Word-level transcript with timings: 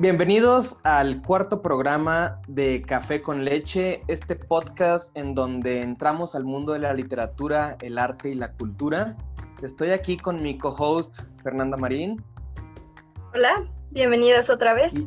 Bienvenidos 0.00 0.78
al 0.82 1.20
cuarto 1.20 1.60
programa 1.60 2.40
de 2.48 2.80
Café 2.80 3.20
con 3.20 3.44
Leche, 3.44 4.02
este 4.08 4.34
podcast 4.34 5.14
en 5.14 5.34
donde 5.34 5.82
entramos 5.82 6.34
al 6.34 6.44
mundo 6.44 6.72
de 6.72 6.78
la 6.78 6.94
literatura, 6.94 7.76
el 7.82 7.98
arte 7.98 8.30
y 8.30 8.34
la 8.34 8.50
cultura. 8.52 9.14
Estoy 9.62 9.90
aquí 9.90 10.16
con 10.16 10.42
mi 10.42 10.56
co-host 10.56 11.24
Fernanda 11.42 11.76
Marín. 11.76 12.24
Hola, 13.34 13.70
bienvenidos 13.90 14.48
otra 14.48 14.72
vez. 14.72 15.06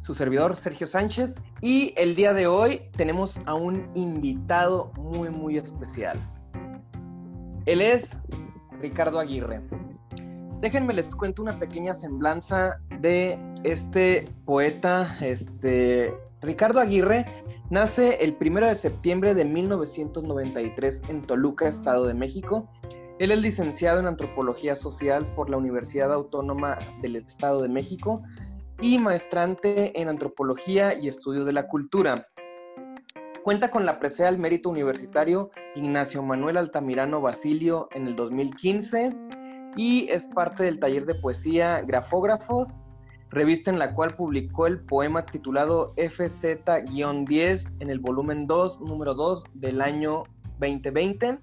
su 0.00 0.14
servidor 0.14 0.56
Sergio 0.56 0.86
Sánchez 0.86 1.42
y 1.60 1.92
el 1.98 2.14
día 2.14 2.32
de 2.32 2.46
hoy 2.46 2.88
tenemos 2.96 3.38
a 3.44 3.52
un 3.52 3.86
invitado 3.94 4.90
muy 4.96 5.28
muy 5.28 5.58
especial. 5.58 6.18
Él 7.66 7.82
es 7.82 8.18
Ricardo 8.80 9.20
Aguirre. 9.20 9.60
Déjenme 10.60 10.94
les 10.94 11.14
cuento 11.14 11.42
una 11.42 11.58
pequeña 11.58 11.94
semblanza 11.94 12.80
de 13.00 13.38
este 13.64 14.28
poeta, 14.44 15.16
este 15.20 16.14
Ricardo 16.44 16.80
Aguirre 16.80 17.26
nace 17.70 18.18
el 18.20 18.36
1 18.38 18.66
de 18.66 18.74
septiembre 18.74 19.34
de 19.34 19.44
1993 19.44 21.04
en 21.08 21.22
Toluca, 21.22 21.68
Estado 21.68 22.06
de 22.06 22.14
México. 22.14 22.68
Él 23.18 23.30
es 23.30 23.40
licenciado 23.40 24.00
en 24.00 24.06
Antropología 24.06 24.76
Social 24.76 25.26
por 25.34 25.48
la 25.48 25.56
Universidad 25.56 26.12
Autónoma 26.12 26.78
del 27.00 27.16
Estado 27.16 27.62
de 27.62 27.68
México 27.68 28.22
y 28.80 28.98
maestrante 28.98 30.00
en 30.00 30.08
Antropología 30.08 30.98
y 30.98 31.08
Estudios 31.08 31.46
de 31.46 31.52
la 31.52 31.66
Cultura. 31.66 32.26
Cuenta 33.42 33.70
con 33.70 33.86
la 33.86 33.98
presea 33.98 34.28
al 34.28 34.38
mérito 34.38 34.70
universitario 34.70 35.50
Ignacio 35.76 36.22
Manuel 36.22 36.56
Altamirano 36.56 37.20
Basilio 37.20 37.88
en 37.92 38.06
el 38.06 38.16
2015 38.16 39.14
y 39.76 40.08
es 40.10 40.26
parte 40.26 40.64
del 40.64 40.78
taller 40.78 41.06
de 41.06 41.14
poesía 41.14 41.80
Grafógrafos, 41.82 42.80
revista 43.30 43.70
en 43.70 43.78
la 43.78 43.94
cual 43.94 44.14
publicó 44.14 44.66
el 44.66 44.80
poema 44.80 45.26
titulado 45.26 45.94
FZ-10 45.96 47.72
en 47.80 47.90
el 47.90 47.98
volumen 47.98 48.46
2, 48.46 48.80
número 48.80 49.14
2 49.14 49.44
del 49.54 49.80
año 49.80 50.24
2020, 50.60 51.38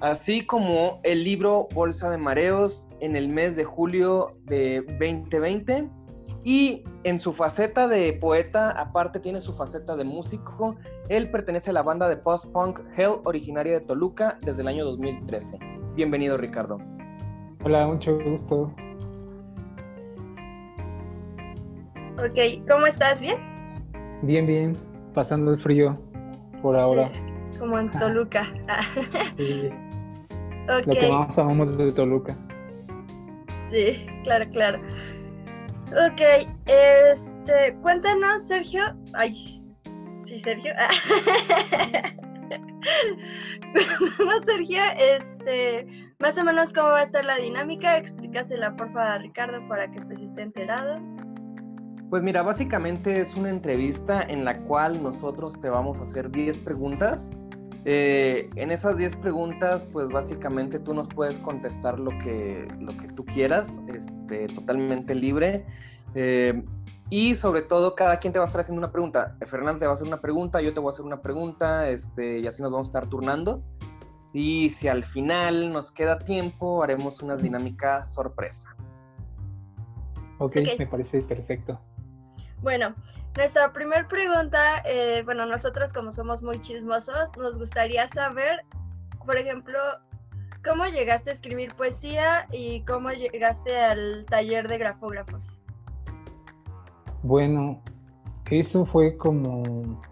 así 0.00 0.44
como 0.44 1.00
el 1.04 1.24
libro 1.24 1.68
Bolsa 1.74 2.10
de 2.10 2.18
Mareos 2.18 2.88
en 3.00 3.16
el 3.16 3.28
mes 3.28 3.56
de 3.56 3.64
julio 3.64 4.36
de 4.44 4.82
2020. 4.98 5.88
Y 6.44 6.82
en 7.04 7.20
su 7.20 7.32
faceta 7.32 7.86
de 7.86 8.14
poeta, 8.14 8.70
aparte 8.70 9.20
tiene 9.20 9.40
su 9.40 9.52
faceta 9.52 9.94
de 9.94 10.02
músico. 10.02 10.76
Él 11.08 11.30
pertenece 11.30 11.70
a 11.70 11.72
la 11.72 11.84
banda 11.84 12.08
de 12.08 12.16
post-punk 12.16 12.80
Hell, 12.96 13.20
originaria 13.24 13.74
de 13.74 13.80
Toluca, 13.80 14.40
desde 14.42 14.62
el 14.62 14.66
año 14.66 14.84
2013. 14.84 15.56
Bienvenido, 15.94 16.36
Ricardo. 16.36 16.78
Hola, 17.64 17.86
mucho 17.86 18.18
gusto. 18.18 18.74
Ok, 22.18 22.66
¿cómo 22.68 22.86
estás? 22.86 23.20
¿Bien? 23.20 23.38
Bien, 24.22 24.44
bien. 24.44 24.74
Pasando 25.14 25.52
el 25.52 25.58
frío 25.58 25.96
por 26.60 26.76
ahora. 26.76 27.08
Sí, 27.52 27.58
como 27.60 27.78
en 27.78 27.88
Toluca. 27.92 28.48
Sí, 29.36 29.70
ok. 30.64 30.86
Lo 30.86 30.92
que 30.92 31.08
más 31.08 31.38
amamos 31.38 31.78
de 31.78 31.92
Toluca. 31.92 32.36
Sí, 33.66 34.04
claro, 34.24 34.44
claro. 34.50 34.80
Ok, 35.92 36.20
este, 36.66 37.76
cuéntanos, 37.80 38.42
Sergio. 38.42 38.82
Ay, 39.14 39.62
sí, 40.24 40.40
Sergio. 40.40 40.72
cuéntanos, 43.72 44.44
Sergio, 44.46 44.82
este, 44.98 46.01
más 46.22 46.38
o 46.38 46.44
menos 46.44 46.72
cómo 46.72 46.90
va 46.90 47.00
a 47.00 47.02
estar 47.02 47.24
la 47.24 47.36
dinámica. 47.36 47.98
Explícasela, 47.98 48.76
porfa, 48.76 49.14
a 49.14 49.18
Ricardo 49.18 49.58
para 49.66 49.90
que 49.90 50.00
pues 50.02 50.20
esté 50.20 50.42
enterado. 50.42 51.00
Pues 52.10 52.22
mira, 52.22 52.42
básicamente 52.42 53.20
es 53.20 53.34
una 53.34 53.50
entrevista 53.50 54.22
en 54.22 54.44
la 54.44 54.56
cual 54.60 55.02
nosotros 55.02 55.58
te 55.58 55.68
vamos 55.68 55.98
a 55.98 56.04
hacer 56.04 56.30
10 56.30 56.60
preguntas. 56.60 57.32
Eh, 57.84 58.48
en 58.54 58.70
esas 58.70 58.98
10 58.98 59.16
preguntas, 59.16 59.84
pues 59.84 60.08
básicamente 60.10 60.78
tú 60.78 60.94
nos 60.94 61.08
puedes 61.08 61.40
contestar 61.40 61.98
lo 61.98 62.16
que, 62.18 62.68
lo 62.78 62.96
que 62.96 63.08
tú 63.08 63.24
quieras, 63.24 63.82
este, 63.92 64.46
totalmente 64.46 65.16
libre. 65.16 65.66
Eh, 66.14 66.62
y 67.10 67.34
sobre 67.34 67.62
todo, 67.62 67.96
cada 67.96 68.18
quien 68.18 68.32
te 68.32 68.38
va 68.38 68.44
a 68.44 68.46
estar 68.46 68.60
haciendo 68.60 68.78
una 68.78 68.92
pregunta. 68.92 69.36
Fernando 69.44 69.80
te 69.80 69.86
va 69.86 69.90
a 69.90 69.94
hacer 69.94 70.06
una 70.06 70.20
pregunta, 70.20 70.60
yo 70.62 70.72
te 70.72 70.78
voy 70.78 70.90
a 70.90 70.92
hacer 70.92 71.04
una 71.04 71.20
pregunta, 71.20 71.88
este, 71.88 72.38
y 72.38 72.46
así 72.46 72.62
nos 72.62 72.70
vamos 72.70 72.86
a 72.86 72.90
estar 72.90 73.06
turnando. 73.08 73.64
Y 74.32 74.70
si 74.70 74.88
al 74.88 75.04
final 75.04 75.72
nos 75.72 75.92
queda 75.92 76.18
tiempo, 76.18 76.82
haremos 76.82 77.22
una 77.22 77.36
dinámica 77.36 78.06
sorpresa. 78.06 78.74
Ok, 80.38 80.56
Ok. 80.56 80.78
me 80.78 80.86
parece 80.86 81.20
perfecto. 81.22 81.78
Bueno, 82.62 82.94
nuestra 83.36 83.72
primera 83.72 84.06
pregunta, 84.08 84.82
eh, 84.84 85.22
bueno, 85.24 85.46
nosotros 85.46 85.92
como 85.92 86.12
somos 86.12 86.42
muy 86.42 86.60
chismosos, 86.60 87.30
nos 87.36 87.58
gustaría 87.58 88.06
saber, 88.08 88.64
por 89.26 89.36
ejemplo, 89.36 89.78
cómo 90.64 90.86
llegaste 90.86 91.30
a 91.30 91.32
escribir 91.32 91.74
poesía 91.74 92.46
y 92.52 92.84
cómo 92.84 93.10
llegaste 93.10 93.78
al 93.78 94.24
taller 94.26 94.68
de 94.68 94.78
grafógrafos. 94.78 95.58
Bueno, 97.22 97.82
eso 98.52 98.84
fue 98.84 99.16
como 99.16 100.02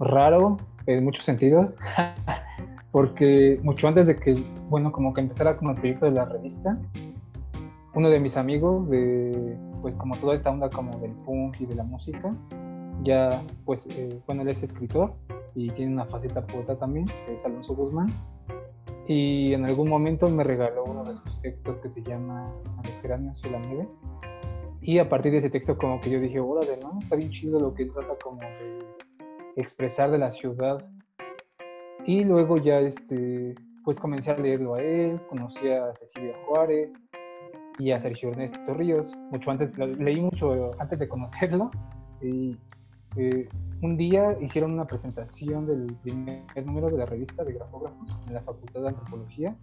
raro 0.00 0.56
en 0.86 1.04
muchos 1.04 1.26
sentidos, 1.26 1.74
porque 2.92 3.56
mucho 3.62 3.88
antes 3.88 4.06
de 4.06 4.18
que, 4.18 4.34
bueno, 4.68 4.92
como 4.92 5.12
que 5.12 5.20
empezara 5.20 5.56
como 5.56 5.72
el 5.72 5.76
proyecto 5.76 6.06
de 6.06 6.12
la 6.12 6.24
revista, 6.24 6.78
uno 7.94 8.10
de 8.10 8.20
mis 8.20 8.36
amigos 8.36 8.88
de, 8.88 9.56
pues 9.82 9.94
como 9.96 10.16
toda 10.16 10.34
esta 10.34 10.50
onda 10.50 10.68
como 10.70 10.96
del 10.98 11.12
punk 11.24 11.60
y 11.60 11.66
de 11.66 11.74
la 11.74 11.84
música, 11.84 12.34
ya, 13.02 13.42
pues, 13.64 13.86
eh, 13.90 14.20
bueno, 14.26 14.42
él 14.42 14.48
es 14.48 14.62
escritor 14.62 15.14
y 15.54 15.68
tiene 15.70 15.92
una 15.92 16.06
faceta 16.06 16.46
poeta 16.46 16.76
también, 16.76 17.06
que 17.26 17.34
es 17.34 17.44
Alonso 17.44 17.74
Guzmán, 17.74 18.08
y 19.06 19.54
en 19.54 19.64
algún 19.64 19.88
momento 19.88 20.28
me 20.28 20.44
regaló 20.44 20.84
uno 20.84 21.04
de 21.04 21.14
sus 21.14 21.40
textos 21.40 21.78
que 21.78 21.90
se 21.90 22.02
llama 22.02 22.52
A 22.78 22.86
los 22.86 22.98
geranios 23.00 23.40
y 23.44 23.50
la 23.50 23.58
nieve, 23.60 23.88
y 24.80 24.98
a 24.98 25.08
partir 25.08 25.32
de 25.32 25.38
ese 25.38 25.50
texto 25.50 25.76
como 25.76 26.00
que 26.00 26.10
yo 26.10 26.20
dije, 26.20 26.40
órale, 26.40 26.78
¿no? 26.82 26.98
Está 27.02 27.16
bien 27.16 27.30
chido 27.30 27.58
lo 27.58 27.74
que 27.74 27.86
trata 27.86 28.14
como 28.22 28.40
de 28.40 28.78
expresar 29.56 30.10
de 30.10 30.18
la 30.18 30.30
ciudad. 30.30 30.84
Y 32.08 32.24
luego 32.24 32.56
ya, 32.56 32.80
este, 32.80 33.54
pues 33.84 34.00
comencé 34.00 34.30
a 34.30 34.38
leerlo 34.38 34.76
a 34.76 34.80
él, 34.80 35.20
conocí 35.28 35.68
a 35.68 35.94
Cecilia 35.94 36.34
Juárez 36.46 36.90
y 37.78 37.90
a 37.90 37.98
Sergio 37.98 38.30
Ernesto 38.30 38.72
Ríos, 38.72 39.12
mucho 39.30 39.50
antes, 39.50 39.76
leí 39.76 40.18
mucho 40.18 40.70
antes 40.80 40.98
de 40.98 41.06
conocerlo. 41.08 41.70
Y 42.20 42.58
eh, 43.16 43.48
un 43.80 43.96
día 43.96 44.36
hicieron 44.40 44.72
una 44.72 44.86
presentación 44.86 45.66
del 45.66 45.94
primer 46.02 46.42
número 46.64 46.90
de 46.90 46.98
la 46.98 47.06
revista 47.06 47.44
de 47.44 47.52
grafógrafos 47.52 48.18
en 48.26 48.34
la 48.34 48.40
Facultad 48.40 48.80
de 48.80 48.88
Antropología 48.88 49.56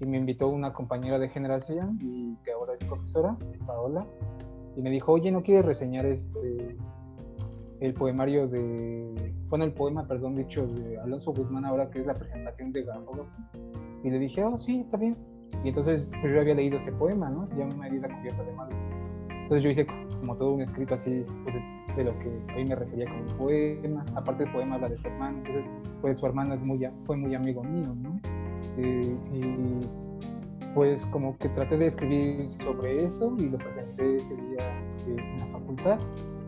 y 0.00 0.06
me 0.06 0.16
invitó 0.16 0.48
una 0.48 0.72
compañera 0.72 1.20
de 1.20 1.28
generación 1.28 1.98
y 2.00 2.34
que 2.44 2.50
ahora 2.50 2.72
es 2.80 2.84
profesora, 2.84 3.36
Paola, 3.64 4.04
y 4.74 4.82
me 4.82 4.90
dijo, 4.90 5.12
oye, 5.12 5.30
¿no 5.30 5.44
quieres 5.44 5.64
reseñar 5.64 6.04
este 6.06 6.76
el 7.80 7.94
poemario 7.94 8.48
de, 8.48 9.34
bueno, 9.48 9.64
el 9.64 9.72
poema, 9.72 10.06
perdón, 10.06 10.36
dicho 10.36 10.66
de 10.66 10.98
Alonso 10.98 11.32
Guzmán 11.32 11.64
ahora 11.64 11.90
que 11.90 12.00
es 12.00 12.06
la 12.06 12.14
presentación 12.14 12.72
de 12.72 12.82
Grafógrafos? 12.82 13.50
Y 14.02 14.10
le 14.10 14.18
dije, 14.18 14.44
oh, 14.44 14.58
sí, 14.58 14.80
está 14.80 14.96
bien. 14.96 15.16
Y 15.62 15.68
entonces 15.68 16.08
pues, 16.20 16.32
yo 16.32 16.40
había 16.40 16.54
leído 16.54 16.78
ese 16.78 16.92
poema, 16.92 17.30
¿no? 17.30 17.46
Se 17.48 17.56
llama 17.56 17.74
Una 17.76 17.86
herida 17.86 18.08
cubierta 18.08 18.42
de 18.42 18.52
madre. 18.52 18.76
Entonces 19.30 19.62
yo 19.62 19.70
hice 19.70 19.86
como 20.20 20.36
todo 20.36 20.52
un 20.54 20.62
escrito 20.62 20.94
así, 20.94 21.24
pues 21.42 21.54
de 21.96 22.04
lo 22.04 22.18
que 22.18 22.28
hoy 22.56 22.64
me 22.64 22.74
refería 22.74 23.06
como 23.06 23.26
poema. 23.38 24.04
Aparte 24.14 24.44
el 24.44 24.52
poema 24.52 24.76
habla 24.76 24.88
de 24.88 24.96
su 24.96 25.06
hermano, 25.06 25.38
entonces 25.38 25.70
pues 26.00 26.18
su 26.18 26.26
hermano 26.26 26.54
es 26.54 26.62
muy, 26.62 26.80
fue 27.04 27.16
muy 27.16 27.34
amigo 27.34 27.62
mío, 27.62 27.94
¿no? 27.94 28.18
Eh, 28.78 29.16
y 29.32 29.80
pues 30.74 31.06
como 31.06 31.36
que 31.38 31.48
traté 31.50 31.76
de 31.76 31.88
escribir 31.88 32.50
sobre 32.50 33.04
eso 33.04 33.34
y 33.38 33.48
lo 33.48 33.58
presenté 33.58 34.16
ese 34.16 34.34
día 34.34 34.58
eh, 35.06 35.16
en 35.18 35.38
la 35.38 35.46
facultad. 35.46 35.98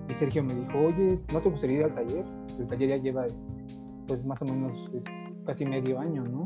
Y 0.08 0.14
Sergio 0.14 0.42
me 0.42 0.54
dijo, 0.54 0.78
oye, 0.78 1.18
¿no 1.32 1.40
te 1.40 1.48
gustaría 1.48 1.78
ir 1.78 1.84
al 1.84 1.94
taller? 1.94 2.24
El 2.58 2.66
taller 2.66 2.88
ya 2.88 2.96
lleva 2.96 3.26
este, 3.26 3.48
pues 4.06 4.24
más 4.24 4.40
o 4.42 4.44
menos 4.44 4.90
eh, 4.94 5.02
casi 5.44 5.64
medio 5.64 5.98
año, 5.98 6.24
¿no? 6.24 6.44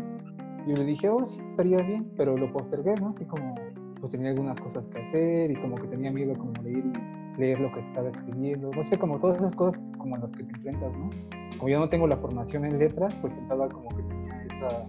Y 0.67 0.71
yo 0.71 0.77
le 0.77 0.85
dije, 0.85 1.09
oh, 1.09 1.25
sí, 1.25 1.39
estaría 1.51 1.79
bien, 1.79 2.11
pero 2.17 2.37
lo 2.37 2.51
postergué, 2.53 2.95
¿no? 3.01 3.11
Así 3.11 3.25
como, 3.25 3.55
pues 4.01 4.13
tenía 4.13 4.31
algunas 4.31 4.59
cosas 4.61 4.87
que 4.87 5.01
hacer 5.03 5.51
y 5.51 5.55
como 5.57 5.77
que 5.77 5.89
tenía 5.89 6.11
miedo 6.11 6.35
como 6.37 6.53
de 6.63 6.71
ir 6.71 6.85
y 6.87 7.41
leer 7.41 7.61
lo 7.61 7.73
que 7.73 7.81
estaba 7.81 8.09
escribiendo, 8.09 8.71
no 8.71 8.85
sé, 8.85 8.99
como 8.99 9.19
todas 9.19 9.39
esas 9.39 9.55
cosas 9.55 9.81
como 9.99 10.17
las 10.17 10.33
que 10.33 10.45
te 10.45 10.53
enfrentas, 10.55 10.93
¿no? 10.97 11.11
Como 11.59 11.69
yo 11.69 11.79
no 11.79 11.89
tengo 11.89 12.07
la 12.07 12.17
formación 12.17 12.65
en 12.65 12.79
letras, 12.79 13.15
pues 13.21 13.33
pensaba 13.35 13.69
como 13.69 13.89
que 13.91 14.03
tenía 14.03 14.45
esa 14.45 14.87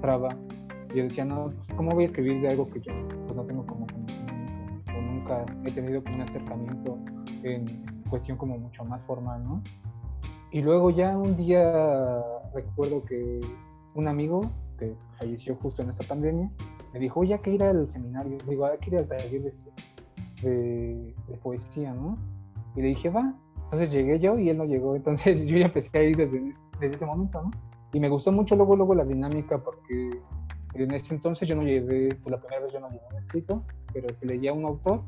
traba. 0.00 0.28
Y 0.92 0.98
yo 0.98 1.04
decía, 1.04 1.24
no, 1.24 1.50
pues 1.50 1.72
¿cómo 1.76 1.90
voy 1.90 2.04
a 2.04 2.06
escribir 2.06 2.40
de 2.40 2.48
algo 2.48 2.68
que 2.68 2.80
yo 2.80 2.92
pues, 3.26 3.34
no 3.34 3.44
tengo 3.44 3.66
como 3.66 3.86
conocimiento? 3.86 4.52
O 4.96 5.00
nunca 5.00 5.44
he 5.64 5.72
tenido 5.72 6.02
como 6.02 6.16
un 6.16 6.22
acercamiento 6.22 6.98
en 7.42 7.91
cuestión 8.12 8.36
como 8.36 8.58
mucho 8.58 8.84
más 8.84 9.00
formal, 9.04 9.42
¿no? 9.42 9.62
Y 10.50 10.60
luego 10.60 10.90
ya 10.90 11.16
un 11.16 11.34
día 11.34 12.22
recuerdo 12.52 13.02
que 13.06 13.40
un 13.94 14.06
amigo 14.06 14.42
que 14.78 14.94
falleció 15.18 15.56
justo 15.56 15.80
en 15.80 15.88
esta 15.88 16.04
pandemia 16.06 16.50
me 16.92 17.00
dijo, 17.00 17.20
oye, 17.20 17.32
hay 17.32 17.40
que 17.40 17.52
ir 17.52 17.64
al 17.64 17.88
seminario, 17.88 18.36
digo, 18.46 18.66
hay 18.66 18.76
que 18.76 18.90
ir 18.90 18.98
al 18.98 19.08
taller 19.08 19.42
de 19.42 19.48
este. 19.48 19.70
de, 20.46 21.14
poesía, 21.42 21.94
¿no? 21.94 22.18
Y 22.76 22.82
le 22.82 22.88
dije, 22.88 23.08
va. 23.08 23.34
Entonces 23.64 23.90
llegué 23.90 24.20
yo 24.20 24.38
y 24.38 24.50
él 24.50 24.58
no 24.58 24.66
llegó. 24.66 24.94
Entonces 24.94 25.40
yo 25.48 25.56
ya 25.56 25.66
empecé 25.66 25.98
a 25.98 26.02
ir 26.02 26.14
desde, 26.14 26.52
desde 26.80 26.96
ese 26.96 27.06
momento, 27.06 27.40
¿no? 27.40 27.50
Y 27.94 28.00
me 28.00 28.10
gustó 28.10 28.30
mucho 28.30 28.54
luego, 28.56 28.76
luego 28.76 28.94
la 28.94 29.06
dinámica 29.06 29.56
porque 29.56 30.20
en 30.74 30.90
ese 30.90 31.14
entonces 31.14 31.48
yo 31.48 31.56
no 31.56 31.62
llevé, 31.62 32.10
pues 32.22 32.30
la 32.30 32.38
primera 32.38 32.62
vez 32.62 32.74
yo 32.74 32.80
no 32.80 32.90
llevé 32.90 33.04
un 33.10 33.18
escrito, 33.18 33.64
pero 33.94 34.14
se 34.14 34.26
leía 34.26 34.52
un 34.52 34.66
autor, 34.66 35.00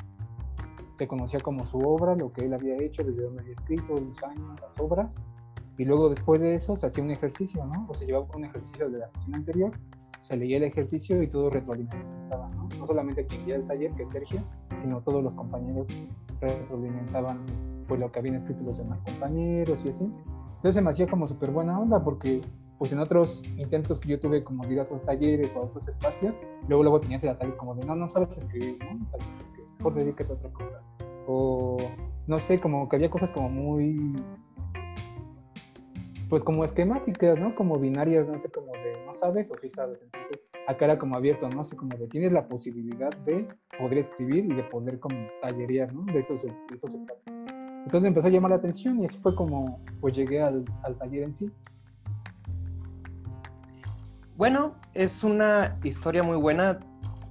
se 0.94 1.06
conocía 1.06 1.40
como 1.40 1.66
su 1.66 1.78
obra, 1.78 2.14
lo 2.14 2.32
que 2.32 2.46
él 2.46 2.54
había 2.54 2.76
hecho, 2.76 3.04
desde 3.04 3.22
dónde 3.22 3.42
había 3.42 3.54
escrito, 3.54 3.94
los 3.94 4.22
años, 4.22 4.60
las 4.60 4.80
obras, 4.80 5.16
y 5.76 5.84
luego 5.84 6.08
después 6.08 6.40
de 6.40 6.54
eso 6.54 6.76
se 6.76 6.86
hacía 6.86 7.02
un 7.02 7.10
ejercicio, 7.10 7.64
¿no? 7.64 7.86
O 7.88 7.94
se 7.94 8.06
llevaba 8.06 8.26
un 8.34 8.44
ejercicio 8.44 8.88
de 8.88 8.98
la 8.98 9.10
sesión 9.10 9.34
anterior, 9.34 9.72
se 10.22 10.36
leía 10.36 10.56
el 10.56 10.62
ejercicio 10.62 11.20
y 11.22 11.26
todo 11.26 11.50
retroalimentaba, 11.50 12.48
¿no? 12.50 12.68
No 12.78 12.86
solamente 12.86 13.26
quien 13.26 13.44
guía 13.44 13.56
el 13.56 13.66
taller, 13.66 13.92
que 13.92 14.04
es 14.04 14.10
Sergio, 14.10 14.42
sino 14.80 15.02
todos 15.02 15.22
los 15.22 15.34
compañeros 15.34 15.88
retroalimentaban 16.40 17.44
pues 17.88 18.00
lo 18.00 18.10
que 18.10 18.20
habían 18.20 18.36
escrito 18.36 18.62
los 18.62 18.78
demás 18.78 19.00
compañeros 19.02 19.78
y 19.84 19.90
así. 19.90 20.04
Entonces 20.04 20.74
se 20.74 20.80
me 20.80 20.90
hacía 20.90 21.06
como 21.06 21.26
súper 21.26 21.50
buena 21.50 21.78
onda 21.78 22.02
porque 22.02 22.40
pues 22.78 22.92
en 22.92 23.00
otros 23.00 23.42
intentos 23.56 24.00
que 24.00 24.10
yo 24.10 24.20
tuve 24.20 24.42
como 24.42 24.66
ir 24.68 24.80
a 24.80 24.84
otros 24.84 25.04
talleres 25.04 25.54
o 25.54 25.60
a 25.60 25.62
otros 25.64 25.88
espacios, 25.88 26.34
luego 26.68 26.82
luego 26.82 27.00
tenía 27.00 27.18
ese 27.18 27.28
detalle 27.28 27.56
como 27.56 27.74
de 27.74 27.86
no, 27.86 27.94
no 27.94 28.08
sabes 28.08 28.38
escribir, 28.38 28.78
¿no? 28.80 29.04
O 29.04 29.08
sea, 29.10 29.18
mejor 29.84 29.94
dedícate 29.94 30.32
a 30.32 30.36
otra 30.36 30.50
cosa. 30.50 30.82
O 31.26 31.76
no 32.26 32.38
sé, 32.38 32.58
como 32.58 32.88
que 32.88 32.96
había 32.96 33.10
cosas 33.10 33.30
como 33.30 33.48
muy 33.48 34.14
pues 36.28 36.42
como 36.42 36.64
esquemáticas, 36.64 37.38
¿no? 37.38 37.54
Como 37.54 37.78
binarias, 37.78 38.26
no 38.26 38.40
sé, 38.40 38.48
como 38.50 38.72
de 38.72 39.04
no 39.06 39.14
sabes 39.14 39.50
o 39.52 39.58
sí 39.58 39.68
sabes. 39.68 40.00
Entonces, 40.02 40.48
acá 40.66 40.86
era 40.86 40.98
como 40.98 41.16
abierto, 41.16 41.48
¿no? 41.48 41.64
sé, 41.64 41.76
como 41.76 41.96
de 41.96 42.08
tienes 42.08 42.32
la 42.32 42.48
posibilidad 42.48 43.10
de 43.24 43.46
poder 43.78 43.98
escribir 43.98 44.46
y 44.46 44.54
de 44.54 44.64
poder 44.64 44.98
como 44.98 45.16
tallerear, 45.42 45.92
¿no? 45.92 46.00
De 46.12 46.20
eso, 46.20 46.34
de 46.34 46.74
eso 46.74 46.88
se 46.88 46.98
trata. 46.98 47.22
Entonces 47.84 48.08
empezó 48.08 48.28
a 48.28 48.30
llamar 48.30 48.52
la 48.52 48.56
atención 48.56 49.00
y 49.00 49.06
así 49.06 49.18
fue 49.18 49.34
como 49.34 49.78
pues 50.00 50.16
llegué 50.16 50.40
al, 50.40 50.64
al 50.82 50.96
taller 50.96 51.24
en 51.24 51.34
sí. 51.34 51.50
Bueno, 54.36 54.74
es 54.94 55.22
una 55.22 55.78
historia 55.84 56.22
muy 56.22 56.38
buena 56.38 56.80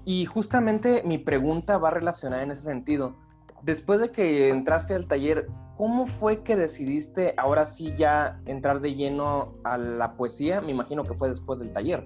y 0.05 0.25
justamente 0.25 1.03
mi 1.05 1.17
pregunta 1.17 1.77
va 1.77 1.91
relacionada 1.91 2.43
en 2.43 2.51
ese 2.51 2.63
sentido. 2.63 3.15
Después 3.61 4.01
de 4.01 4.09
que 4.09 4.49
entraste 4.49 4.93
al 4.93 5.07
taller, 5.07 5.47
¿cómo 5.77 6.05
fue 6.05 6.43
que 6.43 6.55
decidiste 6.55 7.33
ahora 7.37 7.65
sí 7.65 7.93
ya 7.97 8.41
entrar 8.45 8.81
de 8.81 8.95
lleno 8.95 9.53
a 9.63 9.77
la 9.77 10.17
poesía? 10.17 10.59
Me 10.59 10.71
imagino 10.71 11.03
que 11.03 11.13
fue 11.13 11.29
después 11.29 11.59
del 11.59 11.71
taller. 11.71 12.05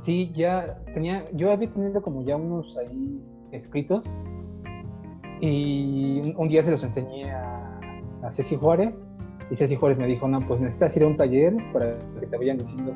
Sí, 0.00 0.30
ya 0.34 0.74
tenía, 0.92 1.24
yo 1.32 1.50
había 1.50 1.72
tenido 1.72 2.02
como 2.02 2.22
ya 2.22 2.36
unos 2.36 2.76
ahí 2.78 3.22
escritos 3.52 4.04
y 5.40 6.34
un, 6.36 6.48
día 6.48 6.62
se 6.62 6.70
los 6.70 6.82
enseñé 6.84 7.30
a, 7.30 7.80
a 8.22 8.32
Ceci 8.32 8.56
Juárez 8.56 8.94
y 9.50 9.56
Ceci 9.56 9.76
Juárez 9.76 9.98
me 9.98 10.06
dijo, 10.06 10.28
no, 10.28 10.40
pues 10.40 10.60
necesitas 10.60 10.96
ir 10.96 11.04
a 11.04 11.06
un 11.06 11.16
taller 11.16 11.54
para 11.72 11.98
que 12.20 12.26
te 12.26 12.36
vayan 12.36 12.58
diciendo 12.58 12.94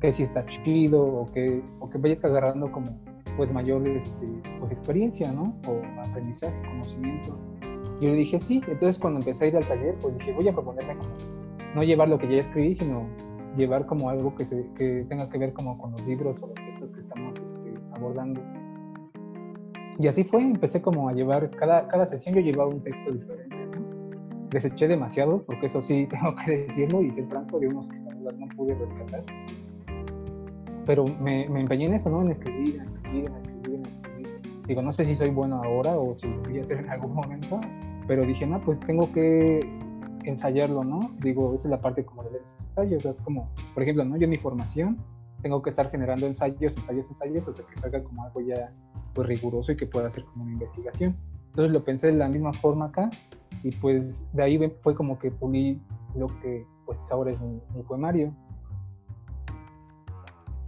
que 0.00 0.12
si 0.12 0.22
está 0.22 0.44
chido 0.46 1.02
o 1.02 1.32
que, 1.32 1.62
o 1.80 1.90
que 1.90 1.98
vayas 1.98 2.24
agarrando 2.24 2.70
como 2.70 2.98
pues 3.38 3.52
mayor 3.52 3.86
este, 3.86 4.26
pues, 4.58 4.72
experiencia, 4.72 5.32
¿no? 5.32 5.54
O 5.68 5.80
aprendizaje, 6.04 6.60
conocimiento. 6.68 7.38
Yo 8.00 8.10
le 8.10 8.16
dije 8.16 8.40
sí, 8.40 8.60
entonces 8.66 8.98
cuando 8.98 9.20
empecé 9.20 9.44
a 9.44 9.48
ir 9.48 9.56
al 9.56 9.66
taller, 9.66 9.94
pues 10.00 10.18
dije 10.18 10.32
voy 10.32 10.48
a 10.48 10.52
proponerme 10.52 10.96
como 10.96 11.10
no 11.76 11.82
llevar 11.84 12.08
lo 12.08 12.18
que 12.18 12.28
ya 12.28 12.42
escribí, 12.42 12.74
sino 12.74 13.06
llevar 13.56 13.86
como 13.86 14.10
algo 14.10 14.34
que, 14.34 14.44
se, 14.44 14.66
que 14.74 15.06
tenga 15.08 15.28
que 15.28 15.38
ver 15.38 15.52
como 15.52 15.78
con 15.78 15.92
los 15.92 16.04
libros 16.04 16.42
o 16.42 16.48
los 16.48 16.54
textos 16.56 16.90
que 16.90 17.00
estamos 17.00 17.38
este, 17.38 17.74
abordando. 17.92 18.40
Y 20.00 20.08
así 20.08 20.24
fue, 20.24 20.42
empecé 20.42 20.82
como 20.82 21.08
a 21.08 21.12
llevar, 21.12 21.48
cada, 21.50 21.86
cada 21.86 22.06
sesión 22.06 22.34
yo 22.34 22.40
llevaba 22.40 22.70
un 22.70 22.82
texto 22.82 23.12
diferente. 23.12 23.56
¿no? 23.56 24.48
Deseché 24.50 24.88
demasiados, 24.88 25.44
porque 25.44 25.66
eso 25.66 25.80
sí 25.80 26.06
tengo 26.10 26.34
que 26.44 26.66
decirlo 26.66 27.02
y 27.02 27.12
ser 27.12 27.26
franco, 27.28 27.60
de 27.60 27.68
unos 27.68 27.86
que 27.88 27.98
no 27.98 28.48
pude 28.56 28.74
rescatar 28.74 29.22
pero 30.88 31.04
me, 31.20 31.46
me, 31.50 31.60
empeñé 31.60 31.84
en 31.84 31.94
eso, 31.96 32.08
¿no? 32.08 32.22
En 32.22 32.30
escribir, 32.30 32.82
escribir, 33.08 33.30
escribir, 33.42 33.88
escribir. 33.88 34.62
Digo, 34.66 34.82
no 34.82 34.92
sé 34.92 35.04
si 35.04 35.14
soy 35.14 35.30
bueno 35.30 35.62
ahora 35.62 35.96
o 35.96 36.14
si 36.18 36.28
lo 36.28 36.42
voy 36.42 36.58
a 36.58 36.60
hacer 36.60 36.78
en 36.78 36.90
algún 36.90 37.14
momento, 37.14 37.60
pero 38.06 38.24
dije, 38.24 38.46
no, 38.46 38.60
pues 38.60 38.78
tengo 38.80 39.10
que 39.12 39.60
ensayarlo, 40.24 40.84
¿no? 40.84 41.00
Digo, 41.22 41.54
esa 41.54 41.68
es 41.68 41.70
la 41.70 41.80
parte 41.80 42.04
como 42.04 42.22
del 42.24 42.36
ensayo, 42.36 42.98
o 42.98 43.00
sea, 43.00 43.14
como, 43.24 43.50
por 43.72 43.82
ejemplo, 43.82 44.04
¿no? 44.04 44.16
Yo 44.16 44.24
en 44.24 44.30
mi 44.30 44.36
formación 44.36 44.98
tengo 45.42 45.62
que 45.62 45.70
estar 45.70 45.90
generando 45.90 46.26
ensayos, 46.26 46.76
ensayos, 46.76 47.08
ensayos, 47.08 47.48
hasta 47.48 47.62
que 47.62 47.78
salga 47.78 48.02
como 48.02 48.24
algo 48.24 48.40
ya 48.40 48.72
pues 49.14 49.26
riguroso 49.26 49.72
y 49.72 49.76
que 49.76 49.86
pueda 49.86 50.08
hacer 50.08 50.24
como 50.24 50.44
una 50.44 50.52
investigación. 50.52 51.16
Entonces 51.50 51.72
lo 51.72 51.84
pensé 51.84 52.08
de 52.08 52.14
la 52.14 52.28
misma 52.28 52.52
forma 52.52 52.86
acá 52.86 53.08
y 53.62 53.70
pues 53.76 54.28
de 54.32 54.42
ahí 54.42 54.72
fue 54.82 54.94
como 54.94 55.18
que 55.18 55.30
pulí 55.30 55.80
lo 56.14 56.26
que 56.42 56.66
pues 56.84 56.98
ahora 57.10 57.32
es 57.32 57.40
mi, 57.40 57.60
mi 57.74 57.82
poemario. 57.82 58.34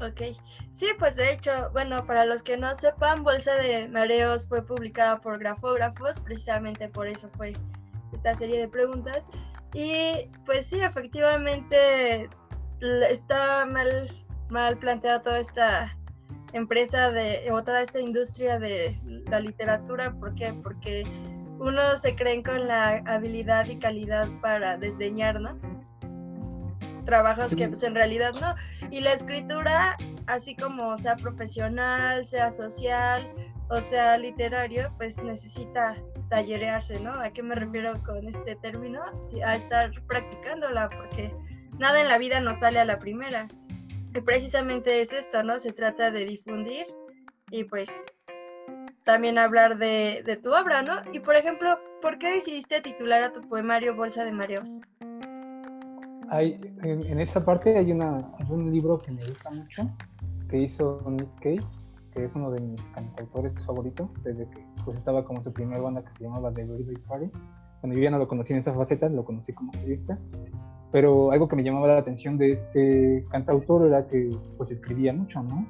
Ok, 0.01 0.35
sí, 0.71 0.87
pues 0.99 1.15
de 1.15 1.33
hecho, 1.33 1.71
bueno, 1.73 2.07
para 2.07 2.25
los 2.25 2.43
que 2.43 2.57
no 2.57 2.75
sepan, 2.75 3.23
Bolsa 3.23 3.55
de 3.57 3.87
Mareos 3.89 4.49
fue 4.49 4.65
publicada 4.65 5.21
por 5.21 5.39
Grafógrafos, 5.39 6.21
precisamente 6.21 6.89
por 6.89 7.07
eso 7.07 7.29
fue 7.37 7.53
esta 8.13 8.35
serie 8.35 8.61
de 8.61 8.69
preguntas. 8.69 9.29
Y 9.75 10.31
pues 10.47 10.67
sí, 10.69 10.81
efectivamente 10.81 12.31
está 13.11 13.67
mal, 13.67 14.11
mal 14.49 14.77
planteada 14.79 15.21
toda 15.21 15.39
esta 15.39 15.95
empresa 16.55 17.11
de, 17.11 17.51
o 17.53 17.63
toda 17.63 17.83
esta 17.83 18.01
industria 18.01 18.59
de 18.59 18.99
la 19.29 19.41
literatura. 19.41 20.13
¿Por 20.13 20.35
qué? 20.35 20.55
Porque 20.63 21.05
uno 21.59 21.97
se 21.99 22.17
creen 22.17 22.43
con 22.43 22.67
la 22.67 23.03
habilidad 23.07 23.67
y 23.67 23.79
calidad 23.79 24.27
para 24.41 24.79
desdeñar, 24.79 25.41
¿no? 25.41 25.59
Trabajos 27.11 27.57
que 27.57 27.69
pues, 27.69 27.83
en 27.83 27.97
realidad 27.97 28.31
no. 28.41 28.55
Y 28.89 29.01
la 29.01 29.15
escritura, 29.15 29.97
así 30.29 30.55
como 30.55 30.97
sea 30.97 31.17
profesional, 31.17 32.25
sea 32.25 32.53
social 32.53 33.29
o 33.69 33.81
sea 33.81 34.17
literario, 34.17 34.93
pues 34.97 35.21
necesita 35.23 35.97
tallerearse, 36.29 37.01
¿no? 37.01 37.13
¿A 37.13 37.31
qué 37.31 37.43
me 37.43 37.57
refiero 37.57 37.95
con 38.05 38.29
este 38.29 38.55
término? 38.57 39.01
a 39.45 39.57
estar 39.57 39.91
practicándola, 40.07 40.89
porque 40.91 41.33
nada 41.79 42.01
en 42.01 42.07
la 42.07 42.19
vida 42.19 42.39
nos 42.39 42.59
sale 42.59 42.79
a 42.79 42.85
la 42.85 43.01
primera. 43.01 43.49
Y 44.15 44.21
precisamente 44.21 45.01
es 45.01 45.13
esto, 45.13 45.43
¿no? 45.43 45.59
Se 45.59 45.73
trata 45.73 46.13
de 46.13 46.27
difundir 46.27 46.87
y 47.51 47.65
pues 47.65 48.05
también 49.05 49.37
hablar 49.37 49.79
de, 49.79 50.23
de 50.25 50.37
tu 50.37 50.53
obra, 50.53 50.83
¿no? 50.83 51.03
Y 51.13 51.19
por 51.19 51.35
ejemplo, 51.35 51.77
¿por 52.03 52.19
qué 52.19 52.31
decidiste 52.31 52.81
titular 52.81 53.25
a 53.25 53.33
tu 53.33 53.41
poemario 53.49 53.97
Bolsa 53.97 54.25
de 54.25 54.31
Mareos? 54.31 54.81
En, 56.39 57.21
esa 57.21 57.45
parte 57.45 57.77
hay, 57.77 57.93
una, 57.93 58.33
un 58.49 58.71
libro 58.71 59.01
que 59.01 59.11
me 59.13 59.25
gusta 59.25 59.51
mucho, 59.51 59.91
que 60.49 60.59
hizo 60.59 61.03
Nick 61.11 61.35
Cave, 61.41 61.61
que 62.13 62.25
es 62.25 62.35
uno 62.35 62.51
de 62.51 62.61
mis 62.61 62.81
cantautores 62.89 63.65
favoritos, 63.65 64.11
desde 64.23 64.49
que 64.51 64.65
pues, 64.85 64.97
estaba 64.97 65.25
como 65.25 65.43
su 65.43 65.53
primera 65.53 65.81
banda 65.81 66.05
que 66.05 66.13
se 66.17 66.25
llamaba 66.25 66.53
The 66.53 66.65
Birthday 66.65 66.97
Party. 67.09 67.31
Cuando 67.81 67.97
yo 67.97 68.05
ya 68.05 68.11
no 68.11 68.19
lo 68.19 68.29
conocí 68.29 68.53
en 68.53 68.59
esa 68.59 68.75
faceta, 68.75 69.09
lo 69.09 69.25
conocí 69.25 69.53
como 69.53 69.73
solista. 69.73 70.19
Pero 70.93 71.31
algo 71.31 71.49
que 71.49 71.57
me 71.57 71.63
llamaba 71.63 71.87
la 71.87 71.99
atención 71.99 72.37
de 72.37 72.53
este 72.53 73.25
cantautor 73.31 73.87
era 73.87 74.07
que 74.07 74.31
pues 74.57 74.71
escribía 74.71 75.13
mucho, 75.13 75.43
¿no? 75.43 75.67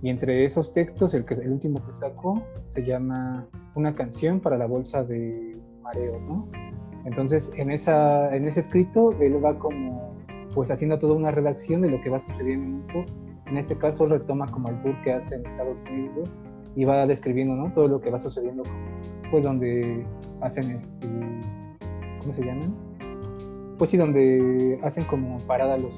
Y 0.00 0.10
entre 0.10 0.44
esos 0.44 0.70
textos, 0.70 1.12
el, 1.14 1.24
que, 1.24 1.34
el 1.34 1.50
último 1.50 1.84
que 1.84 1.92
sacó 1.92 2.42
se 2.66 2.84
llama 2.84 3.46
Una 3.74 3.94
canción 3.94 4.40
para 4.40 4.56
la 4.56 4.66
bolsa 4.66 5.02
de 5.02 5.56
mareos, 5.82 6.22
¿no? 6.22 6.48
Entonces, 7.08 7.50
en, 7.56 7.70
esa, 7.70 8.36
en 8.36 8.46
ese 8.46 8.60
escrito, 8.60 9.10
él 9.18 9.42
va 9.42 9.58
como, 9.58 10.14
pues 10.54 10.70
haciendo 10.70 10.98
toda 10.98 11.14
una 11.14 11.30
redacción 11.30 11.80
de 11.80 11.88
lo 11.90 12.02
que 12.02 12.10
va 12.10 12.18
sucediendo 12.20 12.86
en. 12.92 13.06
En 13.46 13.56
este 13.56 13.76
caso, 13.78 14.06
retoma 14.06 14.44
como 14.46 14.68
el 14.68 14.78
tour 14.82 14.94
que 15.02 15.14
hace 15.14 15.36
en 15.36 15.46
Estados 15.46 15.82
Unidos 15.90 16.28
y 16.76 16.84
va 16.84 17.06
describiendo, 17.06 17.56
¿no? 17.56 17.72
Todo 17.72 17.88
lo 17.88 17.98
que 17.98 18.10
va 18.10 18.20
sucediendo, 18.20 18.62
pues 19.30 19.42
donde 19.42 20.04
hacen, 20.42 20.72
este, 20.72 21.08
¿cómo 22.20 22.34
se 22.34 22.44
llaman? 22.44 22.74
Pues 23.78 23.88
sí, 23.88 23.96
donde 23.96 24.78
hacen 24.82 25.04
como 25.04 25.38
parada 25.46 25.78
los, 25.78 25.94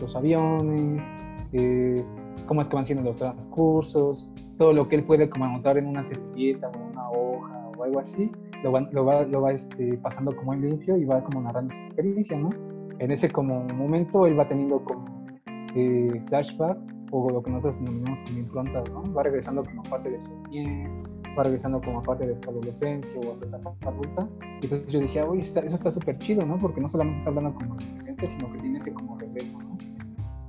los 0.00 0.16
aviones, 0.16 1.04
eh, 1.52 2.02
cómo 2.46 2.62
es 2.62 2.68
que 2.68 2.76
van 2.76 2.86
siendo 2.86 3.04
los 3.04 3.16
transcursos, 3.16 4.30
todo 4.56 4.72
lo 4.72 4.88
que 4.88 4.96
él 4.96 5.04
puede 5.04 5.28
como 5.28 5.44
anotar 5.44 5.76
en 5.76 5.86
una 5.86 6.04
servilleta 6.04 6.70
o 6.70 6.74
en 6.74 6.82
una 6.92 7.10
hoja 7.10 7.70
o 7.76 7.84
algo 7.84 8.00
así, 8.00 8.32
lo 8.62 8.72
va, 8.72 8.80
lo 8.92 9.04
va, 9.04 9.22
lo 9.24 9.42
va 9.42 9.52
este, 9.52 9.96
pasando 9.98 10.34
como 10.34 10.54
en 10.54 10.62
limpio 10.62 10.96
y 10.96 11.04
va 11.04 11.22
como 11.22 11.40
narrando 11.40 11.74
su 11.74 11.80
experiencia, 11.82 12.38
¿no? 12.38 12.50
En 12.98 13.10
ese 13.10 13.28
como 13.30 13.64
momento 13.64 14.26
él 14.26 14.38
va 14.38 14.48
teniendo 14.48 14.82
como 14.82 15.26
eh, 15.74 16.22
flashback 16.28 16.78
o 17.10 17.30
lo 17.30 17.42
que 17.42 17.50
nosotros 17.50 17.80
denominamos 17.80 18.20
como 18.22 18.38
impronta, 18.38 18.82
¿no? 18.92 19.14
Va 19.14 19.22
regresando 19.22 19.64
como 19.64 19.82
parte 19.84 20.10
de 20.10 20.20
su 20.20 20.30
niñez, 20.50 20.90
va 21.38 21.44
regresando 21.44 21.80
como 21.80 22.02
parte 22.02 22.26
de 22.26 22.34
su 22.42 22.50
adolescencia 22.50 23.20
o 23.20 23.32
hasta 23.32 23.46
esa 23.46 23.88
adulta. 23.88 24.28
Y 24.60 24.64
entonces 24.64 24.88
yo 24.88 25.00
decía, 25.00 25.24
oye, 25.24 25.42
eso 25.42 25.60
está 25.60 25.90
súper 25.90 26.18
chido, 26.18 26.44
¿no? 26.44 26.58
Porque 26.58 26.80
no 26.80 26.88
solamente 26.88 27.20
está 27.20 27.30
hablando 27.30 27.54
como 27.54 27.76
presente, 27.76 28.26
sino 28.26 28.52
que 28.52 28.58
tiene 28.58 28.78
ese 28.78 28.92
como 28.92 29.16
regreso, 29.18 29.58
¿no? 29.58 29.78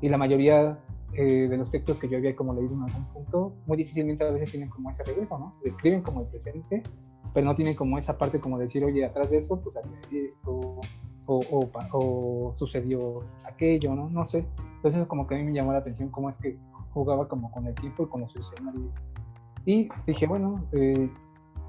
Y 0.01 0.10
la 0.10 0.18
mayoría 0.18 0.80
eh, 1.13 1.48
de 1.50 1.58
los 1.58 1.70
textos 1.70 2.00
que 2.00 2.08
yo 2.08 2.18
había 2.18 2.36
como 2.36 2.54
leído 2.54 2.74
en 2.74 2.84
algún 2.84 3.06
punto, 3.13 3.54
muy 3.66 3.78
difícilmente 3.78 4.24
a 4.24 4.32
veces 4.32 4.51
tienen 4.51 4.70
como 4.70 4.89
ese 4.89 5.04
regreso, 5.04 5.38
¿no? 5.38 5.56
Describen 5.63 6.01
como 6.01 6.22
el 6.22 6.28
presente, 6.28 6.84
pero 7.33 7.45
no 7.45 7.55
tienen 7.55 7.75
como 7.75 7.98
esa 7.98 8.17
parte 8.17 8.39
como 8.39 8.57
decir, 8.57 8.83
oye, 8.83 9.05
atrás 9.05 9.29
de 9.29 9.38
eso, 9.38 9.59
pues 9.59 9.77
había 9.77 9.95
esto, 10.12 10.79
o, 11.25 11.39
o, 11.51 11.69
o, 11.91 12.55
sucedió 12.55 13.24
aquello, 13.48 13.95
¿no? 13.95 14.09
No 14.09 14.25
sé. 14.25 14.45
Entonces 14.77 15.05
como 15.05 15.27
que 15.27 15.36
a 15.36 15.38
mí 15.38 15.43
me 15.43 15.53
llamó 15.53 15.74
la 15.74 15.79
atención 15.79 16.09
cómo 16.09 16.29
es 16.29 16.38
que 16.38 16.57
jugaba 16.91 17.25
como 17.27 17.51
con 17.51 17.67
el 17.67 17.75
tiempo 17.75 18.03
y 18.03 18.07
con 18.07 18.21
los 18.21 18.36
escenarios. 18.36 18.91
Y 19.65 19.89
dije, 20.07 20.25
bueno, 20.25 20.63
eh, 20.74 21.09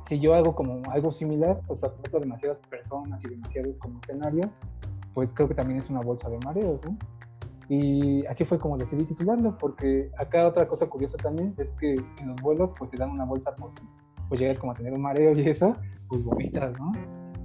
si 0.03 0.19
yo 0.19 0.35
hago 0.35 0.55
como 0.55 0.81
algo 0.91 1.13
similar, 1.13 1.61
pues 1.67 1.85
aporto 1.85 2.21
demasiadas 2.21 2.59
personas 2.71 3.23
y 3.25 3.29
demasiados 3.29 3.77
como 3.79 4.01
escenarios, 4.01 4.49
pues 5.13 5.33
creo 5.35 5.49
que 5.49 5.55
también 5.55 5.79
es 5.79 5.91
una 5.91 6.01
bolsa 6.01 6.31
de 6.31 6.39
mareos, 6.45 6.81
¿no? 6.85 6.97
Y 7.69 8.27
así 8.27 8.45
fue 8.45 8.59
como 8.59 8.77
decidí 8.77 9.05
titularlo, 9.05 9.57
porque 9.59 10.11
acá 10.19 10.47
otra 10.47 10.67
cosa 10.67 10.87
curiosa 10.87 11.17
también 11.19 11.55
es 11.59 11.73
que 11.73 11.95
en 11.95 12.29
los 12.29 12.41
vuelos 12.43 12.75
pues 12.77 12.91
te 12.91 12.97
dan 12.97 13.11
una 13.11 13.25
bolsa 13.25 13.55
por 13.55 13.71
si 14.31 14.37
pues 14.37 14.41
llegas 14.43 14.59
como 14.61 14.73
a 14.73 14.75
tener 14.77 14.93
un 14.93 15.03
mareo 15.03 15.33
y 15.37 15.49
eso, 15.49 15.75
pues 16.09 16.23
vomitas, 16.23 16.79
¿no? 16.79 16.93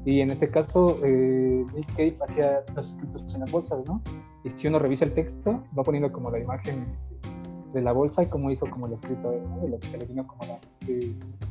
Y 0.05 0.21
en 0.21 0.29
este 0.29 0.51
caso, 0.51 0.99
eh, 1.03 1.65
Nick 1.73 1.87
Cave 1.93 2.15
hacía 2.21 2.63
los 2.75 2.91
escritos 2.91 3.33
en 3.33 3.39
las 3.39 3.51
bolsas, 3.51 3.83
¿no? 3.87 4.03
Y 4.43 4.51
si 4.51 4.67
uno 4.67 4.77
revisa 4.77 5.05
el 5.05 5.13
texto, 5.15 5.63
va 5.77 5.81
poniendo 5.81 6.11
como 6.11 6.29
la 6.29 6.37
imagen 6.37 6.85
de 7.73 7.81
la 7.81 7.91
bolsa 7.91 8.21
y 8.21 8.27
cómo 8.27 8.51
hizo 8.51 8.69
como 8.69 8.85
el 8.85 8.93
escrito, 8.93 9.33
¿no? 9.49 9.61
De 9.61 9.69
lo 9.69 9.79
que 9.79 9.87
se 9.87 9.97
le 9.97 10.05
vino 10.05 10.27
como 10.27 10.45
la, 10.45 10.59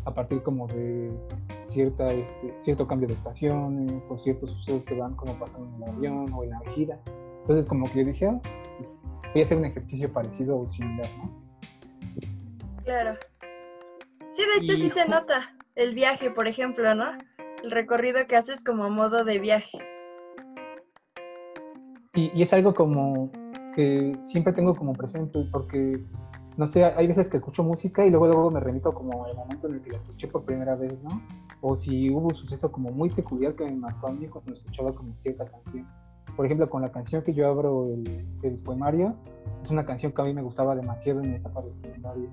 a 0.04 0.14
partir 0.14 0.40
como 0.44 0.68
de 0.68 1.10
cierta, 1.70 2.12
este, 2.12 2.54
cierto 2.62 2.86
cambio 2.86 3.08
de 3.08 3.14
estaciones 3.14 4.08
o 4.08 4.16
ciertos 4.16 4.50
sucesos 4.50 4.84
que 4.84 4.94
van 4.94 5.16
como 5.16 5.34
pasando 5.34 5.68
en 5.76 5.82
el 5.82 5.88
avión 5.96 6.32
o 6.32 6.44
en 6.44 6.50
la 6.50 6.60
gira. 6.76 7.00
Entonces 7.40 7.66
como 7.66 7.90
que 7.90 7.98
yo 7.98 8.04
dije, 8.04 8.26
ah, 8.28 8.38
pues, 8.76 8.96
voy 9.32 9.42
a 9.42 9.44
hacer 9.44 9.58
un 9.58 9.64
ejercicio 9.64 10.12
parecido 10.12 10.60
o 10.60 10.68
similar, 10.68 11.10
¿no? 11.18 11.28
Claro. 12.84 13.18
Sí, 14.34 14.42
de 14.42 14.64
hecho 14.64 14.76
sí 14.76 14.90
se 14.90 15.06
nota 15.06 15.54
el 15.76 15.94
viaje, 15.94 16.28
por 16.28 16.48
ejemplo, 16.48 16.92
¿no? 16.96 17.06
El 17.62 17.70
recorrido 17.70 18.26
que 18.26 18.36
haces 18.36 18.64
como 18.64 18.90
modo 18.90 19.24
de 19.24 19.38
viaje. 19.38 19.78
Y, 22.14 22.32
y 22.34 22.42
es 22.42 22.52
algo 22.52 22.74
como 22.74 23.30
que 23.76 24.18
siempre 24.24 24.52
tengo 24.52 24.74
como 24.74 24.92
presente 24.92 25.48
porque 25.52 26.04
no 26.56 26.66
sé, 26.66 26.84
hay 26.84 27.06
veces 27.06 27.28
que 27.28 27.36
escucho 27.36 27.62
música 27.62 28.04
y 28.04 28.10
luego, 28.10 28.26
luego 28.26 28.50
me 28.50 28.58
remito 28.58 28.92
como 28.92 29.24
al 29.24 29.36
momento 29.36 29.68
en 29.68 29.74
el 29.74 29.82
que 29.82 29.90
la 29.90 29.98
escuché 29.98 30.26
por 30.26 30.44
primera 30.44 30.74
vez, 30.74 31.00
¿no? 31.04 31.22
O 31.60 31.76
si 31.76 32.10
hubo 32.10 32.28
un 32.28 32.34
suceso 32.34 32.72
como 32.72 32.90
muy 32.90 33.10
peculiar 33.10 33.54
que 33.54 33.64
me 33.64 33.76
marcó 33.76 34.08
a 34.08 34.12
mí 34.12 34.26
cuando 34.26 34.52
escuchaba 34.52 34.92
como 34.94 35.14
cierta 35.14 35.44
canción. 35.44 35.84
Por 36.36 36.46
ejemplo, 36.46 36.68
con 36.68 36.82
la 36.82 36.90
canción 36.90 37.22
que 37.22 37.34
yo 37.34 37.48
abro 37.48 37.88
el, 37.94 38.26
el 38.42 38.62
poemario, 38.64 39.14
es 39.62 39.70
una 39.70 39.84
canción 39.84 40.10
que 40.10 40.22
a 40.22 40.24
mí 40.24 40.34
me 40.34 40.42
gustaba 40.42 40.74
demasiado 40.74 41.22
en 41.22 41.30
mi 41.30 41.36
etapa 41.36 41.62
de 41.62 41.72
secundaria. 41.72 42.28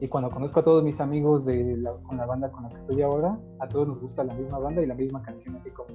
Y 0.00 0.08
cuando 0.08 0.30
conozco 0.30 0.60
a 0.60 0.64
todos 0.64 0.82
mis 0.82 1.00
amigos 1.00 1.44
de 1.44 1.76
la, 1.78 1.92
con 2.02 2.16
la 2.16 2.26
banda 2.26 2.50
con 2.50 2.64
la 2.64 2.68
que 2.70 2.76
estoy 2.76 3.02
ahora, 3.02 3.38
a 3.60 3.68
todos 3.68 3.88
nos 3.88 4.00
gusta 4.00 4.24
la 4.24 4.34
misma 4.34 4.58
banda 4.58 4.82
y 4.82 4.86
la 4.86 4.94
misma 4.94 5.22
canción, 5.22 5.56
así 5.56 5.70
como 5.70 5.88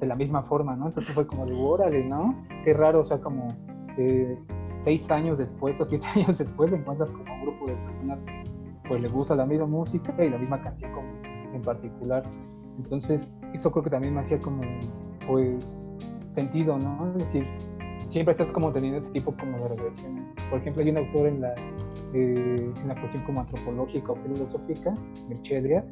de 0.00 0.06
la 0.06 0.16
misma 0.16 0.42
forma, 0.42 0.76
¿no? 0.76 0.86
Entonces 0.88 1.14
fue 1.14 1.26
como 1.26 1.46
de, 1.46 1.54
órale, 1.54 2.04
¿no? 2.04 2.44
Qué 2.64 2.74
raro, 2.74 3.00
o 3.00 3.04
sea, 3.04 3.20
como 3.20 3.48
eh, 3.96 4.38
seis 4.80 5.10
años 5.10 5.38
después 5.38 5.80
o 5.80 5.84
siete 5.84 6.06
años 6.14 6.38
después 6.38 6.72
encuentras 6.72 7.10
como 7.10 7.34
un 7.34 7.42
grupo 7.42 7.66
de 7.66 7.74
personas 7.74 8.18
pues 8.88 9.02
les 9.02 9.12
gusta 9.12 9.36
la 9.36 9.44
misma 9.44 9.66
música 9.66 10.14
y 10.24 10.30
la 10.30 10.38
misma 10.38 10.60
canción 10.60 10.90
como, 10.92 11.08
en 11.54 11.62
particular. 11.62 12.22
Entonces, 12.78 13.30
eso 13.52 13.70
creo 13.70 13.84
que 13.84 13.90
también 13.90 14.14
me 14.14 14.22
hacía 14.22 14.40
como, 14.40 14.62
pues, 15.26 15.86
sentido, 16.30 16.78
¿no? 16.78 17.10
Es 17.12 17.18
decir, 17.18 17.46
siempre 18.06 18.32
estás 18.32 18.50
como 18.52 18.72
teniendo 18.72 18.98
ese 18.98 19.10
tipo 19.10 19.34
como 19.36 19.58
de 19.58 19.68
regresiones. 19.68 20.24
Por 20.48 20.60
ejemplo, 20.60 20.82
hay 20.82 20.90
un 20.90 20.96
autor 20.98 21.26
en 21.26 21.40
la, 21.42 21.54
eh, 22.14 22.72
en 22.80 22.88
la 22.88 22.98
cuestión 23.00 23.22
como 23.24 23.40
antropológica 23.40 24.12
o 24.12 24.16
filosófica, 24.16 24.94
Mircea 25.28 25.84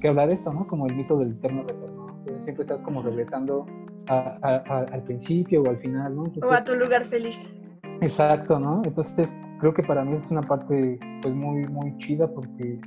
que 0.00 0.08
habla 0.08 0.26
de 0.26 0.34
esto, 0.34 0.52
¿no? 0.52 0.66
Como 0.66 0.86
el 0.86 0.96
mito 0.96 1.16
del 1.16 1.32
eterno 1.32 1.62
retorno. 1.62 2.06
Entonces 2.18 2.44
siempre 2.44 2.64
estás 2.64 2.80
como 2.80 3.02
regresando 3.02 3.66
a, 4.08 4.38
a, 4.42 4.56
a, 4.66 4.78
al 4.80 5.02
principio 5.04 5.62
o 5.62 5.68
al 5.68 5.78
final, 5.78 6.14
¿no? 6.14 6.26
Entonces, 6.26 6.50
o 6.50 6.52
a 6.52 6.64
tu 6.64 6.74
lugar 6.74 7.04
feliz. 7.04 7.52
Exacto, 8.00 8.58
¿no? 8.58 8.82
Entonces 8.84 9.32
creo 9.60 9.72
que 9.72 9.82
para 9.82 10.04
mí 10.04 10.16
es 10.16 10.30
una 10.30 10.42
parte 10.42 10.98
pues 11.22 11.34
muy, 11.34 11.66
muy 11.68 11.96
chida 11.98 12.26
porque 12.26 12.78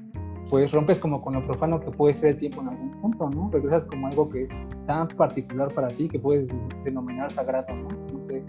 pues 0.49 0.71
rompes 0.71 0.99
como 0.99 1.21
con 1.21 1.33
lo 1.33 1.45
profano 1.45 1.79
que 1.79 1.91
puede 1.91 2.13
ser 2.13 2.29
el 2.29 2.37
tiempo 2.37 2.61
en 2.61 2.69
algún 2.69 3.01
punto, 3.01 3.29
¿no? 3.29 3.49
Regresas 3.51 3.85
como 3.85 4.07
algo 4.07 4.29
que 4.29 4.43
es 4.43 4.49
tan 4.85 5.07
particular 5.09 5.73
para 5.73 5.89
ti 5.89 6.07
que 6.07 6.19
puedes 6.19 6.49
denominar 6.83 7.31
sagrado, 7.31 7.75
¿no? 7.75 7.89
Entonces, 7.89 8.43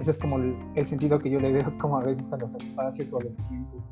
ese 0.00 0.12
es 0.12 0.18
como 0.18 0.38
el, 0.38 0.86
sentido 0.86 1.18
que 1.18 1.30
yo 1.30 1.38
le 1.40 1.52
veo 1.52 1.78
como 1.78 1.98
a 1.98 2.02
veces 2.02 2.32
a 2.32 2.38
los 2.38 2.54
espacios 2.54 3.12
o 3.12 3.20
a 3.20 3.24
los 3.24 3.36
tiempos. 3.48 3.84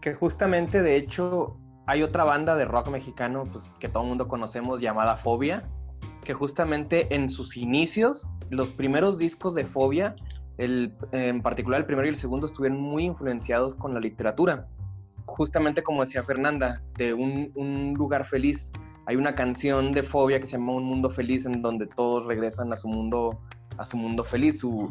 Que 0.00 0.14
justamente, 0.14 0.82
de 0.82 0.96
hecho, 0.96 1.56
hay 1.86 2.02
otra 2.02 2.24
banda 2.24 2.56
de 2.56 2.64
rock 2.64 2.88
mexicano 2.88 3.44
pues, 3.50 3.70
que 3.78 3.88
todo 3.88 4.02
el 4.02 4.08
mundo 4.08 4.26
conocemos 4.26 4.80
llamada 4.80 5.16
Fobia, 5.16 5.68
que 6.24 6.34
justamente 6.34 7.14
en 7.14 7.28
sus 7.28 7.56
inicios, 7.56 8.28
los 8.50 8.72
primeros 8.72 9.18
discos 9.18 9.54
de 9.54 9.64
Fobia, 9.64 10.16
el, 10.58 10.92
en 11.12 11.40
particular 11.40 11.80
el 11.80 11.86
primero 11.86 12.06
y 12.06 12.10
el 12.10 12.16
segundo, 12.16 12.46
estuvieron 12.46 12.80
muy 12.80 13.04
influenciados 13.04 13.76
con 13.76 13.94
la 13.94 14.00
literatura. 14.00 14.66
Justamente 15.24 15.84
como 15.84 16.00
decía 16.00 16.24
Fernanda, 16.24 16.82
de 16.96 17.14
un, 17.14 17.52
un 17.54 17.94
lugar 17.94 18.24
feliz. 18.24 18.72
Hay 19.06 19.14
una 19.14 19.36
canción 19.36 19.92
de 19.92 20.02
Fobia 20.02 20.40
que 20.40 20.48
se 20.48 20.58
llama 20.58 20.72
Un 20.72 20.84
Mundo 20.84 21.10
Feliz, 21.10 21.46
en 21.46 21.62
donde 21.62 21.86
todos 21.86 22.26
regresan 22.26 22.72
a 22.72 22.76
su 22.76 22.88
mundo, 22.88 23.40
a 23.80 23.84
su 23.86 23.96
mundo 23.96 24.22
feliz, 24.22 24.60
su, 24.60 24.90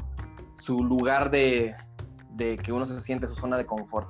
su 0.53 0.84
lugar 0.84 1.29
de, 1.29 1.74
de 2.31 2.58
que 2.58 2.74
uno 2.74 2.86
se 2.88 3.00
siente 3.00 3.27
su 3.27 3.36
zona 3.36 3.55
de 3.55 3.65
confort. 3.65 4.10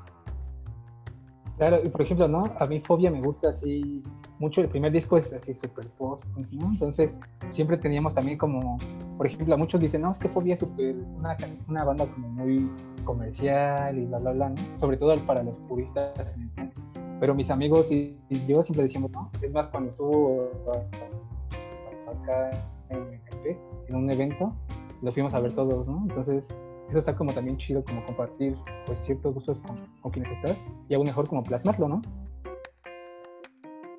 Claro, 1.57 1.81
y 1.83 1.89
por 1.89 2.01
ejemplo, 2.01 2.29
¿no? 2.29 2.53
A 2.57 2.65
mí 2.65 2.79
Fobia 2.79 3.11
me 3.11 3.19
gusta 3.19 3.49
así 3.49 4.01
mucho. 4.39 4.61
El 4.61 4.69
primer 4.69 4.93
disco 4.93 5.17
es 5.17 5.33
así 5.33 5.53
súper 5.53 5.89
post, 5.97 6.23
¿no? 6.51 6.67
Entonces, 6.67 7.17
siempre 7.51 7.75
teníamos 7.75 8.15
también 8.15 8.37
como, 8.37 8.77
por 9.17 9.27
ejemplo, 9.27 9.57
muchos 9.57 9.81
dicen, 9.81 10.01
no, 10.01 10.11
es 10.11 10.17
que 10.19 10.29
Fobia 10.29 10.53
es 10.53 10.61
súper 10.61 10.95
una, 10.95 11.35
una 11.67 11.83
banda 11.83 12.05
como 12.05 12.29
muy 12.29 12.71
comercial 13.03 13.99
y 13.99 14.05
bla, 14.05 14.19
bla, 14.19 14.31
bla, 14.31 14.49
¿no? 14.49 14.79
Sobre 14.79 14.95
todo 14.95 15.13
para 15.25 15.43
los 15.43 15.57
puristas. 15.67 16.13
Pero 17.19 17.35
mis 17.35 17.51
amigos 17.51 17.91
y, 17.91 18.17
yo 18.47 18.63
siempre 18.63 18.83
decíamos, 18.83 19.11
no, 19.11 19.29
es 19.41 19.51
más, 19.51 19.67
cuando 19.67 19.89
estuvo 19.89 20.49
acá 22.07 22.51
en, 22.87 23.19
en 23.45 23.95
un 23.95 24.09
evento, 24.09 24.53
lo 25.01 25.11
fuimos 25.11 25.33
a 25.33 25.39
ver 25.39 25.53
todos, 25.53 25.87
¿no? 25.87 26.05
Entonces, 26.09 26.47
eso 26.89 26.99
está 26.99 27.15
como 27.15 27.33
también 27.33 27.57
chido 27.57 27.83
como 27.83 28.03
compartir 28.05 28.57
pues 28.85 28.99
ciertos 28.99 29.33
gustos 29.33 29.59
con, 29.59 29.75
con 30.01 30.11
quienes 30.11 30.31
estás 30.31 30.57
y 30.89 30.95
aún 30.95 31.05
mejor 31.05 31.27
como 31.27 31.43
plasmarlo, 31.43 31.87
¿no? 31.87 32.01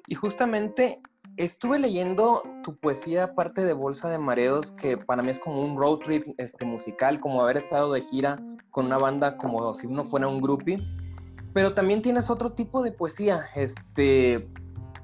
Y 0.07 0.15
justamente 0.17 1.01
estuve 1.37 1.79
leyendo 1.79 2.43
tu 2.63 2.77
poesía 2.77 3.25
aparte 3.25 3.63
de 3.63 3.73
Bolsa 3.73 4.11
de 4.11 4.19
Mareos, 4.19 4.73
que 4.73 4.97
para 4.97 5.23
mí 5.23 5.31
es 5.31 5.39
como 5.39 5.63
un 5.63 5.77
road 5.77 5.99
trip 5.99 6.27
este, 6.39 6.65
musical, 6.65 7.21
como 7.21 7.43
haber 7.43 7.57
estado 7.57 7.93
de 7.93 8.03
gira 8.03 8.39
con 8.71 8.87
una 8.87 8.99
banda 8.99 9.37
como 9.37 9.73
si 9.75 9.87
uno 9.87 10.05
fuera 10.05 10.29
un 10.29 10.41
groupie. 10.41 10.79
Pero 11.55 11.75
también 11.75 12.03
tienes 12.03 12.31
otro 12.31 12.53
tipo 12.53 12.83
de 12.83 12.93
poesía, 12.93 13.45
este, 13.57 14.49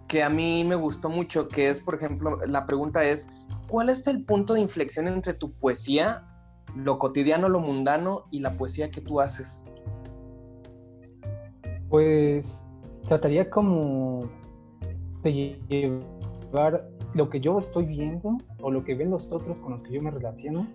que 0.08 0.22
a 0.22 0.28
mí 0.28 0.64
me 0.64 0.76
gustó 0.76 1.08
mucho, 1.08 1.48
que 1.48 1.70
es, 1.70 1.80
por 1.80 1.94
ejemplo, 1.94 2.38
la 2.46 2.66
pregunta 2.66 3.04
es, 3.04 3.28
¿cuál 3.68 3.88
es 3.88 4.06
el 4.06 4.24
punto 4.24 4.54
de 4.54 4.60
inflexión 4.60 5.08
entre 5.08 5.34
tu 5.34 5.52
poesía 5.52 6.22
lo 6.74 6.98
cotidiano, 6.98 7.48
lo 7.48 7.60
mundano 7.60 8.24
y 8.30 8.40
la 8.40 8.56
poesía 8.56 8.90
que 8.90 9.00
tú 9.00 9.20
haces? 9.20 9.66
Pues 11.88 12.66
trataría 13.06 13.48
como 13.48 14.20
de 15.22 15.58
llevar 15.68 16.88
lo 17.14 17.30
que 17.30 17.40
yo 17.40 17.58
estoy 17.58 17.86
viendo 17.86 18.36
o 18.60 18.70
lo 18.70 18.84
que 18.84 18.94
ven 18.94 19.10
los 19.10 19.30
otros 19.32 19.58
con 19.60 19.72
los 19.72 19.82
que 19.82 19.92
yo 19.92 20.02
me 20.02 20.10
relaciono 20.10 20.66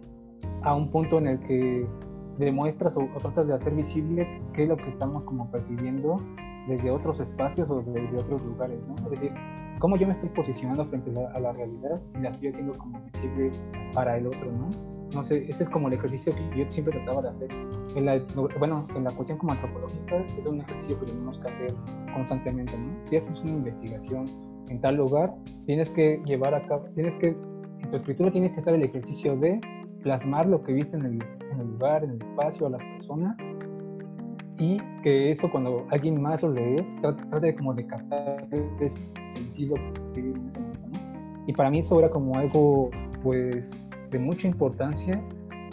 a 0.63 0.73
un 0.73 0.89
punto 0.89 1.17
en 1.17 1.27
el 1.27 1.39
que 1.41 1.87
demuestras 2.37 2.95
o, 2.97 3.01
o 3.01 3.19
tratas 3.19 3.47
de 3.47 3.53
hacer 3.53 3.73
visible 3.75 4.41
qué 4.53 4.63
es 4.63 4.69
lo 4.69 4.77
que 4.77 4.89
estamos 4.89 5.23
como 5.25 5.51
percibiendo 5.51 6.17
desde 6.67 6.91
otros 6.91 7.19
espacios 7.19 7.69
o 7.69 7.81
desde 7.81 8.17
otros 8.17 8.43
lugares, 8.45 8.79
¿no? 8.87 8.95
Es 9.05 9.11
decir, 9.11 9.33
cómo 9.81 9.97
yo 9.97 10.07
me 10.07 10.13
estoy 10.13 10.29
posicionando 10.29 10.85
frente 10.85 11.09
a 11.09 11.13
la, 11.13 11.31
a 11.31 11.39
la 11.39 11.51
realidad 11.51 11.99
y 12.15 12.21
la 12.21 12.29
estoy 12.29 12.49
haciendo 12.49 12.77
como 12.77 12.99
visible 12.99 13.51
para 13.93 14.15
el 14.15 14.27
otro, 14.27 14.51
¿no? 14.51 14.69
no 15.13 15.23
sé, 15.23 15.45
ese 15.49 15.63
es 15.63 15.69
como 15.69 15.87
el 15.87 15.95
ejercicio 15.95 16.33
que 16.33 16.59
yo 16.59 16.69
siempre 16.69 16.93
trataba 16.93 17.21
de 17.21 17.29
hacer. 17.29 17.49
En 17.95 18.05
la, 18.05 18.21
bueno, 18.59 18.87
en 18.95 19.03
la 19.03 19.11
cuestión 19.11 19.37
como 19.37 19.51
antropológica 19.51 20.17
es 20.17 20.45
un 20.45 20.61
ejercicio 20.61 20.99
que 20.99 21.05
tenemos 21.07 21.39
que 21.39 21.49
hacer 21.49 21.73
constantemente, 22.13 22.77
¿no? 22.77 22.95
Si 23.07 23.17
haces 23.17 23.41
una 23.41 23.51
investigación 23.51 24.25
en 24.69 24.79
tal 24.79 24.95
lugar, 24.95 25.35
tienes 25.65 25.89
que 25.89 26.21
llevar 26.25 26.55
a 26.55 26.65
cabo, 26.65 26.85
tienes 26.95 27.15
que, 27.17 27.27
en 27.27 27.89
tu 27.89 27.95
escritura 27.95 28.31
tienes 28.31 28.53
que 28.53 28.61
hacer 28.61 28.75
el 28.75 28.83
ejercicio 28.83 29.35
de 29.35 29.59
plasmar 30.01 30.47
lo 30.47 30.63
que 30.63 30.73
viste 30.73 30.95
en 30.95 31.05
el, 31.05 31.23
en 31.51 31.59
el 31.59 31.67
lugar, 31.67 32.03
en 32.03 32.11
el 32.11 32.21
espacio, 32.21 32.67
a 32.67 32.69
la 32.69 32.77
persona, 32.77 33.35
y 34.57 34.77
que 35.03 35.31
eso 35.31 35.51
cuando 35.51 35.85
alguien 35.89 36.21
más 36.21 36.41
lo 36.41 36.51
lee, 36.51 36.75
trate, 37.01 37.25
trate 37.25 37.55
como 37.55 37.73
de 37.73 37.85
captar 37.85 38.47
sentido 39.33 39.75
vive 40.13 40.31
en 40.31 40.47
ese 40.47 40.59
momento, 40.59 40.87
¿no? 40.87 41.43
Y 41.47 41.53
para 41.53 41.69
mí 41.69 41.79
eso 41.79 41.97
era 41.99 42.09
como 42.09 42.35
algo, 42.35 42.91
pues, 43.23 43.87
de 44.09 44.19
mucha 44.19 44.47
importancia 44.47 45.21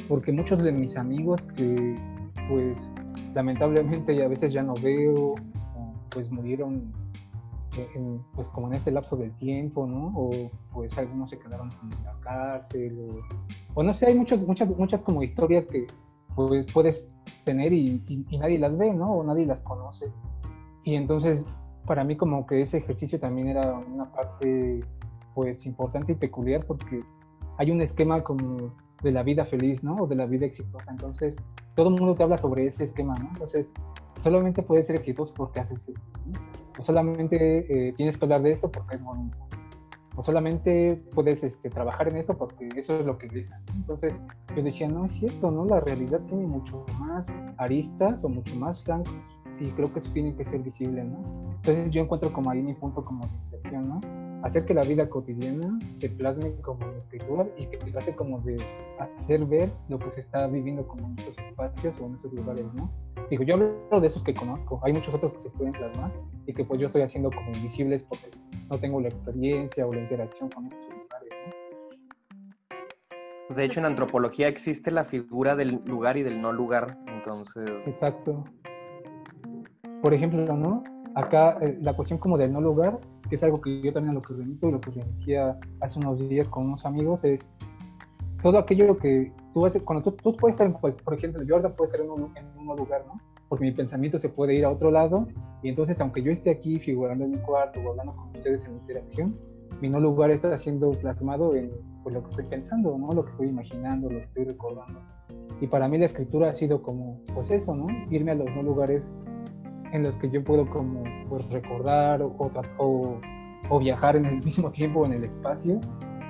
porque 0.09 0.33
muchos 0.33 0.63
de 0.63 0.73
mis 0.73 0.97
amigos 0.97 1.45
que 1.57 1.97
pues 2.49 2.91
lamentablemente 3.35 4.25
a 4.25 4.29
veces 4.29 4.53
ya 4.53 4.63
no 4.63 4.75
veo, 4.75 5.35
pues 6.11 6.31
murieron 6.31 6.93
en, 7.95 8.23
pues 8.35 8.49
como 8.49 8.69
en 8.69 8.75
este 8.75 8.91
lapso 8.91 9.17
del 9.17 9.33
tiempo, 9.37 9.87
¿no? 9.87 10.13
O 10.17 10.51
pues 10.73 10.97
algunos 10.97 11.31
se 11.31 11.39
quedaron 11.39 11.71
en 11.83 12.05
la 12.05 12.19
cárcel, 12.21 12.99
o, 13.75 13.83
no 13.83 13.95
sé, 13.95 14.07
hay 14.07 14.15
muchas, 14.15 14.45
muchas, 14.45 14.77
muchas 14.77 15.03
como 15.03 15.23
historias 15.23 15.67
que 15.67 15.87
pues 16.35 16.67
puedes 16.73 17.13
tener 17.45 17.73
y, 17.73 18.03
y, 18.09 18.39
nadie 18.39 18.59
las 18.59 18.77
ve, 18.77 18.93
¿no? 18.93 19.13
O 19.13 19.25
nadie 19.25 19.45
las 19.45 19.63
conoce. 19.63 20.11
Y 20.85 20.95
entonces, 20.95 21.45
para 21.89 22.05
mí 22.05 22.17
como 22.17 22.47
que 22.47 22.61
ese 22.61 22.77
ejercicio 22.77 23.19
también 23.19 23.49
era 23.49 23.73
una 23.73 24.13
parte 24.13 24.85
pues 25.35 25.65
importante 25.65 26.13
y 26.13 26.15
peculiar 26.17 26.65
porque 26.67 27.03
hay 27.57 27.71
un 27.71 27.81
esquema 27.81 28.23
como 28.23 28.71
de 29.03 29.11
la 29.11 29.23
vida 29.23 29.47
feliz, 29.47 29.83
¿no? 29.83 29.97
O 29.97 30.07
de 30.07 30.15
la 30.15 30.27
vida 30.27 30.45
exitosa. 30.45 30.91
Entonces, 30.91 31.37
todo 31.75 31.89
el 31.89 31.95
mundo 31.95 32.15
te 32.15 32.23
habla 32.25 32.37
sobre 32.37 32.67
ese 32.67 32.85
esquema, 32.85 33.15
¿no? 33.19 33.29
Entonces, 33.29 33.73
solamente 34.21 34.63
puedes 34.63 34.87
ser 34.87 34.97
exitoso 34.97 35.33
porque 35.35 35.61
haces 35.61 35.89
esto, 35.89 36.03
¿no? 36.27 36.39
O 36.79 36.83
solamente 36.83 37.89
eh, 37.89 37.93
tienes 37.95 38.19
que 38.19 38.25
hablar 38.27 38.43
de 38.43 38.53
esto 38.53 38.71
porque 38.71 38.97
es 38.97 39.03
bonito. 39.03 39.39
O 40.15 40.23
solamente 40.23 41.03
puedes 41.15 41.43
este, 41.43 41.71
trabajar 41.71 42.09
en 42.09 42.17
esto 42.17 42.37
porque 42.37 42.69
eso 42.77 42.99
es 43.01 43.07
lo 43.07 43.17
que 43.17 43.29
deja. 43.29 43.61
Entonces, 43.75 44.21
yo 44.55 44.63
decía, 44.63 44.89
no 44.89 45.07
es 45.07 45.13
cierto, 45.13 45.51
¿no? 45.51 45.65
La 45.65 45.81
realidad 45.81 46.21
tiene 46.27 46.47
mucho 46.47 46.85
más 46.99 47.35
aristas 47.57 48.23
o 48.25 48.29
mucho 48.29 48.55
más 48.57 48.85
flancos 48.85 49.15
y 49.61 49.69
creo 49.71 49.93
que 49.93 49.99
eso 49.99 50.11
tiene 50.13 50.35
que 50.35 50.45
ser 50.45 50.61
visible, 50.61 51.05
¿no? 51.05 51.51
Entonces, 51.57 51.91
yo 51.91 52.03
encuentro 52.03 52.33
como 52.33 52.51
ahí 52.51 52.63
mi 52.63 52.75
punto 52.75 53.05
como 53.05 53.27
de 53.51 53.79
¿no? 53.79 54.01
hacer 54.43 54.65
que 54.65 54.75
la 54.75 54.83
vida 54.83 55.09
cotidiana 55.09 55.79
se 55.93 56.09
plasme 56.09 56.55
como 56.63 56.85
en 56.87 56.99
escritura 56.99 57.47
y 57.57 57.67
que 57.67 57.77
trate 57.79 58.15
como 58.15 58.41
de 58.41 58.57
hacer 58.99 59.45
ver 59.45 59.71
lo 59.89 59.99
que 59.99 60.11
se 60.11 60.21
está 60.21 60.47
viviendo 60.47 60.87
como 60.87 61.09
en 61.09 61.19
esos 61.19 61.37
espacios 61.39 62.01
o 62.01 62.07
en 62.07 62.15
esos 62.15 62.33
lugares, 62.33 62.67
¿no? 62.75 62.91
Digo, 63.31 63.43
yo 63.43 63.55
hablo 63.55 64.01
de 64.01 64.07
esos 64.07 64.23
que 64.23 64.35
conozco, 64.35 64.81
hay 64.85 64.93
muchos 64.93 65.13
otros 65.13 65.33
que 65.33 65.41
se 65.41 65.51
pueden 65.51 65.73
plasmar 65.73 66.13
y 66.47 66.53
que 66.55 66.65
pues 66.65 66.81
yo 66.81 66.87
estoy 66.87 67.03
haciendo 67.03 67.31
como 67.31 67.51
invisibles 67.53 68.05
porque 68.05 68.31
no 68.71 68.79
tengo 68.79 69.01
la 69.01 69.09
experiencia 69.09 69.87
o 69.87 69.93
la 69.93 70.01
interacción 70.01 70.49
con 70.51 70.67
esos 70.67 70.89
lugares, 70.89 71.31
¿no? 73.49 73.55
De 73.55 73.65
hecho, 73.65 73.81
en 73.81 73.87
antropología 73.87 74.47
existe 74.47 74.91
la 74.91 75.05
figura 75.05 75.57
del 75.57 75.81
lugar 75.85 76.17
y 76.17 76.23
del 76.23 76.41
no 76.41 76.53
lugar, 76.53 76.99
entonces... 77.07 77.87
Exacto. 77.87 78.45
Por 80.03 80.15
ejemplo, 80.15 80.57
¿no? 80.57 80.83
Acá 81.15 81.59
eh, 81.61 81.79
la 81.81 81.95
cuestión 81.95 82.19
como 82.19 82.39
del 82.39 82.53
no 82.53 82.61
lugar 82.61 83.01
que 83.29 83.37
es 83.37 83.43
algo 83.43 83.61
que 83.61 83.81
yo 83.83 83.93
también 83.93 84.15
lo 84.15 84.23
que 84.23 84.35
remito 84.35 84.69
y 84.69 84.73
lo 84.73 84.81
que 84.81 84.91
remitía 84.91 85.59
hace 85.81 85.99
unos 85.99 86.19
días 86.29 86.49
con 86.49 86.67
unos 86.67 86.87
amigos, 86.87 87.25
es 87.25 87.51
todo 88.43 88.59
aquello 88.59 88.97
que 88.99 89.33
tú 89.53 89.67
haces, 89.67 89.83
cuando 89.83 90.13
tú, 90.13 90.37
puedes 90.37 90.55
estar, 90.55 90.67
en, 90.67 90.75
por 90.75 91.15
ejemplo, 91.15 91.43
yo 91.43 91.57
ahora 91.57 91.75
puedo 91.75 91.91
estar 91.91 92.05
en 92.05 92.11
un, 92.11 92.37
en 92.37 92.47
un 92.59 92.77
lugar, 92.77 93.05
¿no? 93.07 93.21
Porque 93.49 93.65
mi 93.65 93.73
pensamiento 93.73 94.19
se 94.19 94.29
puede 94.29 94.55
ir 94.55 94.65
a 94.65 94.71
otro 94.71 94.91
lado 94.91 95.27
y 95.63 95.69
entonces 95.69 96.01
aunque 96.01 96.23
yo 96.23 96.31
esté 96.31 96.51
aquí 96.51 96.79
figurando 96.79 97.25
en 97.25 97.33
mi 97.33 97.39
cuarto 97.39 97.81
o 97.81 97.91
hablando 97.91 98.15
con 98.15 98.29
ustedes 98.37 98.67
en 98.67 98.75
interacción, 98.75 99.37
mi 99.81 99.89
no 99.89 100.01
lugar 100.01 100.31
está 100.31 100.57
siendo 100.57 100.91
plasmado 100.93 101.55
en 101.55 101.71
pues, 102.03 102.15
lo 102.15 102.23
que 102.23 102.31
estoy 102.31 102.45
pensando, 102.47 102.97
¿no? 102.97 103.11
Lo 103.13 103.25
que 103.25 103.31
estoy 103.31 103.49
imaginando, 103.49 104.09
lo 104.09 104.19
que 104.19 104.25
estoy 104.25 104.45
recordando. 104.45 105.01
Y 105.61 105.67
para 105.67 105.89
mí 105.89 105.99
la 105.99 106.07
escritura 106.07 106.51
ha 106.51 106.55
sido 106.55 106.83
como, 106.83 107.21
pues 107.35 107.51
eso, 107.51 107.75
¿no? 107.75 107.87
Irme 108.11 108.33
a 108.33 108.35
los 108.35 108.47
no 108.55 108.63
lugares 108.63 109.13
en 109.93 110.03
los 110.03 110.17
que 110.17 110.31
yo 110.31 110.43
puedo 110.43 110.69
como 110.69 111.03
pues, 111.29 111.49
recordar 111.49 112.23
o, 112.23 112.35
o, 112.79 113.21
o, 113.69 113.79
viajar 113.79 114.17
en 114.17 114.27
el 114.27 114.37
mismo 114.45 114.71
tiempo 114.71 115.05
en 115.07 115.13
el 115.13 115.25
espacio 115.25 115.81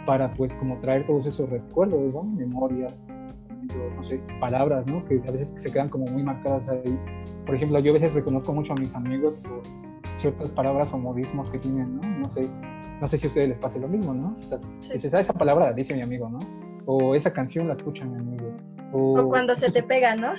para 0.07 0.33
pues 0.35 0.55
como 0.55 0.79
traer 0.79 1.07
todos 1.07 1.27
esos 1.27 1.51
recuerdos, 1.51 2.13
¿no? 2.15 2.23
memorias, 2.23 3.05
no 3.97 4.05
sé, 4.05 4.21
palabras, 4.41 4.87
¿no? 4.87 5.05
que 5.05 5.21
a 5.27 5.31
veces 5.31 5.55
se 5.57 5.71
quedan 5.71 5.89
como 5.89 6.07
muy 6.07 6.23
marcadas 6.23 6.67
ahí. 6.69 6.99
Por 7.45 7.55
ejemplo, 7.55 7.79
yo 7.81 7.91
a 7.91 7.95
veces 7.95 8.15
reconozco 8.15 8.53
mucho 8.53 8.73
a 8.73 8.77
mis 8.77 8.95
amigos 8.95 9.35
por 9.37 9.63
ciertas 10.17 10.51
palabras 10.51 10.93
o 10.93 10.99
modismos 10.99 11.51
que 11.51 11.59
tienen, 11.59 11.97
¿no? 11.97 12.03
No 12.03 12.31
sé, 12.31 12.49
no 13.01 13.09
sé 13.09 13.19
si 13.19 13.27
a 13.27 13.29
ustedes 13.29 13.49
les 13.51 13.59
pase 13.59 13.79
lo 13.79 13.89
mismo, 13.89 14.13
¿no? 14.15 14.33
O 14.33 14.35
sea, 14.35 14.59
ah, 15.13 15.21
esa 15.21 15.33
palabra, 15.33 15.73
dice 15.73 15.95
mi 15.95 16.03
amigo, 16.03 16.29
¿no? 16.29 16.39
O 16.87 17.15
esa 17.15 17.33
canción 17.33 17.69
la 17.69 17.75
escucha 17.75 18.05
mi 18.05 18.17
amigo. 18.17 18.51
O, 18.93 19.21
o 19.21 19.29
cuando 19.29 19.55
se 19.55 19.71
te 19.71 19.83
pega, 19.85 20.17
¿no? 20.17 20.33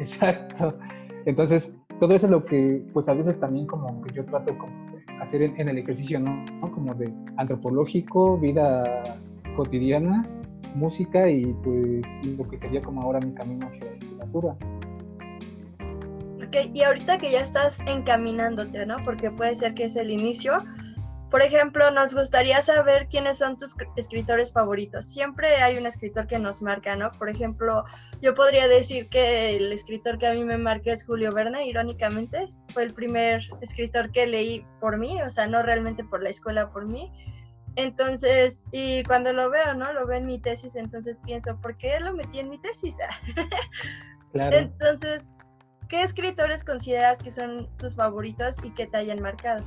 Exacto. 0.00 0.78
Entonces, 1.24 1.74
todo 2.02 2.16
eso 2.16 2.26
es 2.26 2.32
lo 2.32 2.44
que, 2.44 2.82
pues 2.92 3.08
a 3.08 3.14
veces 3.14 3.38
también 3.38 3.64
como 3.64 4.02
que 4.02 4.12
yo 4.12 4.24
trato 4.24 4.58
como 4.58 4.72
de 4.90 5.04
hacer 5.20 5.40
en, 5.40 5.68
el 5.68 5.78
ejercicio, 5.78 6.18
¿no? 6.18 6.44
Como 6.72 6.92
de 6.94 7.14
antropológico, 7.36 8.36
vida 8.38 9.20
cotidiana, 9.54 10.28
música 10.74 11.30
y 11.30 11.46
pues 11.62 12.04
lo 12.24 12.48
que 12.48 12.58
sería 12.58 12.82
como 12.82 13.02
ahora 13.02 13.20
mi 13.20 13.32
camino 13.34 13.68
hacia 13.68 13.84
la 13.84 13.92
literatura. 13.92 14.56
Ok, 16.44 16.74
y 16.74 16.82
ahorita 16.82 17.18
que 17.18 17.30
ya 17.30 17.40
estás 17.40 17.78
encaminándote, 17.86 18.84
¿no? 18.84 18.96
Porque 19.04 19.30
puede 19.30 19.54
ser 19.54 19.74
que 19.74 19.84
es 19.84 19.94
el 19.94 20.10
inicio, 20.10 20.58
por 21.32 21.40
ejemplo, 21.40 21.90
nos 21.90 22.14
gustaría 22.14 22.60
saber 22.60 23.08
quiénes 23.08 23.38
son 23.38 23.56
tus 23.56 23.74
escritores 23.96 24.52
favoritos. 24.52 25.06
Siempre 25.06 25.56
hay 25.62 25.78
un 25.78 25.86
escritor 25.86 26.26
que 26.26 26.38
nos 26.38 26.60
marca, 26.60 26.94
¿no? 26.94 27.10
Por 27.12 27.30
ejemplo, 27.30 27.86
yo 28.20 28.34
podría 28.34 28.68
decir 28.68 29.08
que 29.08 29.56
el 29.56 29.72
escritor 29.72 30.18
que 30.18 30.26
a 30.26 30.34
mí 30.34 30.44
me 30.44 30.58
marca 30.58 30.92
es 30.92 31.06
Julio 31.06 31.32
Verne, 31.32 31.66
irónicamente. 31.66 32.52
Fue 32.74 32.82
el 32.82 32.92
primer 32.92 33.40
escritor 33.62 34.12
que 34.12 34.26
leí 34.26 34.66
por 34.78 34.98
mí, 34.98 35.22
o 35.22 35.30
sea, 35.30 35.46
no 35.46 35.62
realmente 35.62 36.04
por 36.04 36.22
la 36.22 36.28
escuela, 36.28 36.70
por 36.70 36.84
mí. 36.84 37.10
Entonces, 37.76 38.68
y 38.70 39.02
cuando 39.04 39.32
lo 39.32 39.48
veo, 39.48 39.72
¿no? 39.72 39.90
Lo 39.94 40.06
veo 40.06 40.18
en 40.18 40.26
mi 40.26 40.38
tesis, 40.38 40.76
entonces 40.76 41.18
pienso, 41.24 41.58
¿por 41.62 41.78
qué 41.78 41.98
lo 41.98 42.12
metí 42.12 42.40
en 42.40 42.50
mi 42.50 42.58
tesis? 42.58 42.98
claro. 44.32 44.54
Entonces, 44.54 45.32
¿qué 45.88 46.02
escritores 46.02 46.62
consideras 46.62 47.22
que 47.22 47.30
son 47.30 47.74
tus 47.78 47.96
favoritos 47.96 48.62
y 48.62 48.68
que 48.74 48.86
te 48.86 48.98
hayan 48.98 49.22
marcado? 49.22 49.64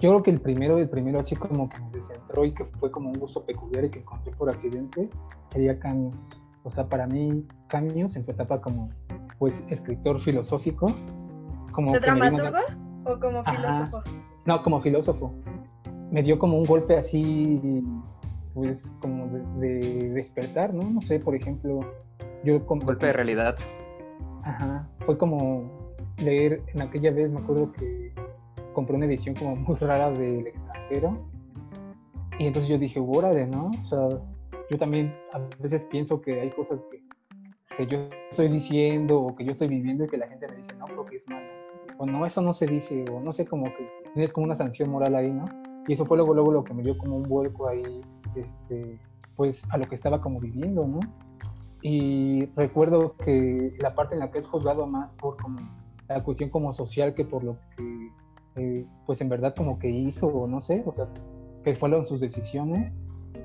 Yo 0.00 0.08
creo 0.08 0.22
que 0.22 0.30
el 0.30 0.40
primero, 0.40 0.78
el 0.78 0.88
primero 0.88 1.20
así 1.20 1.36
como 1.36 1.68
que 1.68 1.78
me 1.78 1.90
descentró 1.90 2.44
y 2.46 2.52
que 2.52 2.64
fue 2.64 2.90
como 2.90 3.10
un 3.10 3.18
gusto 3.18 3.44
peculiar 3.44 3.84
y 3.84 3.90
que 3.90 3.98
encontré 3.98 4.32
por 4.32 4.48
accidente, 4.48 5.10
sería 5.50 5.78
Camus. 5.78 6.14
O 6.62 6.70
sea, 6.70 6.88
para 6.88 7.06
mí, 7.06 7.46
Camus 7.68 8.16
en 8.16 8.24
su 8.24 8.30
etapa 8.30 8.62
como, 8.62 8.88
pues, 9.38 9.62
escritor 9.68 10.18
filosófico, 10.18 10.92
como... 11.72 11.92
¿De 11.92 12.00
dramaturgo 12.00 12.58
o 13.04 13.20
como 13.20 13.44
filósofo? 13.44 14.02
No, 14.46 14.62
como 14.62 14.80
filósofo. 14.80 15.34
Me 16.10 16.22
dio 16.22 16.38
como 16.38 16.56
un 16.56 16.64
golpe 16.64 16.96
así, 16.96 17.82
pues, 18.54 18.96
como 19.02 19.26
de, 19.58 20.10
despertar, 20.14 20.72
¿no? 20.72 20.88
No 20.88 21.02
sé, 21.02 21.20
por 21.20 21.34
ejemplo, 21.34 21.80
yo... 22.42 22.64
Como, 22.64 22.86
golpe 22.86 23.06
de 23.06 23.12
realidad. 23.12 23.56
Ajá. 24.44 24.88
Fue 25.04 25.18
como 25.18 25.90
leer, 26.16 26.62
en 26.74 26.80
aquella 26.80 27.10
vez 27.10 27.30
me 27.30 27.40
acuerdo 27.40 27.72
que 27.72 28.12
compré 28.72 28.96
una 28.96 29.06
edición 29.06 29.34
como 29.34 29.56
muy 29.56 29.76
rara 29.76 30.10
del 30.10 30.46
extranjero. 30.46 31.18
Y 32.38 32.46
entonces 32.46 32.70
yo 32.70 32.78
dije, 32.78 33.00
órale, 33.00 33.46
¿no? 33.46 33.70
O 33.84 33.88
sea, 33.88 34.08
yo 34.70 34.78
también 34.78 35.14
a 35.32 35.38
veces 35.62 35.84
pienso 35.84 36.20
que 36.20 36.40
hay 36.40 36.50
cosas 36.50 36.82
que, 36.90 37.02
que 37.76 37.86
yo 37.86 38.08
estoy 38.30 38.48
diciendo 38.48 39.20
o 39.20 39.34
que 39.34 39.44
yo 39.44 39.52
estoy 39.52 39.68
viviendo 39.68 40.04
y 40.04 40.08
que 40.08 40.16
la 40.16 40.28
gente 40.28 40.48
me 40.48 40.56
dice, 40.56 40.74
no, 40.78 40.86
creo 40.86 41.04
que 41.04 41.16
es 41.16 41.28
malo. 41.28 41.46
O 41.98 42.06
no, 42.06 42.24
eso 42.24 42.40
no 42.40 42.54
se 42.54 42.66
dice, 42.66 43.04
o 43.12 43.20
no 43.20 43.32
sé, 43.32 43.46
como 43.46 43.64
que 43.64 43.86
tienes 44.14 44.32
como 44.32 44.44
una 44.44 44.56
sanción 44.56 44.90
moral 44.90 45.14
ahí, 45.14 45.30
¿no? 45.30 45.44
Y 45.86 45.92
eso 45.92 46.06
fue 46.06 46.16
luego, 46.16 46.34
luego 46.34 46.52
lo 46.52 46.64
que 46.64 46.72
me 46.72 46.82
dio 46.82 46.96
como 46.96 47.16
un 47.16 47.24
vuelco 47.24 47.68
ahí, 47.68 48.00
este, 48.34 48.98
pues 49.36 49.62
a 49.70 49.76
lo 49.76 49.86
que 49.86 49.96
estaba 49.96 50.20
como 50.20 50.40
viviendo, 50.40 50.86
¿no? 50.86 51.00
Y 51.82 52.46
recuerdo 52.56 53.16
que 53.16 53.74
la 53.80 53.94
parte 53.94 54.14
en 54.14 54.20
la 54.20 54.30
que 54.30 54.38
es 54.38 54.46
juzgado 54.46 54.86
más 54.86 55.14
por 55.14 55.36
como 55.36 55.60
la 56.08 56.22
cuestión 56.22 56.50
como 56.50 56.72
social 56.72 57.14
que 57.14 57.24
por 57.24 57.44
lo 57.44 57.56
que 57.76 58.10
eh, 58.56 58.86
pues 59.06 59.20
en 59.20 59.28
verdad 59.28 59.54
como 59.56 59.78
que 59.78 59.88
hizo, 59.88 60.46
no 60.48 60.60
sé, 60.60 60.82
o 60.86 60.92
sea, 60.92 61.08
que 61.62 61.74
fueron 61.74 62.04
sus 62.04 62.20
decisiones, 62.20 62.92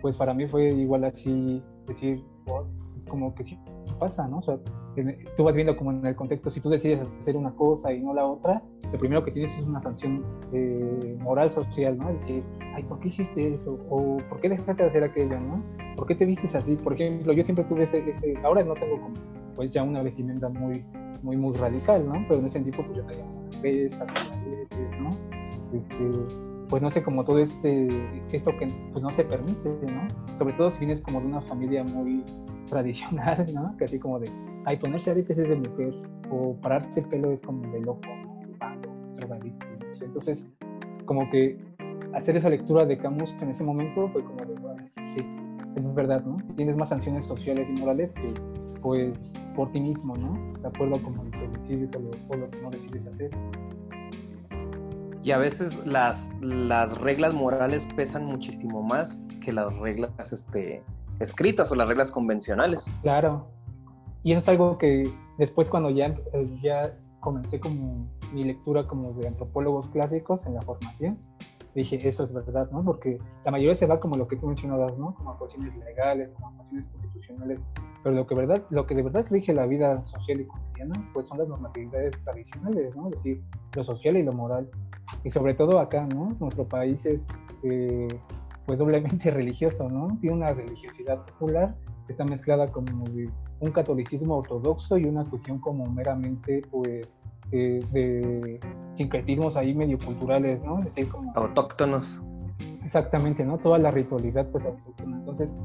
pues 0.01 0.15
para 0.17 0.33
mí 0.33 0.47
fue 0.47 0.69
igual 0.69 1.03
así 1.03 1.61
decir, 1.87 2.23
es 2.45 2.84
como 3.05 3.33
que 3.35 3.45
sí 3.45 3.59
pasa, 3.99 4.27
¿no? 4.27 4.39
O 4.39 4.43
sea, 4.43 4.57
tú 5.37 5.43
vas 5.43 5.55
viendo 5.55 5.75
como 5.77 5.91
en 5.91 6.05
el 6.05 6.15
contexto, 6.15 6.49
si 6.49 6.59
tú 6.59 6.69
decides 6.69 7.07
hacer 7.19 7.35
una 7.35 7.51
cosa 7.55 7.93
y 7.93 8.01
no 8.01 8.13
la 8.13 8.25
otra, 8.25 8.61
lo 8.91 8.99
primero 8.99 9.23
que 9.23 9.31
tienes 9.31 9.57
es 9.57 9.67
una 9.67 9.81
sanción 9.81 10.23
eh, 10.53 11.17
moral, 11.19 11.51
social, 11.51 11.97
¿no? 11.97 12.09
Es 12.09 12.19
decir, 12.19 12.43
ay, 12.73 12.83
¿por 12.83 12.99
qué 12.99 13.09
hiciste 13.09 13.53
eso? 13.53 13.77
O 13.89 14.17
¿por 14.29 14.39
qué 14.39 14.49
dejaste 14.49 14.83
de 14.83 14.89
hacer 14.89 15.03
aquello, 15.03 15.39
¿no? 15.39 15.63
¿Por 15.95 16.07
qué 16.07 16.15
te 16.15 16.25
vistes 16.25 16.55
así? 16.55 16.75
Por 16.75 16.93
ejemplo, 16.93 17.33
yo 17.33 17.43
siempre 17.43 17.65
tuve 17.65 17.83
ese, 17.83 18.09
ese 18.09 18.35
ahora 18.43 18.63
no 18.63 18.73
tengo 18.73 18.99
como, 19.01 19.15
pues 19.55 19.73
ya 19.73 19.83
una 19.83 20.01
vestimenta 20.01 20.49
muy, 20.49 20.85
muy, 21.23 21.37
muy 21.37 21.55
radical, 21.55 22.05
¿no? 22.05 22.13
Pero 22.27 22.39
en 22.39 22.45
ese 22.45 22.59
tiempo 22.59 22.83
pues 22.83 22.97
yo 22.97 23.03
una 23.03 23.61
vesta, 23.61 24.05
¿no? 24.99 25.09
Este, 25.73 26.11
pues 26.69 26.81
no 26.81 26.89
sé, 26.89 27.03
como 27.03 27.23
todo 27.23 27.39
este, 27.39 27.87
esto 28.31 28.51
que 28.57 28.67
pues 28.91 29.03
no 29.03 29.09
se 29.11 29.23
permite, 29.23 29.69
¿no? 29.69 30.35
Sobre 30.35 30.53
todo 30.53 30.69
si 30.71 30.79
vienes 30.85 31.01
como 31.01 31.19
de 31.21 31.27
una 31.27 31.41
familia 31.41 31.83
muy 31.83 32.23
tradicional, 32.67 33.45
¿no? 33.53 33.75
Que 33.77 33.85
así 33.85 33.99
como 33.99 34.19
de, 34.19 34.29
ay, 34.65 34.77
ponerse 34.77 35.11
aretes 35.11 35.37
es 35.37 35.47
de 35.49 35.55
mujer, 35.55 35.93
o 36.29 36.55
pararte 36.61 36.99
el 36.99 37.07
pelo 37.07 37.31
es 37.31 37.41
como 37.41 37.71
de 37.71 37.81
loco, 37.81 38.01
¿no? 38.23 38.35
Entonces, 40.01 40.49
como 41.05 41.29
que 41.29 41.57
hacer 42.13 42.37
esa 42.37 42.49
lectura 42.49 42.85
de 42.85 42.97
Camus 42.97 43.35
en 43.41 43.49
ese 43.49 43.63
momento 43.63 44.09
fue 44.09 44.23
como 44.23 44.45
de, 44.45 44.53
bueno, 44.59 44.83
sí, 44.85 45.27
es 45.75 45.93
verdad, 45.93 46.23
¿no? 46.23 46.37
Tienes 46.55 46.77
más 46.77 46.89
sanciones 46.89 47.25
sociales 47.25 47.67
y 47.69 47.79
morales 47.79 48.13
que 48.13 48.33
pues 48.81 49.33
por 49.55 49.71
ti 49.71 49.79
mismo, 49.79 50.15
¿no? 50.15 50.29
De 50.61 50.67
acuerdo 50.67 50.95
a 50.95 51.01
como 51.01 51.23
lo 51.23 51.31
que 51.31 51.47
decides 51.59 51.91
o 51.95 51.99
lo, 51.99 52.11
o 52.29 52.37
lo 52.37 52.49
que 52.49 52.61
no 52.61 52.69
decides 52.69 53.05
hacer. 53.07 53.31
Y 55.23 55.31
a 55.31 55.39
veces 55.39 55.85
las, 55.87 56.31
las 56.39 56.95
reglas 56.99 57.33
morales 57.33 57.87
pesan 57.95 58.25
muchísimo 58.25 58.83
más 58.83 59.25
que 59.43 59.51
las 59.51 59.75
reglas 59.79 60.31
este, 60.31 60.83
escritas 61.19 61.71
o 61.71 61.75
las 61.75 61.87
reglas 61.87 62.11
convencionales. 62.11 62.95
Claro. 63.01 63.47
Y 64.23 64.31
eso 64.31 64.39
es 64.39 64.49
algo 64.49 64.77
que 64.77 65.11
después 65.37 65.69
cuando 65.69 65.89
ya, 65.89 66.05
eh, 66.05 66.49
ya 66.61 66.97
comencé 67.19 67.59
como 67.59 68.07
mi 68.33 68.43
lectura 68.43 68.87
como 68.87 69.13
de 69.13 69.27
antropólogos 69.27 69.87
clásicos 69.89 70.45
en 70.45 70.55
la 70.55 70.61
formación, 70.61 71.17
dije, 71.75 71.99
eso 72.07 72.23
es 72.23 72.33
verdad, 72.33 72.69
¿no? 72.71 72.83
Porque 72.83 73.19
la 73.43 73.51
mayoría 73.51 73.75
se 73.75 73.85
va 73.85 73.99
como 73.99 74.15
lo 74.15 74.27
que 74.27 74.37
tú 74.37 74.47
mencionabas, 74.47 74.97
¿no? 74.97 75.13
Como 75.15 75.31
a 75.31 75.37
cuestiones 75.37 75.75
legales, 75.75 76.31
como 76.31 76.47
a 76.47 76.51
cuestiones 76.53 76.87
constitucionales, 76.87 77.59
pero 78.01 78.15
lo 78.15 78.25
que, 78.25 78.35
verdad, 78.35 78.63
lo 78.69 78.85
que 78.87 78.95
de 78.95 79.03
verdad 79.03 79.25
rige 79.29 79.53
la 79.53 79.65
vida 79.65 80.01
social 80.01 80.39
y 80.39 80.45
cotidiana, 80.45 81.09
pues 81.13 81.27
son 81.27 81.37
las 81.37 81.49
normatividades 81.49 82.13
tradicionales, 82.23 82.95
¿no? 82.95 83.07
Es 83.09 83.15
decir, 83.15 83.43
lo 83.75 83.83
social 83.83 84.15
y 84.15 84.23
lo 84.23 84.31
moral. 84.31 84.69
Y 85.23 85.31
sobre 85.31 85.53
todo 85.53 85.79
acá, 85.79 86.07
¿no? 86.07 86.35
Nuestro 86.39 86.65
país 86.67 87.05
es, 87.05 87.27
eh, 87.63 88.07
pues, 88.65 88.79
doblemente 88.79 89.31
religioso, 89.31 89.89
¿no? 89.89 90.17
Tiene 90.21 90.37
una 90.37 90.53
religiosidad 90.53 91.25
popular 91.25 91.75
que 92.05 92.13
está 92.13 92.25
mezclada 92.25 92.71
como 92.71 93.07
de 93.09 93.29
un 93.59 93.71
catolicismo 93.71 94.37
ortodoxo 94.37 94.97
y 94.97 95.05
una 95.05 95.23
cuestión 95.25 95.59
como 95.59 95.85
meramente, 95.89 96.61
pues, 96.69 97.15
eh, 97.51 97.79
de 97.91 98.59
sincretismos 98.93 99.55
ahí 99.55 99.73
medio 99.73 99.97
culturales, 99.97 100.61
¿no? 100.63 100.79
Es 100.79 100.85
decir, 100.85 101.07
como... 101.09 101.31
Autóctonos. 101.35 102.23
Exactamente, 102.83 103.43
¿no? 103.43 103.57
Toda 103.57 103.77
la 103.77 103.91
ritualidad, 103.91 104.49
pues, 104.51 104.65
autóctona. 104.65 105.17
Entonces, 105.17 105.55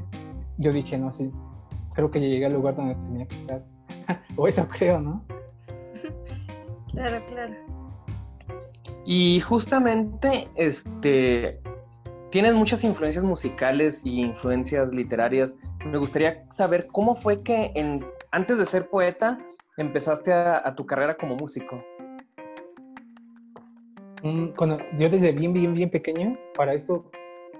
yo 0.58 0.72
dije, 0.72 0.96
no, 0.98 1.12
sí, 1.12 1.30
creo 1.94 2.10
que 2.10 2.20
llegué 2.20 2.46
al 2.46 2.54
lugar 2.54 2.76
donde 2.76 2.94
tenía 2.94 3.26
que 3.26 3.36
estar. 3.36 3.64
o 4.36 4.48
eso 4.48 4.66
creo, 4.68 5.00
¿no? 5.00 5.22
claro, 6.92 7.24
claro. 7.26 7.54
Y 9.04 9.40
justamente, 9.40 10.48
este, 10.54 11.60
tienes 12.30 12.54
muchas 12.54 12.84
influencias 12.84 13.24
musicales 13.24 14.02
y 14.04 14.20
influencias 14.20 14.92
literarias. 14.92 15.58
Me 15.84 15.98
gustaría 15.98 16.44
saber 16.50 16.86
cómo 16.86 17.16
fue 17.16 17.42
que 17.42 17.72
en, 17.74 18.04
antes 18.30 18.58
de 18.58 18.66
ser 18.66 18.88
poeta 18.88 19.38
empezaste 19.76 20.32
a, 20.32 20.74
tu 20.74 20.86
carrera 20.86 21.16
como 21.16 21.36
músico. 21.36 21.82
Mm, 24.22 24.48
Cuando 24.56 24.78
yo 24.98 25.08
desde 25.08 25.32
bien, 25.32 25.52
bien, 25.52 25.74
bien 25.74 25.90
pequeño, 25.90 26.38
para 26.56 26.74
eso, 26.74 27.04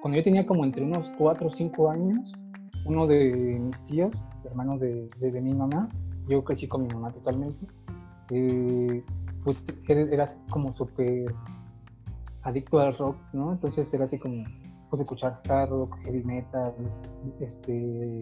cuando 0.01 0.19
yo 0.19 0.25
tenía 0.25 0.47
como 0.47 0.65
entre 0.65 0.85
unos 0.85 1.11
4 1.19 1.49
o 1.49 1.51
5 1.51 1.91
años, 1.91 2.33
uno 2.85 3.07
de 3.07 3.59
mis 3.61 3.85
tíos, 3.87 4.25
hermanos 4.45 4.81
de, 4.81 5.09
de, 5.19 5.31
de 5.31 5.41
mi 5.41 5.55
mamá, 5.55 5.89
yo 6.29 6.45
crecí 6.45 6.69
con 6.69 6.83
mi 6.83 6.89
mamá 6.89 7.11
totalmente, 7.11 7.67
eh, 8.31 9.03
pues 9.43 9.65
era, 9.89 10.03
era 10.03 10.27
como 10.51 10.75
súper 10.77 11.33
adicto 12.43 12.79
al 12.79 12.97
rock, 12.97 13.17
¿no? 13.33 13.53
Entonces 13.53 13.93
era 13.93 14.05
así 14.05 14.19
como, 14.19 14.45
pues 14.91 15.03
escuchar 15.03 15.41
hard 15.49 15.71
rock, 15.71 15.97
heavy 16.03 16.23
metal, 16.25 16.75
este, 17.41 18.21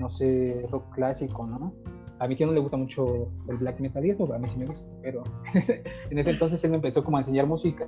no 0.00 0.10
sé, 0.10 0.66
rock 0.70 0.94
clásico, 0.94 1.46
¿no? 1.46 1.72
A 2.18 2.26
mi 2.26 2.34
tío 2.34 2.46
no 2.46 2.54
le 2.54 2.60
gusta 2.60 2.78
mucho 2.78 3.26
el 3.48 3.58
black 3.58 3.78
metal 3.78 4.04
y 4.04 4.10
eso, 4.10 4.32
a 4.32 4.38
mí 4.38 4.48
sí 4.48 4.58
me 4.58 4.66
gusta, 4.66 4.90
pero 5.02 5.22
en 6.10 6.18
ese 6.18 6.30
entonces 6.30 6.64
él 6.64 6.70
me 6.70 6.76
empezó 6.76 7.04
como 7.04 7.18
a 7.18 7.20
enseñar 7.20 7.46
música 7.46 7.86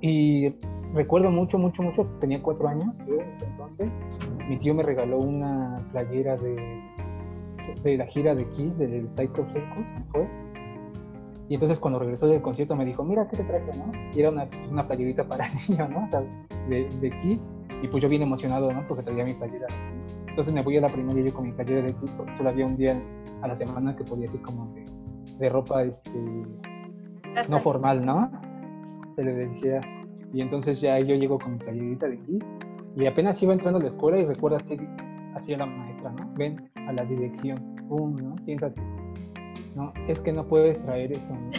y 0.00 0.54
recuerdo 0.94 1.30
mucho, 1.30 1.58
mucho, 1.58 1.82
mucho, 1.82 2.06
tenía 2.20 2.42
cuatro 2.42 2.68
años, 2.68 2.94
yo 3.06 3.20
en 3.20 3.30
ese 3.32 3.44
entonces, 3.44 3.92
mi 4.48 4.58
tío 4.58 4.74
me 4.74 4.82
regaló 4.82 5.18
una 5.18 5.86
playera 5.92 6.36
de, 6.36 6.82
de 7.82 7.96
la 7.98 8.06
gira 8.06 8.34
de 8.34 8.48
Kiss, 8.50 8.78
del 8.78 9.10
Psycho 9.12 9.46
Circus, 9.48 9.86
fue. 10.12 10.45
Y 11.48 11.54
entonces 11.54 11.78
cuando 11.78 11.98
regresó 11.98 12.26
del 12.26 12.42
concierto 12.42 12.74
me 12.74 12.84
dijo, 12.84 13.04
mira, 13.04 13.28
¿qué 13.28 13.36
te 13.36 13.44
traje, 13.44 13.76
no? 13.76 13.92
Y 14.12 14.20
era 14.20 14.30
una, 14.30 14.48
una 14.70 14.82
playerita 14.82 15.26
para 15.26 15.44
niño, 15.68 15.88
¿no? 15.88 16.04
O 16.04 16.08
sea, 16.08 16.22
de, 16.68 16.88
de 17.00 17.10
Kiss. 17.20 17.40
Y 17.82 17.88
pues 17.88 18.02
yo 18.02 18.08
bien 18.08 18.22
emocionado, 18.22 18.72
¿no? 18.72 18.86
Porque 18.88 19.02
traía 19.02 19.24
mi 19.24 19.34
playera. 19.34 19.66
Entonces 20.26 20.52
me 20.52 20.62
voy 20.62 20.76
a 20.78 20.80
la 20.80 20.88
primaria 20.88 21.24
yo 21.24 21.34
con 21.34 21.44
mi 21.44 21.52
playera 21.52 21.82
de 21.82 21.94
Kiss 21.94 22.10
porque 22.16 22.32
solo 22.32 22.50
había 22.50 22.66
un 22.66 22.76
día 22.76 23.00
a 23.42 23.48
la 23.48 23.56
semana 23.56 23.94
que 23.94 24.04
podía 24.04 24.26
ir 24.26 24.42
como 24.42 24.72
de, 24.74 24.84
de 25.38 25.48
ropa, 25.48 25.82
este, 25.82 26.18
no 27.48 27.58
formal, 27.60 28.04
¿no? 28.04 28.30
Se 29.16 29.24
le 29.24 29.32
decía. 29.32 29.80
Y 30.32 30.40
entonces 30.40 30.80
ya 30.80 30.98
yo 30.98 31.14
llego 31.14 31.38
con 31.38 31.52
mi 31.52 31.58
playerita 31.58 32.08
de 32.08 32.18
Kiss 32.20 32.44
y 32.96 33.06
apenas 33.06 33.42
iba 33.42 33.52
entrando 33.52 33.78
a 33.78 33.82
la 33.82 33.88
escuela 33.88 34.18
y 34.18 34.24
recuerdo 34.24 34.56
así, 34.56 34.76
así 35.34 35.52
a 35.52 35.58
la 35.58 35.66
maestra, 35.66 36.10
¿no? 36.12 36.32
Ven 36.34 36.70
a 36.74 36.92
la 36.92 37.04
dirección, 37.04 37.76
pum, 37.88 38.16
¿no? 38.16 38.38
Siéntate. 38.38 38.80
No, 39.76 39.92
es 40.08 40.22
que 40.22 40.32
no 40.32 40.48
puedes 40.48 40.82
traer 40.82 41.12
eso, 41.12 41.34
¿no? 41.34 41.50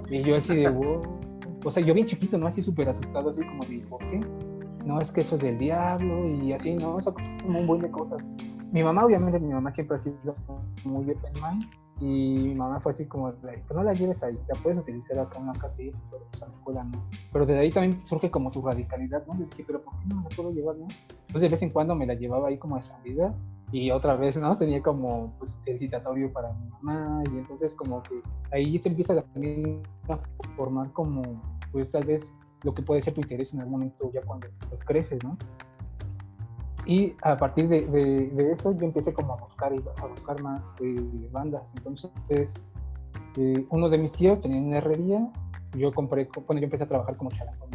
Y 0.10 0.20
yo 0.22 0.36
así 0.36 0.56
de, 0.56 0.68
wow. 0.68 1.00
O 1.64 1.70
sea, 1.70 1.82
yo 1.84 1.94
bien 1.94 2.06
chiquito, 2.06 2.36
¿no? 2.36 2.48
Así 2.48 2.60
súper 2.60 2.88
asustado, 2.88 3.30
así 3.30 3.40
como 3.44 3.64
de, 3.64 3.78
¿por 3.88 4.00
qué? 4.10 4.20
No, 4.84 5.00
es 5.00 5.12
que 5.12 5.20
eso 5.20 5.36
es 5.36 5.42
del 5.42 5.56
diablo 5.56 6.26
y 6.26 6.52
así, 6.52 6.74
¿no? 6.74 6.98
Eso 6.98 7.14
como 7.14 7.60
un 7.60 7.66
buen 7.68 7.82
de 7.82 7.90
cosas. 7.90 8.28
Mi 8.72 8.82
mamá, 8.82 9.04
obviamente, 9.04 9.38
mi 9.38 9.52
mamá 9.52 9.72
siempre 9.72 9.96
ha 9.96 10.00
sido 10.00 10.16
muy 10.84 11.04
de 11.04 11.14
mind 11.34 11.64
y 12.00 12.48
mi 12.48 12.54
mamá 12.56 12.80
fue 12.80 12.92
así 12.92 13.06
como, 13.06 13.32
pues 13.32 13.62
no 13.72 13.84
la 13.84 13.94
lleves 13.94 14.24
ahí, 14.24 14.34
la 14.48 14.60
puedes 14.60 14.78
utilizar 14.78 15.16
acá 15.18 15.38
en 15.38 15.44
una 15.44 15.52
casita, 15.52 15.98
pero 16.10 16.24
pues 16.28 16.42
a 16.42 16.46
la 16.46 16.52
escuela 16.52 16.82
no. 16.82 17.04
Pero 17.32 17.46
desde 17.46 17.60
ahí 17.60 17.70
también 17.70 18.04
surge 18.04 18.28
como 18.28 18.52
su 18.52 18.60
radicalidad, 18.60 19.24
¿no? 19.26 19.34
Le 19.34 19.44
dije, 19.46 19.62
pero 19.64 19.82
¿por 19.82 19.94
qué 20.00 20.08
no 20.08 20.22
la 20.22 20.28
puedo 20.34 20.52
llevar, 20.52 20.76
no? 20.76 20.88
Entonces 21.28 21.42
de 21.42 21.48
vez 21.48 21.62
en 21.62 21.70
cuando 21.70 21.94
me 21.94 22.06
la 22.06 22.14
llevaba 22.14 22.48
ahí 22.48 22.58
como 22.58 22.74
a 22.74 22.80
escondidas 22.80 23.36
y 23.72 23.90
otra 23.90 24.14
vez, 24.14 24.36
¿no? 24.36 24.56
Tenía 24.56 24.82
como 24.82 25.30
pues, 25.38 25.58
el 25.66 25.78
citatorio 25.78 26.32
para 26.32 26.52
mi 26.52 26.68
mamá 26.68 27.22
y 27.32 27.38
entonces 27.38 27.74
como 27.74 28.02
que 28.02 28.22
ahí 28.52 28.78
te 28.78 28.88
empieza 28.88 29.20
también 29.20 29.82
a 30.08 30.18
formar 30.56 30.92
como, 30.92 31.22
pues 31.72 31.90
tal 31.90 32.04
vez 32.04 32.32
lo 32.62 32.74
que 32.74 32.82
puede 32.82 33.02
ser 33.02 33.14
tu 33.14 33.20
interés 33.20 33.52
en 33.52 33.60
algún 33.60 33.72
momento 33.72 34.10
ya 34.12 34.22
cuando 34.22 34.48
pues, 34.68 34.84
creces, 34.84 35.22
¿no? 35.24 35.36
Y 36.86 37.14
a 37.22 37.36
partir 37.36 37.68
de, 37.68 37.84
de, 37.86 38.28
de, 38.28 38.52
eso 38.52 38.72
yo 38.72 38.86
empecé 38.86 39.12
como 39.12 39.34
a 39.34 39.36
buscar, 39.36 39.72
a 39.72 40.06
buscar 40.06 40.40
más 40.40 40.72
eh, 40.80 41.28
bandas. 41.32 41.74
Entonces, 41.76 42.54
eh, 43.36 43.66
uno 43.70 43.88
de 43.88 43.98
mis 43.98 44.12
tíos 44.12 44.40
tenía 44.40 44.60
una 44.60 44.78
herrería, 44.78 45.28
yo 45.76 45.92
compré, 45.92 46.28
cuando 46.28 46.60
yo 46.60 46.64
empecé 46.66 46.84
a 46.84 46.88
trabajar 46.88 47.16
como 47.16 47.30
chalanco, 47.30 47.66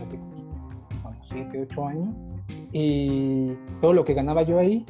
hace 0.00 0.16
como 0.18 1.16
7, 1.28 1.66
8 1.68 1.86
años, 1.86 2.14
y 2.72 3.52
todo 3.80 3.92
lo 3.92 4.04
que 4.04 4.14
ganaba 4.14 4.42
yo 4.42 4.58
ahí 4.58 4.84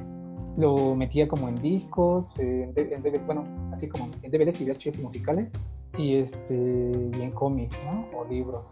lo 0.56 0.94
metía 0.94 1.28
como 1.28 1.48
en 1.48 1.56
discos, 1.56 2.38
en, 2.38 2.72
en 2.76 3.26
bueno, 3.26 3.44
así 3.72 3.88
como 3.88 4.08
en 4.22 4.30
DVDs 4.30 4.60
y 4.60 4.64
VHS 4.64 5.02
musicales, 5.02 5.52
y, 5.98 6.16
este, 6.16 6.54
y 6.54 7.22
en 7.22 7.30
cómics, 7.32 7.76
¿no? 7.84 8.06
O 8.18 8.24
libros. 8.24 8.64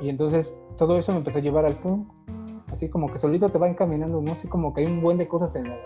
Y 0.00 0.08
entonces 0.08 0.56
todo 0.76 0.96
eso 0.96 1.12
me 1.12 1.18
empezó 1.18 1.38
a 1.38 1.40
llevar 1.40 1.64
al 1.64 1.76
punk 1.76 2.08
así 2.74 2.88
como 2.88 3.08
que 3.08 3.18
solito 3.18 3.48
te 3.48 3.58
va 3.58 3.68
encaminando, 3.68 4.20
¿no? 4.20 4.32
Así 4.32 4.48
como 4.48 4.74
que 4.74 4.82
hay 4.82 4.86
un 4.86 5.00
buen 5.00 5.16
de 5.16 5.28
cosas 5.28 5.54
en 5.56 5.68
la, 5.68 5.78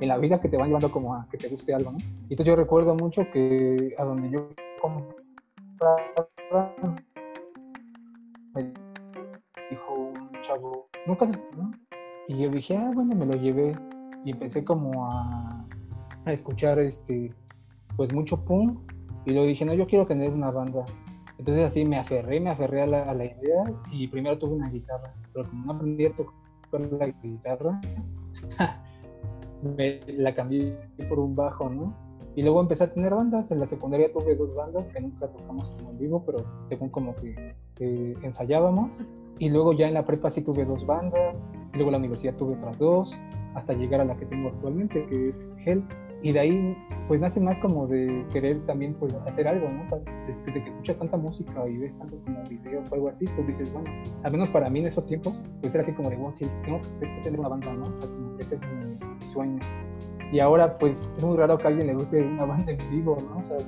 en 0.00 0.08
la 0.08 0.18
vida 0.18 0.40
que 0.40 0.48
te 0.48 0.56
van 0.56 0.66
llevando 0.66 0.90
como 0.90 1.14
a 1.14 1.26
que 1.30 1.38
te 1.38 1.48
guste 1.48 1.72
algo, 1.72 1.92
¿no? 1.92 1.98
Y 1.98 2.32
entonces 2.32 2.46
yo 2.46 2.56
recuerdo 2.56 2.94
mucho 2.94 3.22
que 3.32 3.94
a 3.96 4.04
donde 4.04 4.30
yo 4.30 4.48
me 8.54 8.72
dijo 9.70 9.94
un 9.94 10.42
chavo, 10.42 10.88
nunca 11.06 11.26
¿no? 11.26 11.38
Y 12.30 12.36
yo 12.36 12.48
dije, 12.48 12.76
ah, 12.76 12.92
bueno, 12.94 13.16
me 13.16 13.26
lo 13.26 13.32
llevé 13.32 13.76
y 14.24 14.30
empecé 14.30 14.64
como 14.64 15.10
a, 15.10 15.66
a 16.24 16.32
escuchar 16.32 16.78
este, 16.78 17.34
pues 17.96 18.12
mucho 18.12 18.44
punk 18.44 18.78
y 19.26 19.32
luego 19.32 19.48
dije, 19.48 19.64
no, 19.64 19.74
yo 19.74 19.84
quiero 19.88 20.06
tener 20.06 20.30
una 20.30 20.52
banda. 20.52 20.84
Entonces 21.38 21.64
así 21.64 21.84
me 21.84 21.98
aferré, 21.98 22.38
me 22.38 22.50
aferré 22.50 22.82
a 22.82 22.86
la, 22.86 23.02
a 23.02 23.14
la 23.14 23.24
idea 23.24 23.64
y 23.90 24.06
primero 24.06 24.38
tuve 24.38 24.54
una 24.54 24.70
guitarra, 24.70 25.12
pero 25.32 25.50
como 25.50 25.66
no 25.66 25.72
aprendí 25.72 26.06
a 26.06 26.12
tocar 26.12 26.80
la 26.92 27.08
guitarra, 27.08 27.80
me 29.76 29.98
la 30.06 30.32
cambié 30.32 30.78
por 31.08 31.18
un 31.18 31.34
bajo, 31.34 31.68
¿no? 31.68 31.92
Y 32.36 32.42
luego 32.42 32.60
empecé 32.60 32.84
a 32.84 32.92
tener 32.92 33.12
bandas, 33.12 33.50
en 33.50 33.58
la 33.58 33.66
secundaria 33.66 34.12
tuve 34.12 34.36
dos 34.36 34.54
bandas 34.54 34.86
que 34.86 35.00
nunca 35.00 35.26
tocamos 35.26 35.72
como 35.72 35.90
en 35.90 35.98
vivo, 35.98 36.22
pero 36.24 36.38
según 36.68 36.90
como 36.90 37.12
que 37.16 37.56
eh, 37.80 38.14
ensayábamos. 38.22 39.00
Y 39.38 39.48
luego 39.48 39.72
ya 39.72 39.88
en 39.88 39.94
la 39.94 40.04
prepa 40.04 40.30
sí 40.30 40.42
tuve 40.42 40.64
dos 40.64 40.84
bandas, 40.86 41.56
luego 41.72 41.88
en 41.88 41.92
la 41.92 41.98
universidad 41.98 42.34
tuve 42.36 42.54
otras 42.54 42.78
dos, 42.78 43.18
hasta 43.54 43.72
llegar 43.72 44.00
a 44.00 44.04
la 44.04 44.16
que 44.16 44.26
tengo 44.26 44.48
actualmente, 44.48 45.06
que 45.06 45.30
es 45.30 45.48
Hell 45.64 45.82
y 46.22 46.32
de 46.32 46.40
ahí 46.40 46.76
pues 47.08 47.20
nace 47.20 47.40
más 47.40 47.58
como 47.58 47.86
de 47.86 48.26
querer 48.32 48.64
también 48.66 48.94
pues 48.94 49.14
hacer 49.26 49.48
algo, 49.48 49.68
¿no? 49.68 49.84
O 49.84 49.88
sea, 49.88 49.98
desde 50.46 50.62
que 50.62 50.70
escuchas 50.70 50.98
tanta 50.98 51.16
música 51.16 51.66
y 51.66 51.78
ves 51.78 51.96
tanto 51.98 52.18
como 52.24 52.42
videos 52.44 52.90
o 52.90 52.94
algo 52.94 53.08
así, 53.08 53.24
pues 53.34 53.46
dices, 53.46 53.72
bueno, 53.72 53.90
al 54.22 54.32
menos 54.32 54.48
para 54.50 54.68
mí 54.68 54.80
en 54.80 54.86
esos 54.86 55.06
tiempos, 55.06 55.34
pues 55.60 55.74
era 55.74 55.82
así 55.82 55.92
como 55.92 56.10
de, 56.10 56.16
bueno, 56.16 56.32
sí, 56.32 56.46
tengo 56.64 56.80
que 57.00 57.06
tener 57.22 57.40
una 57.40 57.48
banda, 57.48 57.72
¿no? 57.72 57.84
O 57.84 57.92
sea, 57.92 58.06
como 58.06 58.36
que 58.36 58.42
ese 58.42 58.56
es 58.56 58.60
mi 58.60 59.26
sueño. 59.26 59.60
Y 60.32 60.40
ahora 60.40 60.78
pues 60.78 61.12
es 61.16 61.24
muy 61.24 61.36
raro 61.36 61.58
que 61.58 61.64
a 61.64 61.68
alguien 61.68 61.86
le 61.86 61.94
guste 61.94 62.22
una 62.22 62.44
banda 62.44 62.72
en 62.72 62.90
vivo, 62.90 63.16
¿no? 63.30 63.38
O 63.38 63.42
sea, 63.42 63.58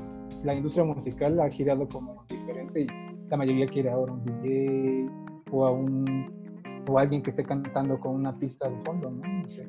la 0.45 0.55
industria 0.55 0.85
musical 0.85 1.41
ha 1.41 1.49
girado 1.49 1.89
como 1.89 2.23
diferente 2.29 2.83
y 2.83 2.87
la 3.29 3.37
mayoría 3.37 3.67
quiere 3.67 3.91
ahora 3.91 4.13
un 4.13 4.25
DJ 4.25 5.09
o 5.53 5.67
a 5.67 5.71
un 5.71 6.43
o 6.89 6.99
alguien 6.99 7.23
que 7.23 7.31
esté 7.31 7.45
cantando 7.45 8.01
con 8.01 8.15
una 8.15 8.37
pista 8.37 8.69
de 8.69 8.77
fondo, 8.85 9.11
¿no? 9.11 9.27
No 9.27 9.45
sé. 9.45 9.67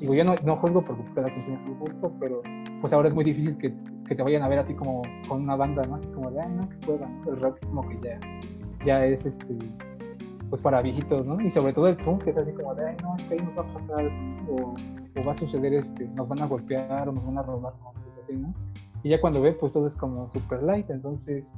digo, 0.00 0.14
yo 0.14 0.24
no, 0.24 0.34
no 0.44 0.56
juzgo 0.56 0.82
porque 0.82 1.02
pues, 1.02 1.14
cada 1.14 1.30
quien 1.30 1.44
tiene 1.44 1.64
su 1.64 1.74
gusto, 1.76 2.12
pero 2.18 2.42
pues 2.80 2.92
ahora 2.92 3.08
es 3.08 3.14
muy 3.14 3.24
difícil 3.24 3.56
que, 3.58 3.72
que, 4.08 4.14
te 4.14 4.22
vayan 4.22 4.42
a 4.42 4.48
ver 4.48 4.58
a 4.58 4.64
ti 4.64 4.74
como 4.74 5.02
con 5.28 5.42
una 5.42 5.56
banda, 5.56 5.82
¿no? 5.82 5.96
Así 5.96 6.06
como 6.08 6.30
de, 6.30 6.40
ay, 6.40 6.50
no, 6.50 6.68
que 6.68 6.76
puedan. 6.78 7.22
El 7.28 7.40
rock 7.40 7.60
como 7.66 7.88
que 7.88 7.98
ya, 8.02 8.18
ya 8.84 9.06
es 9.06 9.26
este, 9.26 9.56
pues 10.50 10.60
para 10.60 10.82
viejitos, 10.82 11.24
¿no? 11.24 11.40
Y 11.40 11.50
sobre 11.50 11.72
todo 11.72 11.88
el 11.88 11.96
punk, 11.96 12.24
que 12.24 12.30
es 12.30 12.36
así 12.36 12.52
como 12.52 12.74
de, 12.74 12.88
ay, 12.88 12.96
no, 13.02 13.16
es 13.16 13.22
que 13.24 13.34
ahí 13.34 13.40
nos 13.40 13.56
va 13.56 13.62
a 13.62 13.74
pasar, 13.74 14.10
o, 14.48 14.74
o 15.20 15.24
va 15.24 15.32
a 15.32 15.36
suceder, 15.36 15.74
este, 15.74 16.08
nos 16.08 16.28
van 16.28 16.42
a 16.42 16.46
golpear 16.46 17.08
o 17.08 17.12
nos 17.12 17.24
van 17.24 17.38
a 17.38 17.42
robar, 17.42 17.72
así, 18.22 18.34
¿no? 18.34 18.52
Y 19.02 19.10
ya 19.10 19.20
cuando 19.20 19.40
ve, 19.40 19.52
pues 19.52 19.72
todo 19.72 19.86
es 19.86 19.94
como 19.94 20.28
super 20.28 20.62
light, 20.62 20.90
entonces 20.90 21.54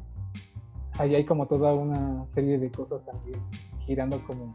ahí 0.99 1.15
hay 1.15 1.25
como 1.25 1.47
toda 1.47 1.73
una 1.73 2.27
serie 2.29 2.59
de 2.59 2.71
cosas 2.71 3.05
también 3.05 3.41
girando 3.87 4.23
como 4.27 4.55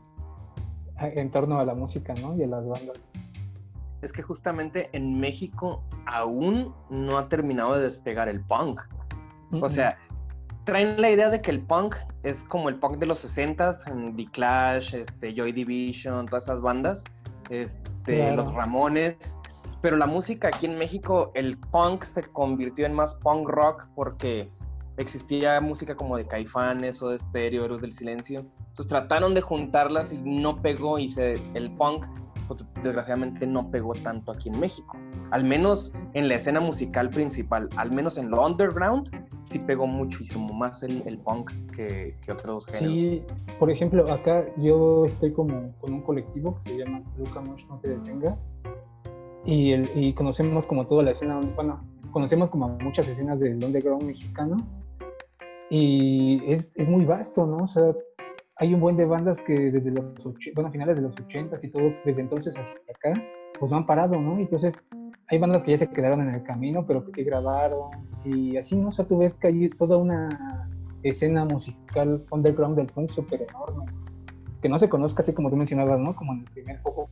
en 1.00 1.32
torno 1.32 1.60
a 1.60 1.66
la 1.66 1.74
música, 1.74 2.14
¿no? 2.14 2.36
Y 2.38 2.44
a 2.44 2.48
las 2.48 2.66
bandas. 2.66 3.00
Es 4.02 4.12
que 4.12 4.22
justamente 4.22 4.90
en 4.94 5.20
México 5.20 5.84
aún 6.06 6.74
no 6.90 7.18
ha 7.18 7.30
terminado 7.30 7.76
de 7.76 7.82
despegar 7.82 8.30
el 8.30 8.42
punk. 8.42 8.82
O 9.62 9.70
sea, 9.70 9.98
traen 10.66 11.00
la 11.00 11.10
idea 11.10 11.30
de 11.30 11.42
que 11.42 11.52
el 11.52 11.62
punk 11.62 11.96
es 12.24 12.44
como 12.44 12.70
el 12.70 12.76
punk 12.76 12.98
de 12.98 13.06
los 13.06 13.26
60s, 13.26 13.88
en 13.88 14.16
The 14.16 14.26
Clash, 14.32 14.94
este, 14.94 15.34
Joy 15.34 15.52
Division, 15.52 16.26
todas 16.28 16.44
esas 16.44 16.62
bandas, 16.62 17.04
este, 17.50 18.36
los 18.36 18.54
Ramones. 18.54 19.40
Pero 19.82 19.98
la 19.98 20.08
música 20.08 20.48
aquí 20.48 20.66
en 20.66 20.78
México, 20.78 21.32
el 21.34 21.58
punk 21.58 22.04
se 22.04 22.24
convirtió 22.24 22.86
en 22.86 22.94
más 22.94 23.16
punk 23.16 23.50
rock 23.50 23.88
porque 23.96 24.50
existía 24.98 25.60
música 25.62 25.96
como 25.96 26.18
de 26.18 26.26
Caifanes 26.26 27.02
o 27.02 27.10
de 27.10 27.20
Stereo, 27.20 27.66
Héroes 27.66 27.82
del 27.82 27.92
Silencio. 27.92 28.46
Entonces 28.60 28.88
trataron 28.88 29.34
de 29.34 29.42
juntarlas 29.42 30.14
y 30.14 30.18
no 30.18 30.62
pegó 30.62 31.00
y 31.00 31.08
se, 31.08 31.42
el 31.54 31.72
punk 31.72 32.06
pues, 32.48 32.66
desgraciadamente 32.82 33.48
no 33.48 33.70
pegó 33.72 33.94
tanto 33.96 34.32
aquí 34.32 34.50
en 34.50 34.60
México. 34.60 34.98
Al 35.32 35.44
menos 35.44 35.94
en 36.14 36.28
la 36.28 36.36
escena 36.36 36.60
musical 36.60 37.10
principal, 37.10 37.70
al 37.78 37.92
menos 37.92 38.18
en 38.18 38.30
lo 38.30 38.46
underground, 38.46 39.10
sí 39.46 39.60
pegó 39.60 39.88
muchísimo 39.88 40.54
más 40.54 40.84
el, 40.84 41.04
el 41.06 41.18
punk 41.18 41.52
que, 41.72 42.16
que, 42.24 42.32
otros 42.32 42.68
géneros. 42.68 43.00
Sí, 43.00 43.24
por 43.60 43.72
ejemplo, 43.72 44.12
acá 44.12 44.46
yo 44.58 45.06
estoy 45.06 45.34
como 45.34 45.74
con 45.80 45.94
un 45.94 46.02
colectivo 46.02 46.60
que 46.62 46.72
se 46.72 46.78
llama 46.78 47.02
Luca 47.18 47.42
Mosh 47.42 47.66
No 47.68 47.80
Te 47.80 47.90
Detengas 47.90 48.38
y, 49.46 49.72
el, 49.72 49.90
y 49.96 50.14
conocemos 50.14 50.66
como 50.66 50.88
toda 50.88 51.04
la 51.04 51.12
escena, 51.12 51.40
bueno, 51.56 51.84
conocemos 52.12 52.50
como 52.50 52.70
muchas 52.80 53.08
escenas 53.08 53.40
del 53.40 53.64
underground 53.64 54.04
mexicano 54.04 54.58
y 55.76 56.40
es, 56.46 56.72
es, 56.76 56.88
muy 56.88 57.04
vasto, 57.04 57.48
¿no? 57.48 57.64
O 57.64 57.68
sea, 57.68 57.96
hay 58.58 58.76
un 58.76 58.80
buen 58.80 58.96
de 58.96 59.06
bandas 59.06 59.42
que 59.42 59.72
desde 59.72 59.90
los, 59.90 60.06
bueno, 60.54 60.70
finales 60.70 60.98
de 60.98 61.02
los 61.02 61.20
80 61.20 61.58
y 61.64 61.68
todo, 61.68 61.92
desde 62.06 62.22
entonces 62.22 62.56
hasta 62.56 62.80
acá, 62.96 63.20
pues 63.60 63.72
no 63.72 63.78
han 63.78 63.88
parado, 63.88 64.22
¿no? 64.22 64.38
Entonces, 64.38 64.86
hay 65.30 65.40
bandas 65.40 65.64
que 65.64 65.72
ya 65.72 65.80
se 65.80 65.90
quedaron 65.90 66.22
en 66.22 66.36
el 66.36 66.44
camino, 66.44 66.86
pero 66.86 67.04
que 67.04 67.12
sí 67.16 67.24
grabaron, 67.24 67.90
y 68.24 68.56
así, 68.56 68.76
¿no? 68.76 68.90
O 68.90 68.92
sea, 68.92 69.08
tú 69.08 69.18
ves 69.18 69.34
que 69.34 69.48
hay 69.48 69.68
toda 69.72 69.98
una 69.98 70.70
escena 71.02 71.44
musical 71.44 72.24
underground 72.30 72.78
del 72.78 72.86
punk 72.86 73.10
súper 73.10 73.42
enorme, 73.50 73.86
que 74.62 74.70
no 74.70 74.78
se 74.78 74.88
conozca 74.88 75.24
así 75.24 75.34
como 75.34 75.50
tú 75.50 75.56
mencionabas, 75.56 76.00
¿no? 76.00 76.16
Como 76.16 76.34
en 76.34 76.42
el 76.42 76.52
primer 76.52 76.78
foco, 76.82 77.10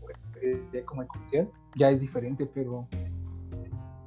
como 0.85 1.01
el 1.01 1.07
comercial, 1.07 1.49
ya 1.73 1.89
es 1.89 2.01
diferente, 2.01 2.45
pero 2.45 2.87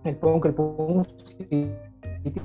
el 0.05 0.17
punk, 0.17 0.47
el 0.47 0.55
punk 0.55 1.09
sí 1.17 1.75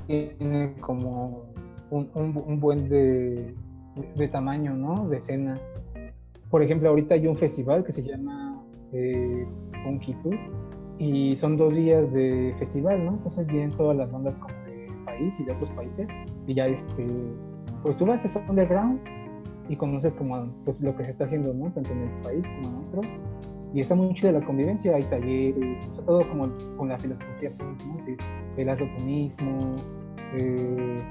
tiene 0.08 0.74
como 0.80 1.50
un, 1.90 2.10
un, 2.14 2.60
buen 2.60 2.88
de, 2.88 3.54
de, 4.16 4.28
tamaño, 4.28 4.74
¿no? 4.74 5.08
De 5.08 5.18
escena. 5.18 5.58
Por 6.50 6.62
ejemplo, 6.62 6.88
ahorita 6.88 7.14
hay 7.14 7.26
un 7.26 7.36
festival 7.36 7.84
que 7.84 7.92
se 7.92 8.02
llama 8.02 8.62
eh, 8.92 9.46
Punkitu 9.84 10.30
y 10.98 11.36
son 11.36 11.56
dos 11.56 11.74
días 11.74 12.12
de 12.12 12.54
festival, 12.58 13.04
¿no? 13.04 13.12
Entonces 13.12 13.46
vienen 13.46 13.70
todas 13.70 13.96
las 13.96 14.10
bandas 14.10 14.36
como 14.36 14.54
de 14.64 14.86
país 15.04 15.38
y 15.38 15.44
de 15.44 15.52
otros 15.52 15.70
países 15.70 16.08
y 16.46 16.54
ya 16.54 16.66
este, 16.66 17.06
pues 17.82 17.96
tú 17.96 18.06
vas 18.06 18.36
a 18.36 18.50
underground 18.50 19.00
y 19.68 19.76
conoces 19.76 20.14
como 20.14 20.52
pues 20.64 20.82
lo 20.82 20.96
que 20.96 21.04
se 21.04 21.12
está 21.12 21.24
haciendo, 21.24 21.54
¿no? 21.54 21.70
Tanto 21.72 21.92
en 21.92 22.02
el 22.02 22.22
país 22.22 22.46
como 22.48 22.68
en 22.68 22.88
otros. 22.88 23.06
Y 23.72 23.80
está 23.80 23.94
muy 23.94 24.12
chida 24.14 24.32
la 24.32 24.44
convivencia, 24.44 24.96
hay 24.96 25.04
talleres, 25.04 25.86
o 25.86 25.94
sea, 25.94 26.04
todo 26.04 26.28
como 26.28 26.48
con 26.76 26.88
la 26.88 26.98
filosofía, 26.98 27.50
¿no? 27.60 28.00
Sí, 28.00 28.16
el 28.56 28.68
eh, 30.38 31.02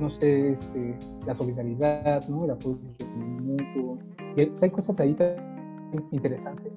no 0.00 0.10
sé, 0.10 0.52
este, 0.52 0.98
la 1.26 1.34
solidaridad, 1.34 2.26
¿no? 2.28 2.44
El 2.44 2.50
apoyo 2.52 2.78
mutuo. 3.16 3.98
Y 4.36 4.50
hay 4.60 4.70
cosas 4.70 5.00
ahí 5.00 5.16
interesantes. 6.10 6.74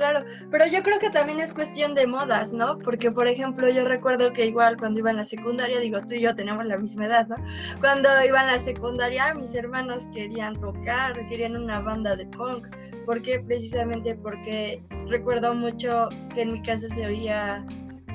Claro, 0.00 0.24
pero 0.50 0.66
yo 0.66 0.82
creo 0.82 0.98
que 0.98 1.10
también 1.10 1.40
es 1.40 1.52
cuestión 1.52 1.94
de 1.94 2.06
modas, 2.06 2.54
¿no? 2.54 2.78
Porque, 2.78 3.10
por 3.10 3.28
ejemplo, 3.28 3.68
yo 3.68 3.84
recuerdo 3.84 4.32
que 4.32 4.46
igual 4.46 4.78
cuando 4.78 5.00
iba 5.00 5.10
en 5.10 5.18
la 5.18 5.26
secundaria, 5.26 5.78
digo, 5.78 6.00
tú 6.00 6.14
y 6.14 6.22
yo 6.22 6.34
tenemos 6.34 6.64
la 6.64 6.78
misma 6.78 7.04
edad, 7.04 7.28
¿no? 7.28 7.36
Cuando 7.80 8.08
iba 8.26 8.40
en 8.40 8.46
la 8.46 8.58
secundaria, 8.58 9.34
mis 9.34 9.54
hermanos 9.54 10.08
querían 10.14 10.58
tocar, 10.58 11.12
querían 11.28 11.54
una 11.54 11.80
banda 11.80 12.16
de 12.16 12.24
punk. 12.28 12.66
¿Por 13.04 13.20
qué? 13.20 13.40
Precisamente 13.40 14.14
porque 14.14 14.82
recuerdo 15.06 15.54
mucho 15.54 16.08
que 16.34 16.42
en 16.42 16.54
mi 16.54 16.62
casa 16.62 16.88
se 16.88 17.04
oía 17.04 17.66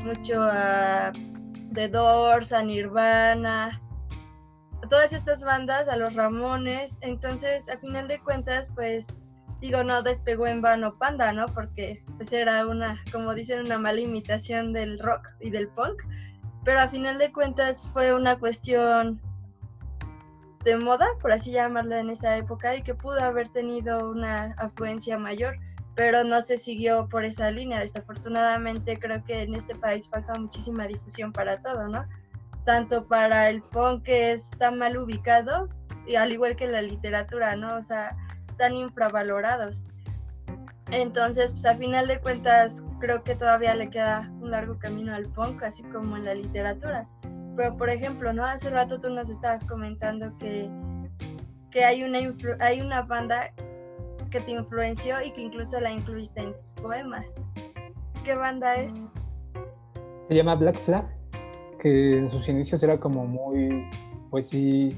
mucho 0.04 0.42
a 0.42 1.12
The 1.76 1.90
Doors, 1.90 2.54
a 2.54 2.64
Nirvana, 2.64 3.82
a 4.82 4.88
todas 4.88 5.14
estas 5.14 5.44
bandas, 5.44 5.90
a 5.90 5.98
los 5.98 6.16
Ramones. 6.16 7.00
Entonces, 7.02 7.70
a 7.70 7.78
final 7.78 8.08
de 8.08 8.20
cuentas, 8.20 8.72
pues 8.74 9.26
digo, 9.62 9.84
no 9.84 10.02
despegó 10.02 10.48
en 10.48 10.62
vano 10.62 10.98
Panda, 10.98 11.32
¿no? 11.34 11.48
Porque 11.48 12.04
pues 12.18 12.32
era 12.34 12.66
una, 12.68 13.04
como 13.12 13.34
dicen, 13.34 13.66
una 13.66 13.78
mala 13.78 14.00
imitación 14.00 14.74
del 14.74 15.00
rock 15.00 15.28
y 15.40 15.50
del 15.50 15.68
punk. 15.70 16.02
Pero 16.64 16.80
a 16.80 16.88
final 16.88 17.18
de 17.18 17.32
cuentas 17.32 17.90
fue 17.94 18.14
una 18.14 18.40
cuestión 18.40 19.22
de 20.64 20.78
moda, 20.78 21.08
por 21.22 21.32
así 21.32 21.52
llamarlo 21.52 21.96
en 21.96 22.10
esa 22.10 22.38
época, 22.38 22.76
y 22.76 22.82
que 22.82 22.96
pudo 22.96 23.20
haber 23.22 23.50
tenido 23.50 24.10
una 24.10 24.54
afluencia 24.58 25.18
mayor 25.18 25.58
pero 25.96 26.24
no 26.24 26.42
se 26.42 26.58
siguió 26.58 27.08
por 27.08 27.26
esa 27.26 27.50
línea. 27.52 27.80
Desafortunadamente 27.80 29.00
creo 29.00 29.24
que 29.24 29.44
en 29.44 29.56
este 29.56 29.76
país 29.76 30.10
falta 30.10 30.34
muchísima 30.36 30.88
difusión 30.88 31.32
para 31.32 31.62
todo, 31.62 31.88
¿no? 31.88 32.06
Tanto 32.66 33.04
para 33.04 33.50
el 33.50 33.62
punk 33.62 34.04
que 34.04 34.32
está 34.34 34.72
mal 34.72 34.98
ubicado, 34.98 35.70
y 36.08 36.16
al 36.16 36.32
igual 36.32 36.56
que 36.56 36.68
la 36.68 36.82
literatura, 36.82 37.56
¿no? 37.56 37.78
O 37.78 37.82
sea, 37.82 38.16
están 38.48 38.74
infravalorados. 38.74 39.86
Entonces, 40.92 41.52
pues 41.52 41.66
a 41.66 41.76
final 41.76 42.08
de 42.08 42.20
cuentas, 42.20 42.84
creo 43.00 43.24
que 43.24 43.36
todavía 43.36 43.74
le 43.76 43.90
queda 43.90 44.32
un 44.40 44.52
largo 44.52 44.78
camino 44.78 45.16
al 45.16 45.24
punk, 45.24 45.64
así 45.64 45.84
como 45.84 46.16
en 46.16 46.26
la 46.26 46.36
literatura. 46.36 47.08
Pero, 47.56 47.76
por 47.76 47.90
ejemplo, 47.90 48.34
¿no? 48.34 48.46
Hace 48.46 48.70
rato 48.70 49.00
tú 49.00 49.10
nos 49.10 49.30
estabas 49.30 49.64
comentando 49.64 50.38
que, 50.38 50.70
que 51.72 51.86
hay, 51.86 52.04
una 52.04 52.20
hay 52.60 52.82
una 52.82 53.02
banda 53.02 53.52
que 54.36 54.42
te 54.42 54.52
influenció 54.52 55.16
y 55.26 55.32
que 55.32 55.44
incluso 55.44 55.80
la 55.80 55.94
incluiste 55.94 56.42
en 56.42 56.54
tus 56.54 56.74
poemas. 56.82 57.36
¿Qué 58.26 58.36
banda 58.36 58.76
es? 58.76 59.06
Se 60.28 60.36
llama 60.36 60.56
Black 60.56 60.78
Flag, 60.84 61.06
que 61.80 62.18
en 62.18 62.30
sus 62.30 62.50
inicios 62.50 62.84
era 62.84 63.00
como 63.00 63.26
muy, 63.26 63.88
pues 64.32 64.50
sí, 64.50 64.94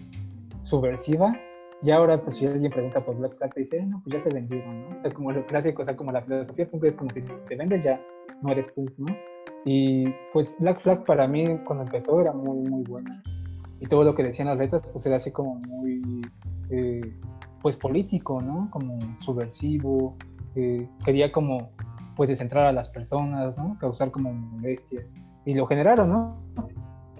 subversiva. 0.63 1.39
Y 1.83 1.91
ahora, 1.91 2.19
pues 2.19 2.37
si 2.37 2.47
alguien 2.47 2.71
pregunta 2.71 3.05
por 3.05 3.15
Black 3.15 3.37
Flag, 3.37 3.53
te 3.53 3.59
dice, 3.59 3.83
no, 3.83 4.01
pues 4.03 4.15
ya 4.15 4.27
se 4.27 4.33
vendieron, 4.33 4.89
¿no? 4.89 4.97
O 4.97 5.01
sea, 5.01 5.11
como 5.11 5.31
lo 5.31 5.45
clásico, 5.45 5.83
o 5.83 5.85
sea, 5.85 5.95
como 5.95 6.11
la 6.11 6.23
filosofía 6.23 6.67
punk 6.67 6.85
es 6.85 6.95
como 6.95 7.11
si 7.11 7.21
te 7.21 7.55
vendes 7.55 7.83
ya 7.83 8.01
no 8.41 8.51
eres 8.51 8.67
punk, 8.71 8.91
¿no? 8.97 9.15
Y 9.65 10.07
pues 10.33 10.55
Black 10.59 10.79
Flag 10.79 11.05
para 11.05 11.27
mí 11.27 11.45
cuando 11.65 11.83
empezó 11.83 12.19
era 12.19 12.33
muy, 12.33 12.67
muy 12.67 12.83
bueno. 12.85 13.07
Y 13.79 13.85
todo 13.85 14.03
lo 14.03 14.15
que 14.15 14.23
decían 14.23 14.47
las 14.47 14.57
letras, 14.57 14.89
pues 14.91 15.05
era 15.05 15.17
así 15.17 15.29
como 15.29 15.55
muy 15.55 16.01
eh, 16.71 17.01
pues 17.67 17.75
político, 17.75 18.41
¿no? 18.41 18.69
Como 18.71 18.97
subversivo, 19.19 20.15
eh, 20.55 20.87
quería 21.03 21.33
como 21.33 21.71
pues 22.15 22.29
descentrar 22.29 22.65
a 22.65 22.71
las 22.71 22.87
personas, 22.87 23.57
¿no? 23.57 23.77
Causar 23.77 24.09
como 24.09 24.31
molestia. 24.31 25.05
Y 25.43 25.53
lo 25.53 25.65
generaron, 25.65 26.07
¿no? 26.07 26.37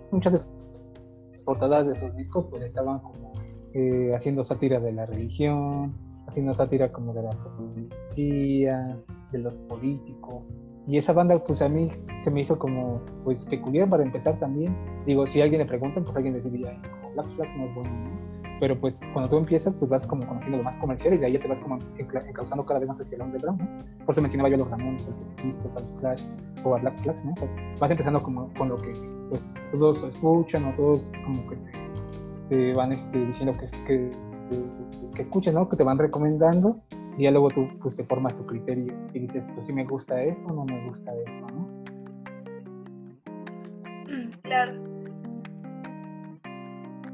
Muchas 0.09 0.31
de 0.31 0.39
sus 0.39 1.43
portadas 1.43 1.85
de 1.85 1.95
sus 1.95 2.15
discos 2.15 2.45
pues 2.49 2.63
estaban 2.63 2.99
como 2.99 3.33
eh, 3.73 4.13
haciendo 4.15 4.45
sátira 4.45 4.79
de 4.79 4.93
la 4.93 5.05
religión, 5.05 5.93
haciendo 6.27 6.53
sátira 6.53 6.93
como 6.93 7.13
de 7.13 7.23
la 7.23 7.31
policía, 7.31 8.97
de 9.33 9.39
los 9.39 9.53
políticos. 9.67 10.55
Y 10.87 10.97
esa 10.97 11.11
banda, 11.11 11.43
pues 11.43 11.61
a 11.61 11.67
mí 11.67 11.89
se 12.21 12.31
me 12.31 12.39
hizo 12.39 12.57
como, 12.57 13.01
pues 13.25 13.43
peculiar 13.43 13.89
para 13.89 14.03
empezar 14.03 14.39
también. 14.39 14.73
Digo, 15.05 15.27
si 15.27 15.41
alguien 15.41 15.59
le 15.59 15.65
pregunta, 15.65 15.99
pues 15.99 16.15
alguien 16.15 16.41
diría, 16.41 16.81
como 17.01 17.11
Black 17.15 17.27
Flag 17.35 17.57
no 17.57 17.65
es 17.65 17.75
bueno, 17.75 17.91
¿no? 17.91 18.36
Pero 18.59 18.79
pues 18.79 18.99
cuando 19.13 19.29
tú 19.29 19.37
empiezas, 19.37 19.75
pues 19.75 19.91
vas 19.91 20.05
como 20.07 20.25
conociendo 20.25 20.57
lo 20.57 20.63
más 20.63 20.75
comercial 20.77 21.13
y 21.13 21.17
de 21.17 21.25
ahí 21.27 21.33
ya 21.33 21.39
te 21.39 21.47
vas 21.47 21.59
como 21.59 21.77
encauzando 21.97 22.65
cada 22.65 22.79
vez 22.79 22.89
más 22.89 22.99
hacia 22.99 23.15
el 23.15 23.21
underground, 23.21 23.61
¿no? 23.61 23.67
Por 24.05 24.13
eso 24.13 24.21
mencionaba 24.21 24.49
yo 24.49 24.57
los 24.57 24.69
Ramones, 24.69 25.05
a 25.05 25.09
los 25.11 25.35
Discos, 25.35 25.75
a 25.75 25.79
los 25.79 25.91
Clash 25.97 26.23
o 26.63 26.75
a 26.75 26.79
Black 26.79 27.05
¿no? 27.05 27.33
vas 27.79 27.91
empezando 27.91 28.21
como 28.21 28.51
con 28.53 28.69
lo 28.69 28.77
que 28.77 28.93
pues, 29.29 29.41
todos 29.71 30.03
escuchan 30.03 30.65
o 30.65 30.73
todos 30.75 31.11
como 31.25 31.47
que 31.47 31.57
te, 32.49 32.73
van 32.73 32.91
este, 32.93 33.25
diciendo 33.25 33.53
que, 33.57 33.67
que, 33.85 34.11
que, 35.15 35.51
¿no? 35.51 35.69
Que 35.69 35.75
te 35.75 35.83
van 35.83 35.97
recomendando 35.97 36.79
y 37.17 37.23
ya 37.23 37.31
luego 37.31 37.49
tú 37.49 37.65
pues, 37.81 37.95
te 37.95 38.03
formas 38.03 38.35
tu 38.35 38.45
criterio 38.45 38.93
y 39.13 39.19
dices, 39.19 39.43
pues 39.53 39.67
si 39.67 39.73
me 39.73 39.85
gusta 39.85 40.21
esto 40.21 40.47
o 40.47 40.53
no 40.53 40.65
me 40.65 40.87
gusta 40.87 41.13
esto, 41.13 41.47
¿no? 41.53 41.67
Claro. 44.43 44.86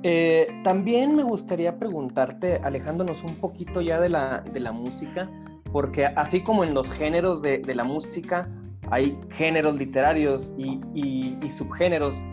Eh, 0.03 0.47
también 0.63 1.15
me 1.15 1.23
gustaría 1.23 1.79
preguntarte, 1.79 2.59
alejándonos 2.63 3.23
un 3.23 3.35
poquito 3.37 3.79
ya 3.79 4.01
de 4.01 4.09
la, 4.09 4.41
de 4.41 4.59
la 4.59 4.73
música, 4.73 5.31
porque 5.71 6.05
así 6.05 6.43
como 6.43 6.65
en 6.65 6.73
los 6.73 6.91
géneros 6.91 7.41
de, 7.41 7.59
de 7.59 7.73
la 7.73 7.85
música, 7.85 8.49
hay 8.91 9.17
géneros 9.29 9.75
literarios 9.75 10.53
y, 10.57 10.81
y, 10.93 11.49
subgéneros. 11.49 12.23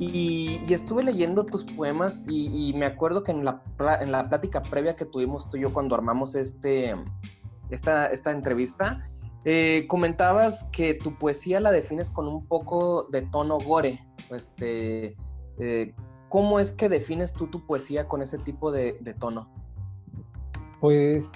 Y, 0.00 0.60
y, 0.66 0.74
estuve 0.74 1.04
leyendo 1.04 1.44
tus 1.44 1.64
poemas 1.64 2.24
y, 2.26 2.72
me 2.74 2.86
acuerdo 2.86 3.22
que 3.22 3.30
en 3.32 3.44
la, 3.44 3.62
en 4.00 4.10
la 4.10 4.28
plática 4.28 4.60
previa 4.62 4.96
que 4.96 5.04
tuvimos 5.04 5.48
tú 5.48 5.56
y 5.56 5.60
yo 5.60 5.72
cuando 5.72 5.94
armamos 5.94 6.34
este, 6.34 6.96
esta, 7.70 8.06
esta 8.06 8.32
entrevista, 8.32 9.00
eh, 9.44 9.86
comentabas 9.88 10.64
que 10.72 10.94
tu 10.94 11.16
poesía 11.16 11.60
la 11.60 11.70
defines 11.70 12.10
con 12.10 12.26
un 12.26 12.44
poco 12.46 13.04
de 13.10 13.22
tono 13.22 13.58
gore. 13.58 14.00
Este, 14.30 15.16
eh, 15.58 15.94
¿Cómo 16.30 16.60
es 16.60 16.72
que 16.72 16.88
defines 16.88 17.32
tú 17.32 17.48
tu 17.48 17.66
poesía 17.66 18.06
con 18.06 18.22
ese 18.22 18.38
tipo 18.38 18.70
de, 18.70 18.92
tono? 19.18 19.48
Pues 20.80 21.28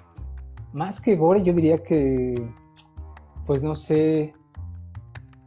más 0.73 1.01
que 1.01 1.17
gore, 1.17 1.43
yo 1.43 1.53
diría 1.53 1.83
que, 1.83 2.49
pues 3.45 3.65
no 3.65 3.75
sé, 3.75 4.33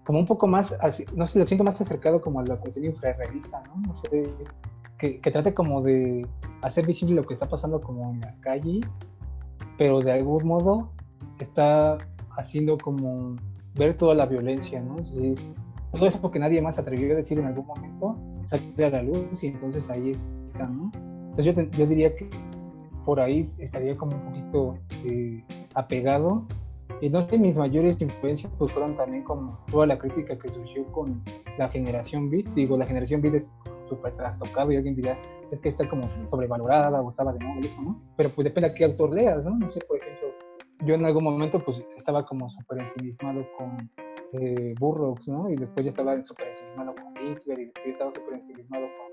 como 0.05 0.19
un 0.19 0.25
poco 0.25 0.47
más, 0.47 0.77
no 1.15 1.27
sé, 1.27 1.39
lo 1.39 1.45
siento 1.45 1.63
más 1.63 1.79
acercado 1.79 2.19
como 2.19 2.41
a 2.41 2.43
la 2.43 2.59
poesía 2.59 2.87
infrarrealista, 2.87 3.63
¿no? 3.67 3.87
No 3.87 3.95
sé, 3.95 4.29
que, 4.97 5.21
que, 5.21 5.31
trate 5.31 5.53
como 5.53 5.81
de 5.81 6.27
hacer 6.61 6.85
visible 6.85 7.15
lo 7.15 7.25
que 7.25 7.33
está 7.33 7.47
pasando 7.47 7.79
como 7.79 8.11
en 8.11 8.19
la 8.19 8.35
calle, 8.41 8.81
pero 9.77 10.01
de 10.01 10.11
algún 10.11 10.45
modo 10.45 10.91
está 11.39 11.97
haciendo 12.35 12.77
como 12.77 13.37
ver 13.75 13.95
toda 13.97 14.13
la 14.13 14.25
violencia, 14.25 14.81
¿no? 14.81 14.97
Todo 15.93 16.05
eso 16.05 16.19
porque 16.19 16.37
nadie 16.37 16.61
más 16.61 16.77
atrevió 16.77 17.13
a 17.13 17.15
decir 17.15 17.39
en 17.39 17.45
algún 17.45 17.65
momento, 17.65 18.17
sale 18.47 18.85
a 18.85 18.89
la 18.89 19.03
luz 19.03 19.43
y 19.43 19.47
entonces 19.47 19.89
ahí 19.89 20.13
está, 20.45 20.67
¿no? 20.67 20.91
Entonces 21.29 21.45
yo, 21.45 21.53
te, 21.53 21.69
yo 21.77 21.85
diría 21.85 22.15
que 22.15 22.29
por 23.05 23.19
ahí 23.19 23.47
estaría 23.59 23.95
como 23.95 24.15
un 24.17 24.21
poquito 24.23 24.77
eh, 25.05 25.43
apegado 25.75 26.45
y 26.99 27.09
no 27.09 27.27
sé, 27.29 27.37
mis 27.37 27.55
mayores 27.55 28.01
influencias 28.01 28.51
pues 28.57 28.71
fueron 28.71 28.95
también 28.95 29.23
como 29.23 29.59
toda 29.71 29.85
la 29.85 29.99
crítica 29.99 30.37
que 30.37 30.49
surgió 30.49 30.85
con 30.91 31.21
la 31.57 31.69
generación 31.69 32.29
beat. 32.29 32.47
Digo, 32.55 32.77
la 32.77 32.85
generación 32.85 33.21
beat 33.21 33.35
es 33.35 33.51
súper 33.87 34.13
trastocado 34.15 34.71
y 34.71 34.77
alguien 34.77 34.95
dirá, 34.95 35.17
es 35.51 35.59
que 35.59 35.69
está 35.69 35.87
como 35.87 36.03
sobrevalorada 36.27 37.01
o 37.01 37.09
estaba 37.09 37.33
de 37.33 37.39
nuevo 37.39 37.59
eso, 37.61 37.81
¿no? 37.81 38.01
Pero 38.15 38.29
pues 38.29 38.45
depende 38.45 38.69
a 38.69 38.73
qué 38.73 38.85
autor 38.85 39.13
leas, 39.13 39.45
¿no? 39.45 39.51
No 39.51 39.69
sé, 39.69 39.79
por 39.81 39.97
ejemplo, 39.97 40.27
yo 40.85 40.95
en 40.95 41.05
algún 41.05 41.23
momento 41.23 41.63
pues 41.63 41.83
estaba 41.97 42.25
como 42.25 42.49
súper 42.49 42.79
ensimismado 42.79 43.45
con 43.57 43.89
eh, 44.33 44.75
Burroughs, 44.79 45.27
¿no? 45.27 45.49
Y 45.49 45.55
después 45.55 45.85
ya 45.85 45.91
estaba 45.91 46.21
súper 46.23 46.47
ensimismado 46.49 46.93
con 46.95 47.15
Ginsberg 47.15 47.59
y 47.59 47.65
después 47.65 47.87
estaba 47.87 48.13
súper 48.13 48.33
ensimismado 48.35 48.87
con. 48.97 49.07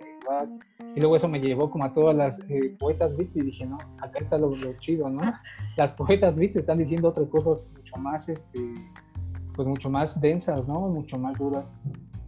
Y 0.96 1.00
luego 1.00 1.16
eso 1.16 1.28
me 1.28 1.40
llevó 1.40 1.70
como 1.70 1.84
a 1.84 1.92
todas 1.92 2.16
las 2.16 2.40
eh, 2.48 2.74
poetas 2.78 3.16
beats 3.16 3.36
y 3.36 3.42
dije, 3.42 3.66
no, 3.66 3.78
acá 4.00 4.20
está 4.20 4.38
lo, 4.38 4.48
lo, 4.48 4.78
chido, 4.78 5.08
¿no? 5.10 5.20
Las 5.76 5.92
poetas 5.92 6.38
beats 6.38 6.56
están 6.56 6.78
diciendo 6.78 7.08
otras 7.08 7.28
cosas 7.28 7.68
mucho 7.74 7.96
más, 7.96 8.28
este, 8.28 8.60
pues 9.54 9.68
mucho 9.68 9.90
más 9.90 10.20
densas, 10.20 10.66
¿no? 10.66 10.88
Mucho 10.88 11.18
más 11.18 11.38
duras. 11.38 11.66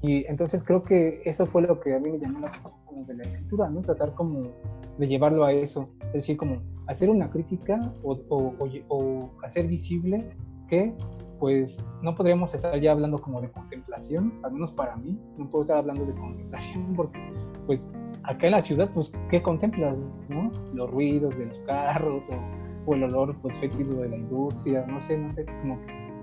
Y 0.03 0.27
entonces 0.27 0.63
creo 0.63 0.83
que 0.83 1.23
eso 1.25 1.47
fue 1.47 1.63
lo 1.63 1.81
que 1.81 1.95
a 1.95 1.99
mí 1.99 2.11
me 2.11 2.19
llamó 2.19 2.41
la 2.41 2.49
atención 2.49 2.75
como 2.85 3.05
de 3.05 3.15
la 3.15 3.23
escritura, 3.23 3.71
¿no? 3.71 3.83
Tratar 3.83 4.15
como 4.15 4.53
de 4.99 5.09
llevarlo 5.09 5.45
a 5.45 5.53
eso, 5.53 5.89
es 6.07 6.13
decir, 6.13 6.37
como 6.37 6.61
hacer 6.87 7.09
una 7.09 7.31
crítica 7.31 7.81
o, 8.03 8.13
o, 8.29 8.55
o, 8.59 8.69
o 8.89 9.31
hacer 9.43 9.67
visible 9.67 10.29
que 10.69 10.95
pues 11.39 11.85
no 12.03 12.15
podríamos 12.15 12.55
estar 12.55 12.79
ya 12.81 12.93
hablando 12.93 13.19
como 13.19 13.41
de 13.41 13.51
contemplación, 13.51 14.41
al 14.43 14.53
menos 14.53 14.73
para 14.73 14.97
mí, 14.97 15.19
no 15.37 15.49
puedo 15.51 15.63
estar 15.63 15.79
hablando 15.79 16.05
de 16.05 16.15
contemplación 16.15 16.93
porque 16.97 17.19
pues 17.67 17.93
acá 18.23 18.47
en 18.47 18.53
la 18.53 18.63
ciudad 18.63 18.91
pues 18.93 19.13
¿qué 19.31 19.43
contemplas? 19.43 19.97
¿no? 20.29 20.51
Los 20.73 20.91
ruidos 20.91 21.37
de 21.37 21.47
los 21.47 21.59
carros 21.61 22.25
o, 22.31 22.95
el 22.95 23.03
olor 23.03 23.37
pues 23.43 23.57
fétido 23.59 24.01
de 24.01 24.09
la 24.09 24.17
industria, 24.17 24.87
no 24.87 25.01
sé, 25.01 25.19
no 25.19 25.31
sé, 25.33 25.45
como 25.45 25.81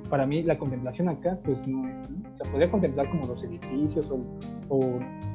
para 0.09 0.25
mí 0.25 0.43
la 0.43 0.57
contemplación 0.57 1.09
acá 1.09 1.37
pues 1.43 1.67
no 1.67 1.89
es, 1.89 2.09
¿no? 2.09 2.23
podría 2.51 2.71
contemplar 2.71 3.09
como 3.09 3.27
los 3.27 3.43
edificios 3.43 4.11
o, 4.69 4.79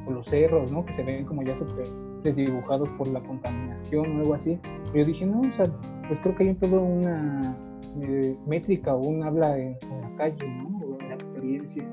los 0.09 0.25
cerros, 0.25 0.71
¿no? 0.71 0.83
Que 0.83 0.91
se 0.91 1.03
ven 1.03 1.23
como 1.23 1.43
ya 1.43 1.55
súper 1.55 1.87
desdibujados 2.23 2.89
por 2.93 3.07
la 3.09 3.21
contaminación 3.21 4.17
o 4.17 4.21
algo 4.21 4.33
así, 4.33 4.59
pero 4.63 5.03
yo 5.03 5.05
dije, 5.05 5.25
no, 5.27 5.41
o 5.41 5.51
sea, 5.51 5.67
pues 6.07 6.19
creo 6.19 6.33
que 6.33 6.45
hay 6.45 6.55
todo 6.55 6.81
una 6.81 7.55
eh, 8.01 8.37
métrica 8.47 8.95
un 8.95 9.23
habla 9.23 9.57
en, 9.57 9.77
en, 9.81 10.01
la 10.01 10.15
calle, 10.15 10.47
¿no? 10.47 10.77
O 10.85 10.99
en 10.99 11.09
la 11.09 11.15
experiencia. 11.15 11.83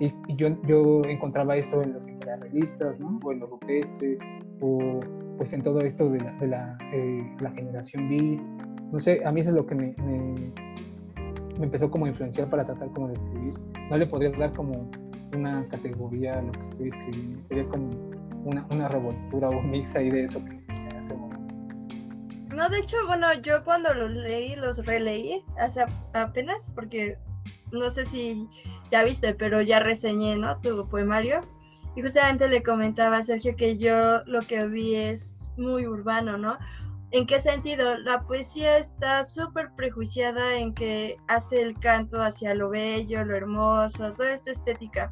Y, 0.00 0.06
y 0.28 0.36
yo, 0.36 0.48
yo, 0.66 1.02
encontraba 1.04 1.56
eso 1.56 1.82
en 1.82 1.92
los 1.92 2.08
infrarrealistas, 2.08 2.98
¿no? 2.98 3.20
O 3.22 3.32
en 3.32 3.40
los 3.40 3.50
rupestres, 3.50 4.20
o 4.60 5.00
pues 5.36 5.52
en 5.52 5.62
todo 5.62 5.80
esto 5.80 6.10
de 6.10 6.20
la, 6.20 6.32
de 6.32 6.46
la, 6.46 6.78
eh, 6.92 7.36
la 7.40 7.50
generación 7.52 8.08
B. 8.08 8.40
No 8.92 9.00
sé, 9.00 9.24
a 9.24 9.32
mí 9.32 9.40
eso 9.40 9.50
es 9.50 9.56
lo 9.56 9.66
que 9.66 9.74
me, 9.74 9.94
me, 9.98 10.34
me, 11.58 11.64
empezó 11.64 11.90
como 11.90 12.06
a 12.06 12.08
influenciar 12.08 12.48
para 12.48 12.64
tratar 12.64 12.88
como 12.90 13.08
de 13.08 13.14
escribir. 13.14 13.54
No 13.90 13.96
le 13.96 14.06
podría 14.06 14.30
dar 14.30 14.52
como 14.52 14.88
una 15.36 15.66
categoría 15.68 16.38
a 16.38 16.42
lo 16.42 16.52
que 16.52 16.68
estoy 16.70 16.88
escribiendo. 16.88 17.42
Sería 17.48 17.68
como 17.68 17.90
una, 18.44 18.66
una 18.70 18.88
revoltura 18.88 19.48
o 19.48 19.58
un 19.58 19.70
mix 19.70 19.94
ahí 19.96 20.10
de 20.10 20.24
eso 20.24 20.44
que 20.44 20.63
no, 22.54 22.68
de 22.68 22.78
hecho, 22.78 22.96
bueno, 23.06 23.32
yo 23.34 23.64
cuando 23.64 23.92
los 23.94 24.10
leí, 24.10 24.56
los 24.56 24.84
releí 24.84 25.44
hace 25.58 25.84
apenas, 26.12 26.72
porque 26.74 27.18
no 27.72 27.90
sé 27.90 28.04
si 28.04 28.48
ya 28.90 29.04
viste, 29.04 29.34
pero 29.34 29.60
ya 29.60 29.80
reseñé, 29.80 30.36
¿no? 30.36 30.60
Tu 30.60 30.88
poemario. 30.88 31.40
Y 31.96 32.02
justamente 32.02 32.48
le 32.48 32.62
comentaba 32.62 33.18
a 33.18 33.22
Sergio 33.22 33.54
que 33.56 33.78
yo 33.78 34.24
lo 34.24 34.40
que 34.42 34.66
vi 34.66 34.96
es 34.96 35.52
muy 35.56 35.86
urbano, 35.86 36.36
¿no? 36.36 36.58
¿En 37.12 37.26
qué 37.26 37.38
sentido? 37.38 37.96
La 37.98 38.22
poesía 38.22 38.76
está 38.76 39.22
súper 39.22 39.70
prejuiciada 39.76 40.56
en 40.56 40.74
que 40.74 41.16
hace 41.28 41.62
el 41.62 41.78
canto 41.78 42.20
hacia 42.20 42.54
lo 42.54 42.70
bello, 42.70 43.24
lo 43.24 43.36
hermoso, 43.36 44.12
toda 44.14 44.32
esta 44.32 44.50
estética. 44.50 45.10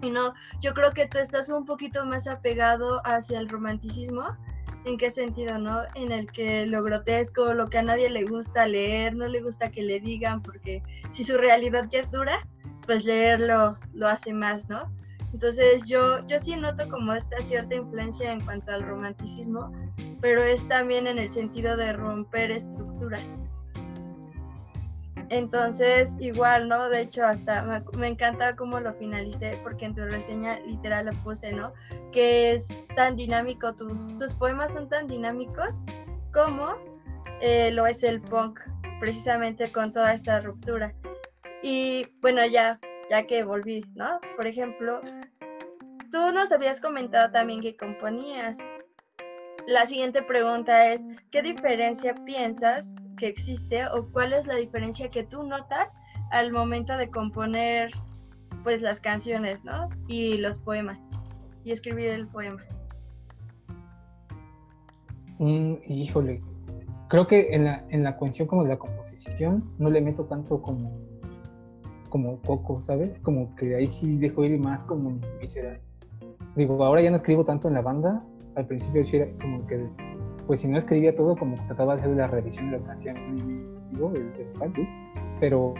Y 0.00 0.10
no, 0.10 0.32
yo 0.62 0.72
creo 0.72 0.92
que 0.92 1.06
tú 1.06 1.18
estás 1.18 1.50
un 1.50 1.66
poquito 1.66 2.06
más 2.06 2.26
apegado 2.26 3.02
hacia 3.04 3.38
el 3.38 3.50
romanticismo 3.50 4.34
¿En 4.84 4.96
qué 4.98 5.10
sentido, 5.10 5.58
no? 5.58 5.82
En 5.94 6.10
el 6.10 6.30
que 6.30 6.66
lo 6.66 6.82
grotesco, 6.82 7.54
lo 7.54 7.70
que 7.70 7.78
a 7.78 7.82
nadie 7.82 8.10
le 8.10 8.24
gusta 8.24 8.66
leer, 8.66 9.14
no 9.14 9.28
le 9.28 9.40
gusta 9.40 9.70
que 9.70 9.82
le 9.82 10.00
digan, 10.00 10.42
porque 10.42 10.82
si 11.12 11.22
su 11.22 11.38
realidad 11.38 11.86
ya 11.88 12.00
es 12.00 12.10
dura, 12.10 12.46
pues 12.86 13.04
leerlo 13.04 13.76
lo 13.94 14.08
hace 14.08 14.32
más, 14.32 14.68
¿no? 14.68 14.92
Entonces 15.32 15.88
yo, 15.88 16.26
yo 16.26 16.38
sí 16.40 16.56
noto 16.56 16.88
como 16.88 17.12
esta 17.12 17.40
cierta 17.42 17.76
influencia 17.76 18.32
en 18.32 18.40
cuanto 18.40 18.72
al 18.72 18.82
romanticismo, 18.82 19.72
pero 20.20 20.42
es 20.42 20.66
también 20.68 21.06
en 21.06 21.18
el 21.18 21.28
sentido 21.28 21.76
de 21.76 21.92
romper 21.92 22.50
estructuras. 22.50 23.44
Entonces, 25.32 26.14
igual, 26.20 26.68
¿no? 26.68 26.90
De 26.90 27.00
hecho, 27.00 27.24
hasta 27.24 27.62
me, 27.62 27.82
me, 27.96 28.08
encanta 28.08 28.54
cómo 28.54 28.80
lo 28.80 28.92
finalicé, 28.92 29.58
porque 29.62 29.86
en 29.86 29.94
tu 29.94 30.02
reseña 30.02 30.60
literal 30.60 31.06
lo 31.06 31.12
puse, 31.22 31.54
¿no? 31.54 31.72
Que 32.12 32.52
es 32.52 32.86
tan 32.96 33.16
dinámico, 33.16 33.74
tus, 33.74 34.14
tus 34.18 34.34
poemas 34.34 34.74
son 34.74 34.90
tan 34.90 35.06
dinámicos 35.06 35.84
como 36.34 36.74
eh, 37.40 37.70
lo 37.70 37.86
es 37.86 38.02
el 38.02 38.20
punk, 38.20 38.60
precisamente 39.00 39.72
con 39.72 39.94
toda 39.94 40.12
esta 40.12 40.38
ruptura. 40.42 40.94
Y 41.62 42.06
bueno, 42.20 42.44
ya, 42.44 42.78
ya 43.08 43.26
que 43.26 43.42
volví, 43.42 43.86
¿no? 43.94 44.20
Por 44.36 44.46
ejemplo, 44.46 45.00
tú 46.10 46.30
nos 46.34 46.52
habías 46.52 46.78
comentado 46.78 47.32
también 47.32 47.62
que 47.62 47.74
componías. 47.74 48.58
La 49.66 49.86
siguiente 49.86 50.22
pregunta 50.22 50.92
es, 50.92 51.06
¿qué 51.30 51.42
diferencia 51.42 52.14
piensas 52.24 52.96
que 53.16 53.28
existe 53.28 53.86
o 53.86 54.08
cuál 54.10 54.32
es 54.32 54.46
la 54.46 54.56
diferencia 54.56 55.08
que 55.08 55.22
tú 55.22 55.42
notas 55.44 55.96
al 56.30 56.50
momento 56.52 56.96
de 56.96 57.10
componer 57.10 57.92
pues 58.64 58.82
las 58.82 59.00
canciones, 59.00 59.64
¿no? 59.64 59.88
Y 60.08 60.38
los 60.38 60.58
poemas 60.58 61.10
y 61.64 61.72
escribir 61.72 62.08
el 62.08 62.26
poema. 62.26 62.62
Mm, 65.38 65.74
híjole, 65.86 66.42
creo 67.08 67.26
que 67.26 67.54
en 67.54 67.64
la, 67.64 67.84
en 67.90 68.02
la 68.02 68.16
cuestión 68.16 68.48
como 68.48 68.64
de 68.64 68.70
la 68.70 68.78
composición 68.78 69.72
no 69.78 69.90
le 69.90 70.00
meto 70.00 70.24
tanto 70.24 70.60
como 70.60 71.12
como 72.08 72.36
poco, 72.40 72.82
¿sabes? 72.82 73.18
Como 73.20 73.56
que 73.56 73.74
ahí 73.74 73.86
sí 73.86 74.18
dejo 74.18 74.44
ir 74.44 74.58
más 74.58 74.84
como 74.84 75.18
visceral. 75.40 75.80
Digo, 76.54 76.84
ahora 76.84 77.00
ya 77.00 77.10
no 77.10 77.16
escribo 77.16 77.42
tanto 77.46 77.68
en 77.68 77.74
la 77.74 77.80
banda, 77.80 78.22
al 78.56 78.66
principio 78.66 79.04
sí 79.04 79.16
era 79.16 79.28
como 79.40 79.66
que 79.66 79.88
pues 80.46 80.60
si 80.60 80.68
no 80.68 80.76
escribía 80.76 81.14
todo, 81.14 81.36
como 81.36 81.54
trataba 81.66 81.94
de 81.94 82.02
hacer 82.02 82.16
la 82.16 82.26
revisión 82.26 82.70
de 82.70 82.78
lo 82.78 82.84
que 82.84 82.90
hacía 82.90 83.14
digo, 83.92 84.12
el, 84.14 84.32
el 84.38 84.88
pero 85.40 85.74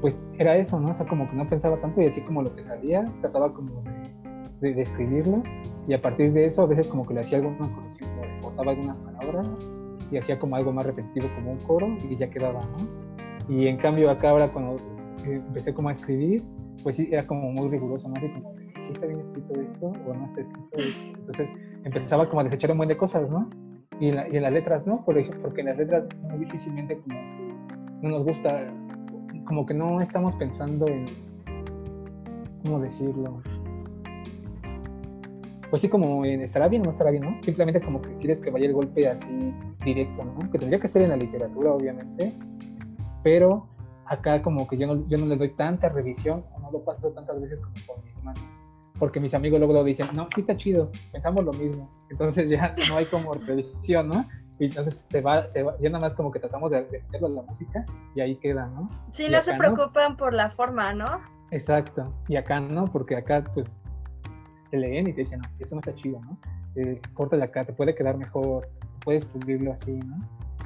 pues 0.00 0.20
era 0.38 0.56
eso, 0.56 0.78
¿no? 0.80 0.90
O 0.90 0.94
sea, 0.94 1.06
como 1.06 1.28
que 1.28 1.36
no 1.36 1.48
pensaba 1.48 1.80
tanto 1.80 2.02
y 2.02 2.06
así 2.06 2.20
como 2.22 2.42
lo 2.42 2.54
que 2.54 2.62
salía, 2.62 3.04
trataba 3.20 3.52
como 3.52 3.82
de, 4.60 4.74
de, 4.74 4.84
de 4.84 5.42
y 5.88 5.94
a 5.94 6.00
partir 6.00 6.32
de 6.32 6.46
eso 6.46 6.62
a 6.62 6.66
veces 6.66 6.88
como 6.88 7.04
que 7.04 7.14
le 7.14 7.20
hacía 7.20 7.38
alguna 7.38 7.72
corrección, 7.74 8.10
cortaba 8.42 8.72
algunas 8.72 8.96
palabras 8.96 9.48
y 10.10 10.16
hacía 10.18 10.38
como 10.38 10.56
algo 10.56 10.72
más 10.72 10.86
repetitivo, 10.86 11.26
como 11.34 11.52
un 11.52 11.58
coro, 11.58 11.88
y 12.08 12.16
ya 12.16 12.30
quedaba, 12.30 12.60
¿no? 12.60 13.54
Y 13.54 13.66
en 13.68 13.76
cambio 13.76 14.10
acá 14.10 14.30
ahora 14.30 14.48
cuando 14.48 14.76
eh, 15.24 15.42
empecé 15.46 15.72
como 15.72 15.88
a 15.88 15.92
escribir, 15.92 16.44
pues 16.82 16.96
sí, 16.96 17.08
era 17.10 17.26
como 17.26 17.50
muy 17.52 17.68
riguroso, 17.68 18.08
¿no? 18.08 18.14
como, 18.14 18.54
¿sí 18.80 18.92
está 18.92 19.06
bien 19.06 19.20
escrito 19.20 19.60
esto 19.60 19.86
o 20.06 20.14
no 20.14 20.24
está 20.26 20.40
escrito 20.40 20.76
esto? 20.76 21.18
Entonces 21.18 21.50
empezaba 21.94 22.28
como 22.28 22.40
a 22.40 22.44
desechar 22.44 22.70
un 22.72 22.78
buen 22.78 22.88
de 22.88 22.96
cosas, 22.96 23.30
¿no? 23.30 23.48
Y 24.00 24.08
en, 24.08 24.42
las 24.42 24.52
letras, 24.52 24.86
¿no? 24.86 25.04
Por 25.04 25.16
ejemplo, 25.16 25.42
porque 25.42 25.60
en 25.60 25.68
las 25.68 25.78
letras 25.78 26.04
muy 26.22 26.38
difícilmente 26.38 26.98
como 26.98 27.18
no 28.02 28.10
nos 28.10 28.24
gusta, 28.24 28.74
como 29.46 29.64
que 29.64 29.72
no 29.72 30.00
estamos 30.00 30.34
pensando 30.36 30.86
en, 30.86 31.06
¿cómo 32.64 32.80
decirlo? 32.80 33.40
Pues 35.70 35.82
sí, 35.82 35.88
como 35.88 36.24
en 36.24 36.42
estará 36.42 36.68
bien 36.68 36.82
o 36.82 36.84
no 36.86 36.90
estará 36.90 37.10
bien, 37.10 37.24
¿no? 37.24 37.42
Simplemente 37.42 37.80
como 37.80 38.02
que 38.02 38.14
quieres 38.18 38.40
que 38.40 38.50
vaya 38.50 38.66
el 38.66 38.74
golpe 38.74 39.08
así 39.08 39.54
directo, 39.84 40.24
¿no? 40.24 40.50
Que 40.50 40.58
tendría 40.58 40.80
que 40.80 40.88
ser 40.88 41.02
en 41.02 41.10
la 41.10 41.16
literatura, 41.16 41.72
obviamente, 41.72 42.34
pero 43.22 43.68
acá 44.04 44.42
como 44.42 44.66
que 44.66 44.76
yo 44.76 44.86
no, 44.86 45.06
yo 45.08 45.18
no 45.18 45.26
le 45.26 45.36
doy 45.36 45.50
tanta 45.50 45.88
revisión 45.88 46.44
o 46.54 46.60
no 46.60 46.70
lo 46.70 46.84
paso 46.84 47.10
tantas 47.10 47.40
veces 47.40 47.60
como 47.60 47.74
por 47.86 48.04
mis 48.04 48.22
manos. 48.22 48.55
Porque 48.98 49.20
mis 49.20 49.34
amigos 49.34 49.58
luego 49.58 49.74
lo 49.74 49.84
dicen, 49.84 50.06
no, 50.14 50.28
sí 50.34 50.40
está 50.40 50.56
chido, 50.56 50.90
pensamos 51.12 51.44
lo 51.44 51.52
mismo. 51.52 51.90
Entonces 52.10 52.48
ya 52.48 52.74
no 52.88 52.96
hay 52.96 53.04
como 53.06 53.32
revisión, 53.34 54.08
¿no? 54.08 54.26
Y 54.58 54.66
entonces 54.66 55.04
se 55.06 55.20
va, 55.20 55.46
se 55.48 55.62
va, 55.62 55.76
ya 55.78 55.90
nada 55.90 56.00
más 56.00 56.14
como 56.14 56.30
que 56.30 56.38
tratamos 56.38 56.70
de 56.70 57.02
en 57.12 57.34
la 57.34 57.42
música 57.42 57.84
y 58.14 58.20
ahí 58.22 58.36
queda, 58.36 58.66
¿no? 58.68 58.88
Sí, 59.12 59.28
no 59.28 59.42
se 59.42 59.54
preocupan 59.54 60.16
por 60.16 60.32
la 60.32 60.48
forma, 60.48 60.94
¿no? 60.94 61.20
Exacto. 61.50 62.12
Y 62.28 62.36
acá 62.36 62.60
no, 62.60 62.86
porque 62.86 63.16
acá 63.16 63.44
pues 63.52 63.68
te 64.70 64.78
leen 64.78 65.08
y 65.08 65.12
te 65.12 65.20
dicen, 65.20 65.40
no, 65.40 65.48
eso 65.58 65.74
no 65.74 65.80
está 65.80 65.94
chido, 65.94 66.20
¿no? 66.20 66.38
Eh, 66.76 67.00
córtale 67.12 67.44
acá, 67.44 67.64
te 67.64 67.72
puede 67.74 67.94
quedar 67.94 68.16
mejor, 68.16 68.68
puedes 69.04 69.26
publicarlo 69.26 69.72
así, 69.72 69.92
¿no? 69.92 70.16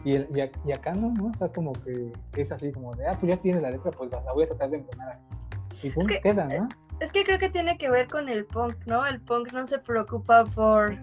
Y, 0.05 0.15
el, 0.15 0.29
y, 0.65 0.73
acá 0.73 0.95
no, 0.95 1.13
¿no? 1.13 1.27
O 1.27 1.35
sea, 1.35 1.49
como 1.49 1.73
que 1.73 2.13
es 2.37 2.53
así 2.53 2.73
como 2.73 2.95
de, 2.95 3.07
ah, 3.07 3.17
pues 3.21 3.35
ya 3.35 3.43
tiene 3.43 3.61
la 3.61 3.71
letra, 3.71 3.91
pues 3.91 4.11
la 4.11 4.33
voy 4.33 4.45
a 4.45 4.47
tratar 4.49 4.71
de 4.71 4.79
embonar 4.79 5.09
aquí. 5.11 5.89
Y 5.89 5.91
pum, 5.91 6.03
es 6.03 6.09
que, 6.09 6.21
queda, 6.21 6.47
¿no? 6.47 6.69
Es 7.01 7.11
que 7.13 7.25
creo 7.25 7.39
que 7.39 7.49
tiene 7.49 7.79
que 7.79 7.91
ver 7.91 8.09
con 8.09 8.29
el 8.29 8.45
punk, 8.45 8.77
¿no? 8.87 9.07
El 9.07 9.21
punk 9.21 9.53
no 9.53 9.67
se 9.67 9.79
preocupa 9.79 10.45
por 10.45 10.97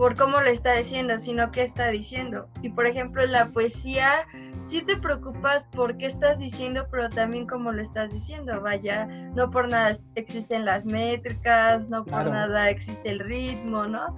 por 0.00 0.16
cómo 0.16 0.40
lo 0.40 0.46
está 0.46 0.76
diciendo, 0.76 1.18
sino 1.18 1.50
qué 1.50 1.62
está 1.62 1.88
diciendo. 1.88 2.48
Y 2.62 2.70
por 2.70 2.86
ejemplo, 2.86 3.22
en 3.22 3.32
la 3.32 3.50
poesía 3.50 4.26
sí 4.58 4.80
te 4.80 4.96
preocupas 4.96 5.64
por 5.64 5.98
qué 5.98 6.06
estás 6.06 6.38
diciendo, 6.38 6.86
pero 6.90 7.10
también 7.10 7.46
cómo 7.46 7.70
lo 7.70 7.82
estás 7.82 8.10
diciendo. 8.10 8.62
Vaya, 8.62 9.04
no 9.34 9.50
por 9.50 9.68
nada 9.68 9.92
existen 10.14 10.64
las 10.64 10.86
métricas, 10.86 11.90
no 11.90 12.06
por 12.06 12.30
nada 12.30 12.70
existe 12.70 13.10
el 13.10 13.18
ritmo, 13.18 13.84
¿no? 13.84 14.16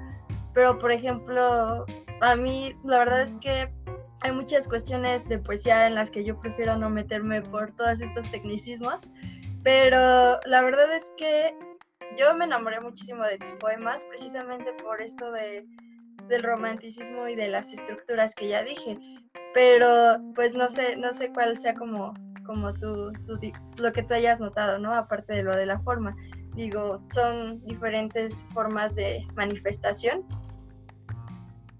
Pero 0.54 0.78
por 0.78 0.92
ejemplo, 0.92 1.84
a 2.20 2.36
mí 2.36 2.76
la 2.84 2.98
verdad 2.98 3.22
es 3.22 3.34
que 3.34 3.68
hay 4.20 4.30
muchas 4.30 4.68
cuestiones 4.68 5.28
de 5.28 5.38
poesía 5.38 5.88
en 5.88 5.96
las 5.96 6.12
que 6.12 6.22
yo 6.22 6.38
prefiero 6.38 6.76
no 6.76 6.90
meterme 6.90 7.42
por 7.42 7.72
todos 7.72 8.00
estos 8.00 8.30
tecnicismos, 8.30 9.10
pero 9.62 10.40
la 10.44 10.62
verdad 10.62 10.94
es 10.94 11.12
que 11.16 11.54
yo 12.16 12.34
me 12.34 12.44
enamoré 12.44 12.80
muchísimo 12.80 13.24
de 13.24 13.38
tus 13.38 13.52
poemas 13.54 14.04
precisamente 14.04 14.72
por 14.74 15.00
esto 15.00 15.30
de, 15.32 15.66
del 16.28 16.42
romanticismo 16.42 17.28
y 17.28 17.36
de 17.36 17.48
las 17.48 17.72
estructuras 17.72 18.34
que 18.34 18.48
ya 18.48 18.62
dije. 18.62 18.98
Pero 19.54 20.20
pues 20.34 20.54
no 20.54 20.68
sé, 20.68 20.96
no 20.96 21.12
sé 21.12 21.32
cuál 21.32 21.58
sea 21.58 21.74
como, 21.74 22.14
como 22.44 22.72
tú, 22.74 23.12
lo 23.78 23.92
que 23.92 24.02
tú 24.02 24.14
hayas 24.14 24.40
notado, 24.40 24.78
¿no? 24.78 24.92
Aparte 24.94 25.34
de 25.34 25.42
lo 25.42 25.54
de 25.56 25.66
la 25.66 25.78
forma. 25.80 26.16
Digo, 26.54 27.02
son 27.10 27.64
diferentes 27.64 28.44
formas 28.52 28.94
de 28.94 29.26
manifestación, 29.36 30.26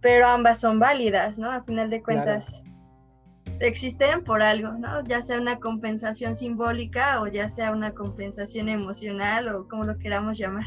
pero 0.01 0.27
ambas 0.27 0.61
son 0.61 0.79
válidas, 0.79 1.39
¿no? 1.39 1.51
A 1.51 1.63
final 1.63 1.91
de 1.91 2.03
cuentas 2.03 2.65
existen 3.61 4.25
por 4.25 4.43
algo, 4.43 4.73
¿no? 4.73 5.03
Ya 5.05 5.23
sea 5.23 5.41
una 5.41 5.59
compensación 5.59 6.35
simbólica 6.35 7.21
o 7.23 7.29
ya 7.29 7.49
sea 7.49 7.73
una 7.73 7.93
compensación 7.93 8.69
emocional 8.69 9.49
o 9.49 9.69
como 9.69 9.85
lo 9.85 9.99
queramos 9.99 10.39
llamar. 10.39 10.67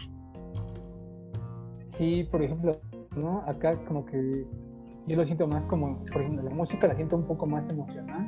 Sí, 1.87 2.27
por 2.31 2.41
ejemplo, 2.41 2.79
¿no? 3.15 3.43
Acá 3.47 3.77
como 3.85 4.05
que 4.05 4.45
yo 5.07 5.15
lo 5.15 5.25
siento 5.25 5.47
más 5.47 5.65
como, 5.65 6.03
por 6.11 6.21
ejemplo, 6.21 6.43
la 6.43 6.55
música 6.55 6.87
la 6.87 6.95
siento 6.95 7.15
un 7.15 7.27
poco 7.27 7.45
más 7.45 7.69
emocional 7.69 8.25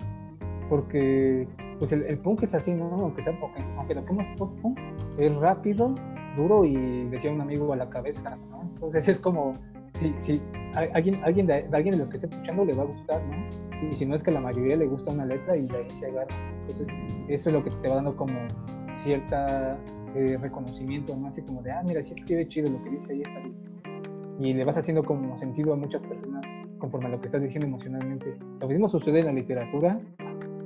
porque 0.70 1.48
pues 1.80 1.92
el, 1.92 2.18
punk 2.20 2.44
es 2.44 2.54
así, 2.54 2.74
¿no? 2.74 2.90
Aunque 3.00 3.24
sea 3.24 3.38
aunque, 3.42 3.64
aunque 3.78 3.96
lo 3.96 4.36
post-punk, 4.36 4.80
es 5.18 5.34
rápido, 5.36 5.96
duro 6.36 6.66
y 6.66 7.06
decía 7.10 7.32
un 7.32 7.42
amigo 7.42 7.72
a 7.74 7.78
la 7.78 7.90
cabeza, 7.90 8.36
¿no? 8.50 8.64
Entonces 8.74 9.08
es 9.08 9.20
como, 9.20 9.54
si, 9.94 10.14
si 10.20 10.42
alguien, 10.74 11.24
alguien, 11.24 11.48
de, 11.48 11.68
alguien 11.72 11.94
de 11.94 11.98
los 11.98 12.10
que 12.10 12.18
esté 12.18 12.28
escuchando 12.28 12.66
le 12.66 12.74
va 12.74 12.84
a 12.84 12.88
gustar, 12.88 13.22
¿no? 13.26 13.67
Y 13.82 13.96
si 13.96 14.06
no 14.06 14.16
es 14.16 14.24
que 14.24 14.32
la 14.32 14.40
mayoría 14.40 14.76
le 14.76 14.88
gusta 14.88 15.12
una 15.12 15.26
letra 15.26 15.56
y 15.56 15.68
de 15.68 15.78
ahí 15.78 15.92
se 15.92 16.08
agarra. 16.08 16.36
Entonces, 16.62 16.88
eso 17.28 17.50
es 17.50 17.54
lo 17.54 17.64
que 17.64 17.70
te 17.70 17.88
va 17.90 17.96
dando 17.96 18.16
como 18.16 18.34
cierta 18.92 19.78
eh, 20.16 20.38
reconocimiento, 20.42 21.16
¿no? 21.16 21.28
Así 21.28 21.42
como 21.42 21.62
de, 21.62 21.72
ah, 21.72 21.84
mira, 21.86 22.02
sí 22.04 22.14
escribe 22.14 22.48
chido 22.48 22.72
lo 22.72 22.84
que 22.84 22.90
dice 22.90 23.14
ahí 23.14 23.22
está 23.22 23.42
Y 24.40 24.54
le 24.54 24.66
vas 24.66 24.78
haciendo 24.78 25.04
como 25.04 25.38
sentido 25.38 25.74
a 25.74 25.76
muchas 25.76 26.02
personas 26.02 26.46
conforme 26.80 27.08
a 27.08 27.10
lo 27.10 27.20
que 27.20 27.28
estás 27.28 27.42
diciendo 27.42 27.68
emocionalmente. 27.68 28.38
Lo 28.60 28.68
mismo 28.68 28.88
sucede 28.88 29.20
en 29.20 29.26
la 29.28 29.34
literatura, 29.34 30.00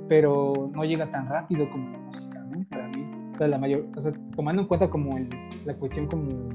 pero 0.08 0.70
no 0.72 0.84
llega 0.84 1.10
tan 1.10 1.28
rápido 1.28 1.68
como 1.70 1.90
la 1.90 1.98
música, 1.98 2.40
¿no? 2.44 2.64
Para 2.70 2.88
mí. 2.88 3.06
O 3.34 3.38
sea, 3.38 3.48
la 3.48 3.58
mayor, 3.58 3.86
o 3.96 4.02
sea, 4.02 4.12
tomando 4.36 4.62
en 4.62 4.68
cuenta 4.68 4.88
como 4.88 5.16
el, 5.16 5.28
la 5.64 5.74
cuestión 5.74 6.06
como 6.06 6.48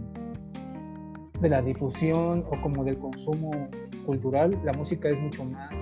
de 1.39 1.49
la 1.49 1.62
difusión 1.62 2.45
o 2.51 2.62
como 2.62 2.84
del 2.84 2.97
consumo 2.97 3.51
cultural, 4.05 4.58
la 4.64 4.74
música 4.74 5.10
es 5.10 5.20
mucho 5.20 5.43
más 5.45 5.80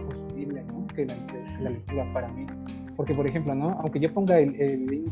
que 0.96 1.06
la, 1.06 1.70
lectura 1.70 2.12
para 2.14 2.28
mí. 2.30 2.48
Porque, 2.96 3.14
por 3.14 3.28
ejemplo, 3.28 3.54
¿no? 3.54 3.72
aunque 3.82 4.00
yo 4.00 4.14
ponga 4.14 4.40
el, 4.40 4.56
el, 4.60 5.12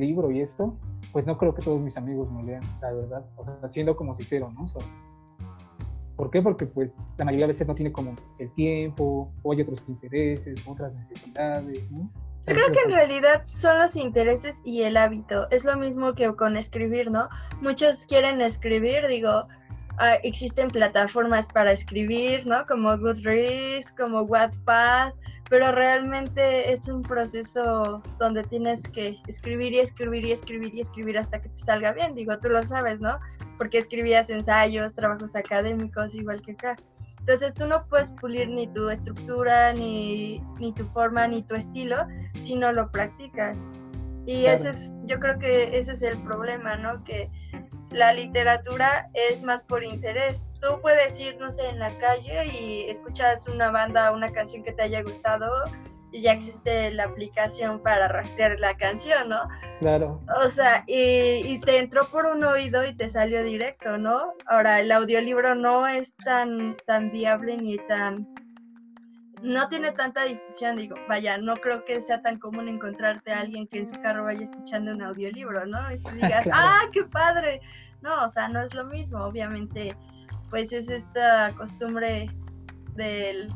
libro 0.00 0.30
y 0.30 0.40
esto, 0.40 0.76
pues 1.12 1.26
no 1.26 1.36
creo 1.36 1.54
que 1.54 1.62
todos 1.62 1.80
mis 1.80 1.96
amigos 1.96 2.30
me 2.30 2.44
lean, 2.44 2.62
la 2.80 2.92
verdad. 2.92 3.24
O 3.36 3.44
sea, 3.44 3.56
siendo 3.68 3.96
como 3.96 4.14
sincero, 4.14 4.50
¿no? 4.52 4.66
¿Por 6.16 6.30
qué? 6.30 6.40
Porque 6.40 6.66
pues 6.66 7.00
la 7.18 7.24
mayoría 7.24 7.46
de 7.46 7.52
veces 7.52 7.66
no 7.66 7.74
tiene 7.74 7.90
como 7.90 8.14
el 8.38 8.52
tiempo, 8.52 9.32
o 9.42 9.52
hay 9.52 9.62
otros 9.62 9.82
intereses, 9.88 10.60
otras 10.66 10.94
necesidades, 10.94 11.90
¿no? 11.90 12.10
Yo 12.46 12.54
creo 12.54 12.72
que 12.72 12.80
en 12.80 12.90
realidad 12.90 13.42
son 13.44 13.78
los 13.78 13.94
intereses 13.94 14.62
y 14.64 14.82
el 14.82 14.96
hábito. 14.96 15.48
Es 15.50 15.64
lo 15.64 15.76
mismo 15.76 16.14
que 16.14 16.34
con 16.34 16.56
escribir, 16.56 17.10
¿no? 17.10 17.28
Muchos 17.60 18.04
quieren 18.06 18.40
escribir, 18.40 19.06
digo, 19.06 19.46
Ah, 19.98 20.14
existen 20.22 20.70
plataformas 20.70 21.48
para 21.48 21.72
escribir, 21.72 22.46
¿no? 22.46 22.66
Como 22.66 22.96
Goodreads, 22.96 23.92
como 23.92 24.22
Wattpad, 24.22 25.12
pero 25.50 25.70
realmente 25.70 26.72
es 26.72 26.88
un 26.88 27.02
proceso 27.02 28.00
donde 28.18 28.42
tienes 28.44 28.88
que 28.88 29.18
escribir 29.28 29.74
y 29.74 29.80
escribir 29.80 30.24
y 30.24 30.32
escribir 30.32 30.74
y 30.74 30.80
escribir 30.80 31.18
hasta 31.18 31.42
que 31.42 31.50
te 31.50 31.56
salga 31.56 31.92
bien. 31.92 32.14
Digo, 32.14 32.38
tú 32.38 32.48
lo 32.48 32.62
sabes, 32.62 33.00
¿no? 33.00 33.18
Porque 33.58 33.78
escribías 33.78 34.30
ensayos, 34.30 34.94
trabajos 34.94 35.36
académicos, 35.36 36.14
igual 36.14 36.40
que 36.40 36.52
acá. 36.52 36.76
Entonces 37.18 37.54
tú 37.54 37.66
no 37.66 37.86
puedes 37.86 38.12
pulir 38.12 38.48
ni 38.48 38.66
tu 38.66 38.88
estructura, 38.88 39.72
ni, 39.74 40.42
ni 40.58 40.72
tu 40.72 40.84
forma, 40.86 41.28
ni 41.28 41.42
tu 41.42 41.54
estilo, 41.54 41.96
si 42.42 42.56
no 42.56 42.72
lo 42.72 42.90
practicas. 42.90 43.58
Y 44.26 44.46
ese 44.46 44.70
es, 44.70 44.94
yo 45.04 45.20
creo 45.20 45.38
que 45.38 45.78
ese 45.78 45.92
es 45.92 46.02
el 46.02 46.20
problema, 46.22 46.76
¿no? 46.76 47.04
Que 47.04 47.30
la 47.92 48.12
literatura 48.12 49.10
es 49.14 49.42
más 49.42 49.64
por 49.64 49.84
interés. 49.84 50.50
Tú 50.60 50.80
puedes 50.80 51.18
ir, 51.20 51.36
no 51.38 51.50
sé, 51.50 51.66
en 51.68 51.78
la 51.78 51.96
calle 51.98 52.46
y 52.46 52.90
escuchas 52.90 53.48
una 53.48 53.70
banda, 53.70 54.12
una 54.12 54.30
canción 54.30 54.62
que 54.62 54.72
te 54.72 54.82
haya 54.82 55.02
gustado 55.02 55.48
y 56.12 56.20
ya 56.20 56.32
existe 56.32 56.92
la 56.92 57.04
aplicación 57.04 57.82
para 57.82 58.06
rastrear 58.06 58.58
la 58.60 58.76
canción, 58.76 59.30
¿no? 59.30 59.48
Claro. 59.80 60.20
O 60.44 60.48
sea, 60.48 60.84
y, 60.86 61.58
te 61.60 61.78
entró 61.78 62.08
por 62.10 62.26
un 62.26 62.44
oído 62.44 62.84
y 62.84 62.94
te 62.94 63.08
salió 63.08 63.42
directo, 63.42 63.96
¿no? 63.98 64.34
Ahora, 64.46 64.80
el 64.80 64.92
audiolibro 64.92 65.54
no 65.54 65.86
es 65.86 66.16
tan, 66.16 66.76
tan 66.86 67.10
viable 67.10 67.56
ni 67.56 67.78
tan... 67.78 68.28
No 69.42 69.68
tiene 69.68 69.90
tanta 69.90 70.24
difusión, 70.24 70.76
digo, 70.76 70.94
vaya, 71.08 71.36
no 71.36 71.54
creo 71.56 71.84
que 71.84 72.00
sea 72.00 72.22
tan 72.22 72.38
común 72.38 72.68
encontrarte 72.68 73.32
a 73.32 73.40
alguien 73.40 73.66
que 73.66 73.78
en 73.78 73.86
su 73.86 73.98
carro 74.00 74.24
vaya 74.24 74.42
escuchando 74.42 74.92
un 74.92 75.02
audiolibro, 75.02 75.66
¿no? 75.66 75.92
Y 75.92 75.98
tú 75.98 76.10
digas, 76.14 76.48
¡ah, 76.52 76.82
qué 76.92 77.02
padre! 77.04 77.60
No, 78.02 78.24
o 78.24 78.30
sea, 78.30 78.48
no 78.48 78.60
es 78.60 78.72
lo 78.74 78.84
mismo, 78.84 79.18
obviamente, 79.24 79.96
pues 80.48 80.72
es 80.72 80.88
esta 80.90 81.52
costumbre 81.56 82.30
del, 82.94 83.48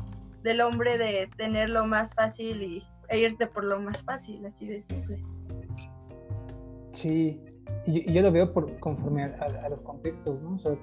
hombre 0.61 0.97
de 0.97 1.29
tenerlo 1.37 1.85
más 1.85 2.13
fácil 2.13 2.61
y, 2.61 2.83
e 3.09 3.19
irte 3.19 3.47
por 3.47 3.63
lo 3.63 3.79
más 3.79 4.03
fácil, 4.03 4.45
así 4.45 4.67
de 4.67 4.81
simple. 4.81 5.23
Sí, 6.91 7.41
y, 7.85 8.11
yo 8.11 8.21
lo 8.21 8.31
veo 8.31 8.51
por, 8.51 8.77
conforme 8.79 9.23
a, 9.23 9.69
los 9.69 9.81
contextos, 9.81 10.41
¿no? 10.41 10.55
O 10.55 10.59
sea, 10.59 10.73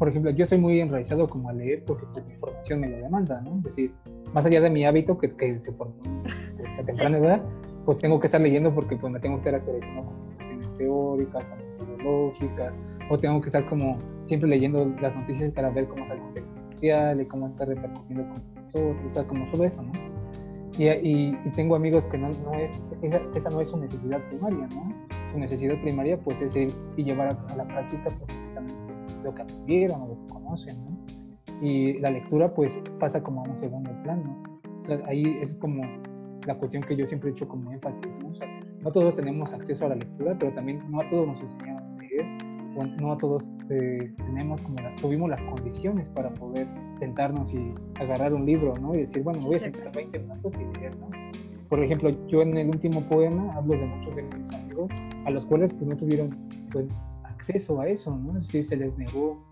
por 0.00 0.08
ejemplo, 0.08 0.30
yo 0.30 0.46
soy 0.46 0.56
muy 0.56 0.80
enraizado 0.80 1.28
como 1.28 1.50
a 1.50 1.52
leer 1.52 1.84
porque 1.84 2.06
pues, 2.10 2.24
mi 2.24 2.34
formación 2.36 2.80
me 2.80 2.88
lo 2.88 2.96
demanda, 2.96 3.42
¿no? 3.42 3.58
Es 3.58 3.64
decir, 3.64 3.92
más 4.32 4.46
allá 4.46 4.62
de 4.62 4.70
mi 4.70 4.86
hábito 4.86 5.18
que, 5.18 5.36
que 5.36 5.60
se 5.60 5.72
formó 5.74 5.94
pues, 6.56 6.72
a 6.78 6.82
temprana 6.82 7.18
edad, 7.18 7.44
pues 7.84 7.98
tengo 7.98 8.18
que 8.18 8.28
estar 8.28 8.40
leyendo 8.40 8.74
porque 8.74 8.96
pues 8.96 9.12
me 9.12 9.20
tengo 9.20 9.36
que 9.36 9.40
estar 9.40 9.56
actualizando 9.56 10.06
con 10.06 10.36
cuestiones 10.36 10.78
teóricas, 10.78 11.52
lógicas, 12.02 12.74
o 13.10 13.18
tengo 13.18 13.42
que 13.42 13.48
estar 13.48 13.68
como 13.68 13.98
siempre 14.24 14.48
leyendo 14.48 14.90
las 15.02 15.14
noticias 15.14 15.52
para 15.52 15.68
ver 15.68 15.86
cómo 15.86 16.04
está 16.04 16.14
el 16.14 16.20
contexto 16.20 16.54
social 16.70 17.20
y 17.20 17.26
cómo 17.26 17.48
está 17.48 17.66
repercutiendo 17.66 18.22
con 18.22 18.42
nosotros, 18.54 19.02
o 19.06 19.10
sea, 19.10 19.24
como 19.24 19.50
todo 19.50 19.64
eso, 19.64 19.82
¿no? 19.82 19.92
Y, 20.78 20.88
y, 20.88 21.50
tengo 21.54 21.74
amigos 21.74 22.06
que 22.06 22.16
no, 22.16 22.32
no 22.32 22.54
es, 22.54 22.80
esa, 23.02 23.20
esa, 23.34 23.50
no 23.50 23.60
es 23.60 23.68
su 23.68 23.76
necesidad 23.76 24.18
primaria, 24.30 24.66
¿no? 24.68 24.94
Su 25.30 25.38
necesidad 25.38 25.78
primaria 25.82 26.18
pues 26.18 26.40
es 26.40 26.56
ir 26.56 26.72
y 26.96 27.04
llevar 27.04 27.36
a, 27.50 27.56
la 27.56 27.66
práctica 27.66 28.04
pues, 28.04 28.39
lo 29.22 29.34
que 29.34 29.42
aprendieron 29.42 30.02
o 30.02 30.08
lo 30.08 30.26
que 30.26 30.32
conocen, 30.32 30.76
¿no? 30.84 30.98
Y 31.62 31.98
la 32.00 32.10
lectura 32.10 32.52
pues 32.54 32.80
pasa 32.98 33.22
como 33.22 33.44
a 33.44 33.48
un 33.48 33.56
segundo 33.56 33.90
plano. 34.02 34.42
O 34.80 34.82
sea, 34.82 34.98
ahí 35.06 35.38
es 35.40 35.54
como 35.56 35.82
la 36.46 36.56
cuestión 36.56 36.82
que 36.82 36.96
yo 36.96 37.06
siempre 37.06 37.30
he 37.30 37.32
hecho 37.32 37.46
como 37.46 37.70
énfasis, 37.70 38.06
¿no? 38.22 38.28
O 38.28 38.34
sea, 38.34 38.48
no 38.82 38.90
todos 38.90 39.16
tenemos 39.16 39.52
acceso 39.52 39.86
a 39.86 39.90
la 39.90 39.96
lectura, 39.96 40.36
pero 40.38 40.52
también 40.52 40.82
no 40.90 41.00
a 41.00 41.10
todos 41.10 41.26
nos 41.26 41.40
enseñaron 41.40 41.82
a 41.82 42.02
leer, 42.02 42.26
o 42.76 42.84
no 42.84 43.12
a 43.12 43.18
todos 43.18 43.54
eh, 43.68 44.12
tenemos 44.16 44.62
como 44.62 44.76
tuvimos 45.00 45.28
las 45.28 45.42
condiciones 45.42 46.08
para 46.10 46.32
poder 46.34 46.66
sentarnos 46.96 47.52
y 47.52 47.74
agarrar 48.00 48.32
un 48.32 48.46
libro, 48.46 48.74
¿no? 48.78 48.94
Y 48.94 49.02
decir, 49.02 49.22
bueno, 49.22 49.40
me 49.40 49.46
voy 49.46 49.56
a 49.56 49.58
sentar 49.58 49.92
20 49.92 50.18
minutos 50.18 50.54
y 50.54 50.78
leer, 50.78 50.96
¿no? 50.96 51.10
Por 51.68 51.82
ejemplo, 51.84 52.10
yo 52.26 52.42
en 52.42 52.56
el 52.56 52.68
último 52.68 53.00
poema 53.02 53.52
hablo 53.54 53.74
de 53.74 53.86
muchos 53.86 54.16
de 54.16 54.22
mis 54.22 54.50
amigos 54.52 54.90
a 55.24 55.30
los 55.30 55.46
cuales 55.46 55.72
pues 55.72 55.86
no 55.86 55.96
tuvieron 55.96 56.36
pues, 56.72 56.86
acceso 57.40 57.80
a 57.80 57.88
eso, 57.88 58.14
¿no? 58.16 58.36
Es 58.36 58.46
decir, 58.46 58.66
se 58.66 58.76
les 58.76 58.96
negó 58.98 59.42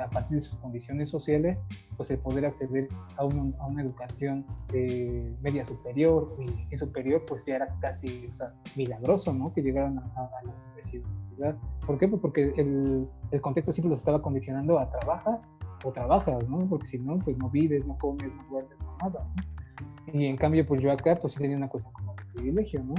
a 0.00 0.08
partir 0.08 0.36
de 0.36 0.40
sus 0.40 0.56
condiciones 0.60 1.10
sociales, 1.10 1.58
pues 1.96 2.10
el 2.10 2.18
poder 2.18 2.46
acceder 2.46 2.88
a, 3.16 3.22
a 3.22 3.66
una 3.66 3.82
educación 3.82 4.46
de 4.68 5.34
media 5.42 5.66
superior 5.66 6.36
y, 6.70 6.76
superior, 6.76 7.24
pues 7.26 7.44
ya 7.44 7.56
era 7.56 7.76
casi 7.80 8.28
o 8.30 8.34
sea, 8.34 8.54
milagroso, 8.76 9.34
¿no? 9.34 9.52
Que 9.52 9.62
llegaran 9.62 9.98
a, 9.98 10.30
la 10.44 10.52
universidad. 10.68 11.56
¿Por 11.84 11.98
qué? 11.98 12.06
Pues 12.06 12.22
porque 12.22 12.54
el, 12.56 13.08
el, 13.32 13.40
contexto 13.40 13.72
siempre 13.72 13.90
los 13.90 13.98
estaba 13.98 14.22
condicionando 14.22 14.78
a 14.78 14.88
trabajas 14.88 15.40
o 15.84 15.90
trabajas, 15.90 16.48
¿no? 16.48 16.58
Porque 16.68 16.86
si 16.86 16.98
no, 17.00 17.18
pues 17.18 17.36
no 17.36 17.50
vives, 17.50 17.84
no 17.84 17.98
comes, 17.98 18.32
no 18.32 18.44
duermes, 18.48 18.78
no 18.78 18.96
nada, 19.02 19.26
¿no? 19.36 20.18
Y 20.18 20.26
en 20.26 20.36
cambio, 20.36 20.64
pues 20.64 20.80
yo 20.80 20.92
acá, 20.92 21.18
pues 21.20 21.34
sí 21.34 21.40
tenía 21.40 21.56
una 21.56 21.68
cosa 21.68 21.90
como 21.92 22.14
de 22.14 22.22
privilegio, 22.34 22.80
¿no? 22.84 22.94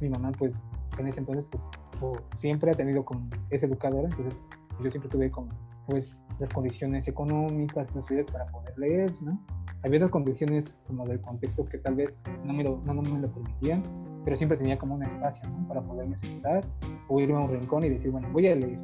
Mi 0.00 0.10
mamá, 0.10 0.30
pues 0.38 0.62
en 0.98 1.06
ese 1.06 1.20
entonces, 1.20 1.46
pues 1.50 1.64
siempre 2.32 2.70
ha 2.70 2.74
tenido 2.74 3.04
como, 3.04 3.28
es 3.50 3.62
educadora, 3.62 4.08
entonces 4.08 4.38
yo 4.82 4.90
siempre 4.90 5.10
tuve 5.10 5.30
como 5.30 5.48
pues 5.86 6.22
las 6.38 6.50
condiciones 6.50 7.08
económicas 7.08 7.90
y 7.90 7.92
sociales 7.94 8.26
para 8.30 8.46
poder 8.46 8.78
leer, 8.78 9.12
¿no? 9.20 9.40
Había 9.84 9.98
otras 9.98 10.10
condiciones 10.10 10.78
como 10.86 11.06
del 11.06 11.20
contexto 11.20 11.64
que 11.66 11.78
tal 11.78 11.96
vez 11.96 12.22
no 12.44 12.52
me 12.52 12.62
lo, 12.62 12.80
no, 12.84 12.94
no 12.94 13.02
me 13.02 13.20
lo 13.20 13.32
permitían, 13.32 13.82
pero 14.24 14.36
siempre 14.36 14.56
tenía 14.56 14.78
como 14.78 14.94
un 14.94 15.02
espacio, 15.02 15.48
¿no? 15.50 15.66
Para 15.66 15.82
poderme 15.82 16.16
sentar 16.16 16.64
o 17.08 17.20
irme 17.20 17.34
a 17.34 17.40
un 17.40 17.50
rincón 17.50 17.84
y 17.84 17.88
decir, 17.88 18.10
bueno, 18.10 18.28
voy 18.32 18.46
a 18.46 18.54
leer. 18.54 18.78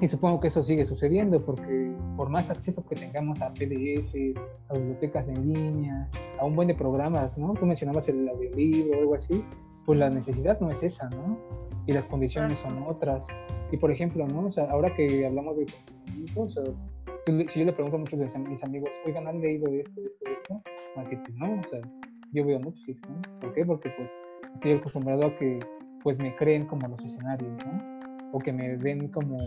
Y 0.00 0.08
supongo 0.08 0.40
que 0.40 0.48
eso 0.48 0.64
sigue 0.64 0.86
sucediendo 0.86 1.44
porque 1.44 1.92
por 2.16 2.30
más 2.30 2.48
acceso 2.48 2.86
que 2.86 2.96
tengamos 2.96 3.42
a 3.42 3.52
PDFs, 3.52 4.38
a 4.70 4.74
bibliotecas 4.74 5.28
en 5.28 5.52
línea, 5.52 6.08
a 6.38 6.44
un 6.46 6.56
buen 6.56 6.68
de 6.68 6.74
programas, 6.74 7.36
¿no? 7.36 7.52
Tú 7.52 7.66
mencionabas 7.66 8.08
el 8.08 8.26
audiolibro 8.26 8.96
o 8.96 9.00
algo 9.00 9.14
así, 9.14 9.44
pues 9.90 9.98
la 9.98 10.08
necesidad 10.08 10.60
no 10.60 10.70
es 10.70 10.84
esa, 10.84 11.10
¿no? 11.10 11.36
Y 11.84 11.92
las 11.92 12.06
condiciones 12.06 12.60
son 12.60 12.80
otras. 12.86 13.26
Y 13.72 13.76
por 13.76 13.90
ejemplo, 13.90 14.24
¿no? 14.28 14.46
O 14.46 14.52
sea, 14.52 14.70
ahora 14.70 14.94
que 14.94 15.26
hablamos 15.26 15.56
de 15.56 15.66
o 16.36 16.48
sea, 16.48 16.62
si, 17.26 17.58
yo 17.58 17.64
le 17.64 17.72
pregunto 17.72 17.96
a 17.96 17.98
muchos 17.98 18.20
de 18.20 18.38
mis 18.38 18.62
amigos, 18.62 18.88
oigan, 19.04 19.26
¿han 19.26 19.40
leído 19.40 19.66
esto, 19.72 20.00
esto, 20.00 20.30
esto? 20.30 20.62
Van 20.94 20.98
a 20.98 21.00
decir, 21.00 21.18
pues 21.24 21.36
no, 21.38 21.58
o 21.58 21.62
sea, 21.68 21.80
yo 22.30 22.46
veo 22.46 22.60
Netflix, 22.60 23.02
¿no? 23.08 23.20
¿Por 23.40 23.52
qué? 23.52 23.66
Porque 23.66 23.90
pues 23.96 24.16
estoy 24.54 24.74
acostumbrado 24.74 25.26
a 25.26 25.36
que 25.36 25.58
pues 26.04 26.20
me 26.20 26.36
creen 26.36 26.66
como 26.66 26.86
los 26.86 27.04
escenarios, 27.04 27.50
¿no? 27.66 28.30
O 28.30 28.38
que 28.38 28.52
me 28.52 28.76
den 28.76 29.08
como 29.08 29.38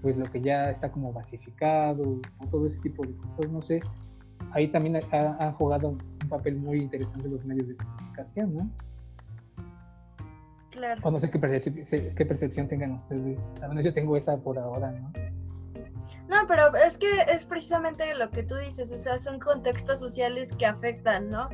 pues 0.00 0.16
lo 0.16 0.24
que 0.24 0.40
ya 0.40 0.70
está 0.70 0.90
como 0.90 1.12
basificado, 1.12 2.18
o 2.38 2.46
todo 2.50 2.64
ese 2.64 2.80
tipo 2.80 3.04
de 3.04 3.14
cosas, 3.14 3.50
no 3.50 3.60
sé. 3.60 3.82
Ahí 4.52 4.68
también 4.68 4.96
han 5.12 5.52
jugado 5.52 5.90
un 5.90 6.28
papel 6.30 6.56
muy 6.56 6.78
interesante 6.78 7.28
los 7.28 7.44
medios 7.44 7.68
de 7.68 7.76
comunicación, 7.76 8.54
¿no? 8.54 8.85
O 11.02 11.10
no 11.10 11.20
sé 11.20 11.30
qué, 11.30 11.38
percepción, 11.38 12.68
tengan 12.68 12.92
ustedes. 12.92 13.38
Al 13.62 13.68
menos 13.70 13.84
yo 13.84 13.92
tengo 13.92 14.16
esa 14.16 14.36
por 14.36 14.58
ahora, 14.58 14.92
¿no? 14.92 15.12
No, 16.28 16.46
pero 16.46 16.74
es 16.76 16.98
que 16.98 17.08
es 17.32 17.46
precisamente 17.46 18.14
lo 18.14 18.30
que 18.30 18.42
tú 18.42 18.54
dices, 18.56 18.92
o 18.92 18.98
sea, 18.98 19.18
son 19.18 19.38
contextos 19.38 19.98
sociales 19.98 20.52
que 20.52 20.66
afectan, 20.66 21.30
¿no? 21.30 21.48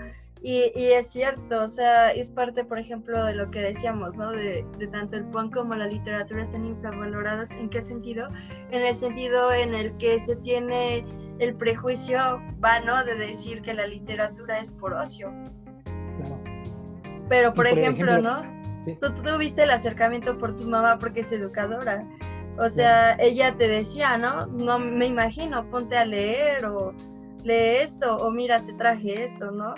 Y, 0.44 0.72
es 0.74 1.06
cierto, 1.06 1.62
o 1.62 1.68
sea, 1.68 2.10
es 2.10 2.28
parte, 2.28 2.64
por 2.64 2.78
ejemplo, 2.78 3.24
de 3.24 3.34
lo 3.34 3.50
que 3.50 3.60
decíamos, 3.60 4.16
¿no? 4.16 4.32
De, 4.32 4.66
de, 4.76 4.86
tanto 4.88 5.16
el 5.16 5.24
PON 5.26 5.50
como 5.50 5.76
la 5.76 5.86
literatura 5.86 6.42
están 6.42 6.66
infravaloradas. 6.66 7.52
¿En 7.52 7.68
qué 7.68 7.80
sentido? 7.80 8.28
En 8.72 8.82
el 8.82 8.96
sentido 8.96 9.52
en 9.52 9.72
el 9.72 9.96
que 9.98 10.18
se 10.18 10.34
tiene 10.36 11.04
el 11.38 11.54
prejuicio 11.54 12.42
vano 12.58 13.04
de 13.04 13.14
decir 13.14 13.62
que 13.62 13.72
la 13.72 13.86
literatura 13.86 14.58
es 14.58 14.72
por 14.72 14.94
ocio. 14.94 15.32
Claro. 16.16 16.42
Pero, 17.28 17.54
por, 17.54 17.68
ejemplo, 17.68 18.20
¿no? 18.20 18.51
Tú, 19.00 19.12
tuviste 19.14 19.62
el 19.62 19.70
acercamiento 19.70 20.38
por 20.38 20.56
tu 20.56 20.64
mamá 20.64 20.98
porque 20.98 21.20
es 21.20 21.32
educadora. 21.32 22.06
O 22.58 22.68
sea, 22.68 23.14
ella 23.14 23.56
te 23.56 23.68
decía, 23.68 24.18
¿no? 24.18 24.46
No 24.46 24.78
me 24.78 25.06
imagino, 25.06 25.68
ponte 25.70 25.96
a 25.96 26.04
leer 26.04 26.66
o 26.66 26.92
lee 27.44 27.76
esto 27.82 28.16
o 28.16 28.30
mira, 28.30 28.64
te 28.64 28.72
traje 28.74 29.24
esto, 29.24 29.50
¿no? 29.50 29.74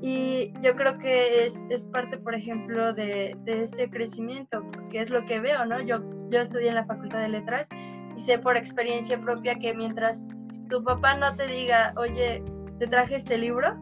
Y 0.00 0.52
yo 0.60 0.74
creo 0.74 0.98
que 0.98 1.46
es, 1.46 1.64
es 1.70 1.86
parte, 1.86 2.18
por 2.18 2.34
ejemplo, 2.34 2.92
de, 2.92 3.36
de, 3.44 3.62
ese 3.62 3.88
crecimiento, 3.88 4.64
porque 4.72 5.00
es 5.00 5.10
lo 5.10 5.24
que 5.26 5.40
veo, 5.40 5.64
¿no? 5.64 5.80
Yo, 5.80 6.00
yo 6.28 6.40
estudié 6.40 6.70
en 6.70 6.74
la 6.74 6.84
Facultad 6.84 7.20
de 7.20 7.28
Letras 7.28 7.68
y 8.16 8.20
sé 8.20 8.38
por 8.38 8.56
experiencia 8.56 9.20
propia 9.20 9.54
que 9.54 9.74
mientras 9.74 10.30
tu 10.68 10.82
papá 10.82 11.14
no 11.14 11.34
te 11.36 11.46
diga, 11.46 11.94
oye, 11.96 12.42
te 12.80 12.88
traje 12.88 13.14
este 13.14 13.38
libro, 13.38 13.76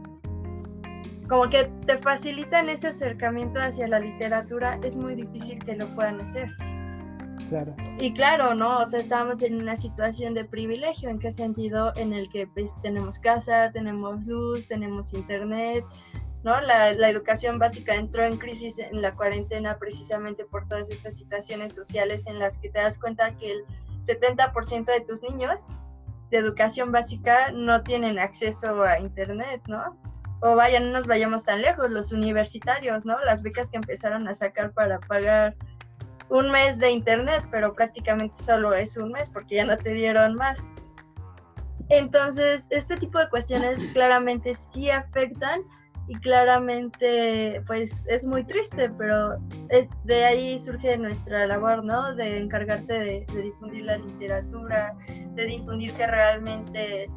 como 1.31 1.49
que 1.49 1.70
te 1.87 1.97
facilitan 1.97 2.68
ese 2.68 2.89
acercamiento 2.89 3.61
hacia 3.61 3.87
la 3.87 4.01
literatura, 4.01 4.81
es 4.83 4.97
muy 4.97 5.14
difícil 5.14 5.61
que 5.64 5.76
lo 5.76 5.95
puedan 5.95 6.20
hacer. 6.20 6.51
Claro. 7.49 7.76
Y 8.01 8.12
claro, 8.12 8.55
¿no? 8.57 8.81
O 8.81 8.85
sea, 8.85 8.99
estábamos 8.99 9.41
en 9.43 9.55
una 9.55 9.76
situación 9.76 10.35
de 10.35 10.45
privilegio, 10.45 11.09
¿en 11.09 11.20
qué 11.20 11.31
sentido? 11.31 11.93
En 11.95 12.12
el 12.12 12.28
que 12.31 12.49
pues, 12.49 12.83
tenemos 12.83 13.20
casa, 13.20 13.70
tenemos 13.70 14.26
luz, 14.26 14.66
tenemos 14.66 15.14
internet, 15.14 15.85
¿no? 16.43 16.61
La, 16.62 16.93
la, 16.95 17.09
educación 17.09 17.61
básica 17.61 17.95
entró 17.95 18.24
en 18.24 18.37
crisis 18.37 18.81
en 18.81 19.01
la 19.01 19.14
cuarentena 19.14 19.78
precisamente 19.78 20.45
por 20.45 20.66
todas 20.66 20.91
estas 20.91 21.16
situaciones 21.16 21.76
sociales 21.76 22.26
en 22.26 22.41
las 22.41 22.59
que 22.59 22.70
te 22.70 22.81
das 22.81 22.99
cuenta 22.99 23.37
que 23.37 23.53
el 23.53 23.64
70% 24.03 24.85
de 24.85 25.01
tus 25.03 25.22
niños 25.22 25.68
de 26.33 26.39
educación 26.39 26.91
básica 26.91 27.53
no 27.53 27.85
tienen 27.85 28.18
acceso 28.18 28.83
a 28.83 28.99
internet, 28.99 29.62
¿no? 29.68 29.97
O 30.41 30.57
vaya, 30.57 30.80
no 30.80 30.91
nos 30.91 31.07
vayamos 31.07 31.45
tan 31.45 31.62
lejos, 31.62 31.91
los 31.91 32.12
universitarios, 32.12 33.05
¿no? 33.05 33.18
Las 33.24 33.43
becas 33.43 33.70
que 33.70 33.76
empezaron 33.76 34.26
a 34.26 34.34
sacar 34.34 34.72
para 34.72 34.99
pagar 35.01 35.55
un 36.30 36.51
mes 36.51 36.78
de 36.78 36.91
internet, 36.91 37.45
pero 37.51 37.74
prácticamente 37.74 38.36
solo 38.36 38.72
es 38.72 38.97
un 38.97 39.11
mes 39.11 39.28
porque 39.28 39.57
ya 39.57 39.64
no 39.64 39.76
te 39.76 39.93
dieron 39.93 40.34
más. 40.34 40.68
Entonces, 41.88 42.68
este 42.70 42.97
tipo 42.97 43.18
de 43.18 43.28
cuestiones 43.28 43.78
claramente 43.93 44.55
sí 44.55 44.91
afectan 44.91 45.62
y 46.09 46.14
claramente 46.16 47.62
pues 47.66 48.05
es 48.09 48.26
muy 48.26 48.43
triste, 48.45 48.91
pero 48.91 49.36
de 50.05 50.24
ahí 50.24 50.59
surge 50.59 50.97
nuestra 50.97 51.47
labor, 51.47 51.84
¿no? 51.84 52.14
De 52.14 52.38
encargarte 52.38 52.99
de, 52.99 53.26
de 53.32 53.43
difundir 53.43 53.84
la 53.84 53.99
literatura, 53.99 54.97
de 55.34 55.45
difundir 55.45 55.93
que 55.95 56.07
realmente 56.07 57.09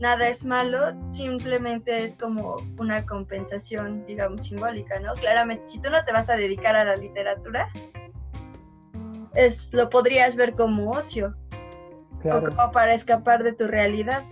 nada 0.00 0.28
es 0.28 0.44
malo, 0.44 0.94
simplemente 1.08 2.04
es 2.04 2.16
como 2.16 2.56
una 2.78 3.04
compensación, 3.06 4.04
digamos, 4.06 4.46
simbólica, 4.46 4.98
¿no? 5.00 5.14
Claramente, 5.14 5.64
si 5.66 5.80
tú 5.80 5.90
no 5.90 6.04
te 6.04 6.12
vas 6.12 6.28
a 6.30 6.36
dedicar 6.36 6.76
a 6.76 6.84
la 6.84 6.96
literatura, 6.96 7.68
es, 9.34 9.72
lo 9.72 9.90
podrías 9.90 10.36
ver 10.36 10.54
como 10.54 10.92
ocio 10.92 11.34
o 12.24 12.42
como 12.42 12.72
para 12.72 12.94
escapar 12.94 13.42
de 13.42 13.52
tu 13.52 13.66
realidad. 13.66 14.24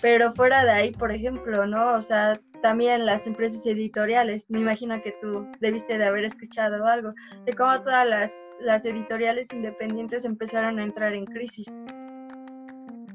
Pero 0.00 0.32
fuera 0.32 0.64
de 0.64 0.70
ahí, 0.70 0.92
por 0.92 1.12
ejemplo, 1.12 1.66
¿no? 1.66 1.94
O 1.94 2.00
sea, 2.00 2.40
también 2.62 3.04
las 3.04 3.26
empresas 3.26 3.66
editoriales, 3.66 4.50
me 4.50 4.60
imagino 4.60 5.02
que 5.02 5.12
tú 5.20 5.46
debiste 5.60 5.98
de 5.98 6.04
haber 6.06 6.24
escuchado 6.24 6.86
algo, 6.86 7.12
de 7.44 7.52
cómo 7.52 7.80
todas 7.82 8.06
las, 8.06 8.50
las 8.60 8.84
editoriales 8.84 9.52
independientes 9.52 10.24
empezaron 10.24 10.78
a 10.78 10.84
entrar 10.84 11.14
en 11.14 11.26
crisis 11.26 11.78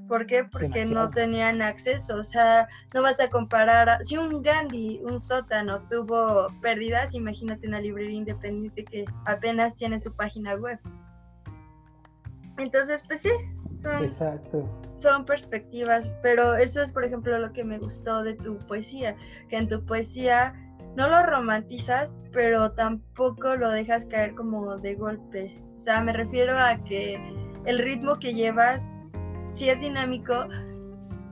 ¿Por 0.08 0.26
qué? 0.26 0.44
Porque 0.44 0.86
no 0.86 1.10
tenían 1.10 1.62
acceso. 1.62 2.18
O 2.18 2.24
sea, 2.24 2.68
no 2.94 3.02
vas 3.02 3.20
a 3.20 3.30
comparar. 3.30 4.04
si 4.04 4.18
un 4.18 4.42
Gandhi, 4.42 5.00
un 5.04 5.20
sótano, 5.20 5.82
tuvo 5.88 6.48
pérdidas, 6.62 7.14
imagínate 7.14 7.68
una 7.68 7.80
librería 7.80 8.18
independiente 8.18 8.86
que 8.86 9.06
apenas 9.26 9.78
tiene 9.78 10.00
su 10.00 10.14
página 10.14 10.56
web. 10.56 10.80
Entonces, 12.58 13.04
pues 13.08 13.22
sí, 13.22 13.32
son, 13.74 14.10
son 14.98 15.26
perspectivas. 15.26 16.06
Pero 16.22 16.56
eso 16.56 16.82
es, 16.82 16.92
por 16.92 17.04
ejemplo, 17.04 17.38
lo 17.40 17.52
que 17.52 17.64
me 17.64 17.80
gustó 17.80 18.24
de 18.24 18.36
tu 18.36 18.58
poesía. 18.68 19.16
Que 19.50 19.58
en 19.58 19.68
tu 19.68 19.84
poesía 19.86 20.54
no 20.96 21.10
lo 21.10 21.24
romantizas, 21.24 22.16
pero 22.32 22.72
tampoco 22.72 23.56
lo 23.56 23.70
dejas 23.70 24.06
caer 24.06 24.36
como 24.36 24.78
de 24.78 24.96
golpe. 24.96 25.62
O 25.76 25.80
sea, 25.80 26.02
me 26.02 26.14
refiero 26.14 26.58
a 26.58 26.82
que 26.84 27.20
el 27.66 27.80
ritmo 27.80 28.16
que 28.18 28.34
llevas 28.34 28.95
si 29.56 29.70
es 29.70 29.80
dinámico, 29.80 30.48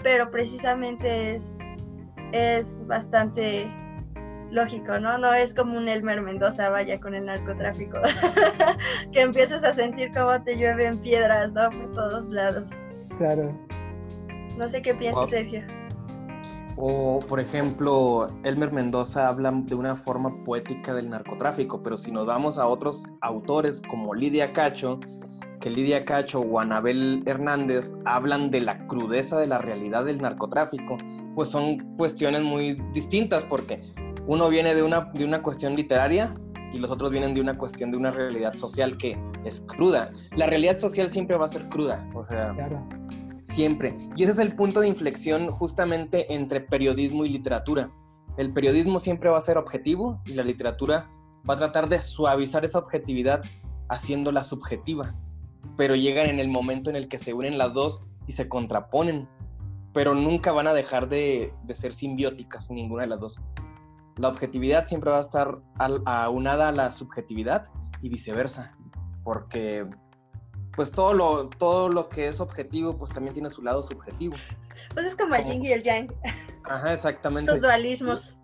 pero 0.01 0.31
precisamente 0.31 1.35
es, 1.35 1.57
es 2.31 2.87
bastante 2.87 3.67
lógico, 4.49 4.97
¿no? 4.99 5.17
No 5.17 5.33
es 5.33 5.53
como 5.53 5.77
un 5.77 5.89
Elmer 5.89 6.21
Mendoza, 6.21 6.69
vaya, 6.69 6.99
con 6.99 7.13
el 7.15 7.25
narcotráfico, 7.25 7.97
que 9.11 9.21
empiezas 9.21 9.63
a 9.63 9.73
sentir 9.73 10.11
cómo 10.13 10.41
te 10.41 10.57
llueven 10.57 10.99
piedras, 10.99 11.51
¿no? 11.51 11.69
Por 11.69 11.91
todos 11.93 12.29
lados. 12.29 12.69
Claro. 13.17 13.53
No 14.57 14.69
sé 14.69 14.81
qué 14.81 14.93
piensas, 14.93 15.29
Sergio. 15.29 15.61
O, 16.77 17.19
por 17.27 17.39
ejemplo, 17.39 18.31
Elmer 18.43 18.71
Mendoza 18.71 19.27
habla 19.27 19.51
de 19.51 19.75
una 19.75 19.95
forma 19.95 20.43
poética 20.43 20.93
del 20.93 21.09
narcotráfico, 21.09 21.83
pero 21.83 21.97
si 21.97 22.11
nos 22.11 22.25
vamos 22.25 22.57
a 22.57 22.67
otros 22.67 23.05
autores 23.21 23.81
como 23.81 24.13
Lidia 24.13 24.53
Cacho, 24.53 24.99
que 25.63 25.69
Lidia 25.69 26.03
Cacho 26.03 26.41
o 26.41 26.59
Anabel 26.59 27.23
Hernández 27.25 27.93
hablan 28.03 28.51
de 28.51 28.59
la 28.59 28.85
crudeza 28.85 29.39
de 29.39 29.47
la 29.47 29.59
realidad 29.59 30.03
del 30.03 30.21
narcotráfico, 30.21 30.97
pues 31.35 31.47
son 31.47 31.95
cuestiones 31.95 32.41
muy 32.43 32.73
distintas 32.91 33.45
porque 33.45 33.81
uno 34.27 34.49
viene 34.49 34.75
de 34.75 34.83
una, 34.83 35.09
de 35.13 35.23
una 35.23 35.41
cuestión 35.41 35.77
literaria 35.77 36.35
y 36.73 36.79
los 36.79 36.91
otros 36.91 37.11
vienen 37.11 37.33
de 37.33 37.39
una 37.39 37.57
cuestión 37.57 37.91
de 37.91 37.97
una 37.97 38.11
realidad 38.11 38.51
social 38.51 38.97
que 38.97 39.17
es 39.45 39.61
cruda. 39.61 40.11
La 40.35 40.47
realidad 40.47 40.75
social 40.75 41.09
siempre 41.09 41.37
va 41.37 41.45
a 41.45 41.47
ser 41.47 41.65
cruda, 41.67 42.09
o 42.13 42.25
sea, 42.25 42.53
siempre. 43.43 43.97
Y 44.17 44.23
ese 44.23 44.33
es 44.33 44.39
el 44.39 44.55
punto 44.55 44.81
de 44.81 44.89
inflexión 44.89 45.49
justamente 45.49 46.25
entre 46.33 46.59
periodismo 46.59 47.23
y 47.23 47.29
literatura. 47.29 47.89
El 48.35 48.51
periodismo 48.51 48.99
siempre 48.99 49.29
va 49.29 49.37
a 49.37 49.41
ser 49.41 49.57
objetivo 49.57 50.21
y 50.25 50.33
la 50.33 50.43
literatura 50.43 51.09
va 51.49 51.53
a 51.53 51.57
tratar 51.57 51.87
de 51.87 52.01
suavizar 52.01 52.65
esa 52.65 52.79
objetividad 52.79 53.41
haciéndola 53.87 54.43
subjetiva. 54.43 55.15
Pero 55.77 55.95
llegan 55.95 56.27
en 56.27 56.39
el 56.39 56.49
momento 56.49 56.89
en 56.89 56.95
el 56.95 57.07
que 57.07 57.17
se 57.17 57.33
unen 57.33 57.57
las 57.57 57.73
dos 57.73 58.05
y 58.27 58.33
se 58.33 58.47
contraponen. 58.47 59.27
Pero 59.93 60.15
nunca 60.15 60.51
van 60.51 60.67
a 60.67 60.73
dejar 60.73 61.09
de, 61.09 61.53
de 61.63 61.73
ser 61.73 61.93
simbióticas 61.93 62.71
ninguna 62.71 63.03
de 63.03 63.09
las 63.09 63.21
dos 63.21 63.41
la 64.17 64.27
objetividad 64.27 64.85
siempre 64.85 65.11
va 65.11 65.17
a 65.17 65.21
estar 65.21 65.59
aunada 66.05 66.69
a 66.69 66.71
la 66.71 66.91
subjetividad 66.91 67.65
y 68.01 68.09
viceversa, 68.09 68.75
porque 69.23 69.87
pues 70.75 70.91
todo 70.91 71.13
lo, 71.13 71.49
todo 71.49 71.89
lo 71.89 72.09
que 72.09 72.27
es 72.27 72.39
objetivo 72.39 72.97
pues 72.97 73.11
también 73.11 73.33
tiene 73.33 73.49
su 73.49 73.61
lado 73.61 73.83
subjetivo. 73.83 74.35
Pues 74.93 75.05
es 75.05 75.15
como 75.15 75.35
el 75.35 75.45
yin 75.45 75.65
y 75.65 75.71
el 75.71 75.83
yang. 75.83 76.13
Ajá, 76.65 76.93
exactamente. 76.93 77.51
Los 77.51 77.61
dualismos. 77.61 78.37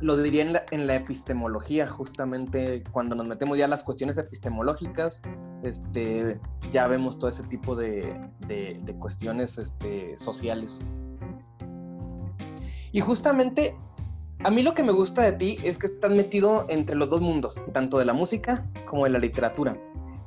Lo 0.00 0.16
diría 0.16 0.42
en 0.42 0.52
la, 0.52 0.64
en 0.70 0.86
la, 0.86 0.96
epistemología, 0.96 1.88
justamente 1.88 2.82
cuando 2.92 3.14
nos 3.14 3.26
metemos 3.26 3.56
ya 3.56 3.66
a 3.66 3.68
las 3.68 3.84
cuestiones 3.84 4.18
epistemológicas, 4.18 5.22
este, 5.64 6.40
ya 6.70 6.86
vemos 6.86 7.18
todo 7.18 7.28
ese 7.28 7.42
tipo 7.44 7.74
de, 7.74 8.14
de, 8.46 8.78
de 8.82 8.94
cuestiones 8.94 9.58
este, 9.58 10.16
sociales. 10.16 10.84
Y 12.92 13.00
justamente 13.00 13.74
a 14.44 14.50
mí 14.50 14.62
lo 14.62 14.74
que 14.74 14.82
me 14.82 14.92
gusta 14.92 15.22
de 15.22 15.32
ti 15.32 15.58
es 15.64 15.78
que 15.78 15.86
estás 15.86 16.10
metido 16.10 16.66
entre 16.68 16.96
los 16.96 17.08
dos 17.08 17.20
mundos, 17.20 17.64
tanto 17.72 17.98
de 17.98 18.04
la 18.04 18.12
música 18.12 18.70
como 18.84 19.04
de 19.04 19.10
la 19.10 19.18
literatura. 19.18 19.76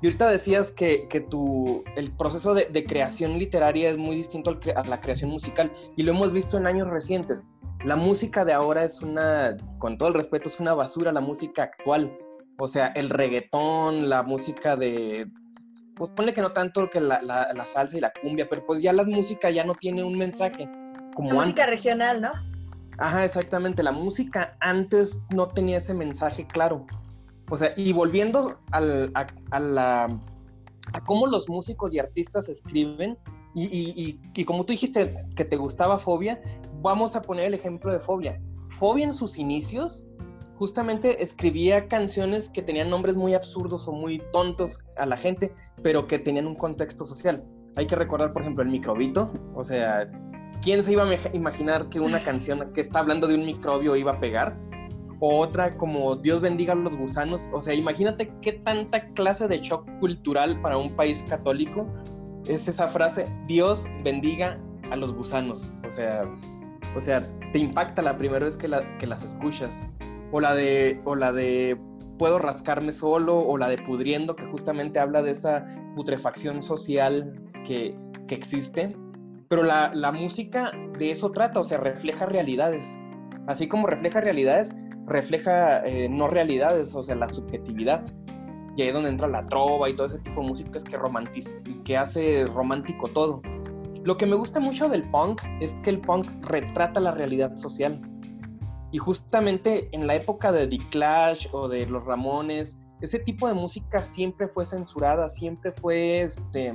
Y 0.01 0.07
ahorita 0.07 0.29
decías 0.29 0.71
que, 0.71 1.07
que 1.07 1.21
tu, 1.21 1.83
el 1.95 2.11
proceso 2.11 2.53
de, 2.53 2.85
creación 2.85 3.37
literaria 3.37 3.89
es 3.89 3.97
muy 3.97 4.15
distinto 4.15 4.57
a 4.75 4.83
la 4.85 5.01
creación 5.01 5.31
musical 5.31 5.71
y 5.95 6.03
lo 6.03 6.11
hemos 6.11 6.31
visto 6.31 6.57
en 6.57 6.67
años 6.67 6.87
recientes. 6.87 7.47
La 7.83 7.95
música 7.95 8.43
de 8.43 8.53
ahora 8.53 8.83
es 8.83 9.01
una, 9.01 9.55
con 9.79 9.97
todo 9.97 10.09
el 10.09 10.15
respeto, 10.15 10.49
es 10.49 10.59
una 10.59 10.73
basura 10.73 11.11
la 11.11 11.21
música 11.21 11.63
actual. 11.63 12.15
O 12.57 12.67
sea, 12.67 12.87
el 12.87 13.09
reggaetón, 13.09 14.09
la 14.09 14.23
música 14.23 14.75
de... 14.75 15.27
Pues 15.95 16.11
ponle 16.11 16.33
que 16.33 16.41
no 16.41 16.53
tanto 16.53 16.89
que 16.89 17.01
la, 17.01 17.21
la, 17.21 17.65
salsa 17.65 17.97
y 17.97 18.01
la 18.01 18.13
cumbia, 18.21 18.47
pero 18.47 18.63
pues 18.63 18.81
ya 18.81 18.93
la 18.93 19.03
música 19.03 19.49
ya 19.49 19.63
no 19.63 19.73
tiene 19.73 20.03
un 20.03 20.15
mensaje 20.15 20.69
como 21.15 21.29
la 21.29 21.39
música 21.39 21.65
regional, 21.65 22.21
¿no? 22.21 22.31
Ajá, 22.99 23.25
exactamente. 23.25 23.81
La 23.81 23.91
música 23.91 24.55
antes 24.59 25.21
no 25.33 25.47
tenía 25.47 25.77
ese 25.77 25.95
mensaje 25.95 26.45
claro. 26.45 26.85
O 27.49 27.57
sea, 27.57 27.73
y 27.75 27.93
volviendo 27.93 28.59
al, 28.71 29.11
a, 29.15 29.59
la, 29.59 30.03
a 30.93 31.05
cómo 31.05 31.25
los 31.27 31.49
músicos 31.49 31.93
y 31.93 31.99
artistas 31.99 32.49
escriben, 32.49 33.17
y, 33.55 33.63
y, 33.65 34.19
y, 34.35 34.45
como 34.45 34.65
tú 34.65 34.73
dijiste 34.73 35.25
que 35.35 35.45
te 35.45 35.55
gustaba 35.55 35.97
Fobia, 35.97 36.39
vamos 36.81 37.15
a 37.15 37.23
poner 37.23 37.45
el 37.45 37.53
ejemplo 37.55 37.91
de 37.91 37.99
Fobia. 37.99 38.39
Fobia 38.69 39.05
en 39.05 39.13
sus 39.13 39.39
inicios 39.39 40.05
justamente 40.57 41.21
escribía 41.23 41.87
canciones 41.87 42.49
que 42.49 42.61
tenían 42.61 42.89
nombres 42.89 43.15
muy 43.15 43.33
absurdos 43.33 43.87
o 43.87 43.91
muy 43.91 44.21
tontos 44.31 44.79
a 44.97 45.05
la 45.05 45.17
gente, 45.17 45.53
pero 45.83 46.07
que 46.07 46.19
tenían 46.19 46.47
un 46.47 46.55
contexto 46.55 47.05
social. 47.05 47.43
Hay 47.75 47.87
que 47.87 47.95
recordar, 47.95 48.33
por 48.33 48.41
ejemplo, 48.41 48.63
el 48.63 48.69
microbito, 48.69 49.31
o 49.53 49.63
sea, 49.63 50.09
¿quién 50.61 50.81
se 50.81 50.93
iba 50.93 51.03
a 51.03 51.35
imaginar 51.35 51.89
que 51.89 51.99
una 51.99 52.19
canción 52.19 52.73
que 52.73 52.81
está 52.81 52.99
hablando 52.99 53.27
de 53.27 53.35
un 53.35 53.45
microbio 53.45 53.95
iba 53.95 54.13
a 54.13 54.19
pegar? 54.19 54.57
O 55.19 55.39
otra 55.39 55.77
como 55.77 56.15
Dios 56.15 56.41
bendiga 56.41 56.73
a 56.73 56.75
los 56.75 56.95
gusanos. 56.95 57.49
O 57.51 57.61
sea, 57.61 57.73
imagínate 57.73 58.31
qué 58.41 58.53
tanta 58.53 59.09
clase 59.13 59.47
de 59.47 59.59
shock 59.59 59.87
cultural 59.99 60.61
para 60.61 60.77
un 60.77 60.95
país 60.95 61.23
católico 61.27 61.87
es 62.47 62.67
esa 62.67 62.87
frase, 62.87 63.27
Dios 63.45 63.85
bendiga 64.03 64.59
a 64.89 64.95
los 64.95 65.13
gusanos. 65.13 65.71
O 65.85 65.89
sea, 65.89 66.23
o 66.95 67.01
sea, 67.01 67.27
te 67.51 67.59
impacta 67.59 68.01
la 68.01 68.17
primera 68.17 68.45
vez 68.45 68.57
que, 68.57 68.69
que 68.99 69.07
las 69.07 69.23
escuchas. 69.23 69.85
O 70.31 70.39
la 70.39 70.53
de, 70.53 71.01
o 71.05 71.15
la 71.15 71.31
de 71.31 71.79
puedo 72.17 72.39
rascarme 72.39 72.91
solo, 72.91 73.39
o 73.39 73.57
la 73.57 73.69
de 73.69 73.77
pudriendo, 73.77 74.35
que 74.35 74.45
justamente 74.45 74.99
habla 74.99 75.21
de 75.21 75.31
esa 75.31 75.65
putrefacción 75.95 76.61
social 76.61 77.33
que, 77.63 77.95
que 78.27 78.35
existe 78.35 78.95
pero 79.47 79.63
la, 79.63 79.93
la, 79.93 80.11
música 80.11 80.71
de 80.97 81.11
eso 81.11 81.31
trata, 81.31 81.59
o 81.59 81.63
sea, 81.63 81.77
refleja 81.77 82.25
realidades. 82.25 82.99
Así 83.47 83.67
como 83.67 83.87
refleja 83.87 84.19
realidades, 84.19 84.75
refleja 85.05 85.85
eh, 85.85 86.09
no 86.09 86.27
realidades, 86.27 86.93
o 86.95 87.03
sea, 87.03 87.15
la 87.15 87.29
subjetividad. 87.29 88.03
Y 88.75 88.81
ahí 88.81 88.89
es 88.89 88.93
donde 88.93 89.09
entra 89.09 89.27
la 89.27 89.47
trova 89.47 89.89
y 89.89 89.95
todo 89.95 90.05
ese 90.05 90.19
tipo 90.19 90.41
de 90.41 90.47
música 90.47 90.71
que, 90.71 91.83
que 91.83 91.97
hace 91.97 92.45
romántico 92.45 93.07
todo. 93.07 93.41
Lo 94.03 94.17
que 94.17 94.25
me 94.25 94.35
gusta 94.35 94.59
mucho 94.59 94.89
del 94.89 95.09
punk 95.09 95.41
es 95.61 95.73
que 95.81 95.89
el 95.89 96.01
punk 96.01 96.27
retrata 96.45 96.99
la 96.99 97.11
realidad 97.11 97.55
social. 97.55 98.01
Y 98.91 98.99
justamente 98.99 99.89
en 99.91 100.07
la 100.07 100.15
época 100.15 100.51
de 100.51 100.67
The 100.67 100.79
Clash 100.89 101.47
o 101.51 101.67
de 101.67 101.85
Los 101.85 102.05
Ramones, 102.05 102.79
ese 103.01 103.19
tipo 103.19 103.47
de 103.47 103.53
música 103.53 104.03
siempre 104.03 104.47
fue 104.47 104.65
censurada, 104.65 105.29
siempre 105.29 105.71
fue 105.71 106.21
este, 106.21 106.73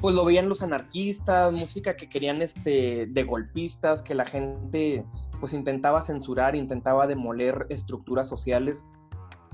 pues 0.00 0.14
lo 0.14 0.24
veían 0.24 0.48
los 0.48 0.62
anarquistas, 0.62 1.52
música 1.52 1.96
que 1.96 2.08
querían 2.08 2.40
este, 2.40 3.06
de 3.06 3.22
golpistas, 3.24 4.02
que 4.02 4.14
la 4.14 4.24
gente 4.24 5.04
pues 5.38 5.52
intentaba 5.52 6.02
censurar, 6.02 6.54
intentaba 6.54 7.06
demoler 7.06 7.66
estructuras 7.68 8.28
sociales. 8.28 8.88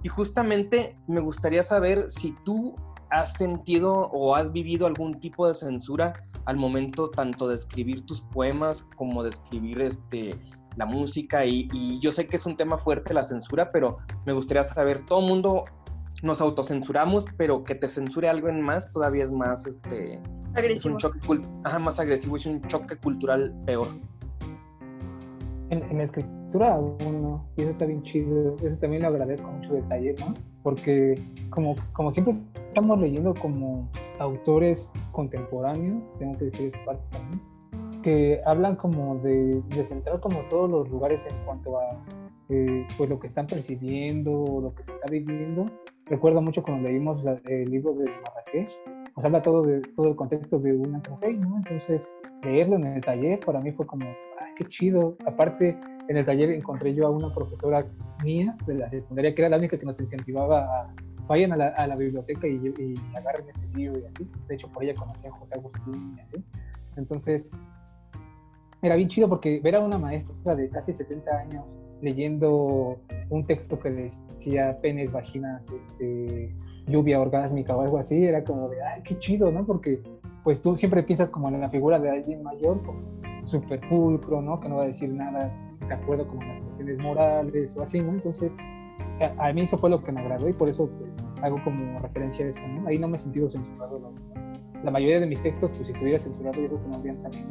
Y 0.03 0.09
justamente 0.09 0.97
me 1.09 1.21
gustaría 1.21 1.63
saber 1.63 2.11
si 2.11 2.35
tú 2.45 2.77
has 3.11 3.35
sentido 3.35 4.11
o 4.13 4.35
has 4.35 4.53
vivido 4.53 4.87
algún 4.87 5.19
tipo 5.21 5.47
de 5.47 5.55
censura 5.55 6.21
al 6.45 6.57
momento 6.57 7.09
tanto 7.11 7.49
de 7.49 7.57
escribir 7.57 8.05
tus 8.05 8.21
poemas 8.21 8.83
como 8.97 9.23
de 9.23 9.31
escribir 9.31 9.81
este, 9.81 10.31
la 10.77 10.87
música. 10.87 11.45
Y, 11.45 11.69
y 11.73 11.99
yo 12.01 12.13
sé 12.13 12.27
que 12.29 12.37
es 12.37 12.47
un 12.47 12.57
tema 12.57 12.79
fuerte 12.79 13.15
la 13.15 13.25
censura, 13.25 13.71
pero 13.73 13.99
me 14.25 14.33
gustaría 14.33 14.63
saber, 14.63 15.05
todo 15.05 15.21
el 15.21 15.27
mundo 15.27 15.65
nos 16.23 16.41
autocensuramos, 16.41 17.27
pero 17.37 17.65
que 17.65 17.75
te 17.75 17.89
censure 17.89 18.29
algo 18.29 18.49
en 18.49 18.61
más 18.61 18.91
todavía 18.91 19.25
es 19.25 19.33
más 19.33 19.67
este 19.67 20.21
agresivo. 20.55 20.97
Es 20.97 21.05
un 21.05 21.11
choque 21.11 21.49
Ajá, 21.65 21.79
más 21.79 22.01
agresivo, 22.01 22.37
es 22.37 22.47
un 22.47 22.61
choque 22.63 22.97
cultural 22.97 23.55
peor. 23.67 23.89
En, 25.71 25.97
la 25.97 26.05
escritura 26.05 26.79
uno, 26.79 27.45
y 27.57 27.63
eso 27.63 27.71
está 27.71 27.87
bien 27.87 28.03
chido, 28.03 28.55
eso 28.63 28.77
también 28.79 29.03
lo 29.03 29.09
agradezco 29.09 29.51
mucho 29.51 29.75
del 29.75 29.87
taller, 29.89 30.19
¿no? 30.21 30.33
Porque 30.63 31.21
como, 31.51 31.75
como 31.93 32.13
siempre 32.13 32.35
estamos 32.57 33.01
leyendo 33.01 33.35
como 33.35 33.89
autores 34.21 34.91
contemporáneos, 35.13 36.09
tengo 36.19 36.39
que 36.39 36.47
decir 36.47 36.69
esa 36.69 36.85
parte 36.85 37.03
también, 37.11 37.43
que 38.07 38.41
hablan 38.47 38.77
como 38.77 39.17
de, 39.17 39.61
de 39.67 39.85
centrar 39.85 40.21
como 40.21 40.39
todos 40.43 40.71
los 40.71 40.89
lugares 40.89 41.27
en 41.29 41.37
cuanto 41.45 41.77
a 41.81 42.05
eh, 42.49 42.87
pues 42.97 43.11
lo 43.11 43.19
que 43.19 43.27
están 43.27 43.49
percibiendo, 43.49 44.61
lo 44.63 44.73
que 44.77 44.85
se 44.85 44.93
está 44.93 45.11
viviendo, 45.11 45.69
recuerdo 46.05 46.41
mucho 46.41 46.63
cuando 46.63 46.89
leímos 46.89 47.27
el 47.47 47.69
libro 47.69 47.95
de 47.95 48.05
Marrakech, 48.05 48.71
nos 49.17 49.25
habla 49.25 49.43
todo, 49.43 49.63
de, 49.63 49.81
todo 49.97 50.07
el 50.11 50.15
contexto 50.15 50.61
de 50.61 50.73
una 50.75 51.03
mujer, 51.11 51.37
¿no? 51.39 51.57
Entonces, 51.57 52.09
leerlo 52.45 52.77
en 52.77 52.85
el 52.85 53.01
taller 53.01 53.41
para 53.41 53.61
mí 53.61 53.73
fue 53.73 53.85
como, 53.85 54.07
¡ay, 54.07 54.53
qué 54.55 54.67
chido! 54.67 55.17
Aparte, 55.27 55.77
en 56.07 56.17
el 56.17 56.25
taller 56.25 56.51
encontré 56.51 56.95
yo 56.95 57.09
a 57.09 57.11
una 57.11 57.35
profesora 57.35 57.89
mía 58.23 58.57
de 58.69 58.75
la 58.75 58.89
secundaria, 58.89 59.35
que 59.35 59.43
era 59.43 59.49
la 59.49 59.57
única 59.57 59.77
que 59.77 59.85
nos 59.85 59.99
incentivaba 59.99 60.61
a, 60.61 60.95
vayan 61.27 61.51
a 61.51 61.57
la, 61.57 61.69
a 61.71 61.89
la 61.89 61.97
biblioteca 61.97 62.47
y, 62.47 62.55
y, 62.55 63.17
agarren 63.17 63.49
ese 63.49 63.67
libro 63.75 63.99
y 63.99 64.05
así. 64.05 64.31
De 64.47 64.55
hecho, 64.55 64.71
por 64.71 64.85
ella 64.85 64.95
conocí 64.95 65.27
a 65.27 65.33
José 65.33 65.57
Agustín 65.57 66.15
y 66.17 66.21
así. 66.21 66.45
Entonces, 66.95 67.51
era 68.87 68.97
bien 68.97 69.09
chido 69.09 69.29
porque 69.29 69.61
ver 69.61 69.77
a 69.77 69.81
una 69.81 69.99
maestra 69.99 70.57
de 70.57 70.69
casi 70.69 70.93
70 70.93 71.31
años 71.39 71.77
leyendo 72.01 72.99
un 73.31 73.47
texto 73.47 73.79
que 73.79 73.91
decía 73.91 74.79
penes, 74.83 75.11
vaginas, 75.13 75.71
este, 75.71 76.55
lluvia 76.87 77.21
orgásmica 77.21 77.77
o 77.77 77.81
algo 77.81 77.99
así, 77.99 78.25
era 78.25 78.45
como 78.45 78.69
de, 78.69 78.83
ay, 78.83 79.03
qué 79.03 79.19
chido, 79.19 79.51
¿no? 79.51 79.65
Porque 79.65 80.01
pues 80.45 80.63
tú 80.63 80.77
siempre 80.77 81.03
piensas 81.03 81.31
como 81.31 81.49
en 81.49 81.61
la 81.61 81.69
figura 81.69 81.99
de 81.99 82.11
alguien 82.11 82.43
mayor, 82.43 82.83
como 82.85 83.01
súper 83.45 83.81
pulcro, 83.89 84.43
¿no? 84.43 84.61
Que 84.61 84.69
no 84.69 84.77
va 84.77 84.85
a 84.85 84.87
decir 84.87 85.13
nada 85.13 85.53
de 85.89 85.95
acuerdo 85.95 86.27
con 86.29 86.39
las 86.39 86.61
cuestiones 86.63 86.99
morales 86.99 87.77
o 87.77 87.83
así, 87.83 88.01
¿no? 88.01 88.13
Entonces, 88.13 88.57
a, 89.39 89.53
mí 89.53 89.63
eso 89.63 89.79
fue 89.79 89.91
lo 89.91 90.03
que 90.03 90.13
me 90.13 90.21
agradó 90.21 90.49
y 90.49 90.53
por 90.53 90.69
eso 90.69 90.89
pues 90.99 91.17
hago 91.43 91.63
como 91.65 91.99
referencia 92.01 92.45
a 92.45 92.49
esto, 92.51 92.67
¿no? 92.69 92.87
Ahí 92.87 92.99
no 92.99 93.09
me 93.09 93.17
he 93.17 93.21
sentido 93.21 93.49
censurado. 93.49 94.13
La 94.85 94.91
mayoría 94.91 95.21
de 95.21 95.27
mis 95.27 95.43
textos, 95.43 95.71
pues 95.71 95.87
si 95.87 95.93
estuviera 95.93 96.19
censurado, 96.19 96.61
yo 96.61 96.69
creo 96.69 96.83
que 96.83 96.89
no 96.89 96.97
habrían 96.97 97.19
salido. 97.19 97.49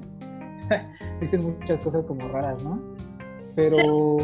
Dicen 1.22 1.43
muchas 1.43 1.80
cosas 1.80 2.05
como 2.05 2.28
raras, 2.30 2.63
¿no? 2.63 2.80
Pero 3.55 4.18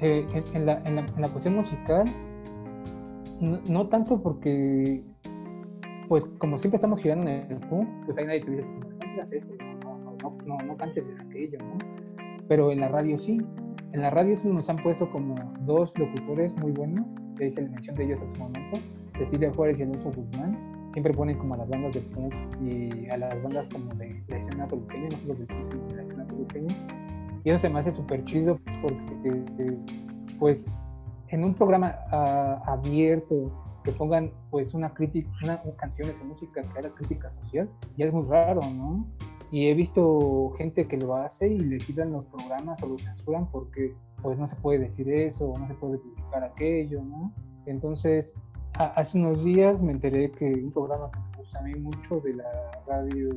eh, 0.00 0.26
en, 0.54 0.66
la, 0.66 0.82
en, 0.84 0.96
la, 0.96 1.28
cuestión 1.28 1.56
musical, 1.56 2.04
no, 3.40 3.88
tanto 3.88 4.20
porque, 4.22 5.02
pues 6.08 6.26
como 6.38 6.58
siempre 6.58 6.76
estamos 6.76 7.00
girando 7.00 7.30
en 7.30 7.52
el 7.52 7.58
punk, 7.68 7.88
pues 8.06 8.18
hay 8.18 8.26
nadie 8.26 8.42
que 8.42 8.50
dice, 8.50 8.70
no 8.70 9.22
esto, 9.22 9.54
no, 9.84 10.16
no, 10.22 10.36
no, 10.46 10.58
no, 10.58 10.76
cantes 10.76 11.10
aquello, 11.20 11.58
¿no? 11.58 11.78
Pero 12.48 12.72
en 12.72 12.80
la 12.80 12.88
radio 12.88 13.18
sí. 13.18 13.40
En 13.92 14.00
la 14.02 14.10
radio 14.10 14.36
sí 14.36 14.48
nos 14.48 14.68
han 14.68 14.76
puesto 14.82 15.08
como 15.10 15.36
dos 15.60 15.96
locutores 15.96 16.52
muy 16.56 16.72
buenos, 16.72 17.14
que 17.36 17.46
hice 17.46 17.62
la 17.62 17.70
mención 17.70 17.94
de 17.94 18.04
ellos 18.04 18.20
hace 18.22 18.34
un 18.34 18.52
momento, 18.52 18.78
Cecilia 19.18 19.52
Juárez 19.54 19.78
y 19.78 19.84
Alonso 19.84 20.10
Guzmán. 20.10 20.58
Siempre 20.94 21.12
ponen 21.12 21.36
como 21.36 21.54
a 21.54 21.58
las 21.58 21.68
bandas 21.68 21.92
de 21.92 22.00
punk 22.00 22.32
y 22.62 23.08
a 23.10 23.18
las 23.18 23.42
bandas 23.42 23.68
como 23.68 23.92
de 23.94 24.24
la 24.28 24.38
escena 24.38 24.66
toluqueña, 24.66 25.08
no 25.10 25.18
solo 25.18 25.34
de 25.34 25.94
la 25.96 26.02
escena 26.02 26.26
toluqueña. 26.26 26.74
Y 27.44 27.50
eso 27.50 27.58
se 27.58 27.68
me 27.68 27.80
hace 27.80 27.92
súper 27.92 28.24
chido 28.24 28.58
porque, 28.80 29.76
pues, 30.38 30.66
en 31.28 31.44
un 31.44 31.52
programa 31.52 31.96
uh, 32.10 32.70
abierto, 32.70 33.52
que 33.84 33.92
pongan 33.92 34.32
pues 34.50 34.74
una 34.74 34.92
crítica, 34.92 35.30
una, 35.42 35.62
canciones 35.76 36.18
de 36.18 36.24
música 36.24 36.62
que 36.62 36.78
haga 36.78 36.94
crítica 36.94 37.30
social, 37.30 37.68
ya 37.96 38.06
es 38.06 38.12
muy 38.12 38.24
raro, 38.24 38.62
¿no? 38.62 39.06
Y 39.50 39.68
he 39.68 39.74
visto 39.74 40.52
gente 40.56 40.88
que 40.88 40.96
lo 40.96 41.14
hace 41.16 41.48
y 41.48 41.60
le 41.60 41.78
quitan 41.78 42.10
los 42.10 42.24
programas 42.24 42.82
o 42.82 42.86
lo 42.86 42.98
censuran 42.98 43.46
porque 43.50 43.94
pues 44.22 44.38
no 44.38 44.48
se 44.48 44.56
puede 44.56 44.78
decir 44.78 45.08
eso, 45.10 45.50
o 45.50 45.58
no 45.58 45.68
se 45.68 45.74
puede 45.74 45.98
publicar 45.98 46.42
aquello, 46.42 47.02
¿no? 47.02 47.30
Entonces, 47.66 48.34
hace 48.78 49.18
unos 49.18 49.44
días 49.44 49.80
me 49.82 49.92
enteré 49.92 50.30
que 50.32 50.52
un 50.52 50.72
programa 50.72 51.10
que 51.10 51.18
me 51.18 51.38
gusta 51.38 51.58
a 51.58 51.62
mí 51.62 51.74
mucho 51.74 52.20
de 52.20 52.34
la 52.34 52.44
radio 52.86 53.30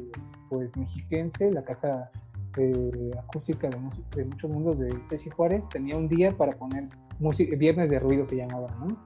pues 0.50 0.76
mexiquense, 0.76 1.52
la 1.52 1.64
caja 1.64 2.10
eh, 2.58 3.12
acústica 3.20 3.70
de, 3.70 3.78
de, 4.16 4.26
muchos 4.26 4.50
mundos 4.50 4.80
de 4.80 4.98
Ceci 5.10 5.30
Juárez, 5.30 5.62
tenía 5.70 5.96
un 5.96 6.08
día 6.08 6.36
para 6.36 6.54
poner 6.54 6.90
música, 7.20 7.56
viernes 7.56 7.90
de 7.90 8.00
ruido 8.00 8.26
se 8.26 8.38
llamaba, 8.38 8.68
¿no? 8.80 8.98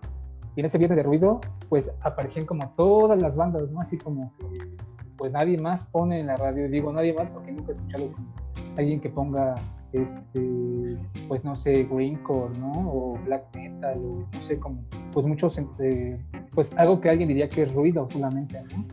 Y 0.55 0.59
en 0.59 0.65
ese 0.65 0.77
viernes 0.77 0.97
de 0.97 1.03
ruido, 1.03 1.41
pues 1.69 1.93
aparecían 2.01 2.45
como 2.45 2.69
todas 2.71 3.21
las 3.21 3.35
bandas, 3.35 3.69
¿no? 3.71 3.81
Así 3.81 3.97
como 3.97 4.33
que, 4.37 4.45
pues 5.17 5.31
nadie 5.31 5.57
más 5.57 5.87
pone 5.87 6.19
en 6.19 6.27
la 6.27 6.35
radio, 6.35 6.69
digo 6.69 6.91
nadie 6.93 7.13
más 7.13 7.29
porque 7.29 7.51
nunca 7.51 7.71
he 7.71 7.75
escuchado 7.75 8.09
alguien 8.77 9.01
que 9.01 9.09
ponga, 9.09 9.55
este, 9.93 10.97
pues 11.27 11.43
no 11.43 11.55
sé, 11.55 11.83
greencore, 11.83 12.57
¿no? 12.59 12.71
O 12.71 13.19
black 13.25 13.43
metal, 13.55 13.99
no 14.01 14.41
sé, 14.41 14.59
como, 14.59 14.81
pues 15.11 15.25
muchos, 15.25 15.59
eh, 15.79 16.19
pues 16.53 16.73
algo 16.77 17.01
que 17.01 17.09
alguien 17.09 17.27
diría 17.27 17.49
que 17.49 17.63
es 17.63 17.73
ruido 17.73 18.07
solamente, 18.11 18.61
¿no? 18.75 18.85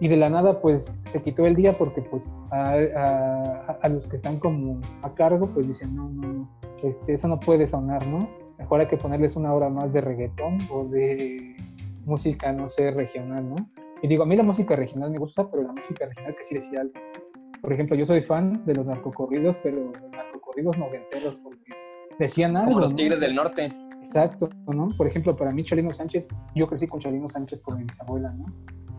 y 0.00 0.08
de 0.08 0.16
la 0.16 0.30
nada 0.30 0.60
pues 0.60 0.96
se 1.04 1.22
quitó 1.22 1.44
el 1.46 1.56
día 1.56 1.76
porque 1.76 2.02
pues 2.02 2.32
a, 2.50 2.74
a, 2.74 3.78
a, 3.82 3.88
los 3.88 4.06
que 4.06 4.16
están 4.16 4.38
como 4.38 4.80
a 5.02 5.12
cargo 5.14 5.48
pues 5.52 5.66
dicen 5.66 5.96
no, 5.96 6.08
no, 6.10 6.48
este, 6.82 7.14
eso 7.14 7.28
no 7.28 7.40
puede 7.40 7.66
sonar, 7.66 8.06
¿no? 8.06 8.28
Mejor 8.58 8.80
hay 8.80 8.86
que 8.86 8.96
ponerles 8.96 9.36
una 9.36 9.52
hora 9.52 9.68
más 9.68 9.92
de 9.92 10.00
reggaetón 10.00 10.58
o 10.70 10.84
de 10.84 11.56
música, 12.04 12.52
no 12.52 12.68
sé, 12.68 12.90
regional, 12.90 13.48
¿no? 13.48 13.56
Y 14.02 14.08
digo, 14.08 14.22
a 14.22 14.26
mí 14.26 14.36
la 14.36 14.42
música 14.42 14.76
regional 14.76 15.10
me 15.10 15.18
gusta, 15.18 15.48
pero 15.50 15.62
la 15.62 15.72
música 15.72 16.06
regional 16.06 16.34
que 16.34 16.44
sí 16.44 16.54
decía 16.54 16.80
algo. 16.80 16.94
Por 17.60 17.72
ejemplo, 17.72 17.96
yo 17.96 18.06
soy 18.06 18.22
fan 18.22 18.64
de 18.64 18.74
los 18.74 18.86
narcocorridos, 18.86 19.56
pero 19.58 19.92
los 20.38 20.72
narcocorridos 20.72 20.78
noventeros, 20.78 21.40
porque 21.42 21.72
decían 22.18 22.56
algo. 22.56 22.70
Como 22.70 22.80
los 22.80 22.94
Tigres 22.94 23.20
del 23.20 23.34
Norte. 23.34 23.72
Exacto, 24.00 24.48
¿no? 24.66 24.88
Por 24.96 25.06
ejemplo, 25.06 25.36
para 25.36 25.52
mí 25.52 25.64
Chalino 25.64 25.92
Sánchez, 25.92 26.28
yo 26.54 26.66
crecí 26.66 26.86
con 26.86 27.00
Chalino 27.00 27.28
Sánchez 27.28 27.60
por 27.60 27.76
mi 27.76 27.84
bisabuela, 27.84 28.32
¿no? 28.32 28.46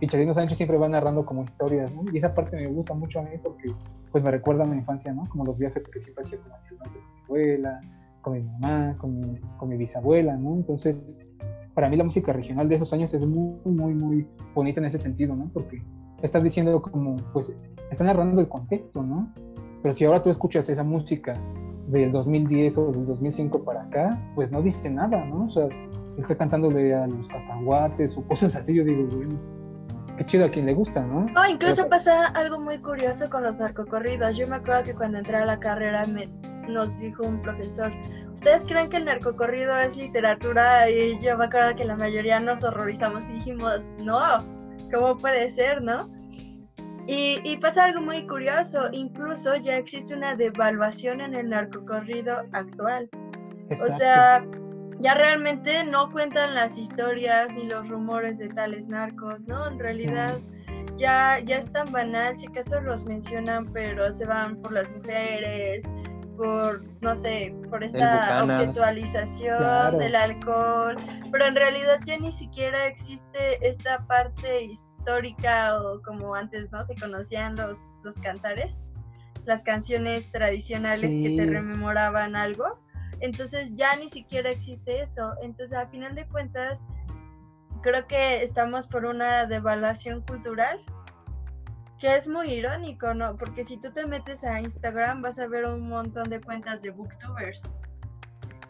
Y 0.01 0.07
Chalino 0.07 0.33
Sánchez 0.33 0.57
siempre 0.57 0.77
va 0.77 0.87
narrando 0.87 1.25
como 1.25 1.43
historias, 1.43 1.91
¿no? 1.93 2.03
Y 2.11 2.17
esa 2.17 2.33
parte 2.33 2.55
me 2.55 2.67
gusta 2.67 2.93
mucho 2.93 3.19
a 3.19 3.23
mí 3.23 3.31
porque 3.41 3.73
pues 4.11 4.23
me 4.23 4.31
recuerda 4.31 4.63
a 4.63 4.67
mi 4.67 4.77
infancia, 4.77 5.13
¿no? 5.13 5.23
Como 5.29 5.45
los 5.45 5.57
viajes 5.57 5.83
que 5.87 6.01
siempre 6.01 6.23
hacía 6.23 6.37
como 6.39 6.55
hacia 6.55 6.69
el 6.69 6.77
norte 6.77 6.99
con 6.99 7.13
mi 7.13 7.21
abuela, 7.23 7.81
con 8.21 8.33
mi 8.33 8.41
mamá, 8.41 8.95
con 8.97 9.19
mi, 9.19 9.39
con 9.57 9.69
mi 9.69 9.77
bisabuela, 9.77 10.35
¿no? 10.35 10.53
Entonces, 10.55 11.19
para 11.73 11.89
mí 11.89 11.97
la 11.97 12.03
música 12.03 12.33
regional 12.33 12.67
de 12.67 12.75
esos 12.75 12.91
años 12.93 13.13
es 13.13 13.25
muy, 13.25 13.57
muy, 13.65 13.93
muy 13.93 14.27
bonita 14.53 14.79
en 14.79 14.85
ese 14.85 14.97
sentido, 14.97 15.35
¿no? 15.35 15.49
Porque 15.53 15.81
estás 16.21 16.43
diciendo 16.43 16.81
como, 16.81 17.15
pues, 17.33 17.55
están 17.91 18.07
narrando 18.07 18.41
el 18.41 18.47
contexto, 18.47 19.01
¿no? 19.01 19.33
Pero 19.81 19.93
si 19.93 20.05
ahora 20.05 20.21
tú 20.21 20.29
escuchas 20.29 20.69
esa 20.69 20.83
música 20.83 21.33
del 21.87 22.11
2010 22.11 22.77
o 22.77 22.91
del 22.91 23.05
2005 23.05 23.63
para 23.63 23.83
acá, 23.83 24.19
pues 24.35 24.51
no 24.51 24.61
dice 24.61 24.89
nada, 24.89 25.23
¿no? 25.25 25.45
O 25.45 25.49
sea, 25.49 25.67
está 26.17 26.35
cantándole 26.35 26.93
a 26.93 27.07
los 27.07 27.27
cacahuates 27.27 28.17
o 28.17 28.23
cosas 28.23 28.55
así, 28.55 28.75
yo 28.75 28.83
digo, 28.83 29.07
bueno, 29.15 29.39
qué 30.17 30.25
chido 30.25 30.45
a 30.45 30.49
quien 30.49 30.65
le 30.65 30.73
gusta, 30.73 31.01
¿no? 31.01 31.25
No, 31.25 31.47
incluso 31.47 31.87
pasa 31.87 32.27
algo 32.27 32.59
muy 32.59 32.79
curioso 32.79 33.29
con 33.29 33.43
los 33.43 33.59
narcocorridos. 33.59 34.35
Yo 34.37 34.47
me 34.47 34.57
acuerdo 34.57 34.83
que 34.83 34.93
cuando 34.93 35.17
entré 35.17 35.37
a 35.37 35.45
la 35.45 35.59
carrera 35.59 36.05
me, 36.05 36.27
nos 36.67 36.99
dijo 36.99 37.23
un 37.23 37.41
profesor, 37.41 37.91
¿ustedes 38.35 38.65
creen 38.65 38.89
que 38.89 38.97
el 38.97 39.05
narcocorrido 39.05 39.75
es 39.77 39.95
literatura? 39.97 40.89
Y 40.89 41.19
yo 41.21 41.37
me 41.37 41.45
acuerdo 41.45 41.75
que 41.75 41.85
la 41.85 41.95
mayoría 41.95 42.39
nos 42.39 42.63
horrorizamos 42.63 43.21
y 43.29 43.33
dijimos, 43.33 43.95
no, 44.03 44.19
¿cómo 44.93 45.17
puede 45.17 45.49
ser, 45.49 45.81
no? 45.81 46.07
Y, 47.11 47.41
y, 47.43 47.57
pasa 47.57 47.85
algo 47.85 48.01
muy 48.01 48.27
curioso, 48.27 48.87
incluso 48.91 49.55
ya 49.55 49.77
existe 49.77 50.13
una 50.13 50.35
devaluación 50.35 51.21
en 51.21 51.33
el 51.33 51.49
narcocorrido 51.49 52.43
actual. 52.51 53.09
O 53.71 53.89
sea, 53.89 54.45
ya 54.99 55.15
realmente 55.15 55.83
no 55.85 56.11
cuentan 56.11 56.53
las 56.53 56.77
historias 56.77 57.51
ni 57.51 57.63
los 57.63 57.89
rumores 57.89 58.37
de 58.37 58.49
tales 58.49 58.89
narcos, 58.89 59.47
¿no? 59.47 59.69
En 59.69 59.79
realidad 59.79 60.37
ya, 60.97 61.39
ya 61.39 61.57
es 61.57 61.71
tan 61.71 61.91
banal, 61.91 62.37
si 62.37 62.45
acaso 62.45 62.79
los 62.79 63.03
mencionan, 63.05 63.73
pero 63.73 64.13
se 64.13 64.27
van 64.27 64.61
por 64.61 64.73
las 64.73 64.87
mujeres, 64.91 65.83
por, 66.37 66.83
no 67.01 67.15
sé, 67.15 67.55
por 67.71 67.83
esta 67.83 68.43
objetualización 68.43 69.97
del 69.97 70.15
alcohol, 70.15 70.95
pero 71.31 71.45
en 71.45 71.55
realidad 71.55 72.01
ya 72.03 72.19
ni 72.19 72.31
siquiera 72.31 72.85
existe 72.85 73.67
esta 73.67 74.05
parte 74.05 74.65
histórica 74.65 74.88
o 75.11 76.01
como 76.01 76.35
antes, 76.35 76.71
¿no? 76.71 76.85
Se 76.85 76.95
conocían 76.95 77.55
los, 77.55 77.77
los 78.03 78.17
cantares, 78.17 78.97
las 79.45 79.63
canciones 79.63 80.31
tradicionales 80.31 81.15
que 81.15 81.35
te 81.35 81.45
rememoraban 81.45 82.35
algo 82.35 82.79
entonces 83.21 83.75
ya 83.75 83.95
ni 83.95 84.09
siquiera 84.09 84.49
existe 84.49 85.01
eso. 85.01 85.33
Entonces, 85.41 85.77
a 85.77 85.87
final 85.87 86.15
de 86.15 86.27
cuentas, 86.27 86.83
creo 87.81 88.07
que 88.07 88.43
estamos 88.43 88.87
por 88.87 89.05
una 89.05 89.45
devaluación 89.45 90.21
cultural, 90.21 90.79
que 91.99 92.15
es 92.15 92.27
muy 92.27 92.51
irónico, 92.51 93.13
¿no? 93.13 93.35
Porque 93.35 93.65
si 93.65 93.77
tú 93.77 93.91
te 93.91 94.05
metes 94.05 94.43
a 94.43 94.61
Instagram 94.61 95.21
vas 95.21 95.39
a 95.39 95.47
ver 95.47 95.65
un 95.65 95.89
montón 95.89 96.29
de 96.29 96.39
cuentas 96.39 96.81
de 96.81 96.91
booktubers. 96.91 97.69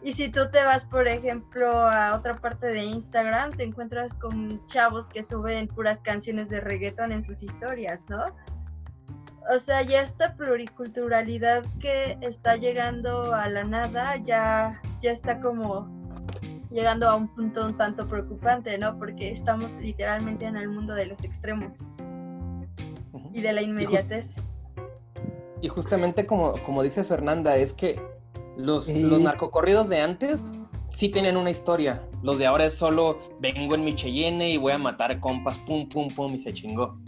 Y 0.02 0.14
si 0.14 0.30
tú 0.30 0.50
te 0.50 0.64
vas, 0.64 0.84
por 0.86 1.06
ejemplo, 1.06 1.68
a 1.68 2.16
otra 2.16 2.38
parte 2.40 2.68
de 2.68 2.84
Instagram, 2.84 3.52
te 3.52 3.64
encuentras 3.64 4.14
con 4.14 4.64
chavos 4.66 5.08
que 5.10 5.22
suben 5.22 5.68
puras 5.68 6.00
canciones 6.00 6.48
de 6.48 6.60
reggaeton 6.60 7.12
en 7.12 7.22
sus 7.22 7.42
historias, 7.42 8.08
¿no? 8.08 8.34
o 9.48 9.58
sea, 9.58 9.82
ya 9.82 10.02
esta 10.02 10.34
pluriculturalidad 10.34 11.64
que 11.80 12.18
está 12.20 12.56
llegando 12.56 13.34
a 13.34 13.48
la 13.48 13.64
nada 13.64 14.16
ya, 14.16 14.80
ya 15.00 15.10
está 15.10 15.40
como 15.40 15.88
llegando 16.70 17.08
a 17.08 17.16
un 17.16 17.28
punto 17.28 17.66
un 17.66 17.76
tanto 17.76 18.06
preocupante, 18.06 18.76
¿no? 18.78 18.96
Porque 18.98 19.30
estamos 19.30 19.76
literalmente 19.76 20.44
en 20.44 20.56
el 20.56 20.68
mundo 20.68 20.94
de 20.94 21.06
los 21.06 21.24
extremos 21.24 21.78
y 23.32 23.40
de 23.40 23.52
la 23.52 23.62
inmediatez. 23.62 24.36
Y, 25.62 25.68
justamente 25.68 26.26
como, 26.26 26.54
como 26.64 26.82
dice 26.82 27.04
Fernanda, 27.04 27.56
es 27.56 27.72
que 27.72 28.00
los, 28.56 28.88
los 28.88 29.20
narcocorridos 29.20 29.88
de 29.88 30.00
antes 30.00 30.56
sí 30.90 31.08
tenían 31.08 31.36
una 31.36 31.50
historia. 31.50 32.06
Los 32.22 32.38
de 32.38 32.46
ahora 32.46 32.66
es 32.66 32.74
solo 32.74 33.18
vengo 33.40 33.74
en 33.74 33.84
mi 33.84 33.94
Cheyenne 33.94 34.50
y 34.50 34.56
voy 34.56 34.72
a 34.72 34.78
matar 34.78 35.18
compas, 35.20 35.58
pum, 35.58 35.88
pum, 35.88 36.08
pum, 36.08 36.34
y 36.34 36.38
se 36.38 36.52
chingó. 36.52 36.98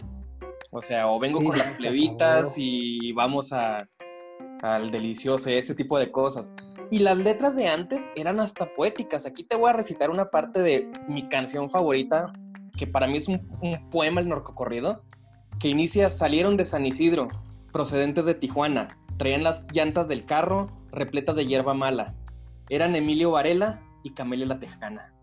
O 0.71 0.81
sea, 0.81 1.07
o 1.07 1.19
vengo 1.19 1.43
con 1.43 1.57
las 1.57 1.69
plebitas 1.71 2.55
y 2.57 3.11
vamos 3.13 3.53
a, 3.53 3.87
al 4.63 4.89
delicioso, 4.89 5.49
ese 5.49 5.75
tipo 5.75 5.99
de 5.99 6.11
cosas. 6.11 6.53
Y 6.89 6.99
las 6.99 7.17
letras 7.17 7.55
de 7.55 7.67
antes 7.67 8.11
eran 8.15 8.39
hasta 8.39 8.73
poéticas. 8.73 9.25
Aquí 9.25 9.43
te 9.43 9.55
voy 9.55 9.69
a 9.69 9.73
recitar 9.73 10.09
una 10.09 10.29
parte 10.29 10.61
de 10.61 10.89
mi 11.07 11.27
canción 11.27 11.69
favorita, 11.69 12.33
que 12.77 12.87
para 12.87 13.07
mí 13.07 13.17
es 13.17 13.27
un, 13.27 13.39
poema, 13.91 14.21
el 14.21 14.29
norcocorrido, 14.29 15.03
que 15.59 15.67
inicia, 15.67 16.09
salieron 16.09 16.57
de 16.57 16.65
San 16.65 16.85
Isidro, 16.85 17.27
procedentes 17.71 18.25
de 18.25 18.33
Tijuana, 18.33 18.97
traían 19.17 19.43
las 19.43 19.65
llantas 19.71 20.07
del 20.07 20.25
carro 20.25 20.67
repletas 20.93 21.35
de 21.35 21.45
hierba 21.45 21.73
mala. 21.73 22.15
Eran 22.69 22.95
Emilio 22.95 23.31
Varela 23.31 23.81
y 24.03 24.11
Camelia 24.11 24.45
la 24.45 24.59
Tejana. 24.59 25.13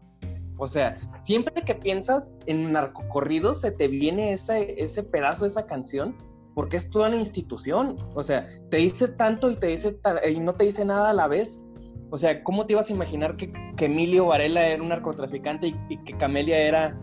O 0.58 0.68
sea, 0.68 0.98
siempre 1.14 1.64
que 1.64 1.74
piensas 1.74 2.36
en 2.44 2.72
narcocorridos, 2.72 3.62
se 3.62 3.72
te 3.72 3.88
viene 3.88 4.34
ese, 4.34 4.74
ese 4.76 5.02
pedazo, 5.02 5.46
esa 5.46 5.66
canción, 5.66 6.14
porque 6.54 6.76
es 6.76 6.90
toda 6.90 7.08
una 7.08 7.16
institución. 7.16 7.96
O 8.14 8.22
sea, 8.22 8.46
te 8.70 8.76
dice 8.76 9.08
tanto 9.08 9.50
y 9.50 9.56
te 9.56 9.68
dice 9.68 9.98
y 10.30 10.38
no 10.38 10.54
te 10.54 10.64
dice 10.64 10.84
nada 10.84 11.10
a 11.10 11.14
la 11.14 11.28
vez. 11.28 11.66
O 12.10 12.18
sea, 12.18 12.42
¿cómo 12.42 12.66
te 12.66 12.74
ibas 12.74 12.90
a 12.90 12.92
imaginar 12.92 13.36
que, 13.36 13.50
Emilio 13.78 14.26
Varela 14.26 14.66
era 14.66 14.82
un 14.82 14.90
narcotraficante 14.90 15.68
y, 15.88 15.96
que 16.04 16.12
Camelia 16.18 16.58
era 16.58 17.00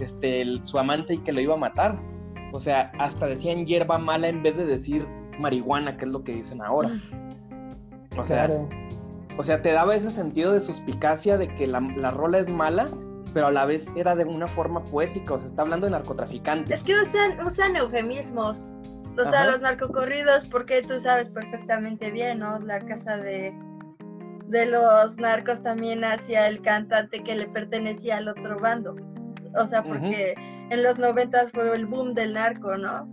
este, 0.00 0.44
su 0.62 0.76
amante 0.76 1.14
y 1.14 1.18
que 1.18 1.30
lo 1.30 1.40
iba 1.40 1.54
a 1.54 1.58
matar? 1.58 2.02
O 2.52 2.58
sea, 2.58 2.90
hasta 2.98 3.26
decían 3.26 3.66
hierba 3.66 3.98
mala 3.98 4.28
en 4.28 4.42
vez 4.42 4.56
de 4.56 4.66
decir 4.66 5.06
marihuana, 5.38 5.96
que 5.96 6.06
es 6.06 6.10
lo 6.10 6.24
que 6.24 6.32
dicen 6.32 6.62
ahora. 6.62 6.90
O 8.18 8.24
sea, 8.24 8.48
o 9.38 9.42
sea, 9.42 9.60
te 9.60 9.72
daba 9.72 9.94
ese 9.94 10.10
sentido 10.10 10.52
de 10.52 10.60
suspicacia 10.60 11.36
de 11.36 11.48
que 11.54 11.66
la, 11.66 11.80
la, 11.80 12.10
rola 12.10 12.38
es 12.38 12.48
mala, 12.48 12.88
pero 13.34 13.48
a 13.48 13.50
la 13.50 13.66
vez 13.66 13.92
era 13.96 14.16
de 14.16 14.24
una 14.24 14.48
forma 14.48 14.84
poética, 14.84 15.34
o 15.34 15.38
sea, 15.38 15.48
está 15.48 15.62
hablando 15.62 15.86
de 15.86 15.92
narcotraficantes. 15.92 16.80
Es 16.80 16.86
que 16.86 16.98
usan, 16.98 17.44
usan 17.44 17.76
eufemismos, 17.76 18.74
o 19.18 19.24
sea, 19.24 19.46
los 19.46 19.62
narcocorridos, 19.62 20.46
porque 20.46 20.82
tú 20.82 21.00
sabes 21.00 21.28
perfectamente 21.28 22.10
bien, 22.10 22.40
¿no? 22.40 22.58
La 22.60 22.80
casa 22.80 23.16
de, 23.16 23.54
de 24.48 24.66
los 24.66 25.16
narcos 25.18 25.62
también 25.62 26.04
hacia 26.04 26.46
el 26.46 26.60
cantante 26.60 27.22
que 27.22 27.34
le 27.34 27.46
pertenecía 27.48 28.18
al 28.18 28.28
otro 28.28 28.58
bando. 28.58 28.94
O 29.58 29.66
sea, 29.66 29.82
porque 29.82 30.34
en 30.70 30.82
los 30.82 30.98
noventas 30.98 31.52
fue 31.52 31.74
el 31.74 31.86
boom 31.86 32.14
del 32.14 32.34
narco, 32.34 32.76
¿no? 32.76 33.10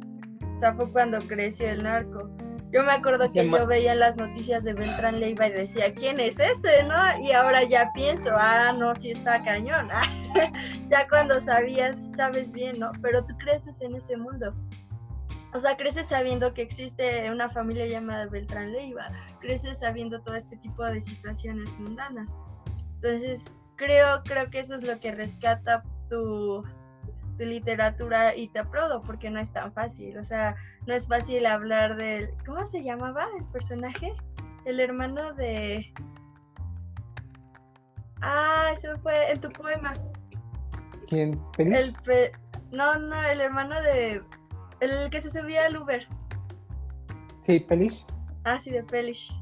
O 0.53 0.57
sea, 0.57 0.73
fue 0.73 0.91
cuando 0.91 1.19
creció 1.19 1.69
el 1.69 1.83
narco. 1.83 2.29
Yo 2.73 2.81
me 2.81 2.91
acuerdo 2.91 3.31
que 3.31 3.47
yo 3.47 3.67
veía 3.67 3.93
las 3.93 4.15
noticias 4.15 4.63
de 4.63 4.73
Beltrán 4.73 5.19
Leiva 5.19 5.45
y 5.47 5.51
decía, 5.51 5.93
¿quién 5.93 6.19
es 6.19 6.39
ese, 6.39 6.83
no? 6.85 7.19
Y 7.21 7.31
ahora 7.31 7.63
ya 7.63 7.91
pienso, 7.93 8.31
ah, 8.35 8.73
no, 8.73 8.95
sí 8.95 9.11
está 9.11 9.43
cañón. 9.43 9.89
ya 10.89 11.07
cuando 11.07 11.39
sabías, 11.39 12.09
sabes 12.17 12.51
bien, 12.51 12.79
¿no? 12.79 12.91
Pero 13.03 13.23
tú 13.23 13.37
creces 13.37 13.79
en 13.81 13.95
ese 13.95 14.17
mundo. 14.17 14.55
O 15.53 15.59
sea, 15.59 15.77
creces 15.77 16.07
sabiendo 16.07 16.51
que 16.55 16.63
existe 16.63 17.29
una 17.29 17.47
familia 17.47 17.85
llamada 17.85 18.25
Beltrán 18.25 18.71
Leiva, 18.71 19.11
creces 19.39 19.81
sabiendo 19.81 20.19
todo 20.21 20.33
este 20.33 20.57
tipo 20.57 20.83
de 20.83 20.99
situaciones 20.99 21.71
mundanas. 21.77 22.39
Entonces, 22.95 23.53
creo, 23.75 24.23
creo 24.23 24.49
que 24.49 24.61
eso 24.61 24.73
es 24.73 24.81
lo 24.81 24.99
que 24.99 25.11
rescata 25.11 25.83
tu, 26.09 26.63
tu 27.37 27.43
literatura 27.45 28.35
y 28.35 28.47
te 28.47 28.57
aprodo 28.57 29.03
porque 29.03 29.29
no 29.29 29.39
es 29.39 29.53
tan 29.53 29.71
fácil. 29.73 30.17
O 30.17 30.23
sea, 30.23 30.55
no 30.85 30.93
es 30.93 31.07
fácil 31.07 31.45
hablar 31.45 31.95
del. 31.95 32.33
¿Cómo 32.45 32.65
se 32.65 32.83
llamaba 32.83 33.27
el 33.37 33.45
personaje? 33.45 34.13
El 34.65 34.79
hermano 34.79 35.33
de. 35.33 35.93
Ah, 38.21 38.71
eso 38.73 38.97
fue 38.99 39.31
en 39.31 39.39
tu 39.39 39.49
poema. 39.49 39.93
¿Quién? 41.07 41.39
El 41.57 41.95
No, 42.71 42.97
no, 42.97 43.21
el 43.23 43.41
hermano 43.41 43.81
de. 43.81 44.21
El 44.79 45.09
que 45.09 45.21
se 45.21 45.29
subía 45.29 45.65
al 45.65 45.77
Uber. 45.77 46.05
Sí, 47.41 47.59
Pelish. 47.59 48.05
Ah, 48.43 48.57
sí, 48.57 48.71
de 48.71 48.83
Pelish. 48.83 49.33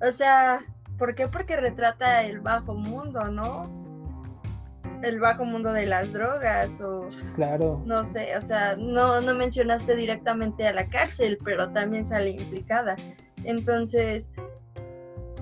O 0.00 0.10
sea, 0.10 0.60
¿por 0.98 1.14
qué? 1.14 1.28
Porque 1.28 1.56
retrata 1.56 2.22
el 2.22 2.40
bajo 2.40 2.74
mundo, 2.74 3.24
¿no? 3.24 3.82
El 5.02 5.20
bajo 5.20 5.44
mundo 5.44 5.72
de 5.72 5.86
las 5.86 6.12
drogas 6.12 6.80
o 6.80 7.08
claro. 7.34 7.82
no 7.84 8.04
sé 8.04 8.36
o 8.36 8.40
sea 8.40 8.76
no 8.76 9.20
no 9.20 9.34
mencionaste 9.34 9.96
directamente 9.96 10.66
a 10.66 10.72
la 10.72 10.88
cárcel 10.88 11.38
pero 11.44 11.70
también 11.70 12.04
sale 12.04 12.30
implicada. 12.30 12.96
Entonces 13.44 14.30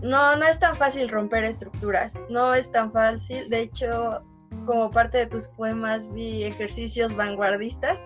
no 0.03 0.37
no 0.37 0.47
es 0.47 0.59
tan 0.59 0.77
fácil 0.77 1.09
romper 1.09 1.45
estructuras 1.45 2.25
no 2.31 2.55
es 2.55 2.73
tan 2.73 2.91
fácil. 2.91 3.49
De 3.49 3.61
hecho 3.61 4.23
como 4.67 4.91
parte 4.91 5.19
de 5.19 5.27
tus 5.27 5.49
poemas 5.49 6.13
vi 6.13 6.45
ejercicios 6.45 7.15
vanguardistas 7.15 8.05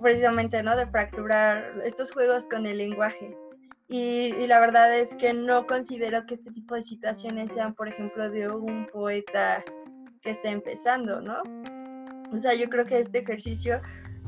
precisamente 0.00 0.62
no 0.62 0.76
de 0.76 0.86
fracturar 0.86 1.74
estos 1.84 2.12
juegos 2.12 2.46
con 2.48 2.66
el 2.66 2.78
lenguaje 2.78 3.36
y, 3.88 4.46
la 4.46 4.58
verdad 4.58 4.96
es 4.98 5.14
que 5.14 5.32
no 5.32 5.66
considero 5.66 6.26
que 6.26 6.34
este 6.34 6.50
tipo 6.50 6.74
de 6.74 6.82
situaciones 6.82 7.52
sean, 7.52 7.74
por 7.74 7.88
ejemplo, 7.88 8.28
de 8.28 8.48
un 8.48 8.86
poeta 8.92 9.62
que 10.22 10.30
esté 10.30 10.50
empezando, 10.50 11.20
¿no? 11.20 11.42
O 12.32 12.36
sea, 12.36 12.54
yo 12.54 12.68
creo 12.68 12.84
que 12.84 12.98
este 12.98 13.18
ejercicio, 13.18 13.80